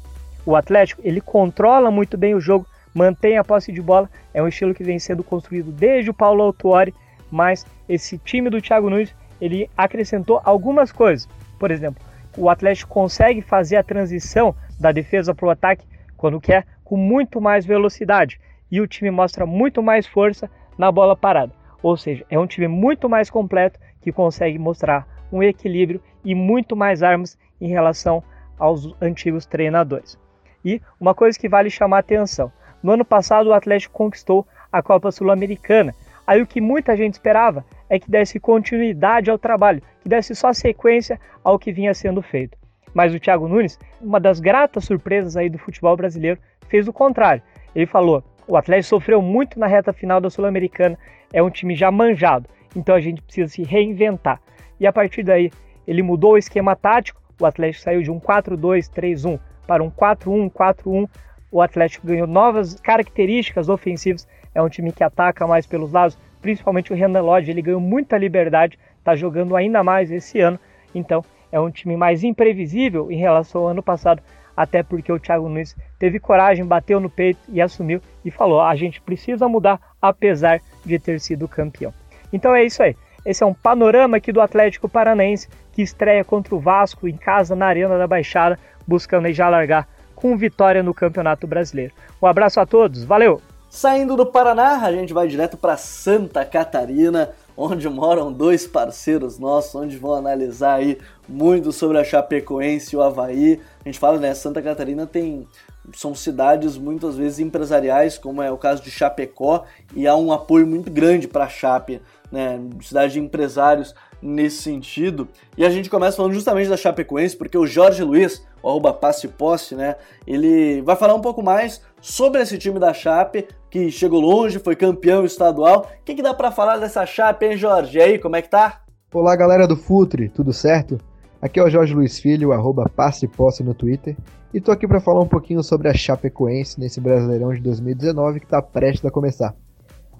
O 0.46 0.56
Atlético, 0.56 1.02
ele 1.04 1.20
controla 1.20 1.92
muito 1.92 2.18
bem 2.18 2.34
o 2.34 2.40
jogo, 2.40 2.66
mantém 2.94 3.38
a 3.38 3.44
posse 3.44 3.72
de 3.72 3.82
bola, 3.82 4.10
é 4.34 4.42
um 4.42 4.48
estilo 4.48 4.74
que 4.74 4.84
vem 4.84 5.00
sendo 5.00 5.24
construído 5.24 5.72
desde 5.72 6.10
o 6.10 6.14
Paulo 6.14 6.44
Autuori, 6.44 6.94
mas 7.32 7.66
esse 7.88 8.18
time 8.18 8.50
do 8.50 8.62
Thiago 8.62 8.90
Nunes, 8.90 9.16
ele 9.40 9.70
acrescentou 9.78 10.42
algumas 10.44 10.92
coisas. 10.92 11.28
Por 11.58 11.72
exemplo, 11.72 12.04
o 12.38 12.50
Atlético 12.50 12.94
consegue 12.94 13.42
fazer 13.42 13.76
a 13.76 13.84
transição 13.84 14.56
da 14.80 14.92
defesa 14.92 15.34
para 15.34 15.48
o 15.48 15.50
ataque 15.50 15.86
quando 16.16 16.40
quer 16.40 16.66
com 16.84 16.98
muito 16.98 17.40
mais 17.40 17.66
velocidade 17.66 18.40
e 18.72 18.82
o 18.82 18.88
time 18.88 19.12
mostra 19.12 19.46
muito 19.46 19.82
mais 19.82 20.06
força 20.06 20.50
na 20.78 20.92
bola 20.92 21.16
parada. 21.16 21.54
Ou 21.82 21.96
seja, 21.96 22.26
é 22.30 22.38
um 22.38 22.48
time 22.48 22.68
muito 22.68 23.10
mais 23.10 23.30
completo 23.30 23.80
que 24.02 24.12
consegue 24.12 24.58
mostrar 24.58 25.08
um 25.32 25.42
equilíbrio 25.44 26.02
e 26.24 26.36
muito 26.36 26.76
mais 26.76 27.04
armas 27.04 27.38
em 27.60 27.68
relação 27.68 28.24
aos 28.58 28.96
antigos 29.02 29.46
treinadores. 29.46 30.18
E 30.64 30.82
uma 31.00 31.16
coisa 31.16 31.38
que 31.38 31.48
vale 31.48 31.70
chamar 31.70 32.00
atenção: 32.00 32.52
no 32.82 32.92
ano 32.92 33.06
passado 33.06 33.48
o 33.48 33.54
Atlético 33.54 33.94
conquistou 33.94 34.48
a 34.72 34.82
Copa 34.82 35.12
Sul-Americana. 35.12 35.94
Aí 36.26 36.42
o 36.42 36.48
que 36.48 36.62
muita 36.62 36.96
gente 36.96 37.14
esperava 37.14 37.66
é 37.90 38.00
que 38.00 38.10
desse 38.10 38.40
continuidade 38.40 39.32
ao 39.32 39.38
trabalho, 39.38 39.82
que 40.02 40.08
desse 40.08 40.36
só 40.36 40.54
sequência 40.54 41.20
ao 41.44 41.58
que 41.58 41.72
vinha 41.72 41.94
sendo 41.94 42.22
feito. 42.22 42.58
Mas 42.94 43.14
o 43.14 43.20
Thiago 43.20 43.48
Nunes, 43.48 43.80
uma 44.02 44.20
das 44.20 44.40
gratas 44.40 44.86
surpresas 44.86 45.36
aí 45.36 45.50
do 45.50 45.58
futebol 45.58 45.96
brasileiro, 45.96 46.40
fez 46.68 46.88
o 46.88 46.94
contrário. 46.94 47.42
Ele 47.76 47.86
falou: 47.86 48.24
o 48.48 48.56
Atlético 48.58 48.90
sofreu 48.90 49.22
muito 49.22 49.60
na 49.60 49.68
reta 49.68 49.94
final 49.94 50.20
da 50.20 50.30
Sul-Americana, 50.30 50.98
é 51.32 51.42
um 51.42 51.50
time 51.50 51.76
já 51.76 51.92
manjado, 51.92 52.50
então 52.76 52.96
a 52.96 53.00
gente 53.00 53.22
precisa 53.22 53.48
se 53.48 53.64
reinventar. 53.64 54.40
E 54.80 54.88
a 54.88 54.94
partir 54.94 55.24
daí, 55.24 55.52
ele 55.88 56.02
mudou 56.02 56.34
o 56.34 56.38
esquema 56.38 56.76
tático, 56.76 57.22
o 57.40 57.46
Atlético 57.46 57.84
saiu 57.84 58.02
de 58.02 58.12
um 58.12 58.20
4-2-3-1 58.20 59.40
para 59.66 59.84
um 59.84 59.90
4-1-4-1. 59.92 61.08
O 61.52 61.62
Atlético 61.62 62.08
ganhou 62.08 62.28
novas 62.28 62.76
características 62.80 63.70
ofensivas, 63.70 64.28
é 64.54 64.62
um 64.62 64.70
time 64.70 64.92
que 64.92 65.04
ataca 65.04 65.48
mais 65.48 65.66
pelos 65.66 65.92
lados, 65.92 66.18
principalmente 66.42 66.94
o 66.94 66.96
Renan 66.96 67.22
Lodge, 67.22 67.52
ele 67.52 67.62
ganhou 67.62 67.82
muita 67.82 68.18
liberdade, 68.18 68.78
está 68.98 69.16
jogando 69.16 69.56
ainda 69.56 69.84
mais 69.84 70.12
esse 70.12 70.40
ano, 70.40 70.60
então 70.94 71.24
é 71.52 71.60
um 71.60 71.72
time 71.72 71.98
mais 71.98 72.24
imprevisível 72.24 73.12
em 73.12 73.18
relação 73.18 73.62
ao 73.62 73.68
ano 73.70 73.84
passado, 73.84 74.22
até 74.56 74.84
porque 74.84 75.12
o 75.12 75.20
Thiago 75.20 75.48
Nunes 75.48 75.76
teve 75.98 76.20
coragem, 76.20 76.66
bateu 76.66 77.00
no 77.00 77.10
peito 77.10 77.40
e 77.50 77.62
assumiu 77.62 78.02
e 78.24 78.30
falou: 78.30 78.62
a 78.62 78.76
gente 78.76 79.02
precisa 79.02 79.48
mudar 79.48 79.80
apesar 80.02 80.62
de 80.86 81.00
ter 81.00 81.20
sido 81.20 81.48
campeão. 81.48 81.94
Então 82.32 82.54
é 82.54 82.64
isso 82.64 82.84
aí. 82.84 82.96
Esse 83.26 83.44
é 83.44 83.46
um 83.46 83.54
panorama 83.54 84.18
aqui 84.18 84.32
do 84.32 84.42
Atlético 84.42 84.88
Paranaense 84.88 85.50
que 85.72 85.82
estreia 85.82 86.24
contra 86.24 86.56
o 86.56 86.60
Vasco 86.60 87.08
em 87.08 87.16
casa 87.16 87.56
na 87.56 87.68
Arena 87.68 87.98
da 87.98 88.08
Baixada, 88.08 88.60
buscando 88.88 89.26
aí 89.26 89.34
já 89.34 89.50
largar 89.50 89.88
com 90.20 90.38
vitória 90.38 90.84
no 90.84 90.94
Campeonato 90.94 91.48
Brasileiro. 91.48 91.94
Um 92.22 92.28
abraço 92.28 92.60
a 92.60 92.66
todos, 92.66 93.04
valeu! 93.04 93.42
Saindo 93.70 94.16
do 94.16 94.26
Paraná, 94.26 94.82
a 94.84 94.92
gente 94.92 95.14
vai 95.14 95.28
direto 95.28 95.56
para 95.56 95.78
Santa 95.78 96.44
Catarina, 96.44 97.30
onde 97.56 97.88
moram 97.88 98.34
dois 98.34 98.66
parceiros 98.66 99.38
nossos, 99.38 99.76
onde 99.76 99.96
vão 99.96 100.16
analisar 100.16 100.76
aí 100.76 100.98
muito 101.28 101.72
sobre 101.72 102.00
a 102.00 102.04
Chapecoense 102.04 102.96
e 102.96 102.98
o 102.98 103.02
Havaí. 103.02 103.62
A 103.86 103.88
gente 103.88 104.00
fala, 104.00 104.18
né, 104.18 104.34
Santa 104.34 104.62
Catarina 104.62 105.06
tem 105.06 105.48
são 105.96 106.14
cidades 106.14 106.78
muitas 106.78 107.16
vezes 107.16 107.40
empresariais, 107.40 108.18
como 108.18 108.42
é 108.42 108.52
o 108.52 108.58
caso 108.58 108.84
de 108.84 108.92
Chapecó, 108.92 109.64
e 109.96 110.08
há 110.08 110.16
um 110.16 110.32
apoio 110.32 110.68
muito 110.68 110.92
grande 110.92 111.28
para 111.28 111.46
a 111.46 111.50
Chape, 111.50 112.02
né, 112.32 112.60
cidade 112.82 113.14
de 113.14 113.20
empresários 113.20 113.96
nesse 114.22 114.62
sentido. 114.62 115.28
E 115.58 115.66
a 115.66 115.70
gente 115.70 115.90
começa 115.90 116.18
falando 116.18 116.34
justamente 116.34 116.70
da 116.70 116.78
Chapecoense, 116.78 117.36
porque 117.36 117.58
o 117.58 117.66
Jorge 117.66 118.04
Luiz, 118.04 118.46
o 118.62 118.70
arroba 118.70 118.94
passe 118.94 119.28
posse, 119.28 119.76
né, 119.76 119.96
ele 120.26 120.82
vai 120.82 120.96
falar 120.96 121.16
um 121.16 121.22
pouco 121.22 121.42
mais 121.42 121.82
sobre 122.02 122.42
esse 122.42 122.58
time 122.58 122.80
da 122.80 122.94
Chape, 122.94 123.48
que 123.70 123.92
chegou 123.92 124.20
longe, 124.20 124.60
foi 124.60 124.76
campeão 124.76 125.26
estadual. 125.26 125.90
O 126.02 126.04
que, 126.04 126.16
que 126.16 126.22
dá 126.22 126.34
para 126.34 126.52
falar 126.52 126.78
dessa 126.78 127.06
Chape, 127.06 127.46
hein, 127.46 127.58
Jorge? 127.58 127.98
E 127.98 128.02
aí, 128.02 128.20
como 128.20 128.36
é 128.36 128.42
que 128.42 128.50
tá? 128.50 128.82
Olá, 129.14 129.36
galera 129.36 129.68
do 129.68 129.76
Futre, 129.76 130.30
tudo 130.30 130.54
certo? 130.54 131.00
Aqui 131.42 131.60
é 131.60 131.64
o 131.64 131.70
Jorge 131.70 131.94
Luiz 131.94 132.20
Filho, 132.20 132.52
arroba 132.52 132.90
passe 132.94 133.28
posse 133.28 133.64
no 133.64 133.74
Twitter, 133.74 134.16
e 134.54 134.60
tô 134.60 134.72
aqui 134.72 134.88
para 134.88 135.00
falar 135.00 135.22
um 135.22 135.28
pouquinho 135.28 135.64
sobre 135.64 135.88
a 135.88 135.94
Chapecoense 135.94 136.80
nesse 136.80 137.00
Brasileirão 137.00 137.54
de 137.54 137.62
2019 137.62 138.40
que 138.40 138.48
tá 138.48 138.62
prestes 138.62 139.06
a 139.06 139.12
começar. 139.12 139.56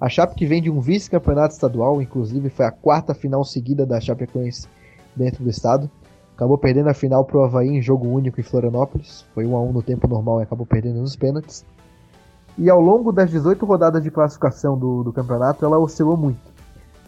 A 0.00 0.08
Chape 0.08 0.34
que 0.34 0.46
vem 0.46 0.62
de 0.62 0.70
um 0.70 0.80
vice-campeonato 0.80 1.52
estadual, 1.52 2.00
inclusive 2.00 2.48
foi 2.48 2.64
a 2.64 2.70
quarta 2.70 3.12
final 3.12 3.44
seguida 3.44 3.84
da 3.84 4.00
Chapecoense 4.00 4.66
dentro 5.14 5.44
do 5.44 5.50
estado. 5.50 5.90
Acabou 6.34 6.56
perdendo 6.56 6.88
a 6.88 6.94
final 6.94 7.22
pro 7.22 7.44
Havaí 7.44 7.68
em 7.68 7.82
jogo 7.82 8.08
único 8.08 8.40
em 8.40 8.42
Florianópolis. 8.42 9.26
Foi 9.34 9.44
1 9.44 9.54
a 9.54 9.60
1 9.60 9.72
no 9.72 9.82
tempo 9.82 10.08
normal 10.08 10.40
e 10.40 10.44
acabou 10.44 10.64
perdendo 10.64 11.02
nos 11.02 11.16
pênaltis. 11.16 11.66
E 12.56 12.70
ao 12.70 12.80
longo 12.80 13.12
das 13.12 13.30
18 13.30 13.66
rodadas 13.66 14.02
de 14.02 14.10
classificação 14.10 14.78
do, 14.78 15.02
do 15.02 15.12
campeonato, 15.12 15.66
ela 15.66 15.78
oscilou 15.78 16.16
muito. 16.16 16.40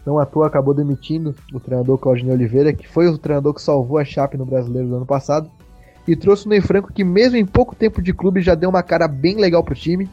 Não 0.04 0.18
à 0.18 0.26
toa 0.26 0.46
acabou 0.46 0.74
demitindo 0.74 1.34
o 1.54 1.58
treinador 1.58 1.96
Claudinei 1.96 2.34
Oliveira, 2.34 2.74
que 2.74 2.86
foi 2.86 3.08
o 3.08 3.16
treinador 3.16 3.54
que 3.54 3.62
salvou 3.62 3.96
a 3.96 4.04
Chape 4.04 4.36
no 4.36 4.44
Brasileiro 4.44 4.88
do 4.88 4.96
ano 4.96 5.06
passado, 5.06 5.50
e 6.06 6.14
trouxe 6.14 6.44
o 6.44 6.50
Ney 6.50 6.60
Franco, 6.60 6.92
que 6.92 7.04
mesmo 7.04 7.38
em 7.38 7.46
pouco 7.46 7.74
tempo 7.74 8.02
de 8.02 8.12
clube 8.12 8.42
já 8.42 8.54
deu 8.54 8.68
uma 8.68 8.82
cara 8.82 9.08
bem 9.08 9.36
legal 9.36 9.64
pro 9.64 9.74
time, 9.74 10.10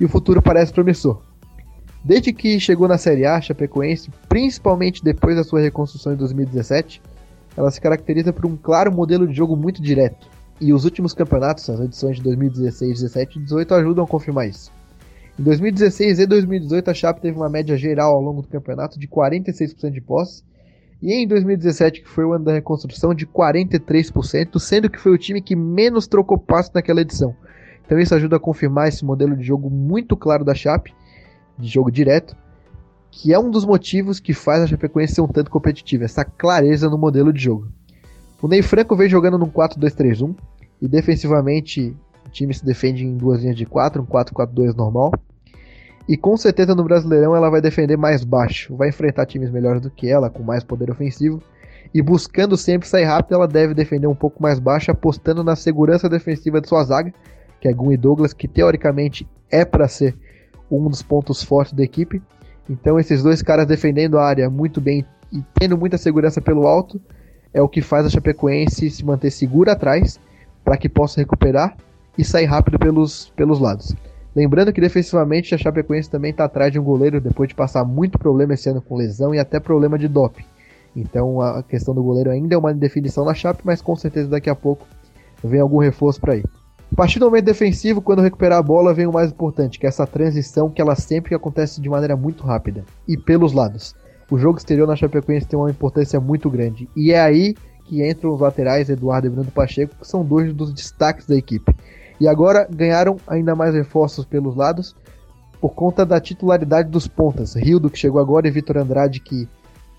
e 0.00 0.04
o 0.04 0.08
futuro 0.08 0.42
parece 0.42 0.72
promissor. 0.72 1.27
Desde 2.04 2.32
que 2.32 2.58
chegou 2.60 2.86
na 2.86 2.96
Série 2.96 3.26
A, 3.26 3.40
Chapecoense, 3.40 4.10
principalmente 4.28 5.02
depois 5.02 5.36
da 5.36 5.44
sua 5.44 5.60
reconstrução 5.60 6.12
em 6.12 6.16
2017, 6.16 7.02
ela 7.56 7.70
se 7.70 7.80
caracteriza 7.80 8.32
por 8.32 8.46
um 8.46 8.56
claro 8.56 8.92
modelo 8.92 9.26
de 9.26 9.34
jogo 9.34 9.56
muito 9.56 9.82
direto. 9.82 10.28
E 10.60 10.72
os 10.72 10.84
últimos 10.84 11.12
campeonatos, 11.12 11.68
as 11.68 11.80
edições 11.80 12.16
de 12.16 12.22
2016, 12.22 13.00
17 13.00 13.38
e 13.38 13.42
18, 13.42 13.74
ajudam 13.74 14.04
a 14.04 14.08
confirmar 14.08 14.48
isso. 14.48 14.70
Em 15.38 15.42
2016 15.42 16.18
e 16.18 16.26
2018 16.26 16.90
a 16.90 16.94
Chape 16.94 17.20
teve 17.20 17.36
uma 17.36 17.48
média 17.48 17.76
geral 17.76 18.14
ao 18.14 18.20
longo 18.20 18.42
do 18.42 18.48
campeonato 18.48 18.98
de 18.98 19.06
46% 19.06 19.90
de 19.90 20.00
posse 20.00 20.42
e 21.00 21.12
em 21.12 21.28
2017, 21.28 22.02
que 22.02 22.08
foi 22.08 22.24
o 22.24 22.32
ano 22.32 22.44
da 22.44 22.52
reconstrução, 22.52 23.14
de 23.14 23.24
43%, 23.24 24.58
sendo 24.58 24.90
que 24.90 24.98
foi 24.98 25.12
o 25.12 25.18
time 25.18 25.40
que 25.40 25.54
menos 25.54 26.08
trocou 26.08 26.36
passe 26.36 26.74
naquela 26.74 27.02
edição. 27.02 27.36
Então 27.86 28.00
isso 28.00 28.14
ajuda 28.14 28.36
a 28.36 28.40
confirmar 28.40 28.88
esse 28.88 29.04
modelo 29.04 29.36
de 29.36 29.44
jogo 29.44 29.70
muito 29.70 30.16
claro 30.16 30.44
da 30.44 30.54
Chape, 30.54 30.92
de 31.58 31.68
jogo 31.68 31.90
direto, 31.90 32.36
que 33.10 33.32
é 33.32 33.38
um 33.38 33.50
dos 33.50 33.64
motivos 33.64 34.20
que 34.20 34.32
faz 34.32 34.62
a 34.62 34.66
Chapecoense 34.66 35.14
ser 35.14 35.20
um 35.20 35.28
tanto 35.28 35.50
competitiva, 35.50 36.04
essa 36.04 36.24
clareza 36.24 36.88
no 36.88 36.98
modelo 36.98 37.32
de 37.32 37.42
jogo. 37.42 37.68
O 38.40 38.46
Ney 38.46 38.62
Franco 38.62 38.94
vem 38.94 39.08
jogando 39.08 39.38
num 39.38 39.50
4-2-3-1 39.50 40.36
e 40.80 40.86
defensivamente 40.86 41.96
o 42.24 42.30
time 42.30 42.54
se 42.54 42.64
defende 42.64 43.04
em 43.04 43.16
duas 43.16 43.40
linhas 43.40 43.56
de 43.56 43.66
4, 43.66 44.02
um 44.02 44.06
4-4-2 44.06 44.76
normal. 44.76 45.12
E 46.08 46.16
com 46.16 46.36
certeza 46.36 46.74
no 46.74 46.84
Brasileirão 46.84 47.34
ela 47.34 47.50
vai 47.50 47.60
defender 47.60 47.96
mais 47.96 48.24
baixo, 48.24 48.76
vai 48.76 48.90
enfrentar 48.90 49.26
times 49.26 49.50
melhores 49.50 49.82
do 49.82 49.90
que 49.90 50.08
ela, 50.08 50.30
com 50.30 50.42
mais 50.42 50.62
poder 50.62 50.90
ofensivo. 50.90 51.42
E 51.92 52.00
buscando 52.00 52.56
sempre 52.56 52.86
sair 52.86 53.04
rápido, 53.04 53.34
ela 53.34 53.48
deve 53.48 53.74
defender 53.74 54.06
um 54.06 54.14
pouco 54.14 54.42
mais 54.42 54.58
baixo, 54.58 54.90
apostando 54.90 55.42
na 55.42 55.56
segurança 55.56 56.08
defensiva 56.08 56.60
de 56.60 56.68
sua 56.68 56.84
zaga, 56.84 57.12
que 57.60 57.66
é 57.66 57.72
Gun 57.72 57.92
e 57.92 57.96
Douglas, 57.96 58.32
que 58.32 58.46
teoricamente 58.46 59.26
é 59.50 59.64
para 59.64 59.88
ser 59.88 60.16
um 60.70 60.88
dos 60.88 61.02
pontos 61.02 61.42
fortes 61.42 61.72
da 61.72 61.82
equipe. 61.82 62.22
Então 62.68 62.98
esses 62.98 63.22
dois 63.22 63.42
caras 63.42 63.66
defendendo 63.66 64.18
a 64.18 64.24
área 64.24 64.50
muito 64.50 64.80
bem 64.80 65.04
e 65.32 65.42
tendo 65.54 65.76
muita 65.76 65.98
segurança 65.98 66.40
pelo 66.40 66.66
alto 66.66 67.00
é 67.52 67.62
o 67.62 67.68
que 67.68 67.80
faz 67.80 68.06
a 68.06 68.10
Chapecoense 68.10 68.90
se 68.90 69.04
manter 69.04 69.30
segura 69.30 69.72
atrás 69.72 70.20
para 70.64 70.76
que 70.76 70.88
possa 70.88 71.20
recuperar 71.20 71.76
e 72.16 72.24
sair 72.24 72.46
rápido 72.46 72.78
pelos, 72.78 73.30
pelos 73.36 73.58
lados. 73.58 73.94
Lembrando 74.36 74.72
que 74.72 74.80
defensivamente 74.80 75.54
a 75.54 75.58
Chapecoense 75.58 76.10
também 76.10 76.30
está 76.30 76.44
atrás 76.44 76.70
de 76.70 76.78
um 76.78 76.84
goleiro 76.84 77.20
depois 77.20 77.48
de 77.48 77.54
passar 77.54 77.84
muito 77.84 78.18
problema 78.18 78.54
esse 78.54 78.68
ano 78.68 78.82
com 78.82 78.96
lesão 78.96 79.34
e 79.34 79.38
até 79.38 79.58
problema 79.58 79.98
de 79.98 80.08
doping. 80.08 80.44
Então 80.94 81.40
a 81.40 81.62
questão 81.62 81.94
do 81.94 82.02
goleiro 82.02 82.30
ainda 82.30 82.54
é 82.54 82.58
uma 82.58 82.74
definição 82.74 83.24
na 83.24 83.34
Chape, 83.34 83.62
mas 83.64 83.80
com 83.80 83.96
certeza 83.96 84.28
daqui 84.28 84.50
a 84.50 84.54
pouco 84.54 84.86
vem 85.42 85.60
algum 85.60 85.78
reforço 85.78 86.20
para 86.20 86.34
aí. 86.34 86.44
Partir 86.98 87.20
do 87.20 87.26
momento 87.26 87.44
defensivo, 87.44 88.02
quando 88.02 88.22
recuperar 88.22 88.58
a 88.58 88.62
bola, 88.62 88.92
vem 88.92 89.06
o 89.06 89.12
mais 89.12 89.30
importante, 89.30 89.78
que 89.78 89.86
é 89.86 89.88
essa 89.88 90.04
transição 90.04 90.68
que 90.68 90.82
ela 90.82 90.96
sempre 90.96 91.32
acontece 91.32 91.80
de 91.80 91.88
maneira 91.88 92.16
muito 92.16 92.42
rápida 92.42 92.84
e 93.06 93.16
pelos 93.16 93.52
lados. 93.52 93.94
O 94.28 94.36
jogo 94.36 94.58
exterior 94.58 94.84
na 94.84 94.96
Chapecoense 94.96 95.46
tem 95.46 95.56
uma 95.56 95.70
importância 95.70 96.18
muito 96.18 96.50
grande 96.50 96.88
e 96.96 97.12
é 97.12 97.20
aí 97.20 97.54
que 97.84 98.04
entram 98.04 98.34
os 98.34 98.40
laterais 98.40 98.90
Eduardo 98.90 99.28
e 99.28 99.30
Bruno 99.30 99.48
Pacheco, 99.48 99.94
que 99.94 100.08
são 100.08 100.24
dois 100.24 100.52
dos 100.52 100.72
destaques 100.72 101.24
da 101.24 101.36
equipe. 101.36 101.72
E 102.18 102.26
agora 102.26 102.66
ganharam 102.68 103.16
ainda 103.28 103.54
mais 103.54 103.76
reforços 103.76 104.24
pelos 104.24 104.56
lados 104.56 104.96
por 105.60 105.74
conta 105.74 106.04
da 106.04 106.20
titularidade 106.20 106.90
dos 106.90 107.06
pontas. 107.06 107.54
Rildo, 107.54 107.90
que 107.90 107.96
chegou 107.96 108.20
agora, 108.20 108.48
e 108.48 108.50
Vitor 108.50 108.76
Andrade, 108.76 109.20
que, 109.20 109.48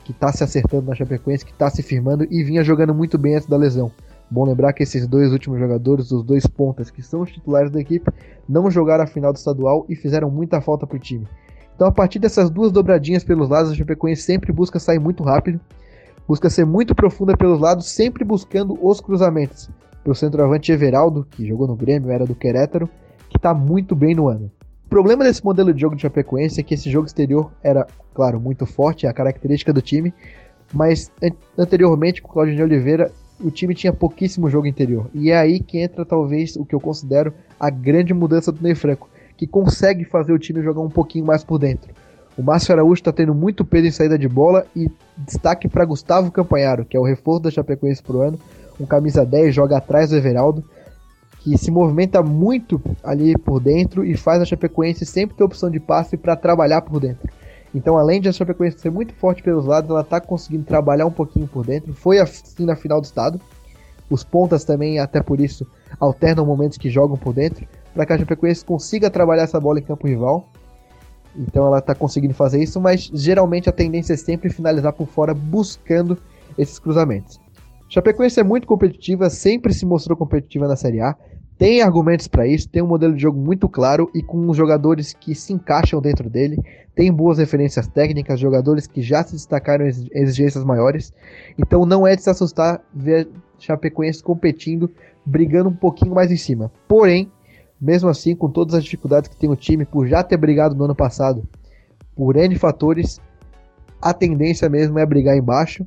que 0.03 0.11
tá 0.11 0.34
se 0.34 0.43
acertando 0.43 0.89
na 0.89 0.95
Chapecoense, 0.95 1.45
que 1.45 1.53
está 1.53 1.69
se 1.69 1.81
firmando 1.81 2.27
e 2.30 2.43
vinha 2.43 2.61
jogando 2.61 2.93
muito 2.93 3.17
bem 3.17 3.35
antes 3.35 3.47
da 3.47 3.55
lesão. 3.55 3.89
Bom 4.31 4.45
lembrar 4.45 4.73
que 4.73 4.84
esses 4.84 5.07
dois 5.07 5.31
últimos 5.31 5.60
jogadores, 5.60 6.11
os 6.11 6.23
dois 6.23 6.45
pontas, 6.45 6.91
que 6.91 7.01
são 7.01 7.22
os 7.22 7.31
titulares 7.31 7.72
da 7.72 7.80
equipe, 7.80 8.11
não 8.47 8.69
jogaram 8.69 9.03
a 9.03 9.07
final 9.07 9.34
do 9.34 9.38
estadual 9.38 9.85
e 9.89 9.95
fizeram 9.95 10.30
muita 10.30 10.61
falta 10.61 10.85
para 10.85 10.97
o 10.97 10.99
time. 10.99 11.27
Então, 11.76 11.88
a 11.88 11.91
partir 11.91 12.19
dessas 12.19 12.49
duas 12.49 12.72
dobradinhas 12.72 13.23
pelos 13.23 13.49
lados, 13.49 13.72
a 13.72 13.76
Chapecoense 13.76 14.22
sempre 14.22 14.51
busca 14.51 14.80
sair 14.80 14.99
muito 14.99 15.23
rápido, 15.23 15.60
busca 16.27 16.49
ser 16.49 16.65
muito 16.65 16.93
profunda 16.93 17.35
pelos 17.35 17.60
lados, 17.60 17.89
sempre 17.89 18.23
buscando 18.23 18.77
os 18.85 19.01
cruzamentos 19.01 19.69
para 20.03 20.11
o 20.11 20.15
centroavante 20.15 20.72
Everaldo, 20.72 21.26
que 21.30 21.47
jogou 21.47 21.68
no 21.68 21.76
Grêmio, 21.76 22.11
era 22.11 22.26
do 22.26 22.35
Querétaro, 22.35 22.89
que 23.30 23.38
está 23.38 23.53
muito 23.53 23.95
bem 23.95 24.14
no 24.14 24.27
ano. 24.27 24.51
O 24.85 24.89
problema 24.89 25.23
desse 25.23 25.43
modelo 25.43 25.73
de 25.73 25.81
jogo 25.81 25.95
de 25.95 26.01
Chapecoense 26.01 26.60
é 26.60 26.64
que 26.64 26.73
esse 26.73 26.89
jogo 26.89 27.07
exterior 27.07 27.51
era, 27.64 27.88
claro, 28.14 28.39
muito 28.39 28.65
forte, 28.65 29.06
é 29.06 29.10
a 29.10 29.14
característica 29.14 29.72
do 29.72 29.81
time, 29.81 30.14
mas 30.73 31.11
anteriormente 31.57 32.22
com 32.22 32.30
o 32.30 32.31
Claudio 32.34 32.56
de 32.56 32.64
Oliveira, 32.64 33.11
o 33.41 33.49
time 33.49 33.74
tinha 33.74 33.94
pouquíssimo 33.94 34.49
jogo 34.49 34.68
interior. 34.68 35.10
E 35.14 35.32
é 35.32 35.38
aí 35.38 35.60
que 35.60 35.80
entra 35.80 36.06
talvez 36.06 36.56
o 36.56 36.66
que 36.66 36.76
eu 36.76 36.80
considero 36.80 37.34
a 37.60 37.70
grande 37.70 38.14
mudança 38.14 38.52
do 38.52 38.61
Ney 38.61 38.76
Franco, 38.76 39.10
que 39.38 39.48
consegue 39.48 40.03
fazer 40.03 40.34
o 40.34 40.40
time 40.40 40.61
jogar 40.61 40.82
um 40.82 40.90
pouquinho 40.90 41.26
mais 41.26 41.44
por 41.44 41.57
dentro. 41.57 41.94
O 42.38 42.44
Márcio 42.44 42.74
Araújo 42.74 43.02
está 43.02 43.11
tendo 43.11 43.34
muito 43.36 43.66
peso 43.66 43.88
em 43.88 43.91
saída 43.91 44.18
de 44.18 44.28
bola 44.28 44.66
e 44.76 44.90
destaque 45.18 45.68
para 45.68 45.86
Gustavo 45.86 46.32
Campanharo, 46.32 46.86
que 46.86 46.95
é 46.95 46.99
o 46.99 47.03
reforço 47.03 47.41
da 47.41 47.52
Chapecoense 47.52 48.02
pro 48.02 48.22
ano, 48.22 48.40
um 48.80 48.86
camisa 48.86 49.26
10, 49.26 49.53
joga 49.53 49.78
atrás 49.78 50.10
do 50.10 50.16
Everaldo, 50.16 50.64
que 51.40 51.57
se 51.57 51.72
movimenta 51.72 52.22
muito 52.22 52.82
ali 53.03 53.38
por 53.38 53.60
dentro 53.60 54.06
e 54.06 54.16
faz 54.16 54.41
a 54.41 54.45
Chapecoense 54.45 55.06
sempre 55.06 55.36
ter 55.36 55.44
opção 55.44 55.70
de 55.70 55.80
passe 55.80 56.16
para 56.16 56.36
trabalhar 56.36 56.82
por 56.82 56.99
dentro. 56.99 57.30
Então, 57.74 57.98
além 57.98 58.20
de 58.20 58.28
a 58.28 58.32
Chapecoense 58.32 58.80
ser 58.80 58.90
muito 58.90 59.14
forte 59.14 59.44
pelos 59.44 59.66
lados, 59.66 59.90
ela 59.90 60.02
está 60.02 60.20
conseguindo 60.20 60.64
trabalhar 60.64 61.06
um 61.06 61.12
pouquinho 61.12 61.48
por 61.48 61.66
dentro. 61.66 61.94
Foi 61.94 62.20
assim 62.20 62.66
na 62.66 62.76
final 62.76 63.00
do 63.00 63.06
estado. 63.06 63.40
Os 64.10 64.24
pontas 64.24 64.64
também, 64.64 65.00
até 65.00 65.22
por 65.22 65.40
isso, 65.40 65.68
alternam 66.00 66.46
momentos 66.46 66.78
que 66.78 66.90
jogam 66.90 67.16
por 67.16 67.34
dentro, 67.34 67.68
para 67.94 68.06
que 68.06 68.14
a 68.14 68.18
Chapecoense 68.18 68.66
consiga 68.66 69.10
trabalhar 69.10 69.44
essa 69.44 69.60
bola 69.60 69.80
em 69.80 69.84
campo 69.84 70.08
rival. 70.08 70.50
Então 71.36 71.68
ela 71.68 71.78
está 71.78 71.94
conseguindo 71.94 72.34
fazer 72.34 72.62
isso, 72.62 72.82
mas 72.82 73.12
geralmente 73.14 73.70
a 73.70 73.72
tendência 73.72 74.14
é 74.14 74.18
sempre 74.18 74.50
finalizar 74.50 74.94
por 74.94 75.08
fora, 75.08 75.34
buscando 75.34 76.18
esses 76.58 76.80
cruzamentos. 76.80 77.40
Chapecoense 77.88 78.40
é 78.40 78.44
muito 78.44 78.68
competitiva, 78.68 79.30
sempre 79.30 79.74
se 79.74 79.86
mostrou 79.86 80.18
competitiva 80.18 80.68
na 80.68 80.76
Série 80.76 81.02
A, 81.02 81.16
tem 81.60 81.81
argumentos 81.81 82.26
para 82.26 82.48
isso, 82.48 82.69
tem 82.69 82.81
um 82.81 82.88
modelo 82.88 83.14
de 83.14 83.22
jogo 83.22 83.38
muito 83.38 83.68
claro 83.68 84.10
e 84.15 84.23
com 84.23 84.53
jogadores 84.53 85.11
que 85.11 85.36
se 85.36 85.52
encaixam 85.52 86.02
dentro 86.02 86.30
dele, 86.30 86.57
tem 86.95 87.11
boas 87.11 87.38
referências 87.38 87.86
técnicas, 87.86 88.40
jogadores 88.40 88.88
que 88.88 89.02
já 89.02 89.22
se 89.26 89.34
destacaram 89.34 89.86
em 89.86 89.90
exigências 90.14 90.64
maiores, 90.64 91.14
então 91.57 91.86
não 91.86 92.07
é 92.07 92.15
de 92.15 92.23
se 92.23 92.30
assustar 92.30 92.81
ver 92.94 93.27
Chapecoense 93.60 94.23
competindo, 94.23 94.90
brigando 95.26 95.68
um 95.68 95.76
pouquinho 95.76 96.15
mais 96.15 96.31
em 96.31 96.38
cima. 96.38 96.72
Porém, 96.88 97.30
mesmo 97.80 98.07
assim, 98.07 98.34
com 98.34 98.49
todas 98.49 98.73
as 98.73 98.84
dificuldades 98.86 99.30
que 99.30 99.36
tem 99.36 99.49
o 99.49 99.56
time, 99.56 99.84
por 99.84 100.07
já 100.07 100.23
ter 100.23 100.38
brigado 100.38 100.73
no 100.76 100.86
ano 100.86 100.95
passado, 100.95 101.44
por 102.15 102.38
N 102.38 102.56
fatores, 102.56 103.19
a 104.02 104.14
tendência 104.14 104.69
mesmo 104.69 104.98
é 104.98 105.06
brigar 105.06 105.36
embaixo. 105.36 105.86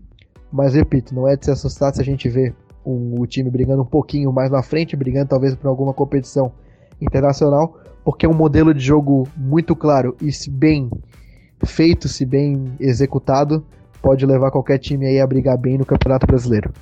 Mas 0.53 0.75
repito, 0.75 1.15
não 1.15 1.27
é 1.27 1.35
de 1.35 1.47
se 1.47 1.51
assustar 1.51 1.95
se 1.95 2.01
a 2.03 2.05
gente 2.05 2.29
vê 2.29 2.53
um, 2.85 3.21
o 3.21 3.27
time 3.27 3.51
brigando 3.51 3.83
um 3.83 3.87
pouquinho 3.87 4.33
mais 4.33 4.51
na 4.51 4.63
frente, 4.63 4.97
brigando 4.97 5.29
talvez 5.29 5.55
por 5.55 5.69
alguma 5.69 5.93
competição 5.93 6.53
internacional, 7.01 7.79
porque 8.05 8.27
é 8.27 8.29
um 8.29 8.35
modelo 8.35 8.73
de 8.73 8.81
jogo 8.81 9.29
muito 9.37 9.75
claro 9.75 10.17
e 10.21 10.33
se 10.33 10.51
bem 10.51 10.91
feito, 11.65 12.09
se 12.09 12.25
bem 12.25 12.75
executado, 12.81 13.65
pode 14.01 14.27
levar 14.27 14.51
qualquer 14.51 14.79
time 14.79 15.07
aí 15.07 15.21
a 15.21 15.27
brigar 15.27 15.57
bem 15.57 15.79
no 15.79 15.87
Campeonato 15.87 16.27
Brasileiro. 16.27 16.73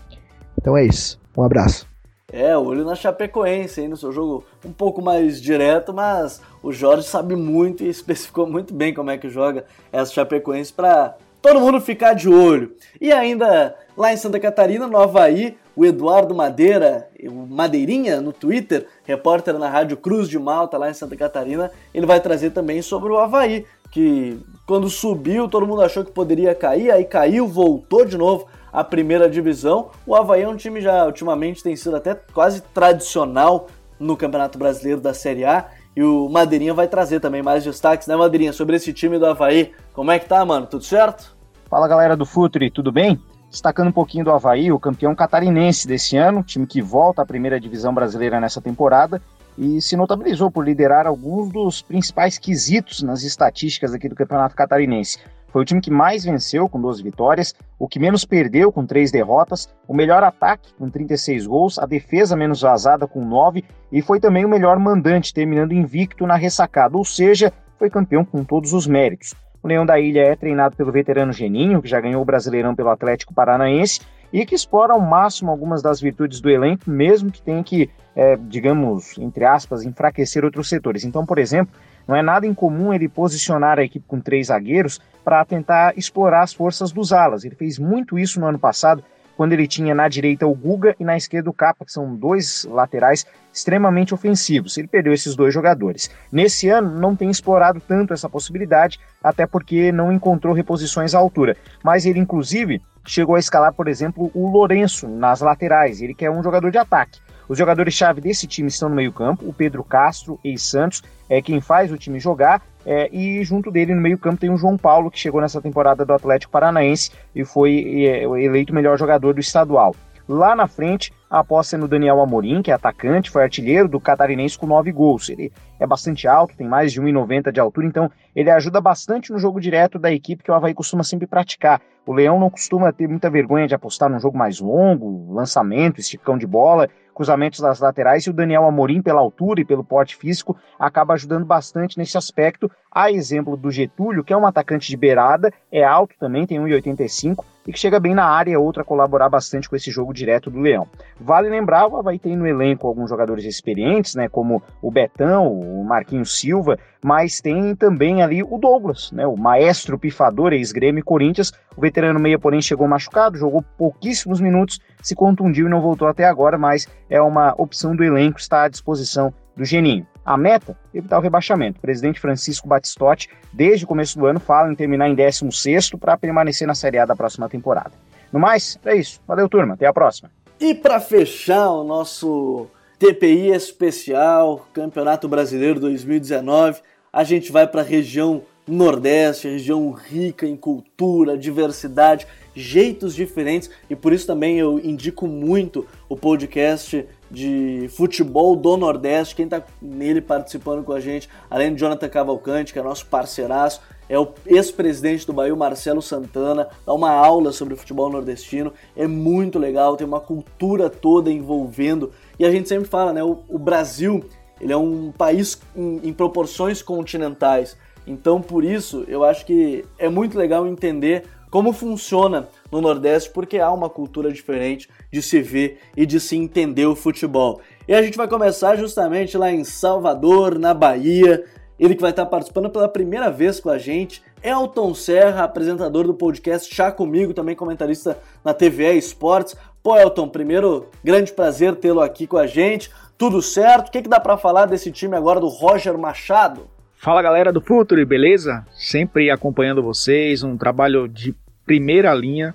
Então 0.59 0.77
é 0.77 0.85
isso. 0.85 1.21
Um 1.37 1.43
abraço. 1.43 1.87
É, 2.33 2.57
olho 2.57 2.85
na 2.85 2.95
Chapecoense, 2.95 3.81
hein, 3.81 3.89
no 3.89 3.97
seu 3.97 4.13
jogo 4.13 4.45
um 4.65 4.73
pouco 4.73 5.03
mais 5.03 5.41
direto, 5.41 5.93
mas 5.93 6.41
o 6.63 6.73
Jorge 6.73 7.07
sabe 7.07 7.35
muito 7.35 7.83
e 7.83 7.89
especificou 7.91 8.47
muito 8.47 8.73
bem 8.73 8.95
como 8.95 9.11
é 9.11 9.19
que 9.19 9.29
joga 9.29 9.65
essa 9.93 10.13
Chapecoense 10.13 10.73
para 10.73 11.17
todo 11.43 11.61
mundo 11.61 11.81
ficar 11.81 12.15
de 12.15 12.29
olho. 12.29 12.73
E 13.01 13.13
ainda 13.13 13.75
lá 13.97 14.13
em 14.13 14.17
Santa 14.17 14.39
Catarina, 14.39 14.87
no 14.87 14.97
Havaí, 14.97 15.57
o 15.81 15.85
Eduardo 15.87 16.35
Madeira, 16.35 17.09
o 17.25 17.47
Madeirinha 17.47 18.21
no 18.21 18.35
Twitter, 18.35 18.87
repórter 19.03 19.59
na 19.59 19.67
Rádio 19.67 19.97
Cruz 19.97 20.29
de 20.29 20.39
Malta, 20.39 20.77
lá 20.77 20.91
em 20.91 20.93
Santa 20.93 21.17
Catarina, 21.17 21.71
ele 21.95 22.05
vai 22.05 22.21
trazer 22.21 22.51
também 22.51 22.83
sobre 22.83 23.11
o 23.11 23.19
Havaí, 23.19 23.65
que 23.91 24.39
quando 24.67 24.91
subiu 24.91 25.49
todo 25.49 25.67
mundo 25.67 25.81
achou 25.81 26.05
que 26.05 26.13
poderia 26.13 26.55
cair, 26.55 26.91
aí 26.91 27.03
caiu, 27.03 27.49
voltou 27.49 28.05
de 28.05 28.19
novo 28.19 28.47
à 28.71 28.85
primeira 28.85 29.27
divisão. 29.27 29.89
O 30.07 30.15
Havaí 30.15 30.43
é 30.43 30.49
um 30.51 30.55
time 30.55 30.83
já 30.83 31.07
ultimamente 31.07 31.63
tem 31.63 31.75
sido 31.75 31.97
até 31.97 32.15
quase 32.15 32.61
tradicional 32.61 33.69
no 33.99 34.19
Campeonato 34.19 34.59
Brasileiro 34.59 35.01
da 35.01 35.15
Série 35.15 35.47
A 35.47 35.67
e 35.97 36.03
o 36.03 36.29
Madeirinha 36.29 36.75
vai 36.75 36.89
trazer 36.89 37.21
também 37.21 37.43
mais 37.43 37.65
destaques, 37.65 38.07
né, 38.07 38.15
Madeirinha, 38.15 38.53
sobre 38.53 38.77
esse 38.77 38.93
time 38.93 39.19
do 39.19 39.25
Havaí. 39.25 39.73
Como 39.95 40.11
é 40.11 40.19
que 40.19 40.29
tá, 40.29 40.45
mano? 40.45 40.67
Tudo 40.67 40.85
certo? 40.85 41.35
Fala, 41.71 41.89
galera 41.89 42.19
do 42.19 42.27
Futuri, 42.27 42.71
tudo 42.71 42.93
bem? 42.93 43.19
Destacando 43.51 43.89
um 43.89 43.93
pouquinho 43.93 44.25
do 44.25 44.31
Havaí, 44.31 44.71
o 44.71 44.79
campeão 44.79 45.13
catarinense 45.13 45.89
desse 45.89 46.17
ano, 46.17 46.45
time 46.45 46.67
que 46.67 46.81
volta 46.81 47.23
à 47.23 47.27
primeira 47.27 47.59
divisão 47.59 47.93
brasileira 47.93 48.41
nessa 48.41 48.61
temporada 48.61 49.21
e 49.59 49.83
se 49.83 49.97
notabilizou 49.97 50.53
por 50.53 50.65
liderar 50.65 51.05
alguns 51.05 51.51
dos 51.51 51.83
principais 51.83 52.39
quesitos 52.39 53.03
nas 53.03 53.25
estatísticas 53.25 53.93
aqui 53.93 54.09
do 54.09 54.15
campeonato 54.15 54.55
catarinense. 54.55 55.19
Foi 55.49 55.63
o 55.63 55.65
time 55.65 55.81
que 55.81 55.91
mais 55.91 56.25
venceu, 56.25 56.69
com 56.69 56.81
12 56.81 57.03
vitórias, 57.03 57.53
o 57.77 57.89
que 57.89 57.99
menos 57.99 58.25
perdeu, 58.25 58.71
com 58.71 58.87
3 58.87 59.11
derrotas, 59.11 59.69
o 59.89 59.93
melhor 59.93 60.23
ataque, 60.23 60.73
com 60.75 60.89
36 60.89 61.45
gols, 61.45 61.77
a 61.77 61.87
defesa 61.87 62.37
menos 62.37 62.61
vazada, 62.61 63.09
com 63.09 63.25
9, 63.25 63.65
e 63.91 64.01
foi 64.01 64.21
também 64.21 64.45
o 64.45 64.49
melhor 64.49 64.79
mandante, 64.79 65.35
terminando 65.35 65.73
invicto 65.73 66.25
na 66.25 66.37
ressacada, 66.37 66.97
ou 66.97 67.05
seja, 67.05 67.53
foi 67.77 67.91
campeão 67.91 68.25
com 68.25 68.45
todos 68.45 68.73
os 68.73 68.87
méritos. 68.87 69.35
O 69.63 69.69
Leão 69.69 69.85
da 69.85 70.01
Ilha 70.01 70.23
é 70.23 70.35
treinado 70.35 70.77
pelo 70.77 70.91
veterano 70.91 71.33
Geninho, 71.33 71.83
que 71.83 71.89
já 71.89 72.01
ganhou 72.01 72.23
o 72.23 72.25
Brasileirão 72.25 72.75
pelo 72.75 72.89
Atlético 72.89 73.35
Paranaense, 73.35 74.01
e 74.33 74.47
que 74.47 74.55
explora 74.55 74.95
ao 74.95 75.01
máximo 75.01 75.51
algumas 75.51 75.83
das 75.83 76.01
virtudes 76.01 76.41
do 76.41 76.49
elenco, 76.49 76.89
mesmo 76.89 77.31
que 77.31 77.43
tenha 77.43 77.63
que, 77.63 77.91
é, 78.15 78.37
digamos, 78.37 79.19
entre 79.19 79.45
aspas, 79.45 79.83
enfraquecer 79.83 80.45
outros 80.45 80.69
setores. 80.69 81.05
Então, 81.05 81.27
por 81.27 81.39
exemplo, 81.39 81.75
Não 82.11 82.17
é 82.17 82.23
nada 82.23 82.45
incomum 82.45 82.93
ele 82.93 83.09
posicionar 83.09 83.79
a 83.79 83.85
equipe 83.85 84.05
com 84.05 84.21
três 84.21 84.49
zagueiros 84.49 85.01
para 85.25 85.45
tentar 85.45 85.97
explorar 85.97 86.43
as 86.43 86.53
forças 86.53 86.91
dos 86.91 87.13
alas. 87.13 87.45
Ele 87.45 87.55
fez 87.55 87.79
muito 87.79 88.19
isso 88.19 88.41
no 88.41 88.47
ano 88.47 88.59
passado, 88.59 89.05
quando 89.41 89.55
ele 89.55 89.67
tinha 89.67 89.95
na 89.95 90.07
direita 90.07 90.47
o 90.47 90.55
Guga 90.55 90.95
e 91.01 91.03
na 91.03 91.17
esquerda 91.17 91.49
o 91.49 91.55
Capa, 91.55 91.87
que 91.87 91.91
são 91.91 92.15
dois 92.15 92.67
laterais 92.67 93.25
extremamente 93.51 94.13
ofensivos. 94.13 94.77
Ele 94.77 94.87
perdeu 94.87 95.15
esses 95.15 95.35
dois 95.35 95.55
jogadores. 95.55 96.11
Nesse 96.31 96.69
ano, 96.69 97.01
não 97.01 97.17
tem 97.17 97.31
explorado 97.31 97.81
tanto 97.81 98.13
essa 98.13 98.29
possibilidade, 98.29 99.01
até 99.25 99.47
porque 99.47 99.91
não 99.93 100.13
encontrou 100.13 100.53
reposições 100.53 101.15
à 101.15 101.19
altura. 101.19 101.57
Mas 101.83 102.05
ele, 102.05 102.19
inclusive, 102.19 102.83
chegou 103.07 103.35
a 103.35 103.39
escalar, 103.39 103.73
por 103.73 103.89
exemplo, 103.89 104.31
o 104.35 104.47
Lourenço 104.47 105.09
nas 105.09 105.41
laterais. 105.41 106.03
Ele 106.03 106.13
que 106.13 106.27
é 106.27 106.31
um 106.31 106.43
jogador 106.43 106.71
de 106.71 106.77
ataque. 106.77 107.19
Os 107.49 107.57
jogadores-chave 107.57 108.21
desse 108.21 108.47
time 108.47 108.69
estão 108.69 108.91
no 108.91 108.95
meio-campo, 108.95 109.49
o 109.49 109.55
Pedro 109.55 109.83
Castro, 109.83 110.39
ex-Santos, 110.45 111.03
é 111.31 111.41
quem 111.41 111.63
faz 111.63 111.91
o 111.91 111.97
time 111.97 112.21
jogar, 112.21 112.61
é, 112.85 113.09
e 113.13 113.43
junto 113.45 113.71
dele 113.71 113.95
no 113.95 114.01
meio-campo 114.01 114.41
tem 114.41 114.51
o 114.51 114.57
João 114.57 114.77
Paulo, 114.77 115.11
que 115.11 115.19
chegou 115.19 115.41
nessa 115.41 115.61
temporada 115.61 116.05
do 116.05 116.13
Atlético 116.13 116.53
Paranaense 116.53 117.11
e 117.35 117.45
foi 117.45 118.05
é, 118.07 118.25
eleito 118.25 118.75
melhor 118.75 118.99
jogador 118.99 119.35
do 119.35 119.41
estadual. 119.41 119.95
Lá 120.29 120.55
na 120.55 120.69
frente, 120.69 121.13
a 121.29 121.41
aposta 121.41 121.75
é 121.75 121.79
no 121.79 121.89
Daniel 121.89 122.21
Amorim, 122.21 122.63
que 122.63 122.71
é 122.71 122.75
atacante, 122.75 123.29
foi 123.29 123.43
artilheiro 123.43 123.89
do 123.89 123.99
Catarinense 123.99 124.57
com 124.57 124.65
nove 124.65 124.93
gols. 124.93 125.29
Ele 125.29 125.53
é 125.79 125.85
bastante 125.85 126.29
alto, 126.29 126.57
tem 126.57 126.69
mais 126.69 126.93
de 126.93 127.03
1,90 127.03 127.51
de 127.51 127.59
altura, 127.59 127.89
então 127.89 128.09
ele 128.35 128.49
ajuda 128.49 128.81
bastante 128.81 129.33
no 129.33 129.41
jogo 129.41 129.61
direto 129.61 129.99
da 129.99 130.13
equipe 130.13 130.45
que 130.45 130.51
o 130.51 130.55
Havaí 130.55 130.73
costuma 130.73 131.03
sempre 131.03 131.27
praticar. 131.27 131.81
O 132.07 132.13
Leão 132.13 132.39
não 132.39 132.49
costuma 132.49 132.93
ter 132.93 133.09
muita 133.09 133.29
vergonha 133.29 133.67
de 133.67 133.75
apostar 133.75 134.09
num 134.09 134.21
jogo 134.21 134.39
mais 134.39 134.61
longo, 134.61 135.35
lançamento, 135.35 135.99
esticão 135.99 136.39
de 136.39 136.47
bola, 136.47 136.89
cruzamentos 137.21 137.61
das 137.61 137.81
laterais, 137.81 138.25
e 138.25 138.31
o 138.31 138.33
Daniel 138.33 138.65
Amorim, 138.65 139.03
pela 139.03 139.21
altura 139.21 139.61
e 139.61 139.65
pelo 139.65 139.85
porte 139.85 140.17
físico, 140.17 140.57
acaba 140.79 141.13
ajudando 141.13 141.45
bastante 141.45 141.99
nesse 141.99 142.17
aspecto. 142.17 142.71
A 142.91 143.13
exemplo 143.13 143.59
do 143.59 143.71
Getúlio, 143.71 144.25
que 144.25 144.33
é 144.33 144.37
um 144.37 144.47
atacante 144.47 144.89
de 144.89 144.97
beirada, 144.97 145.53
é 145.71 145.85
alto 145.85 146.15
também, 146.19 146.47
tem 146.47 146.59
1,85 146.59 147.45
e 147.67 147.73
que 147.73 147.79
chega 147.79 148.01
bem 148.01 148.15
na 148.15 148.25
área, 148.25 148.59
outra 148.59 148.83
colaborar 148.83 149.29
bastante 149.29 149.69
com 149.69 149.77
esse 149.77 149.91
jogo 149.91 150.15
direto 150.15 150.51
do 150.51 150.61
Leão. 150.61 150.89
Vale 151.21 151.51
lembrar, 151.51 151.85
Havaí 151.85 152.19
tem 152.19 152.35
no 152.35 152.47
elenco 152.47 152.87
alguns 152.87 153.11
jogadores 153.11 153.45
experientes, 153.45 154.15
né, 154.15 154.27
como 154.27 154.63
o 154.81 154.91
Betão, 154.91 155.53
o 155.53 155.85
Marquinhos 155.85 156.41
Silva, 156.41 156.79
mas 157.03 157.41
tem 157.41 157.75
também 157.75 158.23
ali 158.23 158.43
o 158.43 158.59
Douglas, 158.59 159.11
né, 159.13 159.27
o 159.27 159.37
maestro 159.37 159.99
pifador, 159.99 160.53
ex-Grêmio 160.53 161.05
Corinthians. 161.05 161.53
O 161.77 161.81
veterano 161.81 162.21
meia, 162.21 162.39
porém, 162.39 162.61
chegou 162.61 162.87
machucado, 162.87 163.39
jogou 163.39 163.65
pouquíssimos 163.79 164.41
minutos, 164.41 164.81
se 165.03 165.15
contundiu 165.15 165.67
e 165.67 165.71
não 165.71 165.81
voltou 165.81 166.09
até 166.09 166.25
agora, 166.25 166.59
mas 166.59 166.87
é 167.09 167.21
uma 167.21 167.55
opção 167.57 167.97
do 167.97 168.05
elenco, 168.05 168.39
está 168.39 168.65
à 168.65 168.69
disposição 168.69 169.33
do 169.57 169.65
Geninho. 169.65 170.07
A 170.25 170.37
meta? 170.37 170.77
Evitar 170.95 171.19
o 171.19 171.23
rebaixamento. 171.23 171.79
O 171.79 171.83
presidente 171.83 172.21
Francisco 172.21 172.69
Batistotti, 172.69 173.29
desde 173.53 173.85
o 173.85 173.89
começo 173.89 174.19
do 174.19 174.27
ano, 174.27 174.39
fala 174.39 174.71
em 174.71 174.75
terminar 174.75 175.09
em 175.09 175.15
16 175.15 175.91
para 175.99 176.17
permanecer 176.17 176.67
na 176.67 176.75
Série 176.75 176.99
A 176.99 177.07
da 177.07 177.17
próxima 177.17 177.49
temporada. 177.49 177.93
No 178.33 178.39
mais, 178.39 178.79
é 178.85 178.95
isso. 178.95 179.21
Valeu, 179.27 179.49
turma. 179.49 179.75
Até 179.75 179.87
a 179.87 179.93
próxima. 179.93 180.31
E 180.61 180.75
para 180.75 181.01
fechar 181.01 181.71
o 181.71 181.83
nosso 181.83 182.69
TPI 183.01 183.49
especial, 183.55 184.69
Campeonato 184.75 185.27
Brasileiro 185.27 185.81
2019, 185.81 186.83
a 187.11 187.25
gente 187.25 187.51
vai 187.51 187.67
para 187.67 187.81
a 187.81 187.85
região 187.85 188.43
Nordeste, 188.69 189.49
região 189.49 189.91
rica 189.91 190.47
em 190.47 190.55
cultura, 190.55 191.39
diversidade, 191.39 192.27
jeitos 192.55 193.15
diferentes 193.15 193.71
e 193.89 193.97
por 193.97 194.13
isso 194.13 194.27
também 194.27 194.59
eu 194.59 194.79
indico 194.79 195.27
muito 195.27 195.87
o 196.11 196.17
podcast 196.17 197.07
de 197.31 197.89
futebol 197.89 198.55
do 198.55 198.77
Nordeste. 198.77 199.35
Quem 199.35 199.47
está 199.47 199.63
nele 199.81 200.21
participando 200.21 200.85
com 200.85 200.93
a 200.93 201.01
gente, 201.01 201.27
além 201.49 201.73
de 201.73 201.81
Jonathan 201.81 202.09
Cavalcante, 202.09 202.71
que 202.71 202.79
é 202.79 202.83
nosso 202.83 203.07
parceiraço, 203.07 203.81
é 204.11 204.19
o 204.19 204.29
ex-presidente 204.45 205.25
do 205.25 205.33
Bahia, 205.33 205.55
Marcelo 205.55 206.03
Santana, 206.03 206.67
dá 206.85 206.93
uma 206.93 207.13
aula 207.13 207.53
sobre 207.53 207.77
futebol 207.77 208.11
nordestino, 208.11 208.75
é 208.97 209.07
muito 209.07 209.57
legal, 209.57 209.97
tem 209.97 210.05
uma 210.07 210.21
cultura 210.21 210.91
toda 210.91 211.31
envolvendo. 211.31 212.13
E 212.41 212.47
a 212.47 212.51
gente 212.51 212.71
sempre 212.71 212.89
fala, 212.89 213.13
né, 213.13 213.23
o, 213.23 213.41
o 213.51 213.59
Brasil, 213.59 214.25
ele 214.59 214.73
é 214.73 214.77
um 214.77 215.13
país 215.13 215.61
em, 215.77 216.01
em 216.05 216.11
proporções 216.11 216.81
continentais. 216.81 217.77
Então, 218.07 218.41
por 218.41 218.65
isso, 218.65 219.05
eu 219.09 219.23
acho 219.23 219.45
que 219.45 219.85
é 219.99 220.09
muito 220.09 220.39
legal 220.39 220.67
entender 220.67 221.25
como 221.51 221.71
funciona 221.75 222.49
no 222.73 222.81
Nordeste, 222.81 223.29
porque 223.29 223.59
há 223.59 223.71
uma 223.71 223.91
cultura 223.91 224.33
diferente 224.33 224.89
de 225.13 225.21
se 225.21 225.43
ver 225.43 225.81
e 225.95 226.07
de 226.07 226.19
se 226.19 226.35
entender 226.35 226.87
o 226.87 226.97
futebol. 226.97 227.61
E 227.87 227.93
a 227.93 228.01
gente 228.01 228.17
vai 228.17 228.27
começar 228.27 228.75
justamente 228.75 229.37
lá 229.37 229.53
em 229.53 229.63
Salvador, 229.63 230.59
na 230.59 230.73
Bahia. 230.73 231.45
Ele 231.79 231.95
que 231.95 232.01
vai 232.01 232.11
estar 232.11 232.25
participando 232.25 232.71
pela 232.71 232.89
primeira 232.89 233.31
vez 233.31 233.61
com 233.61 233.69
a 233.69 233.77
gente, 233.77 234.23
Elton 234.43 234.95
Serra, 234.95 235.45
apresentador 235.45 236.07
do 236.07 236.15
podcast 236.15 236.75
Chá 236.75 236.91
Comigo, 236.91 237.35
também 237.35 237.55
comentarista 237.55 238.19
na 238.43 238.55
TVE 238.55 238.97
Esportes. 238.97 239.55
Pô, 239.83 239.97
Elton, 239.97 240.29
primeiro, 240.29 240.91
grande 241.03 241.33
prazer 241.33 241.75
tê-lo 241.75 242.01
aqui 242.01 242.27
com 242.27 242.37
a 242.37 242.47
gente. 242.47 242.91
Tudo 243.17 243.41
certo? 243.41 243.89
O 243.89 243.91
que, 243.91 244.03
que 244.03 244.09
dá 244.09 244.21
para 244.21 244.37
falar 244.37 244.67
desse 244.67 244.93
time 244.93 245.17
agora 245.17 245.41
do 245.41 245.49
Roger 245.49 245.97
Machado? 245.97 246.69
Fala 246.97 247.23
galera 247.23 247.51
do 247.51 247.63
Futuri, 247.63 248.05
beleza? 248.05 248.67
Sempre 248.73 249.31
acompanhando 249.31 249.83
vocês, 249.83 250.43
um 250.43 250.55
trabalho 250.55 251.09
de 251.09 251.35
primeira 251.65 252.13
linha 252.13 252.55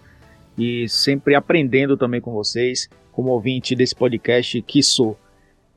e 0.56 0.88
sempre 0.88 1.34
aprendendo 1.34 1.98
também 1.98 2.22
com 2.22 2.32
vocês, 2.32 2.88
como 3.12 3.32
ouvinte 3.32 3.76
desse 3.76 3.96
podcast 3.96 4.62
que 4.62 4.84
sou. 4.84 5.18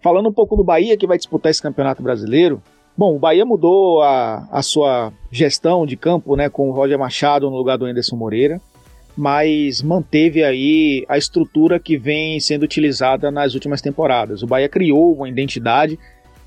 Falando 0.02 0.28
um 0.28 0.32
pouco 0.32 0.54
do 0.54 0.62
Bahia, 0.62 0.98
que 0.98 1.06
vai 1.06 1.16
disputar 1.16 1.50
esse 1.50 1.62
campeonato 1.62 2.02
brasileiro. 2.02 2.62
Bom, 2.94 3.16
o 3.16 3.18
Bahia 3.18 3.46
mudou 3.46 4.02
a, 4.02 4.46
a 4.52 4.60
sua 4.60 5.14
gestão 5.30 5.86
de 5.86 5.96
campo 5.96 6.36
né, 6.36 6.50
com 6.50 6.68
o 6.68 6.72
Roger 6.72 6.98
Machado 6.98 7.48
no 7.48 7.56
lugar 7.56 7.78
do 7.78 7.86
Anderson 7.86 8.16
Moreira, 8.16 8.60
mas 9.18 9.82
manteve 9.82 10.44
aí 10.44 11.04
a 11.08 11.18
estrutura 11.18 11.80
que 11.80 11.98
vem 11.98 12.38
sendo 12.38 12.62
utilizada 12.62 13.32
nas 13.32 13.52
últimas 13.52 13.82
temporadas. 13.82 14.44
O 14.44 14.46
Bahia 14.46 14.68
criou 14.68 15.12
uma 15.12 15.28
identidade 15.28 15.98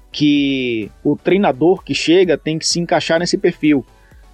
que 0.10 0.90
o 1.04 1.18
treinador 1.18 1.84
que 1.84 1.94
chega 1.94 2.38
tem 2.38 2.58
que 2.58 2.66
se 2.66 2.80
encaixar 2.80 3.20
nesse 3.20 3.38
perfil 3.38 3.86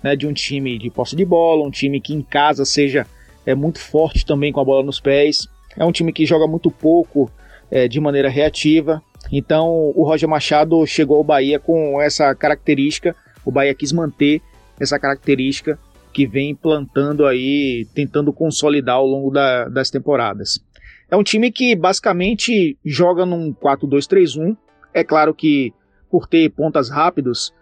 né, 0.03 0.15
de 0.15 0.27
um 0.27 0.33
time 0.33 0.77
de 0.77 0.91
posse 0.91 1.15
de 1.15 1.25
bola, 1.25 1.65
um 1.65 1.71
time 1.71 1.99
que 1.99 2.13
em 2.13 2.21
casa 2.21 2.63
seja 2.63 3.07
é, 3.43 3.55
muito 3.55 3.79
forte 3.79 4.23
também 4.23 4.53
com 4.53 4.59
a 4.59 4.65
bola 4.65 4.83
nos 4.83 4.99
pés. 4.99 5.47
É 5.75 5.83
um 5.83 5.91
time 5.91 6.13
que 6.13 6.23
joga 6.23 6.45
muito 6.45 6.69
pouco 6.69 7.31
é, 7.71 7.87
de 7.87 7.99
maneira 7.99 8.29
reativa. 8.29 9.01
Então 9.31 9.91
o 9.95 10.03
Roger 10.03 10.29
Machado 10.29 10.85
chegou 10.85 11.17
ao 11.17 11.23
Bahia 11.23 11.59
com 11.59 11.99
essa 11.99 12.35
característica. 12.35 13.15
O 13.43 13.49
Bahia 13.49 13.73
quis 13.73 13.91
manter 13.91 14.43
essa 14.79 14.99
característica 14.99 15.79
que 16.17 16.25
vem 16.25 16.55
plantando 16.55 17.27
aí, 17.27 17.87
tentando 17.93 18.33
consolidar 18.33 18.95
ao 18.95 19.05
longo 19.05 19.29
da, 19.29 19.69
das 19.69 19.91
temporadas. 19.91 20.59
É 21.11 21.15
um 21.15 21.21
time 21.21 21.51
que 21.51 21.75
basicamente 21.75 22.75
joga 22.83 23.23
num 23.23 23.53
4-2-3-1, 23.53 24.57
é 24.95 25.03
claro 25.03 25.31
que 25.31 25.71
por 26.09 26.25
ter 26.25 26.49
pontas 26.49 26.89
rápidos, 26.89 27.53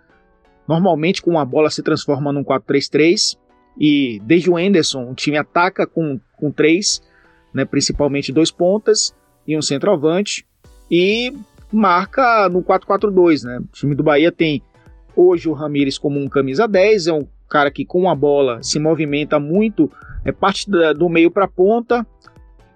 normalmente 0.66 1.22
com 1.22 1.38
a 1.38 1.44
bola 1.44 1.70
se 1.70 1.84
transforma 1.84 2.32
num 2.32 2.46
4-3-3 2.46 3.38
e 3.78 4.22
desde 4.24 4.50
o 4.50 4.56
Anderson 4.56 5.12
o 5.12 5.14
time 5.14 5.38
ataca 5.38 5.86
com, 5.86 6.18
com 6.38 6.50
três, 6.50 7.02
né, 7.54 7.66
principalmente 7.66 8.32
dois 8.32 8.52
pontas 8.52 9.14
e 9.46 9.58
um 9.58 9.62
centroavante 9.62 10.48
e 10.90 11.34
marca 11.74 12.48
no 12.48 12.64
4-4-2. 12.64 13.44
Né? 13.44 13.60
O 13.60 13.68
time 13.74 13.96
do 13.96 14.02
Bahia 14.02 14.32
tem 14.32 14.64
hoje 15.14 15.50
o 15.50 15.54
Ramires 15.54 15.98
como 15.98 16.18
um 16.18 16.30
camisa 16.30 16.66
10, 16.70 17.08
é 17.08 17.12
um 17.12 17.28
cara 17.50 17.72
que 17.72 17.86
com 17.86 18.10
a 18.10 18.16
bola 18.16 18.62
se 18.62 18.80
movimenta 18.80 19.40
muito, 19.40 19.92
é 20.24 20.32
parte 20.32 20.70
da, 20.70 20.94
do 20.94 21.10
meio 21.10 21.30
para 21.30 21.46
a 21.46 21.50
ponta, 21.50 22.06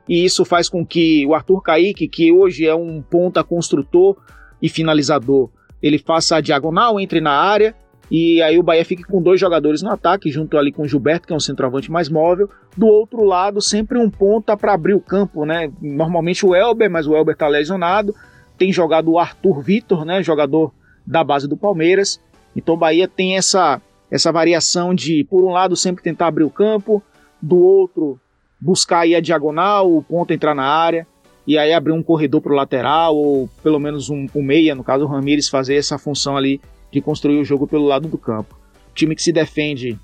e 0.08 0.24
isso 0.26 0.44
faz 0.44 0.70
com 0.70 0.86
que 0.86 1.26
o 1.26 1.34
Arthur 1.34 1.62
Kaique, 1.62 2.08
que 2.08 2.32
hoje 2.32 2.66
é 2.66 2.76
um 2.76 3.02
ponta 3.02 3.44
construtor, 3.44 4.18
e 4.62 4.68
finalizador, 4.68 5.50
ele 5.82 5.98
faça 5.98 6.36
a 6.36 6.42
diagonal, 6.42 7.00
entre 7.00 7.22
na 7.22 7.32
área 7.32 7.74
e 8.12 8.42
aí 8.42 8.58
o 8.58 8.64
Bahia 8.64 8.84
fique 8.84 9.04
com 9.04 9.22
dois 9.22 9.40
jogadores 9.40 9.84
no 9.84 9.92
ataque, 9.92 10.32
junto 10.32 10.58
ali 10.58 10.72
com 10.72 10.82
o 10.82 10.88
Gilberto, 10.88 11.28
que 11.28 11.34
é 11.34 11.36
um 11.36 11.40
centroavante 11.40 11.92
mais 11.92 12.10
móvel. 12.10 12.50
Do 12.76 12.88
outro 12.88 13.24
lado, 13.24 13.62
sempre 13.62 14.00
um 14.00 14.10
ponta 14.10 14.58
para 14.58 14.74
abrir 14.74 14.96
o 14.96 15.00
campo, 15.00 15.46
né? 15.46 15.72
Normalmente 15.80 16.46
o 16.46 16.56
Elber, 16.56 16.90
mas 16.90 17.06
o 17.06 17.16
Elber 17.16 17.34
está 17.34 17.48
lesionado. 17.48 18.16
Tem 18.58 18.74
jogado 18.74 19.12
o 19.12 19.20
Arthur 19.20 19.62
Vitor, 19.62 20.06
né? 20.06 20.24
Jogador 20.24 20.74
da 21.06 21.24
base 21.24 21.48
do 21.48 21.56
Palmeiras. 21.56 22.20
Então 22.56 22.74
o 22.74 22.78
Bahia 22.78 23.08
tem 23.08 23.38
essa, 23.38 23.80
essa 24.12 24.32
variação 24.32 24.94
de, 24.94 25.24
por 25.24 25.44
um 25.44 25.52
lado, 25.52 25.76
sempre 25.76 26.04
tentar 26.04 26.28
abrir 26.28 26.44
o 26.44 26.50
campo, 26.50 27.02
do 27.42 27.58
outro, 27.58 28.20
buscar 28.60 29.00
aí 29.00 29.16
a 29.16 29.22
diagonal, 29.22 29.92
o 29.92 30.04
ponto 30.04 30.34
entrar 30.34 30.56
na 30.56 30.66
área 30.66 31.08
e 31.48 31.58
aí 31.58 31.74
abrir 31.74 31.94
um 31.94 32.04
corredor 32.04 32.42
para 32.42 32.52
o 32.52 32.56
lateral, 32.56 33.16
ou 33.16 33.50
pelo 33.64 33.80
menos 33.80 34.10
um, 34.10 34.28
um 34.36 34.44
meia, 34.44 34.76
no 34.76 34.84
caso 34.84 35.06
o 35.06 35.08
Ramires, 35.08 35.50
fazer 35.50 35.76
essa 35.76 35.98
função 35.98 36.38
ali 36.38 36.62
de 36.92 37.02
construir 37.02 37.40
o 37.40 37.46
jogo 37.46 37.66
pelo 37.66 37.86
lado 37.86 38.08
do 38.08 38.18
campo. 38.18 38.56
Time 38.94 39.16
que 39.16 39.24
se 39.24 39.32
defende 39.32 39.98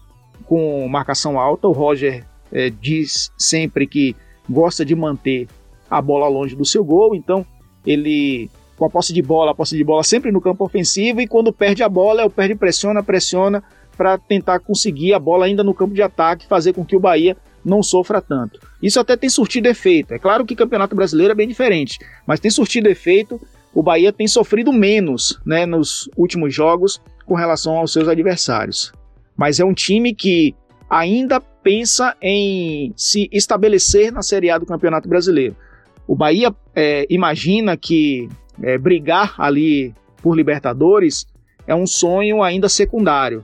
com 0.45 0.87
marcação 0.87 1.39
alta, 1.39 1.67
o 1.67 1.71
Roger 1.71 2.25
é, 2.51 2.69
diz 2.69 3.31
sempre 3.37 3.85
que 3.85 4.15
gosta 4.49 4.85
de 4.85 4.95
manter 4.95 5.47
a 5.89 6.01
bola 6.01 6.27
longe 6.27 6.55
do 6.55 6.65
seu 6.65 6.83
gol, 6.83 7.15
então 7.15 7.45
ele 7.85 8.49
com 8.77 8.85
a 8.85 8.89
posse 8.89 9.13
de 9.13 9.21
bola, 9.21 9.51
a 9.51 9.55
posse 9.55 9.77
de 9.77 9.83
bola 9.83 10.03
sempre 10.03 10.31
no 10.31 10.41
campo 10.41 10.63
ofensivo, 10.65 11.21
e 11.21 11.27
quando 11.27 11.53
perde 11.53 11.83
a 11.83 11.89
bola, 11.89 12.21
é 12.21 12.25
o 12.25 12.29
perde 12.29 12.55
pressiona, 12.55 13.01
pressiona 13.01 13.63
para 13.95 14.17
tentar 14.17 14.59
conseguir 14.59 15.13
a 15.13 15.19
bola 15.19 15.45
ainda 15.45 15.63
no 15.63 15.73
campo 15.73 15.93
de 15.93 16.01
ataque, 16.01 16.47
fazer 16.47 16.73
com 16.73 16.85
que 16.85 16.95
o 16.95 16.99
Bahia 16.99 17.35
não 17.63 17.81
sofra 17.81 18.21
tanto. 18.21 18.59
Isso 18.81 18.99
até 18.99 19.17
tem 19.17 19.29
surtido 19.29 19.67
efeito. 19.67 20.13
É 20.13 20.19
claro 20.19 20.45
que 20.45 20.53
o 20.53 20.57
Campeonato 20.57 20.95
Brasileiro 20.95 21.31
é 21.31 21.35
bem 21.35 21.47
diferente, 21.47 21.97
mas 22.27 22.39
tem 22.39 22.51
surtido 22.51 22.87
efeito. 22.87 23.41
O 23.73 23.81
Bahia 23.81 24.13
tem 24.13 24.27
sofrido 24.27 24.71
menos 24.71 25.39
né, 25.45 25.65
nos 25.65 26.09
últimos 26.15 26.53
jogos 26.53 27.01
com 27.25 27.33
relação 27.33 27.77
aos 27.77 27.91
seus 27.91 28.07
adversários. 28.07 28.93
Mas 29.35 29.59
é 29.59 29.65
um 29.65 29.73
time 29.73 30.13
que 30.13 30.55
ainda 30.89 31.41
pensa 31.41 32.15
em 32.21 32.93
se 32.95 33.27
estabelecer 33.31 34.11
na 34.11 34.21
Série 34.21 34.51
A 34.51 34.57
do 34.57 34.65
Campeonato 34.65 35.09
Brasileiro. 35.09 35.55
O 36.07 36.15
Bahia 36.15 36.55
é, 36.75 37.07
imagina 37.09 37.75
que 37.75 38.29
é, 38.61 38.77
brigar 38.77 39.33
ali 39.39 39.93
por 40.21 40.35
Libertadores 40.35 41.25
é 41.67 41.73
um 41.73 41.87
sonho 41.87 42.43
ainda 42.43 42.69
secundário. 42.69 43.43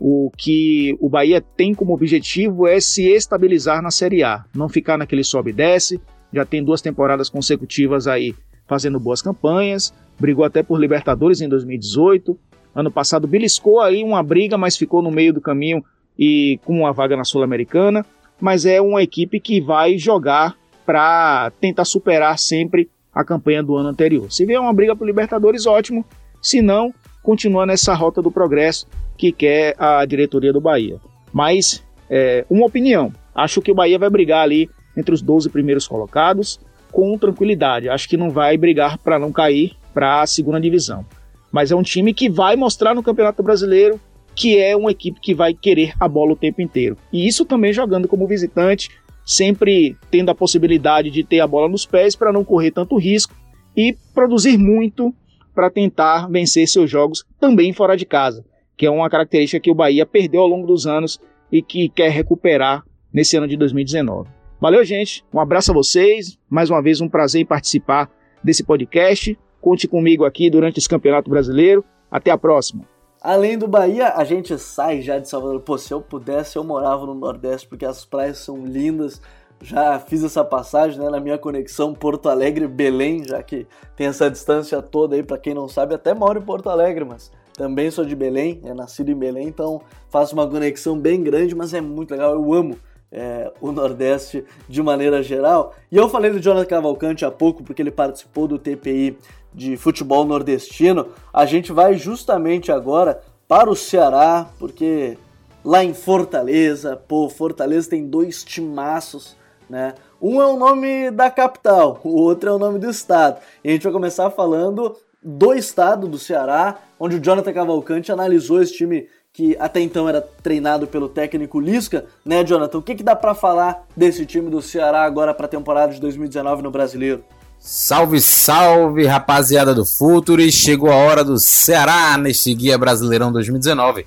O 0.00 0.30
que 0.36 0.96
o 1.00 1.08
Bahia 1.08 1.40
tem 1.40 1.74
como 1.74 1.92
objetivo 1.92 2.66
é 2.66 2.80
se 2.80 3.08
estabilizar 3.08 3.82
na 3.82 3.90
Série 3.90 4.22
A, 4.22 4.44
não 4.54 4.68
ficar 4.68 4.96
naquele 4.96 5.24
sobe 5.24 5.50
e 5.50 5.54
desce. 5.54 6.00
Já 6.32 6.44
tem 6.44 6.62
duas 6.62 6.80
temporadas 6.80 7.28
consecutivas 7.28 8.06
aí 8.06 8.34
fazendo 8.66 9.00
boas 9.00 9.22
campanhas, 9.22 9.92
brigou 10.18 10.44
até 10.44 10.62
por 10.62 10.78
Libertadores 10.78 11.40
em 11.40 11.48
2018. 11.48 12.38
Ano 12.74 12.90
passado 12.90 13.26
beliscou 13.26 13.80
aí 13.80 14.04
uma 14.04 14.22
briga, 14.22 14.56
mas 14.56 14.76
ficou 14.76 15.02
no 15.02 15.10
meio 15.10 15.32
do 15.32 15.40
caminho 15.40 15.82
e 16.18 16.60
com 16.64 16.78
uma 16.78 16.92
vaga 16.92 17.16
na 17.16 17.24
Sul-Americana. 17.24 18.04
Mas 18.40 18.66
é 18.66 18.80
uma 18.80 19.02
equipe 19.02 19.40
que 19.40 19.60
vai 19.60 19.98
jogar 19.98 20.56
para 20.86 21.50
tentar 21.60 21.84
superar 21.84 22.38
sempre 22.38 22.88
a 23.12 23.24
campanha 23.24 23.62
do 23.62 23.74
ano 23.74 23.88
anterior. 23.88 24.30
Se 24.30 24.46
vier 24.46 24.60
uma 24.60 24.72
briga 24.72 24.94
por 24.94 25.06
Libertadores, 25.06 25.66
ótimo. 25.66 26.04
Se 26.40 26.62
não, 26.62 26.94
continua 27.22 27.66
nessa 27.66 27.94
rota 27.94 28.22
do 28.22 28.30
progresso 28.30 28.86
que 29.16 29.32
quer 29.32 29.74
a 29.78 30.04
diretoria 30.04 30.52
do 30.52 30.60
Bahia. 30.60 30.98
Mas, 31.32 31.84
é, 32.08 32.44
uma 32.48 32.66
opinião, 32.66 33.12
acho 33.34 33.60
que 33.60 33.70
o 33.72 33.74
Bahia 33.74 33.98
vai 33.98 34.10
brigar 34.10 34.42
ali 34.42 34.68
entre 34.96 35.14
os 35.14 35.22
12 35.22 35.50
primeiros 35.50 35.86
colocados 35.86 36.60
com 36.90 37.16
tranquilidade. 37.18 37.88
Acho 37.88 38.08
que 38.08 38.16
não 38.16 38.30
vai 38.30 38.56
brigar 38.56 38.98
para 38.98 39.18
não 39.18 39.30
cair 39.30 39.72
para 39.92 40.22
a 40.22 40.26
segunda 40.26 40.60
divisão. 40.60 41.04
Mas 41.50 41.70
é 41.70 41.76
um 41.76 41.82
time 41.82 42.12
que 42.12 42.28
vai 42.28 42.56
mostrar 42.56 42.94
no 42.94 43.02
Campeonato 43.02 43.42
Brasileiro 43.42 44.00
que 44.38 44.56
é 44.56 44.76
uma 44.76 44.92
equipe 44.92 45.18
que 45.20 45.34
vai 45.34 45.52
querer 45.52 45.92
a 45.98 46.06
bola 46.06 46.32
o 46.32 46.36
tempo 46.36 46.62
inteiro. 46.62 46.96
E 47.12 47.26
isso 47.26 47.44
também 47.44 47.72
jogando 47.72 48.06
como 48.06 48.26
visitante, 48.26 48.88
sempre 49.26 49.96
tendo 50.12 50.30
a 50.30 50.34
possibilidade 50.34 51.10
de 51.10 51.24
ter 51.24 51.40
a 51.40 51.46
bola 51.46 51.68
nos 51.68 51.84
pés 51.84 52.14
para 52.14 52.32
não 52.32 52.44
correr 52.44 52.70
tanto 52.70 52.96
risco 52.96 53.34
e 53.76 53.96
produzir 54.14 54.56
muito 54.56 55.12
para 55.58 55.70
tentar 55.70 56.30
vencer 56.30 56.68
seus 56.68 56.88
jogos 56.88 57.24
também 57.40 57.72
fora 57.72 57.96
de 57.96 58.06
casa 58.06 58.44
que 58.78 58.86
é 58.86 58.90
uma 58.90 59.10
característica 59.10 59.60
que 59.60 59.72
o 59.72 59.74
Bahia 59.74 60.06
perdeu 60.06 60.40
ao 60.40 60.46
longo 60.46 60.66
dos 60.66 60.86
anos 60.86 61.20
e 61.50 61.60
que 61.60 61.88
quer 61.88 62.10
recuperar 62.10 62.84
nesse 63.12 63.36
ano 63.36 63.48
de 63.48 63.56
2019. 63.56 64.30
Valeu, 64.60 64.84
gente. 64.84 65.24
Um 65.34 65.40
abraço 65.40 65.72
a 65.72 65.74
vocês. 65.74 66.38
Mais 66.48 66.70
uma 66.70 66.80
vez, 66.80 67.00
um 67.00 67.08
prazer 67.08 67.42
em 67.42 67.46
participar 67.46 68.08
desse 68.42 68.62
podcast. 68.62 69.36
Conte 69.60 69.88
comigo 69.88 70.24
aqui 70.24 70.48
durante 70.48 70.78
esse 70.78 70.88
Campeonato 70.88 71.28
Brasileiro. 71.28 71.84
Até 72.08 72.30
a 72.30 72.38
próxima. 72.38 72.84
Além 73.20 73.58
do 73.58 73.66
Bahia, 73.66 74.10
a 74.14 74.22
gente 74.22 74.56
sai 74.58 75.02
já 75.02 75.18
de 75.18 75.28
Salvador. 75.28 75.60
Pô, 75.62 75.76
se 75.76 75.92
eu 75.92 76.00
pudesse, 76.00 76.56
eu 76.56 76.62
morava 76.62 77.04
no 77.04 77.14
Nordeste, 77.14 77.66
porque 77.66 77.84
as 77.84 78.04
praias 78.04 78.38
são 78.38 78.64
lindas. 78.64 79.20
Já 79.60 79.98
fiz 79.98 80.22
essa 80.22 80.44
passagem 80.44 81.00
né, 81.00 81.10
na 81.10 81.20
minha 81.20 81.36
conexão 81.36 81.92
Porto 81.92 82.28
Alegre-Belém, 82.28 83.24
já 83.24 83.42
que 83.42 83.66
tem 83.96 84.06
essa 84.06 84.30
distância 84.30 84.80
toda 84.80 85.16
aí, 85.16 85.22
para 85.22 85.38
quem 85.38 85.52
não 85.52 85.68
sabe, 85.68 85.94
até 85.94 86.14
moro 86.14 86.38
em 86.38 86.42
Porto 86.42 86.70
Alegre, 86.70 87.04
mas 87.04 87.32
também 87.54 87.90
sou 87.90 88.04
de 88.04 88.14
Belém, 88.14 88.60
é 88.64 88.72
nascido 88.72 89.10
em 89.10 89.16
Belém, 89.16 89.48
então 89.48 89.80
faço 90.08 90.32
uma 90.34 90.48
conexão 90.48 90.96
bem 90.96 91.22
grande, 91.22 91.56
mas 91.56 91.74
é 91.74 91.80
muito 91.80 92.12
legal. 92.12 92.34
Eu 92.34 92.54
amo 92.54 92.78
é, 93.10 93.50
o 93.60 93.72
Nordeste 93.72 94.44
de 94.68 94.82
maneira 94.82 95.22
geral. 95.22 95.74
E 95.90 95.96
eu 95.96 96.08
falei 96.08 96.30
do 96.30 96.40
Jonathan 96.40 96.66
Cavalcante 96.66 97.24
há 97.24 97.30
pouco, 97.30 97.64
porque 97.64 97.82
ele 97.82 97.90
participou 97.90 98.46
do 98.46 98.58
TPI 98.58 99.18
de 99.52 99.76
futebol 99.76 100.24
nordestino. 100.24 101.08
A 101.32 101.46
gente 101.46 101.72
vai 101.72 101.94
justamente 101.94 102.70
agora 102.70 103.20
para 103.48 103.70
o 103.70 103.76
Ceará, 103.76 104.48
porque 104.58 105.18
lá 105.64 105.82
em 105.82 105.94
Fortaleza, 105.94 106.96
pô, 106.96 107.28
Fortaleza 107.28 107.90
tem 107.90 108.06
dois 108.06 108.44
timaços, 108.44 109.36
né? 109.68 109.94
Um 110.20 110.40
é 110.40 110.46
o 110.46 110.56
nome 110.56 111.10
da 111.10 111.30
capital, 111.30 112.00
o 112.02 112.20
outro 112.20 112.50
é 112.50 112.52
o 112.52 112.58
nome 112.58 112.78
do 112.78 112.90
estado. 112.90 113.40
E 113.62 113.68
a 113.68 113.72
gente 113.72 113.84
vai 113.84 113.92
começar 113.92 114.30
falando 114.30 114.96
do 115.22 115.52
estado 115.54 116.08
do 116.08 116.18
Ceará, 116.18 116.76
onde 116.98 117.16
o 117.16 117.20
Jonathan 117.20 117.52
Cavalcante 117.52 118.10
analisou 118.10 118.62
esse 118.62 118.74
time 118.74 119.08
que 119.32 119.56
até 119.60 119.80
então 119.80 120.08
era 120.08 120.20
treinado 120.20 120.86
pelo 120.86 121.08
técnico 121.08 121.60
Lisca, 121.60 122.06
né, 122.24 122.42
Jonathan? 122.44 122.78
O 122.78 122.82
que, 122.82 122.96
que 122.96 123.02
dá 123.02 123.14
para 123.14 123.34
falar 123.34 123.86
desse 123.96 124.26
time 124.26 124.50
do 124.50 124.60
Ceará 124.60 125.04
agora 125.04 125.32
para 125.32 125.46
a 125.46 125.48
temporada 125.48 125.92
de 125.92 126.00
2019 126.00 126.62
no 126.62 126.70
Brasileiro? 126.70 127.22
Salve, 127.60 128.20
salve, 128.20 129.04
rapaziada 129.04 129.74
do 129.74 129.84
Futuri! 129.84 130.50
Chegou 130.50 130.90
a 130.90 130.96
hora 130.96 131.22
do 131.22 131.38
Ceará 131.38 132.16
neste 132.16 132.54
Guia 132.54 132.78
Brasileirão 132.78 133.32
2019. 133.32 134.06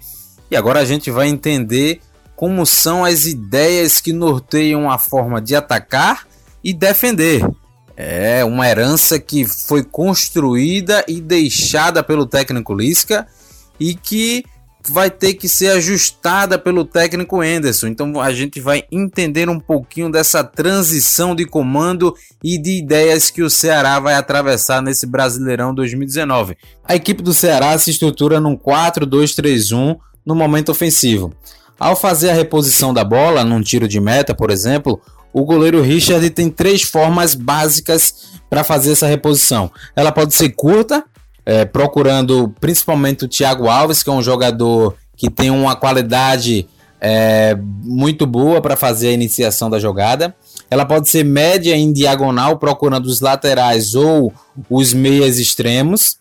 E 0.49 0.55
agora 0.55 0.79
a 0.79 0.85
gente 0.85 1.11
vai 1.11 1.27
entender 1.27 2.01
como 2.41 2.65
são 2.65 3.05
as 3.05 3.27
ideias 3.27 4.01
que 4.01 4.11
norteiam 4.11 4.89
a 4.89 4.97
forma 4.97 5.39
de 5.39 5.55
atacar 5.55 6.27
e 6.63 6.73
defender. 6.73 7.47
É 7.95 8.43
uma 8.43 8.67
herança 8.67 9.19
que 9.19 9.45
foi 9.45 9.83
construída 9.83 11.05
e 11.07 11.21
deixada 11.21 12.01
pelo 12.01 12.25
técnico 12.25 12.73
Lisca 12.73 13.27
e 13.79 13.93
que 13.93 14.43
vai 14.89 15.11
ter 15.11 15.35
que 15.35 15.47
ser 15.47 15.67
ajustada 15.67 16.57
pelo 16.57 16.83
técnico 16.83 17.41
Anderson. 17.41 17.85
Então 17.85 18.19
a 18.19 18.33
gente 18.33 18.59
vai 18.59 18.85
entender 18.91 19.47
um 19.47 19.59
pouquinho 19.59 20.11
dessa 20.11 20.43
transição 20.43 21.35
de 21.35 21.45
comando 21.45 22.15
e 22.43 22.57
de 22.57 22.71
ideias 22.71 23.29
que 23.29 23.43
o 23.43 23.51
Ceará 23.51 23.99
vai 23.99 24.15
atravessar 24.15 24.81
nesse 24.81 25.05
Brasileirão 25.05 25.75
2019. 25.75 26.57
A 26.83 26.95
equipe 26.95 27.21
do 27.21 27.35
Ceará 27.35 27.77
se 27.77 27.91
estrutura 27.91 28.39
num 28.39 28.57
4-2-3-1 28.57 29.95
no 30.25 30.33
momento 30.33 30.69
ofensivo. 30.69 31.31
Ao 31.81 31.95
fazer 31.95 32.29
a 32.29 32.33
reposição 32.35 32.93
da 32.93 33.03
bola 33.03 33.43
num 33.43 33.59
tiro 33.59 33.87
de 33.87 33.99
meta, 33.99 34.35
por 34.35 34.51
exemplo, 34.51 35.01
o 35.33 35.43
goleiro 35.43 35.81
Richard 35.81 36.29
tem 36.29 36.47
três 36.47 36.83
formas 36.83 37.33
básicas 37.33 38.39
para 38.47 38.63
fazer 38.63 38.91
essa 38.91 39.07
reposição. 39.07 39.71
Ela 39.95 40.11
pode 40.11 40.35
ser 40.35 40.49
curta, 40.49 41.03
é, 41.43 41.65
procurando 41.65 42.53
principalmente 42.61 43.25
o 43.25 43.27
Thiago 43.27 43.67
Alves, 43.67 44.03
que 44.03 44.11
é 44.11 44.13
um 44.13 44.21
jogador 44.21 44.95
que 45.17 45.27
tem 45.27 45.49
uma 45.49 45.75
qualidade 45.75 46.67
é, 47.01 47.57
muito 47.59 48.27
boa 48.27 48.61
para 48.61 48.75
fazer 48.75 49.07
a 49.07 49.13
iniciação 49.13 49.67
da 49.67 49.79
jogada. 49.79 50.35
Ela 50.69 50.85
pode 50.85 51.09
ser 51.09 51.25
média 51.25 51.75
em 51.75 51.91
diagonal, 51.91 52.59
procurando 52.59 53.07
os 53.07 53.21
laterais 53.21 53.95
ou 53.95 54.31
os 54.69 54.93
meias 54.93 55.39
extremos 55.39 56.20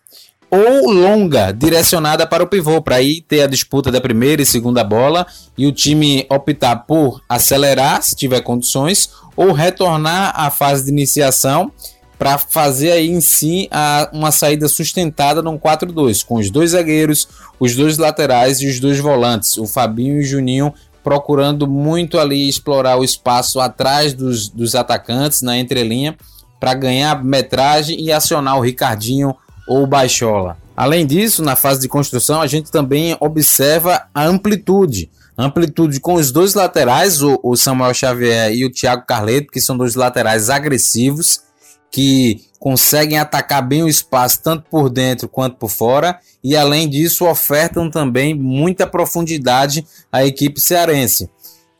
ou 0.51 0.91
longa, 0.91 1.53
direcionada 1.53 2.27
para 2.27 2.43
o 2.43 2.47
pivô, 2.47 2.83
para 2.83 2.97
aí 2.97 3.21
ter 3.21 3.43
a 3.43 3.47
disputa 3.47 3.91
da 3.91 4.01
primeira 4.01 4.43
e 4.43 4.47
segunda 4.47 4.83
bola 4.83 5.27
e 5.57 5.67
o 5.67 5.73
time 5.73 6.27
optar 6.29 6.77
por 6.87 7.23
acelerar, 7.29 8.03
se 8.03 8.17
tiver 8.17 8.41
condições, 8.41 9.11
ou 9.37 9.53
retornar 9.53 10.33
à 10.35 10.51
fase 10.51 10.85
de 10.85 10.91
iniciação 10.91 11.71
para 12.19 12.37
fazer 12.37 12.91
aí 12.93 13.09
em 13.09 13.21
si 13.21 13.69
a, 13.71 14.11
uma 14.13 14.31
saída 14.31 14.69
sustentada 14.69 15.41
num 15.41 15.59
4-2, 15.59 16.25
com 16.25 16.35
os 16.35 16.51
dois 16.51 16.73
zagueiros, 16.73 17.29
os 17.59 17.75
dois 17.75 17.97
laterais 17.97 18.61
e 18.61 18.67
os 18.67 18.79
dois 18.79 18.99
volantes, 18.99 19.57
o 19.57 19.67
Fabinho 19.67 20.17
e 20.17 20.21
o 20.21 20.27
Juninho 20.27 20.75
procurando 21.03 21.67
muito 21.67 22.19
ali 22.19 22.49
explorar 22.49 22.99
o 22.99 23.05
espaço 23.05 23.59
atrás 23.59 24.13
dos, 24.13 24.49
dos 24.49 24.75
atacantes 24.75 25.41
na 25.41 25.57
entrelinha 25.57 26.15
para 26.59 26.75
ganhar 26.75 27.25
metragem 27.25 27.99
e 27.99 28.13
acionar 28.13 28.59
o 28.59 28.61
Ricardinho 28.61 29.35
ou 29.71 29.87
baixola. 29.87 30.57
Além 30.77 31.07
disso, 31.07 31.45
na 31.45 31.55
fase 31.55 31.81
de 31.81 31.89
construção, 31.89 32.43
a 32.43 32.47
gente 32.49 32.73
também 32.73 33.17
observa 33.21 34.09
a 34.13 34.25
amplitude. 34.25 35.09
amplitude 35.39 36.01
com 36.01 36.15
os 36.15 36.33
dois 36.33 36.55
laterais, 36.55 37.23
o, 37.23 37.55
Samuel 37.55 37.95
Xavier 37.95 38.53
e 38.53 38.67
o 38.67 38.71
Thiago 38.71 39.07
Carleto, 39.07 39.53
que 39.53 39.61
são 39.61 39.79
dois 39.79 39.95
laterais 39.95 40.51
agressivos, 40.51 41.43
que 41.89 42.41
conseguem 42.59 43.19
atacar 43.19 43.65
bem 43.65 43.85
o 43.85 43.89
espaço 43.89 44.43
tanto 44.43 44.65
por 44.69 44.91
dentro 44.91 45.29
quanto 45.29 45.57
por 45.57 45.71
fora 45.71 46.19
e 46.43 46.57
além 46.57 46.89
disso 46.89 47.25
ofertam 47.25 47.89
também 47.89 48.35
muita 48.35 48.89
profundidade 48.89 49.87
à 50.11 50.27
equipe 50.27 50.61
cearense. 50.61 51.31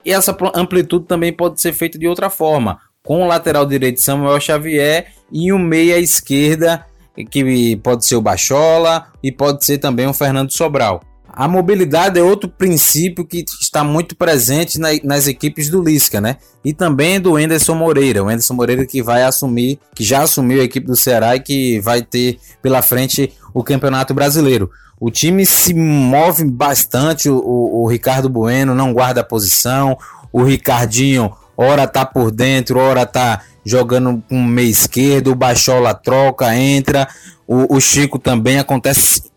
E 0.05 0.13
essa 0.13 0.35
amplitude 0.55 1.07
também 1.07 1.33
pode 1.33 1.61
ser 1.61 1.73
feita 1.73 1.99
de 1.99 2.07
outra 2.07 2.31
forma, 2.31 2.79
com 3.05 3.23
o 3.23 3.27
lateral 3.27 3.67
direito 3.67 4.01
Samuel 4.01 4.41
Xavier 4.41 5.09
e 5.33 5.53
o 5.53 5.59
meia 5.59 5.99
esquerda 5.99 6.87
que 7.31 7.77
pode 7.77 8.07
ser 8.07 8.17
o 8.17 8.23
Bachola 8.23 9.07
e 9.23 9.31
pode 9.31 9.65
ser 9.65 9.79
também 9.79 10.07
o 10.07 10.15
Fernando 10.15 10.53
Sobral. 10.53 11.03
A 11.33 11.47
mobilidade 11.47 12.19
é 12.19 12.23
outro 12.23 12.49
princípio 12.49 13.25
que 13.25 13.45
está 13.61 13.85
muito 13.85 14.17
presente 14.17 14.81
na, 14.81 14.89
nas 15.05 15.29
equipes 15.29 15.71
do 15.71 15.81
Lisca, 15.81 16.21
né? 16.21 16.37
E 16.65 16.73
também 16.73 17.21
do 17.21 17.39
Enderson 17.39 17.75
Moreira. 17.75 18.23
O 18.23 18.31
Enderson 18.31 18.55
Moreira 18.55 18.85
que 18.85 19.01
vai 19.01 19.23
assumir, 19.23 19.79
que 19.95 20.03
já 20.03 20.23
assumiu 20.23 20.61
a 20.61 20.65
equipe 20.65 20.87
do 20.87 20.97
Ceará 20.97 21.37
e 21.37 21.41
que 21.41 21.79
vai 21.81 22.03
ter 22.03 22.39
pela 22.61 22.83
frente 22.83 23.33
o 23.55 23.63
Campeonato 23.63 24.13
Brasileiro. 24.13 24.71
O 24.99 25.11
time 25.11 25.47
se 25.47 25.73
move 25.73 26.45
bastante. 26.45 27.31
O, 27.31 27.39
o, 27.39 27.87
Ricardo 27.87 28.29
Bueno 28.29 28.75
não 28.75 28.93
guarda 28.93 29.23
a 29.23 29.25
posição. 29.25 29.97
O 30.33 30.43
Ricardinho, 30.43 31.33
ora 31.57 31.87
tá 31.87 32.05
por 32.05 32.31
dentro, 32.31 32.79
ora 32.79 33.07
tá 33.07 33.41
jogando 33.65 34.23
com 34.29 34.37
o 34.37 34.45
meio 34.45 34.71
esquerdo. 34.71 35.33
O 35.33 35.35
Bachola 35.35 35.95
troca, 35.95 36.55
entra. 36.57 37.09
O, 37.47 37.77
o 37.77 37.81
Chico 37.81 38.19
também 38.19 38.59
acontece 38.59 39.31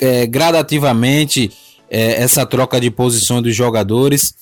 é, 0.00 0.26
gradativamente 0.26 1.50
é, 1.90 2.22
essa 2.22 2.44
troca 2.46 2.80
de 2.80 2.90
posição 2.90 3.42
dos 3.42 3.54
jogadores. 3.54 4.34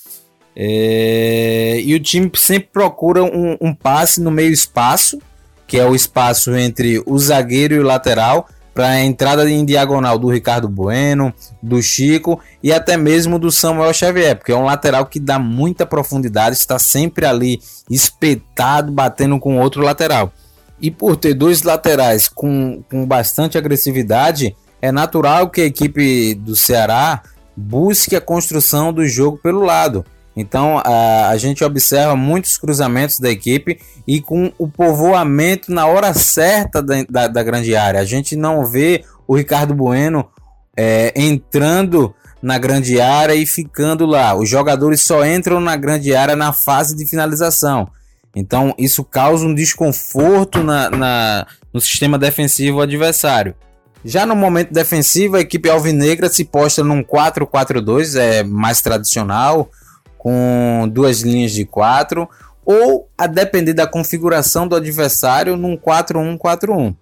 É, 0.54 1.80
e 1.84 1.94
o 1.94 2.00
time 2.00 2.30
sempre 2.34 2.70
procura 2.72 3.22
um, 3.22 3.56
um, 3.60 3.74
passe 3.74 4.22
no 4.22 4.30
meio 4.30 4.50
espaço, 4.50 5.18
que 5.66 5.78
é 5.78 5.84
o 5.84 5.94
espaço 5.94 6.54
entre 6.56 7.02
o 7.04 7.18
zagueiro 7.18 7.74
e 7.74 7.78
o 7.78 7.82
lateral, 7.82 8.48
para 8.76 8.88
a 8.88 9.00
entrada 9.00 9.50
em 9.50 9.64
diagonal 9.64 10.18
do 10.18 10.30
Ricardo 10.30 10.68
Bueno, 10.68 11.32
do 11.62 11.82
Chico 11.82 12.38
e 12.62 12.70
até 12.70 12.94
mesmo 12.94 13.38
do 13.38 13.50
Samuel 13.50 13.94
Xavier, 13.94 14.36
porque 14.36 14.52
é 14.52 14.56
um 14.56 14.66
lateral 14.66 15.06
que 15.06 15.18
dá 15.18 15.38
muita 15.38 15.86
profundidade, 15.86 16.56
está 16.56 16.78
sempre 16.78 17.24
ali 17.24 17.58
espetado, 17.90 18.92
batendo 18.92 19.40
com 19.40 19.58
outro 19.58 19.80
lateral. 19.80 20.30
E 20.78 20.90
por 20.90 21.16
ter 21.16 21.32
dois 21.32 21.62
laterais 21.62 22.28
com, 22.28 22.84
com 22.90 23.06
bastante 23.06 23.56
agressividade, 23.56 24.54
é 24.82 24.92
natural 24.92 25.48
que 25.48 25.62
a 25.62 25.66
equipe 25.66 26.34
do 26.34 26.54
Ceará 26.54 27.22
busque 27.56 28.14
a 28.14 28.20
construção 28.20 28.92
do 28.92 29.06
jogo 29.06 29.38
pelo 29.38 29.62
lado. 29.62 30.04
Então 30.36 30.78
a, 30.84 31.28
a 31.30 31.36
gente 31.38 31.64
observa 31.64 32.14
muitos 32.14 32.58
cruzamentos 32.58 33.18
da 33.18 33.30
equipe 33.30 33.80
e 34.06 34.20
com 34.20 34.52
o 34.58 34.68
povoamento 34.68 35.72
na 35.72 35.86
hora 35.86 36.12
certa 36.12 36.82
da, 36.82 36.94
da, 37.08 37.26
da 37.26 37.42
grande 37.42 37.74
área. 37.74 38.00
A 38.00 38.04
gente 38.04 38.36
não 38.36 38.66
vê 38.66 39.02
o 39.26 39.34
Ricardo 39.34 39.74
Bueno 39.74 40.28
é, 40.76 41.12
entrando 41.16 42.14
na 42.42 42.58
grande 42.58 43.00
área 43.00 43.34
e 43.34 43.46
ficando 43.46 44.04
lá. 44.04 44.34
Os 44.34 44.48
jogadores 44.48 45.00
só 45.00 45.24
entram 45.24 45.58
na 45.58 45.74
grande 45.74 46.14
área 46.14 46.36
na 46.36 46.52
fase 46.52 46.94
de 46.94 47.06
finalização. 47.06 47.88
Então 48.34 48.74
isso 48.76 49.02
causa 49.02 49.46
um 49.46 49.54
desconforto 49.54 50.62
na, 50.62 50.90
na 50.90 51.46
no 51.72 51.80
sistema 51.80 52.18
defensivo 52.18 52.82
adversário. 52.82 53.54
Já 54.04 54.24
no 54.24 54.36
momento 54.36 54.72
defensivo, 54.72 55.36
a 55.36 55.40
equipe 55.40 55.68
alvinegra 55.68 56.28
se 56.28 56.44
posta 56.44 56.84
num 56.84 57.02
4-4-2, 57.02 58.16
é 58.16 58.44
mais 58.44 58.80
tradicional, 58.80 59.68
com 60.26 60.88
duas 60.92 61.20
linhas 61.20 61.52
de 61.52 61.64
quatro, 61.64 62.28
ou 62.64 63.08
a 63.16 63.28
depender 63.28 63.74
da 63.74 63.86
configuração 63.86 64.66
do 64.66 64.74
adversário 64.74 65.56
num 65.56 65.76
4-1-4-1, 65.76 66.96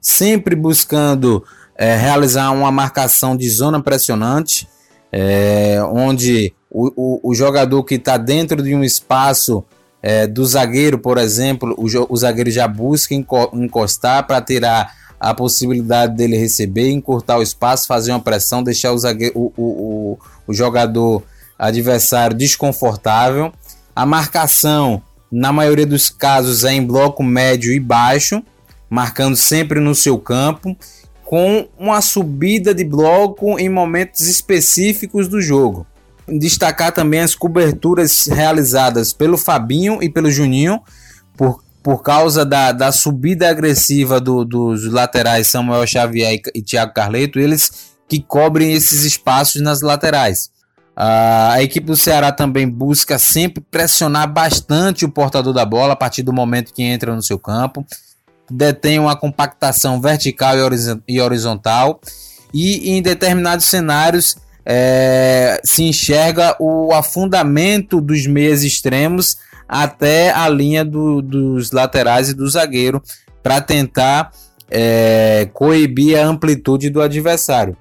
sempre 0.00 0.56
buscando 0.56 1.44
é, 1.76 1.94
realizar 1.94 2.50
uma 2.52 2.72
marcação 2.72 3.36
de 3.36 3.50
zona 3.50 3.82
pressionante, 3.82 4.66
é, 5.12 5.78
onde 5.92 6.54
o, 6.70 6.90
o, 6.96 7.30
o, 7.30 7.34
jogador 7.34 7.84
que 7.84 7.96
está 7.96 8.16
dentro 8.16 8.62
de 8.62 8.74
um 8.74 8.82
espaço 8.82 9.62
é, 10.02 10.26
do 10.26 10.42
zagueiro, 10.46 10.98
por 10.98 11.18
exemplo, 11.18 11.74
o, 11.76 11.84
o 12.08 12.16
zagueiro 12.16 12.50
já 12.50 12.66
busca 12.66 13.14
encostar 13.14 14.26
para 14.26 14.40
tirar 14.40 14.90
a 15.20 15.34
possibilidade 15.34 16.16
dele 16.16 16.38
receber, 16.38 16.88
encurtar 16.88 17.36
o 17.36 17.42
espaço, 17.42 17.86
fazer 17.86 18.12
uma 18.12 18.20
pressão, 18.20 18.62
deixar 18.62 18.92
o, 18.92 18.98
zagueiro, 18.98 19.38
o, 19.38 19.52
o, 19.58 20.18
o 20.46 20.54
jogador 20.54 21.22
adversário 21.60 22.36
desconfortável. 22.36 23.52
A 23.94 24.06
marcação, 24.06 25.02
na 25.30 25.52
maioria 25.52 25.86
dos 25.86 26.08
casos, 26.08 26.64
é 26.64 26.72
em 26.72 26.84
bloco 26.84 27.22
médio 27.22 27.72
e 27.72 27.78
baixo, 27.78 28.42
marcando 28.88 29.36
sempre 29.36 29.78
no 29.78 29.94
seu 29.94 30.18
campo, 30.18 30.76
com 31.24 31.68
uma 31.78 32.00
subida 32.00 32.74
de 32.74 32.82
bloco 32.82 33.58
em 33.58 33.68
momentos 33.68 34.22
específicos 34.22 35.28
do 35.28 35.40
jogo. 35.40 35.86
Destacar 36.26 36.92
também 36.92 37.20
as 37.20 37.34
coberturas 37.34 38.26
realizadas 38.26 39.12
pelo 39.12 39.36
Fabinho 39.36 40.02
e 40.02 40.08
pelo 40.08 40.30
Juninho, 40.30 40.80
por, 41.36 41.62
por 41.82 42.02
causa 42.02 42.44
da, 42.44 42.72
da 42.72 42.90
subida 42.90 43.48
agressiva 43.48 44.20
do, 44.20 44.44
dos 44.44 44.90
laterais 44.90 45.46
Samuel 45.48 45.86
Xavier 45.86 46.32
e, 46.32 46.58
e 46.58 46.62
Thiago 46.62 46.94
Carleto, 46.94 47.38
eles 47.38 47.90
que 48.08 48.20
cobrem 48.20 48.72
esses 48.72 49.04
espaços 49.04 49.60
nas 49.60 49.82
laterais. 49.82 50.50
Uh, 51.00 51.52
a 51.52 51.62
equipe 51.62 51.86
do 51.86 51.96
Ceará 51.96 52.30
também 52.30 52.68
busca 52.68 53.18
sempre 53.18 53.64
pressionar 53.70 54.30
bastante 54.30 55.06
o 55.06 55.08
portador 55.08 55.54
da 55.54 55.64
bola 55.64 55.94
a 55.94 55.96
partir 55.96 56.22
do 56.22 56.30
momento 56.30 56.74
que 56.74 56.82
entra 56.82 57.16
no 57.16 57.22
seu 57.22 57.38
campo. 57.38 57.86
Detém 58.50 58.98
uma 58.98 59.16
compactação 59.16 59.98
vertical 59.98 60.56
e 61.08 61.18
horizontal. 61.18 62.02
E 62.52 62.90
em 62.90 63.00
determinados 63.00 63.64
cenários 63.64 64.36
é, 64.66 65.58
se 65.64 65.84
enxerga 65.84 66.54
o 66.60 66.92
afundamento 66.92 67.98
dos 67.98 68.26
meias 68.26 68.62
extremos 68.62 69.38
até 69.66 70.30
a 70.30 70.50
linha 70.50 70.84
do, 70.84 71.22
dos 71.22 71.70
laterais 71.70 72.28
e 72.28 72.34
do 72.34 72.46
zagueiro 72.46 73.02
para 73.42 73.62
tentar 73.62 74.32
é, 74.70 75.48
coibir 75.54 76.18
a 76.18 76.26
amplitude 76.26 76.90
do 76.90 77.00
adversário. 77.00 77.74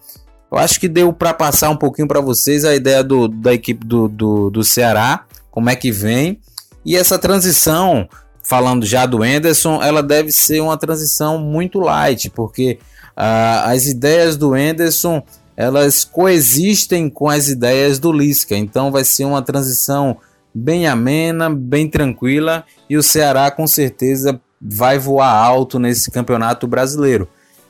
Eu 0.51 0.57
acho 0.57 0.79
que 0.79 0.87
deu 0.87 1.13
para 1.13 1.33
passar 1.33 1.69
um 1.69 1.77
pouquinho 1.77 2.07
para 2.07 2.21
vocês 2.21 2.65
a 2.65 2.73
ideia 2.75 3.03
do, 3.03 3.27
da 3.27 3.53
equipe 3.53 3.85
do, 3.85 4.07
do, 4.07 4.49
do 4.49 4.63
Ceará, 4.63 5.25
como 5.51 5.69
é 5.69 5.75
que 5.75 5.91
vem. 5.91 6.39
E 6.83 6.95
essa 6.95 7.19
transição, 7.19 8.07
falando 8.43 8.85
já 8.85 9.05
do 9.05 9.23
Enderson, 9.23 9.81
ela 9.83 10.01
deve 10.01 10.31
ser 10.31 10.59
uma 10.61 10.77
transição 10.77 11.37
muito 11.37 11.79
light, 11.79 12.29
porque 12.31 12.79
uh, 13.15 13.67
as 13.69 13.85
ideias 13.85 14.35
do 14.35 14.57
Enderson 14.57 15.23
elas 15.59 16.05
coexistem 16.05 17.09
com 17.09 17.27
as 17.27 17.49
ideias 17.49 17.99
do 17.99 18.13
Lisca. 18.13 18.55
Então 18.55 18.93
vai 18.93 19.03
ser 19.03 19.25
uma 19.25 19.41
transição 19.41 20.15
bem 20.55 20.87
amena, 20.87 21.49
bem 21.49 21.89
tranquila 21.89 22.63
e 22.89 22.95
o 22.95 23.03
Ceará 23.03 23.51
com 23.51 23.67
certeza 23.67 24.39
vai 24.59 24.97
voar 24.97 25.33
alto 25.33 25.77
nesse 25.77 26.09
campeonato 26.09 26.65
brasileiro. 26.65 27.27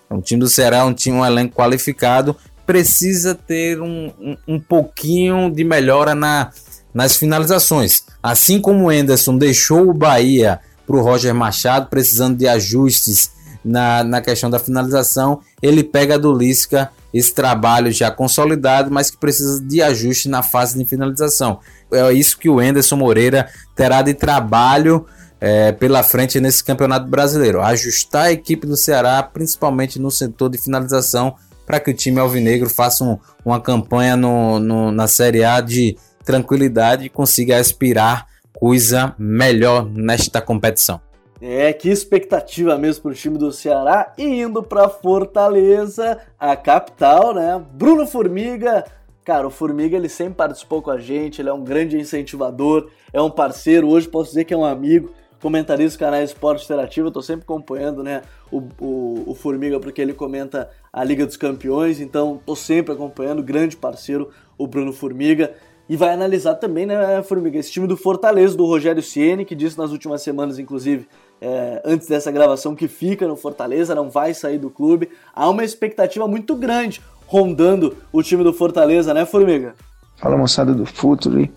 O 0.07 0.21
time 0.21 0.39
do 0.39 0.47
Ceará 0.47 0.77
é 0.77 0.83
um 0.83 0.93
time, 0.93 1.17
um 1.17 1.25
elenco 1.25 1.55
qualificado 1.55 2.35
precisa 2.69 3.33
ter 3.33 3.81
um, 3.81 4.13
um, 4.21 4.37
um 4.47 4.59
pouquinho 4.59 5.49
de 5.49 5.63
melhora 5.63 6.13
na, 6.13 6.51
nas 6.93 7.15
finalizações. 7.15 8.03
Assim 8.21 8.61
como 8.61 8.85
o 8.85 8.91
Enderson 8.91 9.35
deixou 9.39 9.89
o 9.89 9.93
Bahia 9.93 10.59
para 10.85 10.95
o 10.95 11.01
Roger 11.01 11.33
Machado, 11.33 11.87
precisando 11.89 12.37
de 12.37 12.47
ajustes 12.47 13.31
na, 13.65 14.03
na 14.03 14.21
questão 14.21 14.51
da 14.51 14.59
finalização, 14.59 15.39
ele 15.63 15.83
pega 15.83 16.19
do 16.19 16.31
Lisca 16.31 16.91
esse 17.11 17.33
trabalho 17.33 17.91
já 17.91 18.11
consolidado, 18.11 18.91
mas 18.91 19.09
que 19.09 19.17
precisa 19.17 19.59
de 19.59 19.81
ajuste 19.81 20.29
na 20.29 20.43
fase 20.43 20.77
de 20.77 20.85
finalização. 20.85 21.61
É 21.91 22.13
isso 22.13 22.37
que 22.37 22.49
o 22.49 22.61
Enderson 22.61 22.97
Moreira 22.97 23.49
terá 23.75 24.03
de 24.03 24.13
trabalho 24.13 25.07
é, 25.41 25.71
pela 25.71 26.03
frente 26.03 26.39
nesse 26.39 26.63
campeonato 26.63 27.07
brasileiro. 27.07 27.61
Ajustar 27.61 28.25
a 28.25 28.31
equipe 28.31 28.67
do 28.67 28.77
Ceará, 28.77 29.23
principalmente 29.23 29.97
no 29.97 30.11
setor 30.11 30.51
de 30.51 30.59
finalização, 30.59 31.35
para 31.69 31.79
que 31.79 31.91
o 31.91 31.93
time 31.93 32.19
alvinegro 32.19 32.67
faça 32.67 33.03
um, 33.03 33.19
uma 33.45 33.61
campanha 33.61 34.17
no, 34.17 34.59
no, 34.59 34.91
na 34.91 35.07
Série 35.07 35.43
A 35.43 35.61
de 35.61 35.95
tranquilidade 36.25 37.05
e 37.05 37.09
consiga 37.09 37.59
aspirar 37.59 38.25
coisa 38.51 39.13
melhor 39.19 39.87
nesta 39.87 40.41
competição. 40.41 40.99
É, 41.39 41.71
que 41.71 41.87
expectativa 41.87 42.75
mesmo 42.75 43.03
para 43.03 43.11
o 43.11 43.13
time 43.13 43.37
do 43.37 43.51
Ceará 43.51 44.15
e 44.17 44.41
indo 44.41 44.63
para 44.63 44.89
Fortaleza, 44.89 46.17
a 46.39 46.55
capital, 46.55 47.35
né? 47.35 47.63
Bruno 47.73 48.07
Formiga, 48.07 48.83
cara, 49.23 49.45
o 49.45 49.51
Formiga 49.51 49.95
ele 49.95 50.09
sempre 50.09 50.33
participou 50.33 50.81
com 50.81 50.89
a 50.89 50.97
gente, 50.97 51.39
ele 51.39 51.49
é 51.49 51.53
um 51.53 51.63
grande 51.63 51.99
incentivador, 51.99 52.89
é 53.13 53.21
um 53.21 53.29
parceiro, 53.29 53.89
hoje 53.89 54.07
posso 54.07 54.29
dizer 54.29 54.45
que 54.45 54.55
é 54.55 54.57
um 54.57 54.65
amigo 54.65 55.11
comentarista 55.39 55.97
do 55.97 55.99
canal 55.99 56.23
Esporte 56.23 56.65
Interativo, 56.65 57.07
eu 57.07 57.11
tô 57.11 57.21
sempre 57.21 57.43
acompanhando, 57.43 58.03
né, 58.03 58.23
o, 58.51 58.63
o, 58.79 59.23
o, 59.27 59.35
Formiga, 59.35 59.79
porque 59.79 60.01
ele 60.01 60.13
comenta 60.13 60.69
a 60.91 61.03
Liga 61.03 61.25
dos 61.25 61.37
Campeões, 61.37 61.99
então 61.99 62.39
tô 62.45 62.55
sempre 62.55 62.93
acompanhando, 62.93 63.43
grande 63.43 63.77
parceiro, 63.77 64.29
o 64.57 64.67
Bruno 64.67 64.91
Formiga, 64.91 65.53
e 65.87 65.95
vai 65.95 66.13
analisar 66.13 66.55
também, 66.55 66.85
né, 66.85 67.21
Formiga, 67.23 67.57
esse 67.57 67.71
time 67.71 67.87
do 67.87 67.97
Fortaleza, 67.97 68.55
do 68.55 68.65
Rogério 68.65 69.01
Ciene, 69.01 69.45
que 69.45 69.55
disse 69.55 69.77
nas 69.77 69.91
últimas 69.91 70.21
semanas, 70.21 70.59
inclusive, 70.59 71.07
é, 71.41 71.81
antes 71.83 72.07
dessa 72.07 72.31
gravação, 72.31 72.75
que 72.75 72.87
fica 72.87 73.27
no 73.27 73.35
Fortaleza, 73.35 73.95
não 73.95 74.09
vai 74.09 74.33
sair 74.33 74.57
do 74.57 74.69
clube, 74.69 75.09
há 75.33 75.49
uma 75.49 75.63
expectativa 75.63 76.27
muito 76.27 76.55
grande 76.55 77.01
rondando 77.25 77.95
o 78.11 78.21
time 78.23 78.43
do 78.43 78.53
Fortaleza, 78.53 79.13
né, 79.13 79.25
Formiga? 79.25 79.75
Fala 80.17 80.37
moçada 80.37 80.73
do 80.73 80.85
Futuri, 80.85 81.51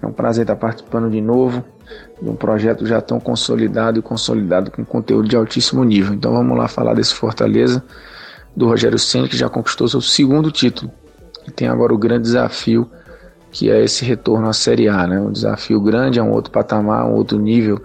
é 0.00 0.06
um 0.06 0.12
prazer 0.12 0.42
estar 0.42 0.56
participando 0.56 1.10
de 1.10 1.20
novo 1.20 1.64
um 2.22 2.34
projeto 2.34 2.86
já 2.86 3.00
tão 3.00 3.20
consolidado 3.20 3.98
e 3.98 4.02
consolidado 4.02 4.70
com 4.70 4.84
conteúdo 4.84 5.28
de 5.28 5.36
altíssimo 5.36 5.84
nível. 5.84 6.14
Então 6.14 6.32
vamos 6.32 6.56
lá 6.56 6.68
falar 6.68 6.94
desse 6.94 7.14
Fortaleza 7.14 7.82
do 8.56 8.66
Rogério 8.66 8.98
Senna 8.98 9.28
que 9.28 9.36
já 9.36 9.48
conquistou 9.48 9.86
seu 9.88 10.00
segundo 10.00 10.50
título. 10.50 10.90
E 11.46 11.50
tem 11.50 11.68
agora 11.68 11.94
o 11.94 11.98
grande 11.98 12.22
desafio 12.22 12.90
que 13.50 13.70
é 13.70 13.82
esse 13.82 14.04
retorno 14.04 14.48
à 14.48 14.52
Série 14.52 14.88
A, 14.88 15.06
né? 15.06 15.18
Um 15.18 15.32
desafio 15.32 15.80
grande, 15.80 16.18
é 16.18 16.22
um 16.22 16.30
outro 16.32 16.50
patamar, 16.50 17.06
um 17.06 17.14
outro 17.14 17.38
nível 17.38 17.80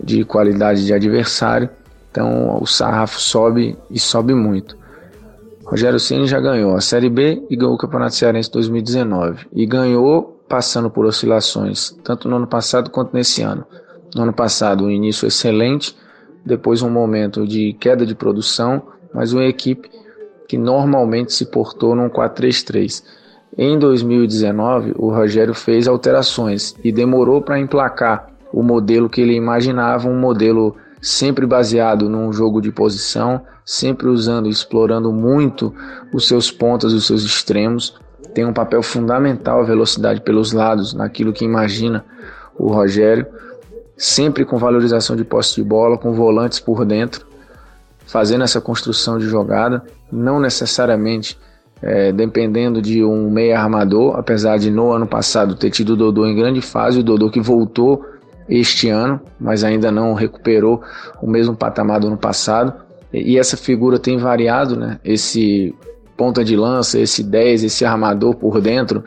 de 0.00 0.24
qualidade 0.24 0.84
de 0.84 0.94
adversário. 0.94 1.68
Então 2.10 2.58
o 2.60 2.66
sarrafo 2.66 3.20
sobe 3.20 3.76
e 3.90 3.98
sobe 3.98 4.34
muito. 4.34 4.76
Rogério 5.64 5.98
Ceni 5.98 6.26
já 6.26 6.40
ganhou 6.40 6.74
a 6.74 6.80
Série 6.80 7.10
B 7.10 7.44
e 7.50 7.56
ganhou 7.56 7.74
o 7.74 7.78
Campeonato 7.78 8.14
Cearense 8.14 8.50
2019 8.50 9.46
e 9.52 9.66
ganhou 9.66 10.37
passando 10.48 10.90
por 10.90 11.04
oscilações, 11.04 11.96
tanto 12.02 12.28
no 12.28 12.36
ano 12.36 12.46
passado 12.46 12.90
quanto 12.90 13.14
nesse 13.14 13.42
ano. 13.42 13.66
No 14.14 14.22
ano 14.22 14.32
passado, 14.32 14.84
um 14.84 14.90
início 14.90 15.26
excelente, 15.28 15.94
depois 16.44 16.82
um 16.82 16.90
momento 16.90 17.46
de 17.46 17.74
queda 17.74 18.06
de 18.06 18.14
produção, 18.14 18.82
mas 19.12 19.32
uma 19.32 19.44
equipe 19.44 19.90
que 20.48 20.56
normalmente 20.56 21.32
se 21.32 21.46
portou 21.46 21.94
num 21.94 22.08
4-3-3. 22.08 23.04
Em 23.56 23.78
2019, 23.78 24.94
o 24.96 25.10
Rogério 25.10 25.52
fez 25.52 25.86
alterações 25.86 26.74
e 26.82 26.90
demorou 26.90 27.42
para 27.42 27.58
emplacar 27.58 28.28
o 28.52 28.62
modelo 28.62 29.10
que 29.10 29.20
ele 29.20 29.34
imaginava, 29.34 30.08
um 30.08 30.18
modelo 30.18 30.74
sempre 31.00 31.46
baseado 31.46 32.08
num 32.08 32.32
jogo 32.32 32.60
de 32.60 32.72
posição, 32.72 33.42
sempre 33.64 34.08
usando 34.08 34.46
e 34.46 34.50
explorando 34.50 35.12
muito 35.12 35.74
os 36.12 36.26
seus 36.26 36.50
pontas, 36.50 36.92
os 36.92 37.06
seus 37.06 37.22
extremos. 37.22 37.98
Tem 38.34 38.44
um 38.44 38.52
papel 38.52 38.82
fundamental 38.82 39.60
a 39.60 39.64
velocidade 39.64 40.20
pelos 40.20 40.52
lados, 40.52 40.94
naquilo 40.94 41.32
que 41.32 41.44
imagina 41.44 42.04
o 42.56 42.72
Rogério, 42.72 43.26
sempre 43.96 44.44
com 44.44 44.58
valorização 44.58 45.16
de 45.16 45.24
posse 45.24 45.56
de 45.56 45.62
bola, 45.62 45.98
com 45.98 46.12
volantes 46.12 46.60
por 46.60 46.84
dentro, 46.84 47.26
fazendo 48.06 48.44
essa 48.44 48.60
construção 48.60 49.18
de 49.18 49.26
jogada, 49.26 49.82
não 50.10 50.40
necessariamente 50.40 51.38
é, 51.82 52.12
dependendo 52.12 52.82
de 52.82 53.04
um 53.04 53.30
meia 53.30 53.60
armador, 53.60 54.16
apesar 54.16 54.58
de 54.58 54.70
no 54.70 54.90
ano 54.92 55.06
passado 55.06 55.54
ter 55.54 55.70
tido 55.70 55.90
o 55.90 55.96
Dodô 55.96 56.26
em 56.26 56.34
grande 56.34 56.60
fase, 56.60 56.98
o 56.98 57.02
Dodô 57.02 57.30
que 57.30 57.40
voltou 57.40 58.04
este 58.48 58.88
ano, 58.88 59.20
mas 59.38 59.62
ainda 59.62 59.90
não 59.90 60.14
recuperou 60.14 60.82
o 61.22 61.26
mesmo 61.28 61.54
patamar 61.54 62.00
do 62.00 62.06
ano 62.06 62.16
passado. 62.16 62.72
E 63.12 63.38
essa 63.38 63.56
figura 63.56 63.98
tem 63.98 64.18
variado, 64.18 64.76
né? 64.76 64.98
Esse 65.04 65.74
ponta 66.18 66.44
de 66.44 66.56
lança, 66.56 66.98
esse 66.98 67.22
10, 67.22 67.62
esse 67.62 67.84
armador 67.84 68.34
por 68.34 68.60
dentro, 68.60 69.04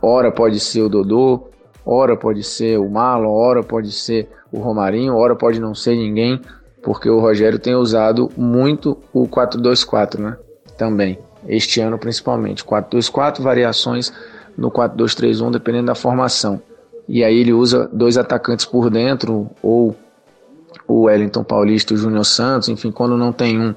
ora 0.00 0.32
pode 0.32 0.58
ser 0.58 0.80
o 0.80 0.88
Dodô, 0.88 1.50
ora 1.84 2.16
pode 2.16 2.42
ser 2.42 2.78
o 2.78 2.88
Marlon, 2.88 3.30
ora 3.30 3.62
pode 3.62 3.92
ser 3.92 4.30
o 4.50 4.58
Romarinho, 4.58 5.14
ora 5.14 5.36
pode 5.36 5.60
não 5.60 5.74
ser 5.74 5.94
ninguém, 5.94 6.40
porque 6.82 7.10
o 7.10 7.20
Rogério 7.20 7.58
tem 7.58 7.74
usado 7.74 8.30
muito 8.34 8.96
o 9.12 9.28
4-2-4, 9.28 10.18
né? 10.18 10.38
Também, 10.78 11.18
este 11.46 11.82
ano 11.82 11.98
principalmente. 11.98 12.64
4-2-4, 12.64 13.42
variações 13.42 14.10
no 14.56 14.70
4-2-3-1, 14.70 15.50
dependendo 15.50 15.88
da 15.88 15.94
formação. 15.94 16.62
E 17.06 17.22
aí 17.22 17.40
ele 17.40 17.52
usa 17.52 17.90
dois 17.92 18.16
atacantes 18.16 18.64
por 18.64 18.88
dentro, 18.88 19.50
ou 19.62 19.94
o 20.86 21.02
Wellington 21.02 21.44
Paulista 21.44 21.92
o 21.92 21.96
Júnior 21.98 22.24
Santos, 22.24 22.70
enfim, 22.70 22.90
quando 22.90 23.18
não 23.18 23.32
tem 23.32 23.60
um, 23.60 23.74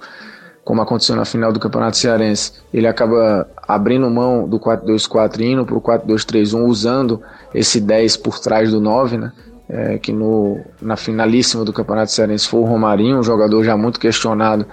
como 0.63 0.81
aconteceu 0.81 1.15
na 1.15 1.25
final 1.25 1.51
do 1.51 1.59
Campeonato 1.59 1.97
Cearense, 1.97 2.53
ele 2.73 2.88
acaba 2.88 3.47
abrindo 3.67 4.09
mão 4.09 4.47
do 4.47 4.59
4-2-4 4.59 5.41
indo 5.41 5.65
para 5.65 5.75
o 5.75 5.81
4-2-3-1, 5.81 6.65
usando 6.65 7.21
esse 7.53 7.81
10 7.81 8.17
por 8.17 8.39
trás 8.39 8.71
do 8.71 8.79
9, 8.79 9.17
né? 9.17 9.31
É, 9.67 9.97
que 9.97 10.11
no, 10.11 10.59
na 10.81 10.97
finalíssima 10.97 11.63
do 11.63 11.71
Campeonato 11.71 12.11
Cearense 12.11 12.47
foi 12.47 12.59
o 12.59 12.65
Romarinho, 12.65 13.19
um 13.19 13.23
jogador 13.23 13.63
já 13.63 13.77
muito 13.77 14.01
questionado, 14.01 14.65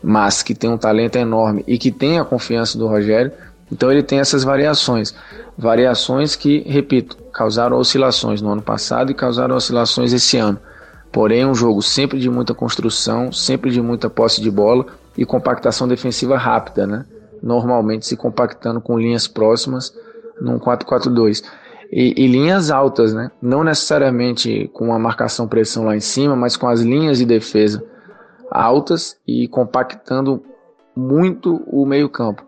mas 0.00 0.44
que 0.44 0.54
tem 0.54 0.70
um 0.70 0.78
talento 0.78 1.16
enorme 1.16 1.64
e 1.66 1.76
que 1.76 1.90
tem 1.90 2.20
a 2.20 2.24
confiança 2.24 2.78
do 2.78 2.86
Rogério. 2.86 3.32
Então 3.70 3.90
ele 3.90 4.02
tem 4.02 4.20
essas 4.20 4.44
variações. 4.44 5.12
Variações 5.56 6.36
que, 6.36 6.60
repito, 6.60 7.16
causaram 7.32 7.76
oscilações 7.76 8.40
no 8.40 8.50
ano 8.50 8.62
passado 8.62 9.10
e 9.10 9.14
causaram 9.14 9.56
oscilações 9.56 10.12
esse 10.12 10.38
ano. 10.38 10.58
Porém, 11.10 11.44
um 11.44 11.54
jogo 11.54 11.82
sempre 11.82 12.20
de 12.20 12.30
muita 12.30 12.54
construção, 12.54 13.32
sempre 13.32 13.72
de 13.72 13.82
muita 13.82 14.08
posse 14.08 14.40
de 14.40 14.50
bola 14.50 14.86
e 15.18 15.26
compactação 15.26 15.88
defensiva 15.88 16.38
rápida, 16.38 16.86
né? 16.86 17.04
Normalmente 17.42 18.06
se 18.06 18.16
compactando 18.16 18.80
com 18.80 18.96
linhas 18.96 19.26
próximas 19.26 19.92
num 20.40 20.60
4-4-2. 20.60 21.42
E, 21.90 22.14
e, 22.22 22.26
linhas 22.28 22.70
altas, 22.70 23.12
né? 23.12 23.28
Não 23.42 23.64
necessariamente 23.64 24.70
com 24.72 24.92
a 24.92 24.98
marcação 24.98 25.48
pressão 25.48 25.86
lá 25.86 25.96
em 25.96 26.00
cima, 26.00 26.36
mas 26.36 26.56
com 26.56 26.68
as 26.68 26.80
linhas 26.80 27.18
de 27.18 27.26
defesa 27.26 27.84
altas 28.48 29.16
e 29.26 29.48
compactando 29.48 30.42
muito 30.94 31.64
o 31.66 31.84
meio-campo. 31.84 32.46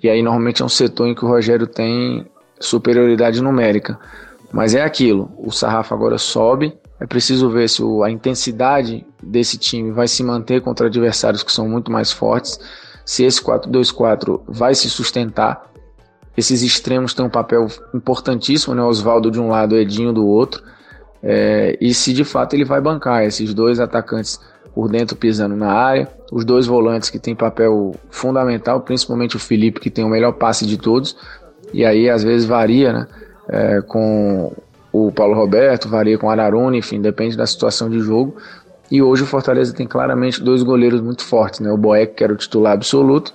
E 0.00 0.08
aí 0.08 0.22
normalmente 0.22 0.62
é 0.62 0.64
um 0.64 0.68
setor 0.68 1.08
em 1.08 1.14
que 1.14 1.24
o 1.24 1.28
Rogério 1.28 1.66
tem 1.66 2.30
superioridade 2.60 3.42
numérica. 3.42 3.98
Mas 4.52 4.74
é 4.74 4.82
aquilo, 4.82 5.32
o 5.36 5.50
sarrafo 5.50 5.92
agora 5.92 6.16
sobe, 6.16 6.78
é 7.00 7.06
preciso 7.06 7.48
ver 7.50 7.68
se 7.68 7.82
a 8.04 8.10
intensidade 8.10 9.06
desse 9.22 9.56
time 9.56 9.92
vai 9.92 10.08
se 10.08 10.22
manter 10.22 10.60
contra 10.60 10.86
adversários 10.86 11.42
que 11.42 11.52
são 11.52 11.68
muito 11.68 11.92
mais 11.92 12.10
fortes, 12.10 12.58
se 13.04 13.24
esse 13.24 13.40
4-2-4 13.42 14.40
vai 14.46 14.74
se 14.74 14.90
sustentar. 14.90 15.68
Esses 16.36 16.62
extremos 16.62 17.14
têm 17.14 17.24
um 17.24 17.30
papel 17.30 17.66
importantíssimo, 17.94 18.74
né? 18.74 18.82
Oswaldo 18.82 19.30
de 19.30 19.40
um 19.40 19.48
lado, 19.48 19.76
Edinho 19.76 20.12
do 20.12 20.26
outro. 20.26 20.62
É, 21.22 21.76
e 21.80 21.92
se 21.92 22.12
de 22.12 22.24
fato 22.24 22.54
ele 22.54 22.64
vai 22.64 22.80
bancar 22.80 23.24
esses 23.24 23.52
dois 23.52 23.80
atacantes 23.80 24.38
por 24.72 24.88
dentro 24.88 25.16
pisando 25.16 25.56
na 25.56 25.72
área, 25.72 26.08
os 26.30 26.44
dois 26.44 26.66
volantes 26.66 27.10
que 27.10 27.18
têm 27.18 27.34
papel 27.34 27.96
fundamental, 28.10 28.80
principalmente 28.80 29.34
o 29.34 29.38
Felipe 29.40 29.80
que 29.80 29.90
tem 29.90 30.04
o 30.04 30.08
melhor 30.08 30.32
passe 30.34 30.64
de 30.64 30.76
todos, 30.76 31.16
e 31.72 31.84
aí 31.84 32.08
às 32.08 32.22
vezes 32.22 32.46
varia, 32.46 32.92
né? 32.92 33.06
É, 33.48 33.80
com 33.82 34.52
o 34.92 35.12
Paulo 35.12 35.34
Roberto, 35.34 35.88
varia 35.88 36.18
com 36.18 36.26
o 36.26 36.30
Araruna, 36.30 36.76
enfim, 36.76 37.00
depende 37.00 37.36
da 37.36 37.46
situação 37.46 37.90
de 37.90 38.00
jogo. 38.00 38.36
E 38.90 39.02
hoje 39.02 39.22
o 39.22 39.26
Fortaleza 39.26 39.74
tem 39.74 39.86
claramente 39.86 40.42
dois 40.42 40.62
goleiros 40.62 41.00
muito 41.00 41.22
fortes, 41.22 41.60
né? 41.60 41.70
O 41.70 41.76
Boeck, 41.76 42.14
que 42.14 42.24
era 42.24 42.32
o 42.32 42.36
titular 42.36 42.72
absoluto, 42.72 43.34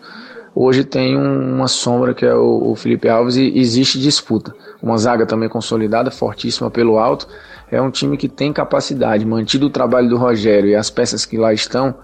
hoje 0.56 0.84
tem 0.84 1.16
um, 1.16 1.56
uma 1.56 1.68
sombra 1.68 2.14
que 2.14 2.26
é 2.26 2.34
o, 2.34 2.72
o, 2.72 2.76
Felipe 2.76 3.08
Alves 3.08 3.36
e 3.36 3.58
existe 3.58 4.00
disputa. 4.00 4.56
Uma 4.82 4.98
zaga 4.98 5.26
também 5.26 5.48
consolidada, 5.48 6.10
fortíssima 6.10 6.72
pelo 6.72 6.98
alto. 6.98 7.28
É 7.72 7.80
um 7.80 7.92
time 7.92 8.18
que 8.18 8.28
tem 8.28 8.52
capacidade, 8.52 9.26
mantido 9.26 9.68
o 9.68 9.70
trabalho 9.70 10.10
do 10.10 10.18
Rogério 10.18 10.70
e 10.70 10.76
as 10.76 10.90
peças 10.90 11.26
que 11.26 11.38
lá 11.38 11.54
estão, 11.54 11.96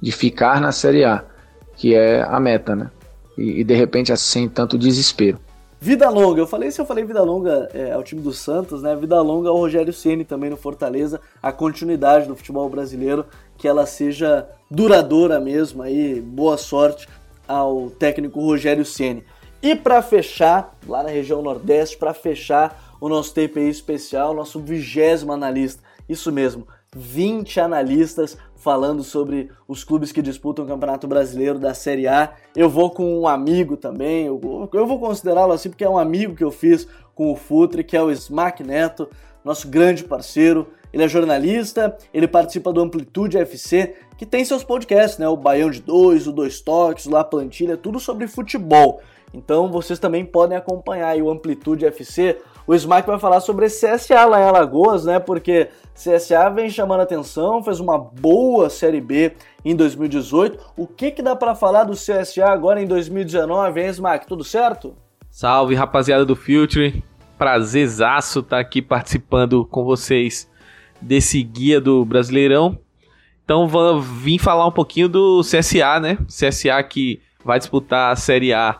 de 0.00 0.12
ficar 0.12 0.60
na 0.60 0.70
Série 0.70 1.04
A, 1.04 1.24
que 1.76 1.94
é 1.94 2.22
a 2.22 2.38
meta, 2.38 2.76
né? 2.76 2.90
E, 3.36 3.60
e 3.60 3.64
de 3.64 3.74
repente 3.74 4.16
sem 4.16 4.48
tanto 4.48 4.78
desespero. 4.78 5.38
Vida 5.82 6.08
longa, 6.08 6.40
eu 6.40 6.46
falei 6.46 6.70
se 6.70 6.80
eu 6.80 6.86
falei 6.86 7.02
vida 7.02 7.24
longa 7.24 7.68
é, 7.74 7.90
ao 7.90 8.04
time 8.04 8.22
do 8.22 8.32
Santos, 8.32 8.80
né? 8.82 8.94
Vida 8.94 9.20
longa 9.20 9.48
ao 9.48 9.56
Rogério 9.56 9.92
Ceni 9.92 10.24
também 10.24 10.48
no 10.48 10.56
Fortaleza, 10.56 11.20
a 11.42 11.50
continuidade 11.50 12.28
do 12.28 12.36
futebol 12.36 12.70
brasileiro, 12.70 13.26
que 13.58 13.66
ela 13.66 13.84
seja 13.84 14.48
duradoura 14.70 15.40
mesmo 15.40 15.82
aí, 15.82 16.20
boa 16.20 16.56
sorte 16.56 17.08
ao 17.48 17.90
técnico 17.90 18.40
Rogério 18.40 18.84
Ceni. 18.84 19.24
E 19.60 19.74
para 19.74 20.00
fechar, 20.02 20.72
lá 20.86 21.02
na 21.02 21.08
região 21.08 21.42
Nordeste, 21.42 21.96
para 21.96 22.14
fechar 22.14 22.94
o 23.00 23.08
nosso 23.08 23.34
TPI 23.34 23.68
especial, 23.68 24.32
nosso 24.34 24.60
vigésimo 24.60 25.32
analista, 25.32 25.82
isso 26.08 26.30
mesmo, 26.30 26.64
20 26.94 27.58
analistas 27.58 28.36
falando 28.54 29.02
sobre 29.02 29.50
os 29.66 29.82
clubes 29.82 30.12
que 30.12 30.20
disputam 30.20 30.64
o 30.64 30.68
Campeonato 30.68 31.08
Brasileiro 31.08 31.58
da 31.58 31.74
Série 31.74 32.06
A. 32.06 32.34
Eu 32.54 32.68
vou 32.68 32.90
com 32.90 33.20
um 33.20 33.26
amigo 33.26 33.76
também, 33.76 34.26
eu, 34.26 34.38
vou 34.38 34.98
considerá-lo 35.00 35.52
assim 35.52 35.70
porque 35.70 35.84
é 35.84 35.88
um 35.88 35.98
amigo 35.98 36.34
que 36.34 36.44
eu 36.44 36.50
fiz 36.50 36.86
com 37.14 37.32
o 37.32 37.36
Futre, 37.36 37.82
que 37.82 37.96
é 37.96 38.02
o 38.02 38.10
Smack 38.10 38.62
Neto, 38.62 39.08
nosso 39.44 39.68
grande 39.68 40.04
parceiro. 40.04 40.68
Ele 40.92 41.02
é 41.02 41.08
jornalista, 41.08 41.96
ele 42.12 42.28
participa 42.28 42.70
do 42.70 42.82
Amplitude 42.82 43.38
FC, 43.38 43.94
que 44.18 44.26
tem 44.26 44.44
seus 44.44 44.62
podcasts, 44.62 45.18
né? 45.18 45.26
O 45.26 45.36
Baião 45.36 45.70
de 45.70 45.80
Dois, 45.80 46.26
o 46.26 46.32
Dois 46.32 46.60
Toques, 46.60 47.06
o 47.06 47.10
La 47.10 47.24
Plantilha, 47.24 47.78
tudo 47.78 47.98
sobre 47.98 48.26
futebol. 48.26 49.00
Então 49.32 49.70
vocês 49.70 49.98
também 49.98 50.24
podem 50.24 50.56
acompanhar 50.56 51.16
o 51.16 51.30
Amplitude 51.30 51.86
FC 51.86 52.38
o 52.66 52.74
Smack 52.74 53.06
vai 53.06 53.18
falar 53.18 53.40
sobre 53.40 53.66
CSA 53.66 54.24
lá 54.24 54.40
em 54.40 54.44
Alagoas, 54.44 55.04
né? 55.04 55.18
Porque 55.18 55.68
CSA 55.94 56.48
vem 56.50 56.70
chamando 56.70 57.00
atenção, 57.00 57.62
fez 57.62 57.80
uma 57.80 57.98
boa 57.98 58.70
Série 58.70 59.00
B 59.00 59.32
em 59.64 59.74
2018. 59.74 60.58
O 60.76 60.86
que 60.86 61.10
que 61.10 61.22
dá 61.22 61.34
para 61.34 61.54
falar 61.54 61.84
do 61.84 61.94
CSA 61.94 62.46
agora 62.46 62.80
em 62.80 62.86
2019, 62.86 63.80
hein, 63.80 63.88
Smack? 63.88 64.26
Tudo 64.26 64.44
certo? 64.44 64.94
Salve, 65.30 65.74
rapaziada 65.74 66.24
do 66.24 66.36
Future. 66.36 67.02
Prazerzaço 67.36 68.40
estar 68.40 68.56
tá 68.56 68.60
aqui 68.60 68.80
participando 68.80 69.64
com 69.64 69.84
vocês 69.84 70.48
desse 71.00 71.42
guia 71.42 71.80
do 71.80 72.04
Brasileirão. 72.04 72.78
Então 73.44 73.66
vim 74.00 74.38
falar 74.38 74.66
um 74.66 74.72
pouquinho 74.72 75.08
do 75.08 75.40
CSA, 75.40 75.98
né? 76.00 76.16
CSA 76.26 76.80
que 76.84 77.20
vai 77.44 77.58
disputar 77.58 78.12
a 78.12 78.16
Série 78.16 78.52
A 78.52 78.78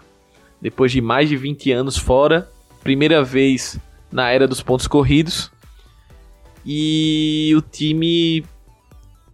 depois 0.60 0.92
de 0.92 1.00
mais 1.00 1.28
de 1.28 1.36
20 1.36 1.72
anos 1.72 1.98
fora 1.98 2.51
primeira 2.82 3.22
vez 3.22 3.78
na 4.10 4.30
era 4.30 4.46
dos 4.46 4.62
pontos 4.62 4.86
corridos. 4.86 5.50
E 6.64 7.52
o 7.56 7.60
time, 7.60 8.44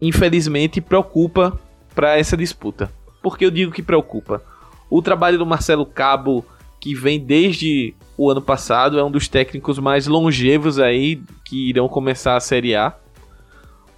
infelizmente, 0.01 0.81
preocupa 0.81 1.59
para 1.95 2.17
essa 2.17 2.37
disputa. 2.37 2.91
Por 3.23 3.37
que 3.37 3.45
eu 3.45 3.51
digo 3.51 3.73
que 3.73 3.83
preocupa? 3.83 4.43
O 4.89 5.03
trabalho 5.03 5.37
do 5.37 5.45
Marcelo 5.45 5.85
Cabo 5.85 6.45
que 6.81 6.95
vem 6.95 7.19
desde 7.19 7.95
o 8.17 8.31
ano 8.31 8.41
passado, 8.41 8.99
é 8.99 9.05
um 9.05 9.11
dos 9.11 9.29
técnicos 9.29 9.79
mais 9.79 10.07
longevos 10.07 10.79
aí 10.79 11.21
que 11.45 11.69
irão 11.69 11.89
começar 11.89 12.37
a 12.37 12.41
Série 12.41 12.75
A. 12.75 12.95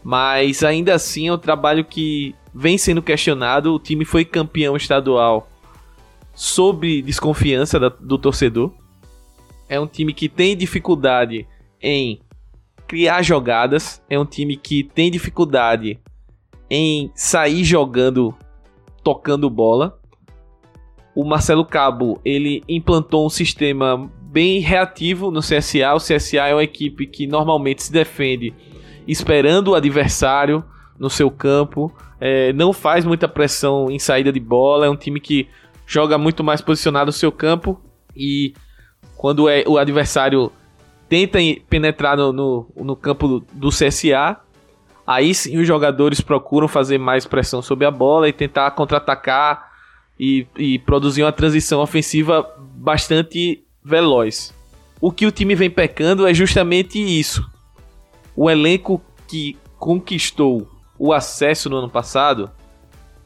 Mas 0.02 0.62
ainda 0.62 0.94
assim 0.94 1.28
é 1.28 1.32
um 1.32 1.38
trabalho 1.38 1.84
que 1.84 2.34
vem 2.54 2.78
sendo 2.78 3.02
questionado. 3.02 3.74
O 3.74 3.78
time 3.78 4.04
foi 4.04 4.24
campeão 4.24 4.76
estadual 4.76 5.48
sob 6.34 7.02
desconfiança 7.02 7.78
da, 7.78 7.88
do 7.88 8.16
torcedor. 8.16 8.72
É 9.70 9.78
um 9.78 9.86
time 9.86 10.12
que 10.12 10.28
tem 10.28 10.56
dificuldade 10.56 11.46
em 11.80 12.20
criar 12.88 13.22
jogadas. 13.22 14.02
É 14.10 14.18
um 14.18 14.26
time 14.26 14.56
que 14.56 14.82
tem 14.82 15.12
dificuldade 15.12 16.00
em 16.68 17.12
sair 17.14 17.62
jogando, 17.62 18.34
tocando 19.04 19.48
bola. 19.48 19.96
O 21.14 21.24
Marcelo 21.24 21.64
Cabo 21.64 22.20
ele 22.24 22.64
implantou 22.68 23.24
um 23.24 23.30
sistema 23.30 24.10
bem 24.22 24.58
reativo 24.58 25.30
no 25.30 25.38
CSA. 25.38 25.94
O 25.94 25.98
CSA 25.98 26.48
é 26.48 26.54
uma 26.54 26.64
equipe 26.64 27.06
que 27.06 27.28
normalmente 27.28 27.84
se 27.84 27.92
defende 27.92 28.52
esperando 29.06 29.68
o 29.68 29.74
adversário 29.76 30.64
no 30.98 31.08
seu 31.08 31.30
campo. 31.30 31.92
É, 32.20 32.52
não 32.52 32.72
faz 32.72 33.04
muita 33.04 33.28
pressão 33.28 33.88
em 33.88 34.00
saída 34.00 34.32
de 34.32 34.40
bola. 34.40 34.86
É 34.86 34.90
um 34.90 34.96
time 34.96 35.20
que 35.20 35.46
joga 35.86 36.18
muito 36.18 36.42
mais 36.42 36.60
posicionado 36.60 37.06
no 37.06 37.12
seu 37.12 37.30
campo. 37.30 37.80
E 38.16 38.52
quando 39.20 39.50
é, 39.50 39.62
o 39.66 39.76
adversário 39.76 40.50
tenta 41.06 41.38
penetrar 41.68 42.16
no, 42.16 42.32
no, 42.32 42.66
no 42.74 42.96
campo 42.96 43.44
do, 43.52 43.68
CSA, 43.68 44.40
aí 45.06 45.34
sim 45.34 45.58
os 45.58 45.66
jogadores 45.66 46.22
procuram 46.22 46.66
fazer 46.66 46.96
mais 46.96 47.26
pressão 47.26 47.60
sobre 47.60 47.84
a 47.84 47.90
bola 47.90 48.30
e 48.30 48.32
tentar 48.32 48.70
contra-atacar 48.70 49.72
e, 50.18 50.46
e 50.56 50.78
produzir 50.78 51.22
uma 51.22 51.32
transição 51.32 51.82
ofensiva 51.82 52.50
bastante 52.58 53.62
veloz. 53.84 54.54
O 54.98 55.12
que 55.12 55.26
o 55.26 55.30
time 55.30 55.54
vem 55.54 55.68
pecando 55.68 56.26
é 56.26 56.32
justamente 56.32 56.98
isso. 56.98 57.46
O 58.34 58.48
elenco 58.48 59.02
que 59.28 59.54
conquistou 59.78 60.66
o 60.98 61.12
acesso 61.12 61.68
no 61.68 61.76
ano 61.76 61.90
passado 61.90 62.50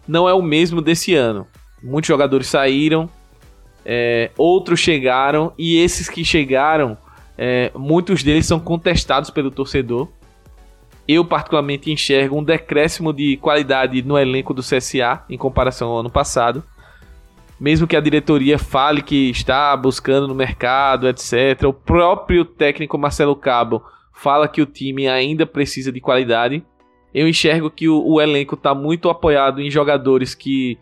não 0.09 0.29
é 0.29 0.35
o 0.35 0.43
mesmo 0.43 0.83
desse 0.83 1.15
ano. 1.15 1.47
Muitos 1.81 2.09
jogadores 2.09 2.49
saíram, 2.49 3.09
é, 3.85 4.31
outros 4.37 4.81
chegaram, 4.81 5.53
e 5.59 5.79
esses 5.79 6.09
que 6.09 6.25
chegaram, 6.25 6.97
é, 7.37 7.71
muitos 7.75 8.23
deles 8.23 8.47
são 8.47 8.61
contestados 8.61 9.31
pelo 9.31 9.51
torcedor. 9.51 10.09
Eu, 11.07 11.25
particularmente, 11.25 11.91
enxergo 11.91 12.39
um 12.39 12.43
decréscimo 12.43 13.13
de 13.13 13.37
qualidade 13.37 14.01
no 14.03 14.19
elenco 14.19 14.55
do 14.55 14.63
CSA 14.63 15.23
em 15.29 15.37
comparação 15.37 15.91
ao 15.91 16.01
ano 16.01 16.11
passado 16.11 16.65
mesmo 17.59 17.87
que 17.87 17.97
a 17.97 18.01
diretoria 18.01 18.59
fale 18.59 19.01
que 19.01 19.31
está 19.31 19.77
buscando 19.77 20.27
no 20.29 20.35
mercado, 20.35 21.09
etc. 21.09 21.65
O 21.65 21.73
próprio 21.73 22.45
técnico 22.45 22.99
Marcelo 22.99 23.37
Cabo 23.37 23.83
fala 24.13 24.49
que 24.49 24.61
o 24.61 24.67
time 24.67 25.09
ainda 25.09 25.47
precisa 25.47 25.93
de 25.93 26.01
qualidade. 26.01 26.65
Eu 27.13 27.29
enxergo 27.29 27.71
que 27.71 27.89
o, 27.89 28.05
o 28.05 28.21
elenco 28.21 28.55
está 28.55 28.75
muito 28.75 29.09
apoiado 29.09 29.61
em 29.61 29.71
jogadores 29.71 30.35
que 30.35 30.79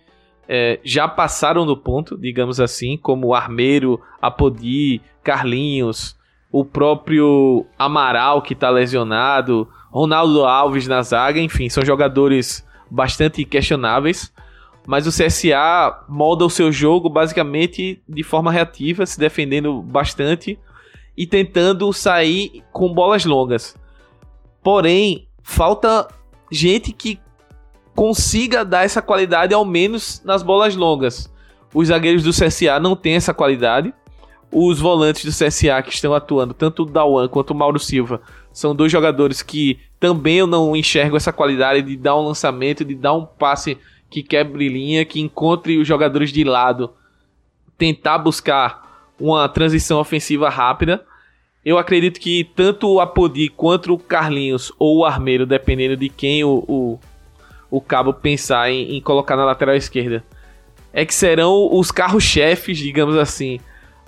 é, 0.48 0.80
já 0.84 1.06
passaram 1.08 1.64
do 1.64 1.76
ponto, 1.76 2.16
digamos 2.16 2.60
assim, 2.60 2.96
como 2.96 3.34
Armeiro, 3.34 4.00
Apodi, 4.20 5.00
Carlinhos, 5.22 6.16
o 6.50 6.64
próprio 6.64 7.66
Amaral 7.78 8.42
que 8.42 8.52
está 8.52 8.68
lesionado, 8.68 9.68
Ronaldo 9.90 10.44
Alves 10.44 10.86
na 10.86 11.02
zaga, 11.02 11.40
enfim, 11.40 11.68
são 11.68 11.84
jogadores 11.84 12.66
bastante 12.90 13.44
questionáveis 13.44 14.32
mas 14.86 15.06
o 15.06 15.10
CSA 15.10 16.04
molda 16.08 16.44
o 16.44 16.50
seu 16.50 16.72
jogo 16.72 17.08
basicamente 17.08 18.02
de 18.08 18.22
forma 18.22 18.50
reativa, 18.50 19.06
se 19.06 19.18
defendendo 19.18 19.80
bastante 19.80 20.58
e 21.16 21.26
tentando 21.26 21.92
sair 21.92 22.62
com 22.72 22.92
bolas 22.92 23.24
longas. 23.24 23.76
Porém, 24.62 25.28
falta 25.42 26.08
gente 26.50 26.92
que 26.92 27.20
consiga 27.94 28.64
dar 28.64 28.84
essa 28.84 29.02
qualidade 29.02 29.54
ao 29.54 29.64
menos 29.64 30.22
nas 30.24 30.42
bolas 30.42 30.74
longas. 30.74 31.30
Os 31.74 31.88
zagueiros 31.88 32.22
do 32.22 32.30
CSA 32.30 32.78
não 32.80 32.94
têm 32.94 33.14
essa 33.14 33.32
qualidade. 33.32 33.92
Os 34.50 34.78
volantes 34.78 35.24
do 35.24 35.30
CSA 35.30 35.82
que 35.82 35.92
estão 35.92 36.12
atuando, 36.12 36.52
tanto 36.52 36.82
o 36.82 36.86
Dawan 36.86 37.26
quanto 37.28 37.52
o 37.52 37.54
Mauro 37.54 37.78
Silva, 37.78 38.20
são 38.52 38.74
dois 38.74 38.92
jogadores 38.92 39.40
que 39.40 39.78
também 39.98 40.36
eu 40.36 40.46
não 40.46 40.76
enxergo 40.76 41.16
essa 41.16 41.32
qualidade 41.32 41.80
de 41.82 41.96
dar 41.96 42.16
um 42.16 42.26
lançamento, 42.26 42.84
de 42.84 42.94
dar 42.94 43.14
um 43.14 43.24
passe 43.24 43.78
que 44.10 44.22
quebre 44.22 44.68
linha, 44.68 45.06
que 45.06 45.20
encontre 45.20 45.78
os 45.78 45.88
jogadores 45.88 46.30
de 46.30 46.44
lado, 46.44 46.90
tentar 47.78 48.18
buscar 48.18 49.08
uma 49.18 49.48
transição 49.48 49.98
ofensiva 49.98 50.50
rápida. 50.50 51.02
Eu 51.64 51.78
acredito 51.78 52.20
que 52.20 52.44
tanto 52.54 52.88
o 52.88 53.00
Apodi 53.00 53.48
quanto 53.48 53.94
o 53.94 53.98
Carlinhos 53.98 54.70
ou 54.78 54.98
o 54.98 55.04
Armeiro, 55.04 55.46
dependendo 55.46 55.96
de 55.96 56.10
quem 56.10 56.44
o, 56.44 56.62
o, 56.68 57.00
o 57.72 57.80
Cabo 57.80 58.12
pensar 58.12 58.70
em, 58.70 58.94
em 58.94 59.00
colocar 59.00 59.34
na 59.34 59.46
lateral 59.46 59.74
esquerda, 59.74 60.22
é 60.92 61.06
que 61.06 61.14
serão 61.14 61.70
os 61.72 61.90
carros-chefes, 61.90 62.76
digamos 62.76 63.16
assim, 63.16 63.58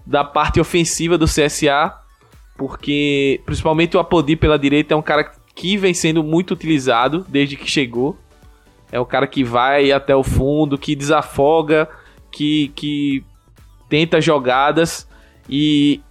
da 0.04 0.22
parte 0.22 0.60
ofensiva 0.60 1.16
do 1.16 1.24
CSA, 1.24 1.94
porque 2.58 3.40
principalmente 3.46 3.96
o 3.96 4.00
Apodi 4.00 4.36
pela 4.36 4.58
direita 4.58 4.92
é 4.92 4.96
um 4.96 5.00
cara 5.00 5.32
que 5.54 5.78
vem 5.78 5.94
sendo 5.94 6.22
muito 6.22 6.52
utilizado 6.52 7.24
desde 7.26 7.56
que 7.56 7.66
chegou. 7.68 8.18
É 8.92 9.00
o 9.00 9.06
cara 9.06 9.26
que 9.26 9.42
vai 9.42 9.90
até 9.90 10.14
o 10.14 10.22
fundo, 10.22 10.76
que 10.76 10.94
desafoga, 10.94 11.88
que, 12.30 12.68
que 12.76 13.24
tenta 13.88 14.20
jogadas 14.20 15.08
e 15.48 16.02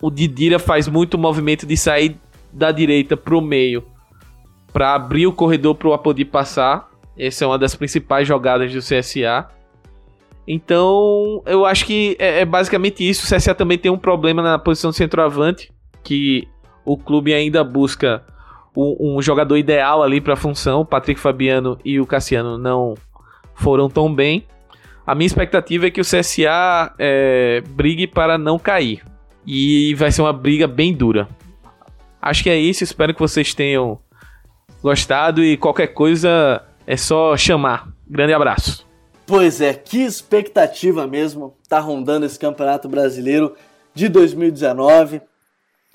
o 0.00 0.12
Didira 0.12 0.60
faz 0.60 0.86
muito 0.86 1.18
movimento 1.18 1.66
de 1.66 1.76
sair 1.76 2.16
da 2.52 2.70
direita 2.70 3.16
pro 3.16 3.40
meio 3.40 3.84
para 4.78 4.94
abrir 4.94 5.26
o 5.26 5.32
corredor 5.32 5.74
pro 5.74 5.92
Apodi 5.92 6.24
passar. 6.24 6.88
Essa 7.18 7.42
é 7.42 7.48
uma 7.48 7.58
das 7.58 7.74
principais 7.74 8.28
jogadas 8.28 8.72
do 8.72 8.78
CSA. 8.78 9.48
Então, 10.46 11.42
eu 11.46 11.66
acho 11.66 11.84
que 11.84 12.16
é, 12.16 12.42
é, 12.42 12.44
basicamente 12.44 13.02
isso. 13.02 13.26
O 13.26 13.36
CSA 13.36 13.56
também 13.56 13.76
tem 13.76 13.90
um 13.90 13.98
problema 13.98 14.40
na 14.40 14.56
posição 14.56 14.92
de 14.92 14.96
centroavante, 14.96 15.72
que 16.04 16.46
o 16.84 16.96
clube 16.96 17.34
ainda 17.34 17.64
busca 17.64 18.24
um, 18.76 19.16
um 19.16 19.20
jogador 19.20 19.56
ideal 19.56 20.00
ali 20.00 20.20
para 20.20 20.34
a 20.34 20.36
função. 20.36 20.82
O 20.82 20.86
Patrick 20.86 21.20
Fabiano 21.20 21.76
e 21.84 21.98
o 21.98 22.06
Cassiano 22.06 22.56
não 22.56 22.94
foram 23.56 23.90
tão 23.90 24.14
bem. 24.14 24.46
A 25.04 25.12
minha 25.12 25.26
expectativa 25.26 25.88
é 25.88 25.90
que 25.90 26.00
o 26.00 26.04
CSA 26.04 26.94
é, 27.00 27.64
brigue 27.70 28.06
para 28.06 28.38
não 28.38 28.60
cair. 28.60 29.02
E 29.44 29.92
vai 29.96 30.12
ser 30.12 30.22
uma 30.22 30.32
briga 30.32 30.68
bem 30.68 30.94
dura. 30.94 31.28
Acho 32.22 32.44
que 32.44 32.50
é 32.50 32.56
isso. 32.56 32.84
Espero 32.84 33.12
que 33.12 33.18
vocês 33.18 33.52
tenham 33.52 33.98
gostado. 34.82 35.42
E 35.44 35.56
qualquer 35.56 35.88
coisa 35.88 36.62
é 36.86 36.96
só 36.96 37.36
chamar. 37.36 37.88
Grande 38.06 38.32
abraço. 38.32 38.86
Pois 39.26 39.60
é, 39.60 39.74
que 39.74 39.98
expectativa 39.98 41.06
mesmo 41.06 41.54
tá 41.68 41.78
rondando 41.78 42.24
esse 42.24 42.38
Campeonato 42.38 42.88
Brasileiro 42.88 43.54
de 43.94 44.08
2019. 44.08 45.20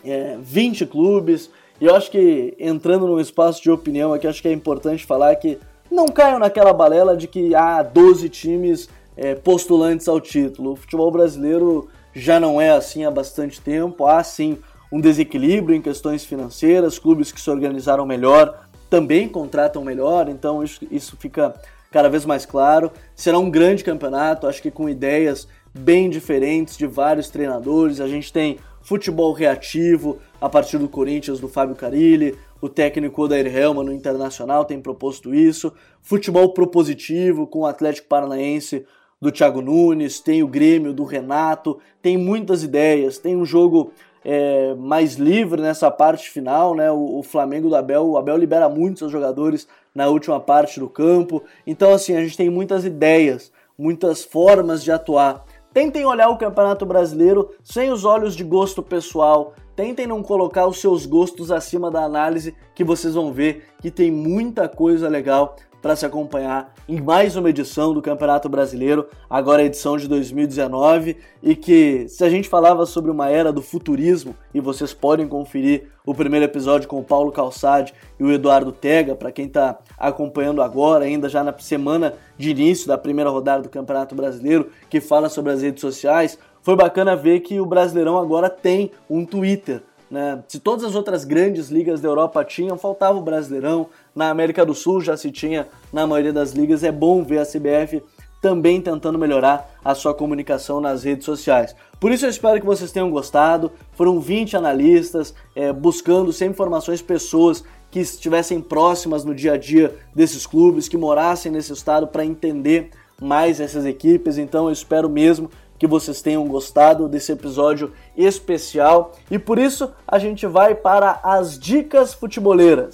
É, 0.05 0.37
20 0.39 0.85
clubes, 0.85 1.49
e 1.79 1.85
eu 1.85 1.95
acho 1.95 2.11
que, 2.11 2.53
entrando 2.59 3.07
num 3.07 3.19
espaço 3.19 3.61
de 3.61 3.71
opinião 3.71 4.13
aqui, 4.13 4.27
acho 4.27 4.41
que 4.41 4.47
é 4.47 4.53
importante 4.53 5.05
falar 5.05 5.35
que 5.37 5.57
não 5.89 6.07
caiam 6.07 6.39
naquela 6.39 6.73
balela 6.73 7.15
de 7.15 7.27
que 7.27 7.55
há 7.55 7.81
12 7.81 8.29
times 8.29 8.89
é, 9.17 9.35
postulantes 9.35 10.07
ao 10.07 10.19
título. 10.19 10.73
O 10.73 10.75
futebol 10.75 11.11
brasileiro 11.11 11.89
já 12.13 12.39
não 12.39 12.61
é 12.61 12.71
assim 12.71 13.05
há 13.05 13.11
bastante 13.11 13.59
tempo. 13.59 14.05
Há 14.05 14.23
sim 14.23 14.57
um 14.91 15.01
desequilíbrio 15.01 15.75
em 15.75 15.81
questões 15.81 16.23
financeiras, 16.23 16.99
clubes 16.99 17.31
que 17.31 17.41
se 17.41 17.49
organizaram 17.49 18.05
melhor 18.05 18.67
também 18.93 19.27
contratam 19.27 19.83
melhor, 19.83 20.29
então 20.29 20.63
isso, 20.63 20.85
isso 20.91 21.17
fica 21.17 21.59
cada 21.89 22.07
vez 22.07 22.27
mais 22.27 22.45
claro. 22.45 22.91
Será 23.15 23.39
um 23.39 23.49
grande 23.49 23.83
campeonato, 23.83 24.45
acho 24.45 24.61
que 24.61 24.69
com 24.69 24.87
ideias 24.87 25.47
bem 25.73 26.11
diferentes 26.11 26.77
de 26.77 26.85
vários 26.85 27.27
treinadores. 27.27 27.99
A 27.99 28.07
gente 28.07 28.31
tem 28.31 28.59
futebol 28.83 29.33
reativo 29.33 30.19
a 30.39 30.47
partir 30.47 30.77
do 30.77 30.87
Corinthians 30.87 31.39
do 31.39 31.47
Fábio 31.49 31.75
Carilli, 31.75 32.37
o 32.61 32.69
técnico 32.69 33.23
Odair 33.23 33.47
Helman 33.47 33.83
no 33.83 33.91
Internacional 33.91 34.63
tem 34.63 34.79
proposto 34.79 35.33
isso, 35.33 35.73
futebol 35.99 36.53
propositivo 36.53 37.47
com 37.47 37.61
o 37.61 37.65
Atlético 37.65 38.07
Paranaense 38.07 38.85
do 39.19 39.31
Thiago 39.31 39.59
Nunes, 39.59 40.19
tem 40.19 40.43
o 40.43 40.47
Grêmio 40.47 40.93
do 40.93 41.03
Renato, 41.03 41.79
tem 41.99 42.15
muitas 42.15 42.61
ideias, 42.61 43.17
tem 43.17 43.35
um 43.35 43.43
jogo 43.43 43.91
é, 44.23 44.73
mais 44.75 45.15
livre 45.15 45.61
nessa 45.61 45.91
parte 45.91 46.29
final, 46.29 46.75
né? 46.75 46.91
O, 46.91 47.19
o, 47.19 47.23
Flamengo 47.23 47.69
do 47.69 47.75
Abel, 47.75 48.05
o 48.05 48.17
Abel 48.17 48.37
libera 48.37 48.69
muitos 48.69 49.11
jogadores 49.11 49.67
na 49.93 50.07
última 50.07 50.39
parte 50.39 50.79
do 50.79 50.89
campo. 50.89 51.43
Então, 51.65 51.93
assim, 51.93 52.15
a 52.15 52.21
gente 52.21 52.37
tem 52.37 52.49
muitas 52.49 52.85
ideias, 52.85 53.51
muitas 53.77 54.23
formas 54.23 54.83
de 54.83 54.91
atuar. 54.91 55.43
Tentem 55.73 56.05
olhar 56.05 56.29
o 56.29 56.37
Campeonato 56.37 56.85
Brasileiro 56.85 57.49
sem 57.63 57.91
os 57.91 58.05
olhos 58.05 58.35
de 58.35 58.43
gosto 58.43 58.83
pessoal. 58.83 59.53
Tentem 59.75 60.05
não 60.05 60.21
colocar 60.21 60.67
os 60.67 60.79
seus 60.79 61.05
gostos 61.05 61.51
acima 61.51 61.89
da 61.89 62.03
análise, 62.03 62.55
que 62.75 62.83
vocês 62.83 63.15
vão 63.15 63.33
ver 63.33 63.65
que 63.81 63.89
tem 63.89 64.11
muita 64.11 64.69
coisa 64.69 65.09
legal 65.09 65.55
para 65.83 65.97
se 65.97 66.05
acompanhar 66.05 66.73
em 66.87 67.01
mais 67.01 67.35
uma 67.35 67.49
edição 67.49 67.93
do 67.93 68.01
Campeonato 68.01 68.47
Brasileiro, 68.47 69.05
agora 69.29 69.61
a 69.61 69.65
edição 69.65 69.97
de 69.97 70.07
2019, 70.07 71.17
e 71.43 71.57
que 71.57 72.07
se 72.07 72.23
a 72.23 72.29
gente 72.29 72.47
falava 72.47 72.85
sobre 72.85 73.11
uma 73.11 73.29
era 73.29 73.51
do 73.51 73.61
futurismo, 73.61 74.33
e 74.53 74.61
vocês 74.61 74.93
podem 74.93 75.27
conferir 75.27 75.89
o 76.05 76.15
primeiro 76.15 76.45
episódio 76.45 76.87
com 76.87 76.99
o 76.99 77.03
Paulo 77.03 77.33
Calçade 77.33 77.93
e 78.17 78.23
o 78.23 78.31
Eduardo 78.31 78.71
Tega, 78.71 79.13
para 79.13 79.29
quem 79.29 79.47
está 79.47 79.77
acompanhando 79.97 80.61
agora, 80.61 81.03
ainda 81.03 81.27
já 81.27 81.43
na 81.43 81.53
semana 81.59 82.13
de 82.37 82.51
início 82.51 82.87
da 82.87 82.97
primeira 82.97 83.29
rodada 83.29 83.63
do 83.63 83.69
Campeonato 83.69 84.15
Brasileiro, 84.15 84.69
que 84.89 85.01
fala 85.01 85.27
sobre 85.27 85.51
as 85.51 85.61
redes 85.61 85.81
sociais, 85.81 86.39
foi 86.61 86.77
bacana 86.77 87.13
ver 87.13 87.41
que 87.41 87.59
o 87.59 87.65
Brasileirão 87.65 88.17
agora 88.17 88.49
tem 88.49 88.89
um 89.09 89.25
Twitter. 89.25 89.83
Né? 90.13 90.43
Se 90.47 90.59
todas 90.59 90.85
as 90.85 90.93
outras 90.93 91.25
grandes 91.25 91.69
ligas 91.69 91.99
da 91.99 92.07
Europa 92.07 92.45
tinham, 92.45 92.77
faltava 92.77 93.17
o 93.17 93.21
Brasileirão. 93.21 93.89
Na 94.15 94.29
América 94.29 94.65
do 94.65 94.73
Sul 94.73 95.01
já 95.01 95.17
se 95.17 95.31
tinha 95.31 95.67
na 95.91 96.05
maioria 96.05 96.33
das 96.33 96.51
ligas. 96.51 96.83
É 96.83 96.91
bom 96.91 97.23
ver 97.23 97.39
a 97.39 97.45
CBF 97.45 98.03
também 98.43 98.81
tentando 98.81 99.17
melhorar 99.17 99.71
a 99.83 99.95
sua 99.95 100.13
comunicação 100.13 100.81
nas 100.81 101.03
redes 101.03 101.23
sociais. 101.23 101.73
Por 101.97 102.11
isso 102.11 102.25
eu 102.25 102.29
espero 102.29 102.59
que 102.59 102.65
vocês 102.65 102.91
tenham 102.91 103.09
gostado. 103.09 103.71
Foram 103.93 104.19
20 104.19 104.57
analistas 104.57 105.33
é, 105.55 105.71
buscando 105.71 106.33
sempre 106.33 106.53
informações, 106.53 107.01
pessoas 107.01 107.63
que 107.89 108.01
estivessem 108.01 108.59
próximas 108.59 109.23
no 109.23 109.33
dia 109.33 109.53
a 109.53 109.57
dia 109.57 109.95
desses 110.13 110.45
clubes, 110.45 110.89
que 110.89 110.97
morassem 110.97 111.51
nesse 111.51 111.71
estado 111.71 112.05
para 112.07 112.25
entender 112.25 112.89
mais 113.21 113.61
essas 113.61 113.85
equipes. 113.85 114.37
Então 114.37 114.65
eu 114.65 114.73
espero 114.73 115.09
mesmo 115.09 115.49
que 115.79 115.87
vocês 115.87 116.21
tenham 116.21 116.45
gostado 116.47 117.07
desse 117.07 117.31
episódio 117.31 117.93
especial 118.15 119.13
e 119.31 119.39
por 119.39 119.57
isso 119.57 119.91
a 120.07 120.19
gente 120.19 120.45
vai 120.45 120.75
para 120.75 121.19
as 121.23 121.57
dicas 121.57 122.13
futeboleiras. 122.13 122.91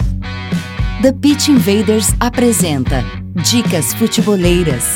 The 1.02 1.14
Pitch 1.14 1.48
Invaders 1.48 2.14
apresenta 2.20 3.06
Dicas 3.34 3.94
Futeboleiras. 3.94 4.96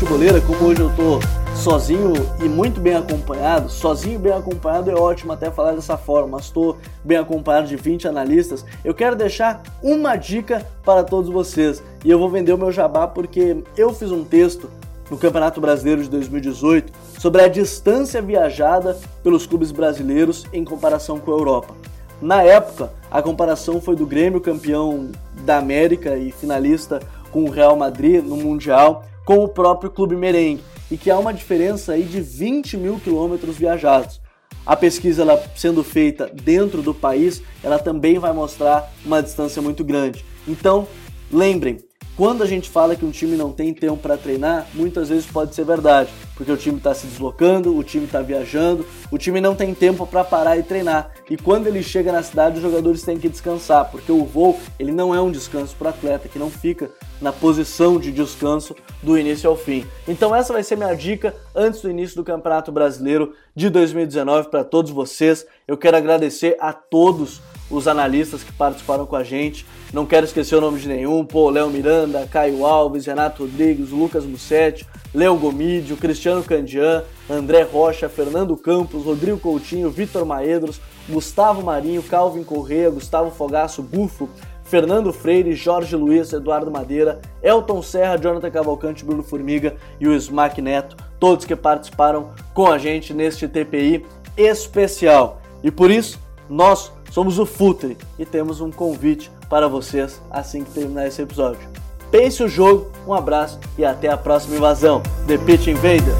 futebolera, 0.00 0.40
como 0.40 0.64
hoje 0.64 0.80
eu 0.80 0.90
tô 0.90 1.39
sozinho 1.60 2.14
e 2.42 2.48
muito 2.48 2.80
bem 2.80 2.94
acompanhado, 2.96 3.68
sozinho 3.68 4.14
e 4.14 4.18
bem 4.18 4.32
acompanhado 4.32 4.90
é 4.90 4.94
ótimo 4.94 5.30
até 5.30 5.50
falar 5.50 5.72
dessa 5.72 5.94
forma, 5.94 6.38
mas 6.38 6.46
estou 6.46 6.78
bem 7.04 7.18
acompanhado 7.18 7.68
de 7.68 7.76
20 7.76 8.08
analistas, 8.08 8.64
eu 8.82 8.94
quero 8.94 9.14
deixar 9.14 9.62
uma 9.82 10.16
dica 10.16 10.66
para 10.82 11.04
todos 11.04 11.28
vocês 11.28 11.82
e 12.02 12.10
eu 12.10 12.18
vou 12.18 12.30
vender 12.30 12.54
o 12.54 12.58
meu 12.58 12.72
jabá 12.72 13.06
porque 13.06 13.62
eu 13.76 13.92
fiz 13.92 14.10
um 14.10 14.24
texto 14.24 14.70
no 15.10 15.18
Campeonato 15.18 15.60
Brasileiro 15.60 16.02
de 16.02 16.08
2018 16.08 16.94
sobre 17.18 17.42
a 17.42 17.48
distância 17.48 18.22
viajada 18.22 18.96
pelos 19.22 19.46
clubes 19.46 19.70
brasileiros 19.70 20.46
em 20.54 20.64
comparação 20.64 21.18
com 21.18 21.30
a 21.30 21.34
Europa. 21.36 21.74
Na 22.22 22.42
época, 22.42 22.90
a 23.10 23.20
comparação 23.20 23.82
foi 23.82 23.96
do 23.96 24.06
Grêmio 24.06 24.40
campeão 24.40 25.10
da 25.44 25.58
América 25.58 26.16
e 26.16 26.32
finalista 26.32 27.00
com 27.30 27.44
o 27.44 27.50
Real 27.50 27.76
Madrid 27.76 28.24
no 28.24 28.36
Mundial 28.36 29.04
com 29.26 29.44
o 29.44 29.48
próprio 29.48 29.90
Clube 29.90 30.16
Merengue 30.16 30.62
e 30.90 30.96
que 30.96 31.10
há 31.10 31.18
uma 31.18 31.32
diferença 31.32 31.92
aí 31.92 32.02
de 32.02 32.20
20 32.20 32.76
mil 32.76 32.98
quilômetros 32.98 33.56
viajados. 33.56 34.20
A 34.66 34.76
pesquisa 34.76 35.22
ela 35.22 35.42
sendo 35.56 35.82
feita 35.82 36.26
dentro 36.26 36.82
do 36.82 36.94
país, 36.94 37.42
ela 37.62 37.78
também 37.78 38.18
vai 38.18 38.32
mostrar 38.32 38.92
uma 39.04 39.22
distância 39.22 39.62
muito 39.62 39.82
grande. 39.84 40.24
Então, 40.46 40.86
lembrem, 41.32 41.78
quando 42.20 42.42
a 42.42 42.46
gente 42.46 42.68
fala 42.68 42.94
que 42.94 43.02
um 43.02 43.10
time 43.10 43.34
não 43.34 43.50
tem 43.50 43.72
tempo 43.72 43.96
para 43.96 44.14
treinar, 44.14 44.66
muitas 44.74 45.08
vezes 45.08 45.24
pode 45.24 45.54
ser 45.54 45.64
verdade, 45.64 46.10
porque 46.36 46.52
o 46.52 46.56
time 46.56 46.76
está 46.76 46.92
se 46.92 47.06
deslocando, 47.06 47.74
o 47.74 47.82
time 47.82 48.04
está 48.04 48.20
viajando, 48.20 48.84
o 49.10 49.16
time 49.16 49.40
não 49.40 49.54
tem 49.54 49.72
tempo 49.72 50.06
para 50.06 50.22
parar 50.22 50.58
e 50.58 50.62
treinar. 50.62 51.12
E 51.30 51.38
quando 51.38 51.66
ele 51.66 51.82
chega 51.82 52.12
na 52.12 52.22
cidade, 52.22 52.56
os 52.56 52.62
jogadores 52.62 53.02
têm 53.02 53.18
que 53.18 53.26
descansar, 53.26 53.90
porque 53.90 54.12
o 54.12 54.22
voo 54.26 54.60
ele 54.78 54.92
não 54.92 55.14
é 55.14 55.20
um 55.22 55.30
descanso 55.30 55.74
para 55.76 55.88
atleta 55.88 56.28
que 56.28 56.38
não 56.38 56.50
fica 56.50 56.90
na 57.22 57.32
posição 57.32 57.98
de 57.98 58.12
descanso 58.12 58.76
do 59.02 59.18
início 59.18 59.48
ao 59.48 59.56
fim. 59.56 59.86
Então 60.06 60.36
essa 60.36 60.52
vai 60.52 60.62
ser 60.62 60.76
minha 60.76 60.92
dica 60.92 61.34
antes 61.56 61.80
do 61.80 61.88
início 61.88 62.16
do 62.16 62.24
Campeonato 62.24 62.70
Brasileiro 62.70 63.32
de 63.56 63.70
2019 63.70 64.50
para 64.50 64.62
todos 64.62 64.90
vocês. 64.90 65.46
Eu 65.66 65.78
quero 65.78 65.96
agradecer 65.96 66.54
a 66.60 66.70
todos 66.70 67.40
os 67.70 67.86
analistas 67.86 68.42
que 68.42 68.52
participaram 68.52 69.06
com 69.06 69.16
a 69.16 69.22
gente. 69.22 69.64
Não 69.92 70.04
quero 70.04 70.26
esquecer 70.26 70.56
o 70.56 70.60
nome 70.60 70.80
de 70.80 70.88
nenhum, 70.88 71.24
pô, 71.24 71.48
Léo 71.50 71.70
Miranda, 71.70 72.28
Caio 72.30 72.66
Alves, 72.66 73.06
Renato 73.06 73.44
Rodrigues, 73.44 73.90
Lucas 73.90 74.24
Mussetti, 74.24 74.86
Léo 75.14 75.36
Gomídio, 75.36 75.96
Cristiano 75.96 76.42
Candian, 76.42 77.04
André 77.28 77.62
Rocha, 77.62 78.08
Fernando 78.08 78.56
Campos, 78.56 79.04
Rodrigo 79.04 79.38
Coutinho, 79.38 79.90
Vitor 79.90 80.24
Maedros, 80.26 80.80
Gustavo 81.08 81.62
Marinho, 81.62 82.02
Calvin 82.02 82.44
Corrêa, 82.44 82.90
Gustavo 82.90 83.30
Fogaço, 83.30 83.82
Bufo, 83.82 84.28
Fernando 84.70 85.12
Freire, 85.12 85.52
Jorge 85.56 85.96
Luiz, 85.96 86.32
Eduardo 86.32 86.70
Madeira, 86.70 87.20
Elton 87.42 87.82
Serra, 87.82 88.16
Jonathan 88.16 88.52
Cavalcante, 88.52 89.04
Bruno 89.04 89.24
Formiga 89.24 89.74
e 89.98 90.06
o 90.06 90.14
Smack 90.14 90.62
Neto, 90.62 90.96
todos 91.18 91.44
que 91.44 91.56
participaram 91.56 92.30
com 92.54 92.68
a 92.68 92.78
gente 92.78 93.12
neste 93.12 93.48
TPI 93.48 94.06
especial. 94.36 95.42
E 95.64 95.72
por 95.72 95.90
isso, 95.90 96.20
nós 96.48 96.92
somos 97.10 97.38
o 97.38 97.46
Futre 97.46 97.96
e 98.18 98.24
temos 98.24 98.60
um 98.60 98.70
convite 98.70 99.30
para 99.48 99.68
vocês 99.68 100.20
assim 100.30 100.64
que 100.64 100.70
terminar 100.70 101.06
esse 101.06 101.20
episódio. 101.20 101.68
Pense 102.10 102.42
o 102.42 102.48
jogo, 102.48 102.90
um 103.06 103.14
abraço 103.14 103.58
e 103.78 103.84
até 103.84 104.08
a 104.08 104.16
próxima 104.16 104.56
invasão. 104.56 105.02
The 105.26 105.38
Pitch 105.38 105.68
Invader! 105.68 106.14